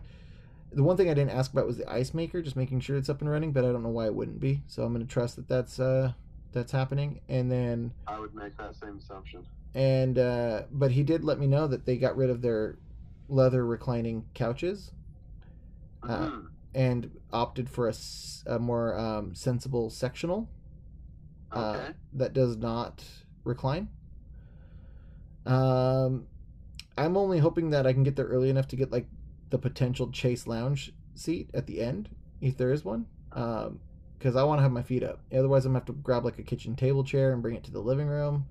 the 0.71 0.83
one 0.83 0.95
thing 0.95 1.09
I 1.09 1.13
didn't 1.13 1.31
ask 1.31 1.51
about 1.51 1.65
was 1.65 1.77
the 1.77 1.91
ice 1.91 2.13
maker, 2.13 2.41
just 2.41 2.55
making 2.55 2.79
sure 2.81 2.95
it's 2.97 3.09
up 3.09 3.21
and 3.21 3.29
running. 3.29 3.51
But 3.51 3.65
I 3.65 3.71
don't 3.71 3.83
know 3.83 3.89
why 3.89 4.05
it 4.05 4.13
wouldn't 4.15 4.39
be. 4.39 4.61
So 4.67 4.83
I'm 4.83 4.93
going 4.93 5.05
to 5.05 5.11
trust 5.11 5.35
that 5.37 5.47
that's 5.49 5.79
uh, 5.79 6.13
that's 6.53 6.71
happening. 6.71 7.19
And 7.27 7.51
then 7.51 7.91
I 8.07 8.19
would 8.19 8.33
make 8.35 8.55
that 8.57 8.75
same 8.75 8.97
assumption. 8.97 9.45
and 9.75 10.17
uh, 10.17 10.63
but 10.71 10.91
he 10.91 11.03
did 11.03 11.23
let 11.23 11.39
me 11.39 11.47
know 11.47 11.67
that 11.67 11.85
they 11.85 11.97
got 11.97 12.15
rid 12.15 12.29
of 12.29 12.41
their 12.41 12.77
leather 13.27 13.65
reclining 13.65 14.25
couches. 14.33 14.91
Uh, 16.03 16.27
Mhm. 16.27 16.49
and 16.75 17.11
opted 17.33 17.69
for 17.69 17.91
a 18.45 18.59
more 18.59 18.97
um, 18.97 19.33
sensible 19.35 19.89
sectional 19.89 20.49
uh, 21.51 21.77
Okay. 21.77 21.93
that 22.13 22.33
does 22.33 22.55
not 22.57 23.03
recline. 23.43 23.89
Um, 25.45 26.27
I'm 26.97 27.17
only 27.17 27.39
hoping 27.39 27.71
that 27.71 27.87
I 27.87 27.93
can 27.93 28.03
get 28.03 28.15
there 28.15 28.27
early 28.27 28.49
enough 28.49 28.67
to 28.69 28.75
get 28.75 28.91
like 28.91 29.07
the 29.49 29.57
potential 29.57 30.11
chaise 30.11 30.45
lounge 30.47 30.93
seat 31.15 31.49
at 31.53 31.65
the 31.65 31.81
end, 31.81 32.09
if 32.39 32.55
there 32.57 32.71
is 32.71 32.85
one. 32.85 33.07
Um, 33.31 33.79
because 34.17 34.35
I 34.35 34.43
want 34.43 34.59
to 34.59 34.63
have 34.63 34.71
my 34.73 34.81
feet 34.83 35.01
up. 35.01 35.21
Otherwise, 35.33 35.65
I'm 35.65 35.71
gonna 35.71 35.79
have 35.79 35.85
to 35.85 35.93
grab 35.93 36.25
like 36.25 36.37
a 36.39 36.43
kitchen 36.43 36.75
table 36.75 37.03
chair 37.05 37.31
and 37.31 37.41
bring 37.41 37.55
it 37.55 37.63
to 37.63 37.71
the 37.71 37.79
living 37.79 38.07
room. 38.07 38.45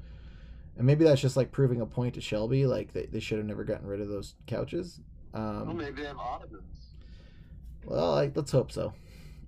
And 0.79 0.87
maybe 0.87 1.05
that's 1.05 1.21
just 1.21 1.37
like 1.37 1.53
proving 1.53 1.81
a 1.83 1.87
point 1.87 2.15
to 2.15 2.21
Shelby, 2.23 2.65
like 2.67 2.95
they, 2.95 3.07
they 3.07 3.21
should 3.21 3.37
have 3.39 3.47
never 3.47 3.65
gotten 3.65 3.87
rid 3.87 4.01
of 4.01 4.09
those 4.09 4.35
couches. 4.47 5.01
well, 5.35 5.67
Um, 5.67 5.77
maybe 5.77 6.01
they 6.03 6.09
have 6.09 6.17
ottomans. 6.19 6.88
Well, 7.89 8.15
I, 8.15 8.31
let's 8.35 8.53
hope 8.53 8.71
so. 8.71 8.93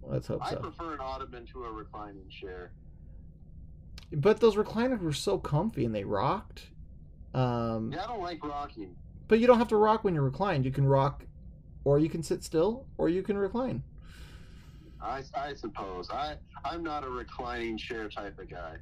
Let's 0.03 0.27
hope 0.27 0.43
I 0.43 0.51
so. 0.51 0.57
I 0.57 0.61
prefer 0.61 0.95
an 0.95 1.01
ottoman 1.01 1.47
to 1.47 1.65
a 1.65 1.71
reclining 1.71 2.29
chair. 2.29 2.73
But 4.13 4.41
those 4.41 4.57
recliners 4.57 5.01
were 5.01 5.13
so 5.13 5.39
comfy 5.39 5.85
and 5.85 5.95
they 5.95 6.05
rocked. 6.05 6.69
Um, 7.35 7.93
Yeah, 7.93 8.05
I 8.05 8.07
don't 8.09 8.23
like 8.23 8.43
rocking. 8.43 8.97
But 9.29 9.39
you 9.39 9.47
don't 9.47 9.59
have 9.59 9.69
to 9.69 9.77
rock 9.77 10.03
when 10.03 10.15
you're 10.15 10.25
reclined. 10.25 10.65
You 10.65 10.73
can 10.73 10.87
rock, 10.87 11.25
or 11.85 11.99
you 12.01 12.09
can 12.09 12.23
sit 12.23 12.43
still, 12.43 12.87
or 12.99 13.09
you 13.09 13.23
can 13.23 13.39
recline. 13.39 13.83
I, 15.01 15.23
I 15.35 15.55
suppose 15.55 16.11
I 16.11 16.37
I'm 16.65 16.83
not 16.83 17.05
a 17.05 17.09
reclining 17.09 17.79
chair 17.79 18.09
type 18.09 18.39
of 18.39 18.51
guy. 18.51 18.77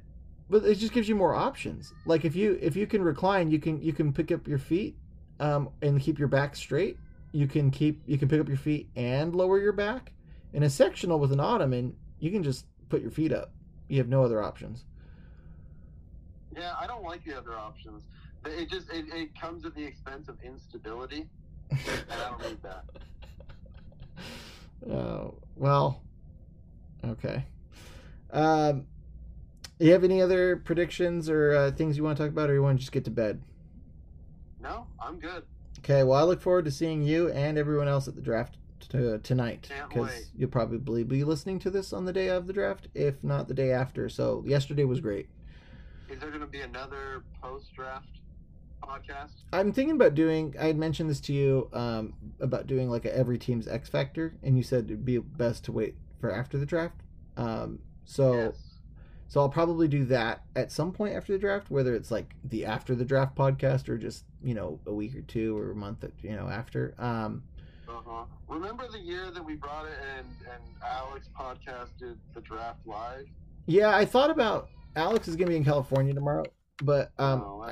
But 0.49 0.65
it 0.65 0.75
just 0.75 0.91
gives 0.93 1.07
you 1.07 1.15
more 1.15 1.35
options. 1.35 1.93
Like 2.05 2.25
if 2.25 2.35
you 2.35 2.57
if 2.61 2.75
you 2.75 2.87
can 2.87 3.03
recline, 3.03 3.51
you 3.51 3.59
can 3.59 3.81
you 3.81 3.93
can 3.93 4.11
pick 4.11 4.31
up 4.31 4.47
your 4.47 4.57
feet, 4.57 4.97
um, 5.39 5.69
and 5.81 6.01
keep 6.01 6.17
your 6.17 6.27
back 6.27 6.55
straight. 6.55 6.97
You 7.31 7.47
can 7.47 7.71
keep 7.71 8.01
you 8.05 8.17
can 8.17 8.27
pick 8.27 8.41
up 8.41 8.47
your 8.47 8.57
feet 8.57 8.89
and 8.95 9.35
lower 9.35 9.59
your 9.59 9.73
back. 9.73 10.11
In 10.53 10.63
a 10.63 10.69
sectional 10.69 11.19
with 11.19 11.31
an 11.31 11.39
ottoman, 11.39 11.95
you 12.19 12.31
can 12.31 12.43
just 12.43 12.65
put 12.89 13.01
your 13.01 13.11
feet 13.11 13.31
up. 13.31 13.51
You 13.87 13.97
have 13.99 14.07
no 14.07 14.23
other 14.23 14.41
options. 14.41 14.85
Yeah, 16.55 16.73
I 16.79 16.87
don't 16.87 17.03
like 17.03 17.23
the 17.23 17.37
other 17.37 17.57
options. 17.57 18.03
It 18.45 18.69
just 18.69 18.89
it, 18.91 19.05
it 19.13 19.39
comes 19.39 19.65
at 19.65 19.75
the 19.75 19.83
expense 19.83 20.27
of 20.27 20.37
instability, 20.43 21.27
and 21.69 21.79
I 22.09 22.29
don't 22.29 22.49
need 22.49 22.63
that. 22.63 22.85
Oh 24.89 25.35
well, 25.57 26.01
okay. 27.03 27.45
Um, 28.31 28.85
you 29.77 29.91
have 29.91 30.05
any 30.05 30.21
other 30.21 30.55
predictions 30.55 31.29
or 31.29 31.53
uh, 31.53 31.71
things 31.71 31.97
you 31.97 32.03
want 32.03 32.17
to 32.17 32.23
talk 32.23 32.31
about, 32.31 32.49
or 32.49 32.53
you 32.53 32.63
want 32.63 32.77
to 32.77 32.79
just 32.79 32.91
get 32.91 33.03
to 33.05 33.11
bed? 33.11 33.41
No, 34.61 34.87
I'm 35.01 35.19
good. 35.19 35.43
Okay. 35.79 36.03
Well, 36.03 36.19
I 36.19 36.23
look 36.23 36.41
forward 36.41 36.65
to 36.65 36.71
seeing 36.71 37.03
you 37.03 37.29
and 37.29 37.57
everyone 37.57 37.87
else 37.87 38.07
at 38.07 38.15
the 38.15 38.21
draft 38.21 38.57
t- 38.79 39.17
tonight 39.23 39.69
because 39.89 40.31
you'll 40.35 40.49
probably 40.49 41.03
be 41.03 41.23
listening 41.23 41.59
to 41.59 41.69
this 41.69 41.93
on 41.93 42.05
the 42.05 42.13
day 42.13 42.27
of 42.29 42.47
the 42.47 42.53
draft, 42.53 42.87
if 42.93 43.23
not 43.23 43.47
the 43.47 43.53
day 43.53 43.71
after. 43.71 44.09
So 44.09 44.43
yesterday 44.45 44.83
was 44.83 44.99
great. 44.99 45.27
Is 46.09 46.19
there 46.19 46.29
going 46.29 46.41
to 46.41 46.47
be 46.47 46.61
another 46.61 47.23
post 47.41 47.73
draft 47.73 48.09
podcast? 48.83 49.43
I'm 49.53 49.71
thinking 49.71 49.95
about 49.95 50.15
doing. 50.15 50.55
I 50.59 50.65
had 50.65 50.77
mentioned 50.77 51.09
this 51.09 51.19
to 51.21 51.33
you 51.33 51.69
um, 51.73 52.13
about 52.39 52.67
doing 52.67 52.89
like 52.89 53.05
a 53.05 53.15
every 53.15 53.37
team's 53.37 53.67
X 53.67 53.89
Factor, 53.89 54.33
and 54.43 54.57
you 54.57 54.63
said 54.63 54.85
it'd 54.85 55.05
be 55.05 55.19
best 55.19 55.65
to 55.65 55.71
wait 55.71 55.95
for 56.19 56.31
after 56.31 56.57
the 56.57 56.65
draft. 56.65 56.95
Um, 57.37 57.79
so, 58.05 58.33
so 59.29 59.39
I'll 59.39 59.49
probably 59.49 59.87
do 59.87 60.03
that 60.05 60.43
at 60.55 60.71
some 60.71 60.91
point 60.91 61.15
after 61.15 61.31
the 61.31 61.39
draft, 61.39 61.71
whether 61.71 61.95
it's 61.95 62.11
like 62.11 62.35
the 62.43 62.65
after 62.65 62.95
the 62.95 63.05
draft 63.05 63.35
podcast 63.35 63.87
or 63.87 63.97
just 63.97 64.25
you 64.43 64.53
know 64.53 64.79
a 64.85 64.93
week 64.93 65.15
or 65.15 65.21
two 65.21 65.57
or 65.57 65.71
a 65.71 65.75
month, 65.75 66.01
that 66.01 66.11
you 66.21 66.35
know 66.35 66.49
after. 66.49 66.93
Um, 66.99 67.43
Uh-huh. 67.87 68.25
Remember 68.47 68.87
the 68.91 68.99
year 68.99 69.31
that 69.31 69.43
we 69.43 69.55
brought 69.55 69.85
it 69.85 69.97
and 70.17 70.27
and 70.51 70.63
Alex 70.85 71.29
podcasted 71.39 72.17
the 72.33 72.41
draft 72.41 72.79
live? 72.85 73.25
yeah, 73.65 73.95
I 73.95 74.03
thought 74.05 74.29
about 74.31 74.69
Alex 74.95 75.27
is 75.27 75.35
gonna 75.35 75.49
be 75.51 75.57
in 75.57 75.63
California 75.65 76.13
tomorrow, 76.13 76.45
but 76.83 77.11
um, 77.17 77.41
oh. 77.41 77.71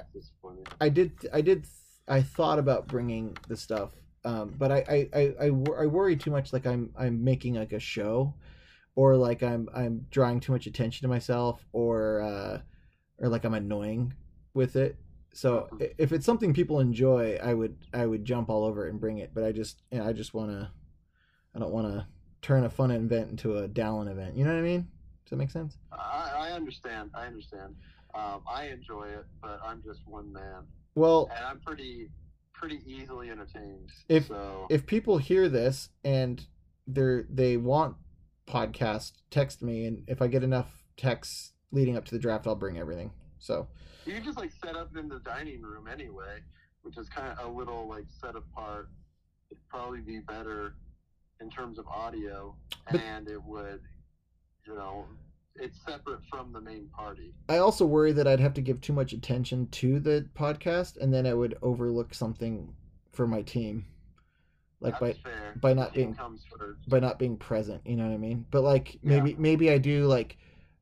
I 0.80 0.90
did. 0.90 1.12
I 1.34 1.42
did. 1.42 1.66
I 2.08 2.22
thought 2.22 2.60
about 2.60 2.88
bringing 2.88 3.36
the 3.48 3.58
stuff, 3.58 3.90
um, 4.24 4.54
but 4.58 4.72
I, 4.72 4.78
I, 4.88 5.10
I, 5.14 5.34
I, 5.42 5.46
I 5.82 5.86
worry 5.88 6.16
too 6.16 6.32
much. 6.32 6.54
Like 6.54 6.66
I'm, 6.66 6.90
I'm 6.98 7.22
making 7.24 7.56
like 7.56 7.74
a 7.74 7.80
show, 7.80 8.34
or 8.98 9.16
like 9.16 9.44
I'm, 9.44 9.70
I'm 9.76 10.08
drawing 10.10 10.40
too 10.40 10.52
much 10.52 10.66
attention 10.66 11.06
to 11.06 11.08
myself, 11.08 11.64
or, 11.72 12.22
uh, 12.22 12.62
or 13.20 13.30
like 13.30 13.46
I'm 13.46 13.54
annoying 13.54 14.16
with 14.56 14.76
it. 14.76 14.98
So 15.34 15.70
if 16.00 16.12
it's 16.12 16.26
something 16.26 16.52
people 16.52 16.80
enjoy, 16.80 17.38
I 17.42 17.54
would, 17.54 17.78
I 17.94 18.08
would 18.08 18.26
jump 18.26 18.50
all 18.50 18.66
over 18.66 18.88
it 18.88 18.90
and 18.90 19.00
bring 19.00 19.20
it. 19.20 19.36
But 19.36 19.44
I 19.44 19.52
just, 19.52 19.84
you 19.92 20.00
know, 20.00 20.08
I 20.08 20.14
just 20.14 20.34
want 20.34 20.50
to, 20.50 20.72
I 21.56 21.60
don't 21.60 21.72
want 21.72 21.94
to 21.94 22.08
turn 22.42 22.64
a 22.64 22.72
fun 22.72 22.90
event 22.90 23.30
into 23.30 23.58
a 23.60 23.68
Dallin 23.68 24.10
event. 24.10 24.36
You 24.36 24.46
know 24.46 24.52
what 24.52 24.60
I 24.60 24.64
mean? 24.64 24.88
Does 25.26 25.30
that 25.30 25.36
make 25.36 25.52
sense? 25.52 25.78
I, 25.92 26.32
I 26.36 26.52
understand. 26.54 27.12
I 27.14 27.28
understand. 27.28 27.76
Um, 28.16 28.42
I 28.52 28.70
enjoy 28.70 29.04
it, 29.04 29.26
but 29.44 29.60
I'm 29.64 29.84
just 29.84 30.00
one 30.08 30.34
man. 30.34 30.64
Well, 30.96 31.30
and 31.36 31.46
I'm 31.46 31.60
pretty 31.60 32.10
pretty 32.54 32.82
easily 32.88 33.30
entertained. 33.30 33.92
if 34.10 34.28
so 34.30 34.66
if 34.72 34.88
people 34.88 35.20
hear 35.20 35.48
this 35.48 35.90
and 36.04 36.44
they're 36.88 37.28
they 37.30 37.58
want 37.58 37.96
podcast 38.48 39.12
text 39.30 39.62
me 39.62 39.86
and 39.86 40.04
if 40.08 40.22
i 40.22 40.28
get 40.28 40.44
enough 40.44 40.84
texts 40.96 41.52
leading 41.72 41.98
up 41.98 42.06
to 42.06 42.12
the 42.12 42.20
draft 42.20 42.48
i'll 42.48 42.56
bring 42.56 42.78
everything 42.78 43.12
so 43.40 43.68
you 44.08 44.14
can 44.14 44.24
just 44.24 44.38
like 44.38 44.52
set 44.64 44.76
up 44.76 44.96
in 44.96 45.10
the 45.10 45.20
dining 45.20 45.62
room 45.62 45.86
anyway, 45.92 46.40
which 46.84 46.98
is 46.98 47.10
kind 47.10 47.38
of 47.38 47.46
a 47.46 47.50
little 47.50 47.88
like 47.90 48.06
set 48.22 48.38
apart. 48.38 48.88
It'd 49.52 49.62
probably 49.68 50.00
be 50.00 50.20
better 50.20 50.76
in 51.42 51.50
terms 51.50 51.78
of 51.78 51.86
audio, 51.88 52.56
and 52.88 53.28
it 53.28 53.44
would, 53.44 53.82
you 54.66 54.76
know, 54.76 55.06
it's 55.58 55.78
separate 55.86 56.22
from 56.30 56.54
the 56.54 56.62
main 56.62 56.88
party. 56.96 57.34
i 57.50 57.58
also 57.58 57.84
worry 57.86 58.12
that 58.12 58.28
i'd 58.28 58.40
have 58.40 58.54
to 58.54 58.62
give 58.62 58.80
too 58.80 58.94
much 58.94 59.12
attention 59.12 59.68
to 59.70 60.00
the 60.00 60.26
podcast 60.36 60.98
and 60.98 61.12
then 61.14 61.26
i 61.26 61.34
would 61.34 61.58
overlook 61.64 62.14
something 62.14 62.74
for 63.12 63.28
my 63.28 63.42
team 63.42 63.86
like 64.80 65.00
That's 65.00 65.18
by 65.18 65.30
fair. 65.30 65.54
by 65.62 65.74
not 65.74 65.94
being 65.94 66.18
by 66.88 67.00
not 67.00 67.18
being 67.20 67.38
present 67.38 67.82
you 67.86 67.96
know 67.96 68.06
what 68.08 68.14
i 68.14 68.18
mean 68.18 68.46
but 68.52 68.62
like 68.62 68.98
maybe 69.02 69.36
maybe 69.38 69.72
i 69.72 69.78
do 69.78 70.06
like 70.06 70.38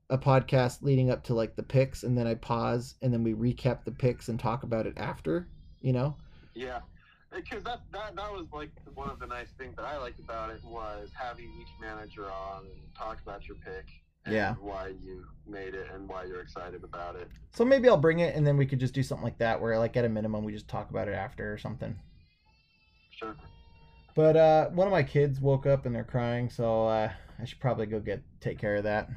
a 0.09 0.17
podcast 0.17 0.81
leading 0.81 1.09
up 1.09 1.23
to 1.23 1.33
like 1.33 1.55
the 1.55 1.63
picks 1.63 2.03
and 2.03 2.17
then 2.17 2.27
i 2.27 2.35
pause 2.35 2.95
and 3.01 3.13
then 3.13 3.23
we 3.23 3.33
recap 3.33 3.83
the 3.85 3.91
picks 3.91 4.27
and 4.29 4.39
talk 4.39 4.63
about 4.63 4.85
it 4.85 4.93
after 4.97 5.47
you 5.81 5.93
know 5.93 6.15
Yeah, 6.53 6.79
because 7.33 7.63
that, 7.63 7.81
that 7.91 8.15
that 8.15 8.31
was 8.31 8.45
like 8.53 8.71
one 8.93 9.09
of 9.09 9.19
the 9.19 9.27
nice 9.27 9.49
things 9.57 9.75
that 9.77 9.85
I 9.85 9.97
liked 9.97 10.19
about 10.19 10.51
it 10.51 10.61
was 10.63 11.09
having 11.13 11.51
each 11.61 11.67
manager 11.81 12.25
on 12.31 12.65
and 12.65 12.95
talk 12.97 13.19
about 13.21 13.45
your 13.47 13.57
pick 13.57 13.85
and 14.25 14.33
Yeah. 14.33 14.53
why 14.61 14.93
you 15.01 15.25
made 15.47 15.73
it 15.73 15.87
and 15.93 16.07
why 16.07 16.23
you're 16.25 16.39
excited 16.41 16.83
about 16.83 17.15
it. 17.17 17.27
So 17.53 17.65
maybe 17.65 17.89
I'll 17.89 17.97
bring 17.97 18.19
it 18.19 18.35
and 18.35 18.45
then 18.47 18.57
we 18.57 18.65
could 18.65 18.79
just 18.79 18.93
do 18.93 19.03
something 19.03 19.23
like 19.23 19.37
that 19.39 19.59
where 19.61 19.77
like 19.79 19.97
at 19.97 20.05
a 20.05 20.09
minimum 20.09 20.43
we 20.45 20.53
just 20.53 20.67
talk 20.67 20.89
about 20.89 21.07
it 21.07 21.13
after 21.13 21.51
or 21.51 21.57
something. 21.57 21.95
Sure. 23.11 23.35
But 24.15 24.37
uh 24.37 24.69
one 24.69 24.87
of 24.87 24.91
my 24.91 25.03
kids 25.03 25.39
woke 25.39 25.65
up 25.65 25.85
and 25.85 25.93
they're 25.93 26.03
crying, 26.03 26.49
so 26.49 26.87
uh 26.87 27.11
I 27.39 27.45
should 27.45 27.59
probably 27.59 27.85
go 27.85 27.99
get 27.99 28.23
take 28.39 28.57
care 28.57 28.77
of 28.77 28.83
that. 28.83 29.09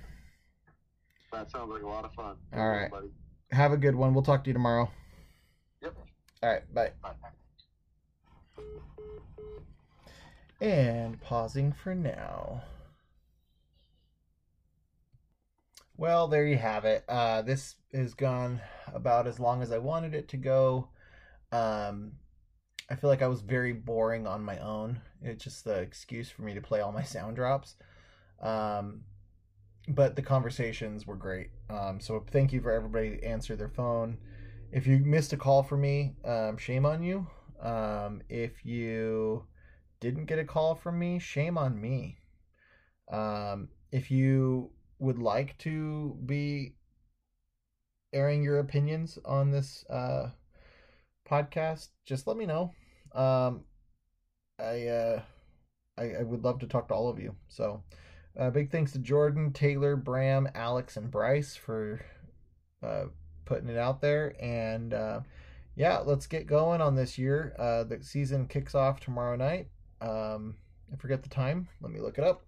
That 1.33 1.51
sounds 1.51 1.70
like 1.70 1.83
a 1.83 1.87
lot 1.87 2.05
of 2.05 2.12
fun. 2.15 2.37
All 2.55 2.69
right. 2.69 2.91
buddy. 2.91 3.09
Have 3.53 3.73
a 3.73 3.77
good 3.77 3.95
one. 3.95 4.12
We'll 4.12 4.25
talk 4.25 4.45
to 4.45 4.49
you 4.49 4.55
tomorrow. 4.55 4.91
Yep. 5.83 5.95
All 6.43 6.51
right, 6.51 6.75
bye. 6.75 6.91
And 10.61 11.20
pausing 11.20 11.73
for 11.73 11.95
now. 11.95 12.65
Well, 15.97 16.29
there 16.29 16.47
you 16.47 16.57
have 16.57 16.85
it. 16.85 17.05
Uh, 17.09 17.43
this 17.43 17.77
has 17.93 18.15
gone 18.15 18.61
about 18.93 19.27
as 19.27 19.41
long 19.41 19.62
as 19.62 19.73
I 19.73 19.79
wanted 19.79 20.15
it 20.15 20.29
to 20.29 20.37
go. 20.37 20.89
Um, 21.53 22.12
I 22.90 22.94
feel 22.94 23.10
like 23.10 23.23
I 23.23 23.28
was 23.28 23.43
very 23.43 23.73
boring 23.73 24.27
on 24.27 24.43
my 24.43 24.59
own. 24.59 25.01
It's 25.23 25.44
just 25.44 25.65
the 25.65 25.81
excuse 25.81 26.31
for 26.31 26.43
me 26.43 26.55
to 26.55 26.60
play 26.60 26.81
all 26.81 26.93
my 26.93 27.02
sound 27.05 27.36
drops. 27.36 27.77
Um, 28.40 29.02
but 29.89 30.16
the 30.16 30.23
conversations 30.23 31.06
were 31.06 31.16
great. 31.16 31.51
Um, 31.70 32.01
so 32.01 32.24
thank 32.31 32.52
you 32.52 32.60
for 32.60 32.70
everybody 32.70 33.09
who 33.10 33.27
answered 33.27 33.59
their 33.59 33.69
phone 33.69 34.19
if 34.70 34.86
you 34.86 34.98
missed 34.98 35.32
a 35.32 35.36
call 35.36 35.62
from 35.62 35.81
me, 35.81 36.15
um, 36.24 36.56
shame 36.59 36.85
on 36.85 37.02
you. 37.02 37.27
Um, 37.60 38.23
if 38.28 38.65
you 38.65 39.44
didn't 40.01 40.27
get 40.27 40.39
a 40.39 40.44
call 40.44 40.74
from 40.74 40.98
me, 40.98 41.19
shame 41.19 41.56
on 41.56 41.81
me. 41.81 42.19
Um, 43.10 43.69
if 43.90 44.10
you 44.10 44.70
would 44.98 45.19
like 45.19 45.56
to 45.59 46.16
be 46.27 46.74
airing 48.12 48.43
your 48.43 48.59
opinions 48.59 49.19
on 49.24 49.51
this 49.51 49.85
uh, 49.90 50.31
podcast, 51.29 51.89
just 52.07 52.27
let 52.27 52.37
me 52.37 52.47
know. 52.47 52.73
Um, 53.15 53.65
I, 54.59 54.87
uh, 54.87 55.23
I 55.97 56.03
I 56.21 56.23
would 56.23 56.45
love 56.45 56.59
to 56.61 56.67
talk 56.67 56.89
to 56.89 56.95
all 56.95 57.09
of 57.09 57.19
you. 57.19 57.35
So, 57.49 57.83
uh, 58.39 58.51
big 58.51 58.71
thanks 58.71 58.93
to 58.93 58.99
Jordan, 58.99 59.53
Taylor, 59.53 59.97
Bram, 59.97 60.49
Alex, 60.55 60.97
and 60.97 61.11
Bryce 61.11 61.57
for 61.57 62.01
uh, 62.83 63.05
putting 63.45 63.69
it 63.69 63.79
out 63.79 64.01
there. 64.01 64.35
And 64.41 64.95
uh, 64.95 65.21
yeah, 65.77 65.99
let's 65.99 66.27
get 66.27 66.47
going 66.47 66.81
on 66.81 66.97
this 66.97 67.19
year. 67.19 67.55
Uh, 67.59 67.85
the 67.85 68.03
season 68.03 68.47
kicks 68.47 68.75
off 68.75 69.01
tomorrow 69.01 69.37
night. 69.37 69.69
Um, 70.01 70.57
I 70.93 70.97
forget 70.97 71.23
the 71.23 71.29
time. 71.29 71.69
Let 71.81 71.93
me 71.93 72.01
look 72.01 72.19
it 72.19 72.25
up 72.25 72.43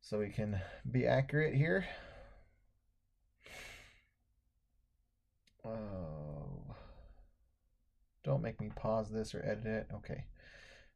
so 0.00 0.18
we 0.18 0.28
can 0.28 0.60
be 0.90 1.06
accurate 1.06 1.54
here. 1.54 1.86
Oh, 5.66 6.23
don't 8.24 8.42
make 8.42 8.60
me 8.60 8.70
pause 8.74 9.10
this 9.10 9.34
or 9.34 9.44
edit 9.44 9.66
it. 9.66 9.86
Okay. 9.94 10.24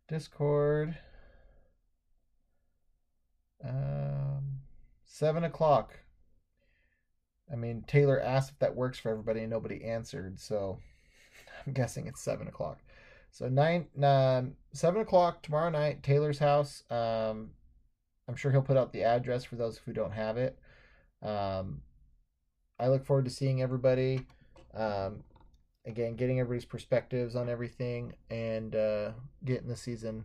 Discord. 0.09 0.97
Um, 3.63 4.61
seven 5.05 5.45
o'clock. 5.45 6.01
I 7.53 7.57
mean, 7.57 7.85
Taylor 7.87 8.21
asked 8.21 8.51
if 8.51 8.59
that 8.59 8.77
works 8.77 8.99
for 8.99 9.11
everybody, 9.11 9.41
and 9.41 9.51
nobody 9.51 9.85
answered, 9.85 10.39
so 10.39 10.79
I'm 11.67 11.73
guessing 11.73 12.07
it's 12.07 12.23
seven 12.23 12.47
o'clock. 12.47 12.79
So 13.31 13.49
nine, 13.49 13.87
seven 14.73 15.01
o'clock 15.01 15.43
tomorrow 15.43 15.71
night, 15.71 16.03
Taylor's 16.03 16.39
house. 16.39 16.83
Um, 16.91 17.51
I'm 18.27 18.37
sure 18.37 18.51
he'll 18.51 18.63
put 18.63 18.77
out 18.77 18.93
the 18.93 19.05
address 19.05 19.45
for 19.45 19.57
those 19.57 19.79
who 19.79 19.93
don't 19.93 20.13
have 20.13 20.37
it. 20.37 20.59
Um, 21.23 21.83
I 22.79 22.89
look 22.89 23.05
forward 23.05 23.25
to 23.25 23.31
seeing 23.31 23.63
everybody. 23.63 24.27
Um, 24.75 25.25
again, 25.89 26.15
getting 26.15 26.39
everybody's 26.39 26.65
perspectives 26.65 27.35
on 27.35 27.49
everything 27.49 28.13
and 28.31 28.77
uh, 28.77 29.11
getting 29.45 29.69
the 29.69 29.77
season 29.77 30.25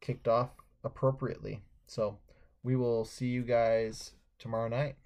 kicked 0.00 0.26
off 0.26 0.50
appropriately. 0.82 1.62
So 1.86 2.18
we 2.62 2.76
will 2.76 3.04
see 3.04 3.26
you 3.26 3.42
guys 3.42 4.12
tomorrow 4.38 4.68
night. 4.68 4.96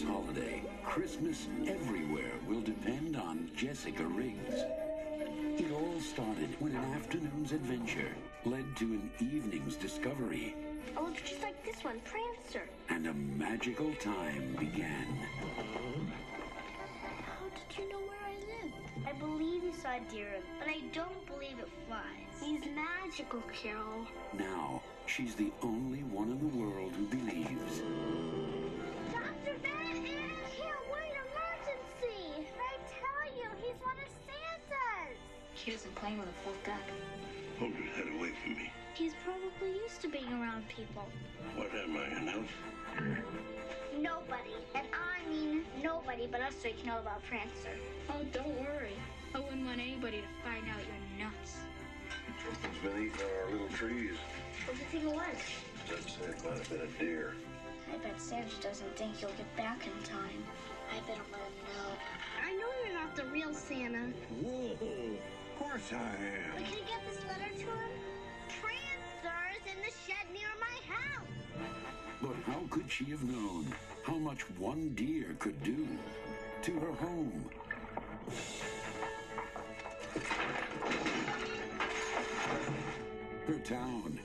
This 0.00 0.08
holiday, 0.08 0.62
Christmas 0.82 1.46
everywhere 1.66 2.32
will 2.48 2.62
depend 2.62 3.16
on 3.16 3.50
Jessica 3.54 4.02
Riggs. 4.02 4.54
It 5.60 5.70
all 5.72 6.00
started 6.00 6.56
when 6.58 6.74
an 6.74 6.94
afternoon's 6.94 7.52
adventure 7.52 8.08
led 8.46 8.64
to 8.76 8.84
an 8.84 9.10
evening's 9.20 9.76
discovery, 9.76 10.56
Oh, 10.96 11.02
look, 11.04 11.22
just 11.22 11.42
like 11.42 11.62
this 11.66 11.84
one, 11.84 12.00
Prancer. 12.06 12.66
and 12.88 13.08
a 13.08 13.12
magical 13.12 13.92
time 13.96 14.56
began. 14.58 15.04
How 17.26 17.44
did 17.54 17.78
you 17.78 17.92
know 17.92 17.98
where 17.98 18.24
I 18.24 18.64
live? 18.64 18.72
I 19.06 19.12
believe 19.18 19.64
you 19.64 19.72
saw 19.82 19.96
a 19.96 20.00
deer, 20.10 20.38
but 20.60 20.68
I 20.68 20.80
don't 20.94 21.26
believe 21.26 21.58
it 21.58 21.68
flies. 21.86 22.42
He's 22.42 22.62
magical, 22.74 23.42
Carol. 23.52 24.06
Now, 24.32 24.80
she's 25.04 25.34
the 25.34 25.52
only 25.62 26.04
one 26.04 26.30
in 26.30 26.38
the 26.38 26.56
world 26.56 26.92
who 26.96 27.04
believes. 27.04 27.82
He 35.70 35.76
doesn't 35.76 35.94
play 35.94 36.12
with 36.18 36.28
a 36.28 36.32
full 36.42 36.58
deck. 36.64 36.82
Hold 37.60 37.70
your 37.78 37.86
head 37.94 38.08
away 38.18 38.32
from 38.42 38.54
me. 38.54 38.72
He's 38.94 39.12
probably 39.22 39.78
used 39.78 40.02
to 40.02 40.08
being 40.08 40.26
around 40.26 40.66
people. 40.66 41.06
What 41.54 41.70
am 41.72 41.96
I, 41.96 42.06
an 42.06 42.28
elf? 42.28 42.50
Nobody, 43.96 44.50
and 44.74 44.84
I 44.90 45.30
mean 45.30 45.64
nobody 45.80 46.26
but 46.26 46.40
us 46.40 46.54
three 46.54 46.72
can 46.72 46.88
know 46.88 46.98
about 46.98 47.22
Prancer. 47.22 47.78
Oh, 48.08 48.24
don't 48.32 48.58
worry. 48.58 48.98
I 49.32 49.38
wouldn't 49.38 49.64
want 49.64 49.78
anybody 49.78 50.22
to 50.22 50.26
find 50.42 50.66
out 50.68 50.82
you're 50.82 51.24
nuts. 51.24 51.58
Something's 52.42 52.82
been 52.82 53.06
eating 53.06 53.26
our 53.38 53.52
little 53.52 53.68
trees. 53.68 54.18
What 54.66 54.74
do 54.74 54.82
you 54.82 54.88
think 54.90 55.04
it 55.04 55.14
was? 55.14 55.38
I'd 55.86 56.10
say 56.10 56.30
it 56.32 56.44
might 56.44 56.58
have 56.58 56.68
been 56.68 56.80
a 56.80 56.98
deer. 56.98 57.34
I 57.94 57.96
bet 57.98 58.20
Santa 58.20 58.60
doesn't 58.60 58.96
think 58.96 59.18
he'll 59.18 59.28
get 59.38 59.56
back 59.56 59.86
in 59.86 60.02
time. 60.02 60.42
I 60.90 60.98
better 61.06 61.22
let 61.30 61.40
him 61.40 61.54
know. 61.78 61.94
I 62.44 62.52
know 62.54 62.66
you're 62.84 62.94
not 62.94 63.14
the 63.14 63.24
real 63.26 63.54
Santa. 63.54 64.10
Whoa, 64.42 64.72
of 64.72 64.80
course 65.70 65.92
I 65.92 65.96
am. 65.96 66.52
But 66.56 66.64
can 66.64 66.72
you 66.72 66.84
get 66.84 67.00
this 67.06 67.24
letter 67.28 67.52
to 67.52 67.58
him? 67.58 67.90
Prancer's 68.60 69.64
in 69.66 69.78
the 69.82 69.92
shed 70.04 70.26
near 70.32 70.48
my 70.58 70.92
house. 70.92 71.28
But 72.20 72.34
how 72.44 72.62
could 72.70 72.90
she 72.90 73.04
have 73.06 73.22
known 73.22 73.72
how 74.02 74.16
much 74.16 74.42
one 74.58 74.88
deer 74.96 75.36
could 75.38 75.62
do 75.62 75.86
to 76.62 76.72
her 76.80 76.92
home? 76.92 77.50
Her 83.46 83.58
town. 83.58 84.18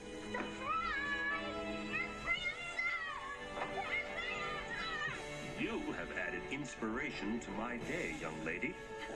Inspiration 6.76 7.40
to 7.40 7.50
my 7.52 7.76
day, 7.88 8.14
young 8.20 8.34
lady. 8.44 8.74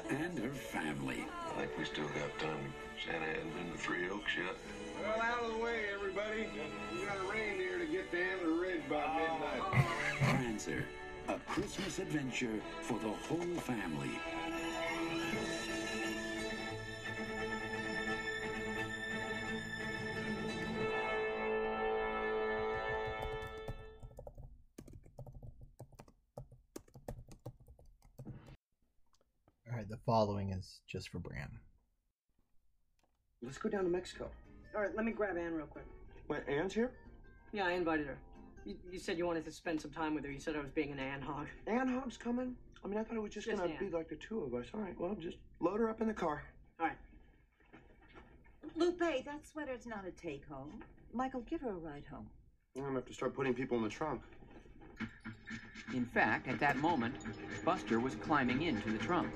And 0.09 0.39
her 0.39 0.51
family. 0.51 1.25
I 1.49 1.61
think 1.61 1.71
we 1.79 1.85
still 1.85 2.09
got 2.09 2.39
time. 2.39 2.73
Santa 3.05 3.27
hasn't 3.27 3.55
been 3.55 3.73
to 3.73 3.79
Three 3.79 4.09
Oaks 4.09 4.33
yet. 4.37 4.57
Well, 5.01 5.21
out 5.21 5.43
of 5.43 5.53
the 5.53 5.59
way, 5.59 5.81
everybody. 5.95 6.47
We 6.93 7.05
got 7.05 7.17
a 7.17 7.31
reindeer 7.31 7.79
to 7.79 7.87
get 7.87 8.11
down 8.13 8.45
the 8.45 8.53
ridge 8.61 8.83
by 8.89 9.05
midnight. 9.15 9.87
Prancer, 10.21 10.85
a 11.29 11.39
Christmas 11.49 11.99
adventure 11.99 12.61
for 12.83 12.99
the 12.99 13.09
whole 13.09 13.61
family. 13.61 14.11
Following 30.11 30.51
is 30.51 30.81
just 30.89 31.09
for 31.11 31.21
Bram. 31.21 31.61
Let's 33.45 33.59
go 33.59 33.69
down 33.69 33.85
to 33.85 33.89
Mexico. 33.91 34.29
All 34.75 34.83
right, 34.83 34.91
let 34.97 35.05
me 35.05 35.13
grab 35.13 35.37
Anne 35.37 35.55
real 35.55 35.67
quick. 35.67 35.85
Wait, 36.27 36.41
Anne's 36.49 36.75
here? 36.75 36.91
Yeah, 37.53 37.67
I 37.67 37.75
invited 37.75 38.09
her. 38.09 38.19
You, 38.65 38.75
you 38.91 38.99
said 38.99 39.19
you 39.19 39.25
wanted 39.25 39.45
to 39.45 39.53
spend 39.53 39.81
some 39.81 39.93
time 39.93 40.17
with 40.17 40.25
her. 40.25 40.33
You 40.33 40.41
said 40.41 40.57
I 40.57 40.63
was 40.63 40.73
being 40.73 40.91
an 40.91 40.99
anhog. 40.99 41.47
Ann 41.69 41.87
Hog's 41.87 42.17
coming? 42.17 42.57
I 42.85 42.89
mean, 42.89 42.99
I 42.99 43.05
thought 43.05 43.19
it 43.19 43.23
was 43.23 43.33
just, 43.33 43.47
Just 43.47 43.59
gonna 43.59 43.73
Ann. 43.73 43.79
be 43.79 43.89
like 43.89 44.09
the 44.09 44.17
two 44.17 44.41
of 44.41 44.53
us. 44.53 44.67
All 44.75 44.81
right, 44.81 44.99
well, 44.99 45.15
just 45.15 45.37
load 45.61 45.79
her 45.79 45.89
up 45.89 46.01
in 46.01 46.09
the 46.09 46.13
car. 46.13 46.43
All 46.81 46.87
right. 46.89 46.99
Lupe, 48.75 48.99
that 48.99 49.47
sweater's 49.47 49.87
not 49.87 50.05
a 50.09 50.11
take 50.11 50.45
home. 50.49 50.73
Michael, 51.13 51.43
give 51.43 51.61
her 51.61 51.71
a 51.71 51.75
ride 51.75 52.03
home. 52.11 52.27
I'm 52.77 52.83
gonna 52.83 52.97
have 52.97 53.07
to 53.07 53.15
start 53.15 53.37
putting 53.37 53.55
people 53.55 53.77
in 53.77 53.85
the 53.85 53.89
trunk. 53.89 54.23
In 55.95 56.07
fact, 56.07 56.47
at 56.47 56.61
that 56.61 56.77
moment, 56.77 57.17
Buster 57.65 57.99
was 57.99 58.15
climbing 58.15 58.63
into 58.63 58.91
the 58.91 58.99
trunk. 58.99 59.33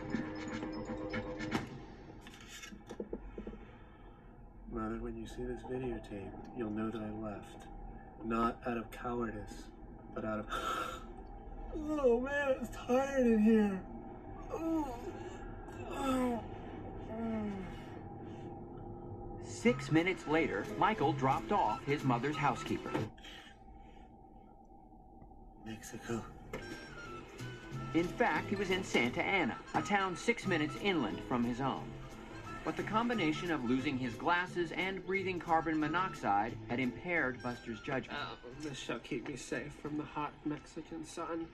Mother, 4.71 4.99
when 5.01 5.17
you 5.17 5.27
see 5.27 5.43
this 5.45 5.63
videotape, 5.63 6.31
you'll 6.57 6.71
know 6.71 6.91
that 6.91 7.01
I 7.01 7.11
left. 7.11 7.67
Not 8.25 8.61
out 8.67 8.77
of 8.77 8.91
cowardice, 8.91 9.65
but 10.15 10.25
out 10.25 10.41
of. 10.41 10.47
oh 11.77 12.21
man, 12.21 12.57
it's 12.61 12.77
tired 12.77 13.27
in 13.27 13.39
here. 13.43 13.81
Oh. 14.53 14.95
Oh. 15.91 16.45
Six 19.43 19.91
minutes 19.91 20.27
later, 20.27 20.65
Michael 20.79 21.13
dropped 21.13 21.51
off 21.51 21.85
his 21.85 22.05
mother's 22.05 22.37
housekeeper. 22.37 22.91
Mexico. 25.67 26.23
In 27.95 28.05
fact, 28.05 28.49
he 28.51 28.57
was 28.57 28.71
in 28.71 28.83
Santa 28.83 29.23
Ana, 29.23 29.57
a 29.75 29.81
town 29.81 30.17
six 30.17 30.49
minutes 30.49 30.75
inland 30.83 31.21
from 31.29 31.45
his 31.45 31.61
own. 31.61 31.85
But 32.65 32.77
the 32.77 32.83
combination 32.83 33.53
of 33.53 33.63
losing 33.65 33.97
his 33.97 34.15
glasses 34.15 34.73
and 34.73 35.07
breathing 35.07 35.39
carbon 35.39 35.79
monoxide 35.79 36.57
had 36.69 36.81
impaired 36.81 37.41
Buster's 37.41 37.81
judgment. 37.81 38.19
Uh, 38.19 38.35
oh, 38.35 38.49
This 38.63 38.79
shall 38.79 38.99
keep 38.99 39.29
me 39.29 39.37
safe 39.37 39.73
from 39.81 39.97
the 39.97 40.05
hot 40.05 40.33
Mexican 40.45 41.05
sun. 41.05 41.47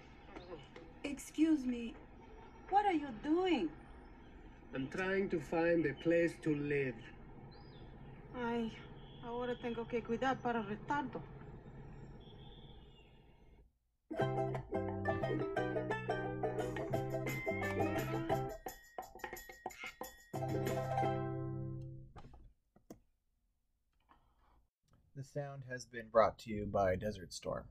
Excuse 1.05 1.67
me. 1.67 1.95
What 2.71 2.87
are 2.87 2.95
you 2.95 3.09
doing? 3.23 3.69
I'm 4.75 4.89
trying 4.89 5.29
to 5.31 5.41
find 5.41 5.85
a 5.85 5.95
place 5.95 6.33
to 6.43 6.55
live. 6.55 6.95
Ay, 8.37 8.73
ahora 9.27 9.57
tengo 9.57 9.85
que 9.87 10.01
cuidar 10.01 10.39
para 10.41 10.63
retardo. 10.63 11.21
The 25.21 25.25
sound 25.25 25.65
has 25.69 25.85
been 25.85 26.09
brought 26.09 26.39
to 26.39 26.51
you 26.51 26.65
by 26.65 26.97
Desert 26.97 27.35
Storm. 27.35 27.67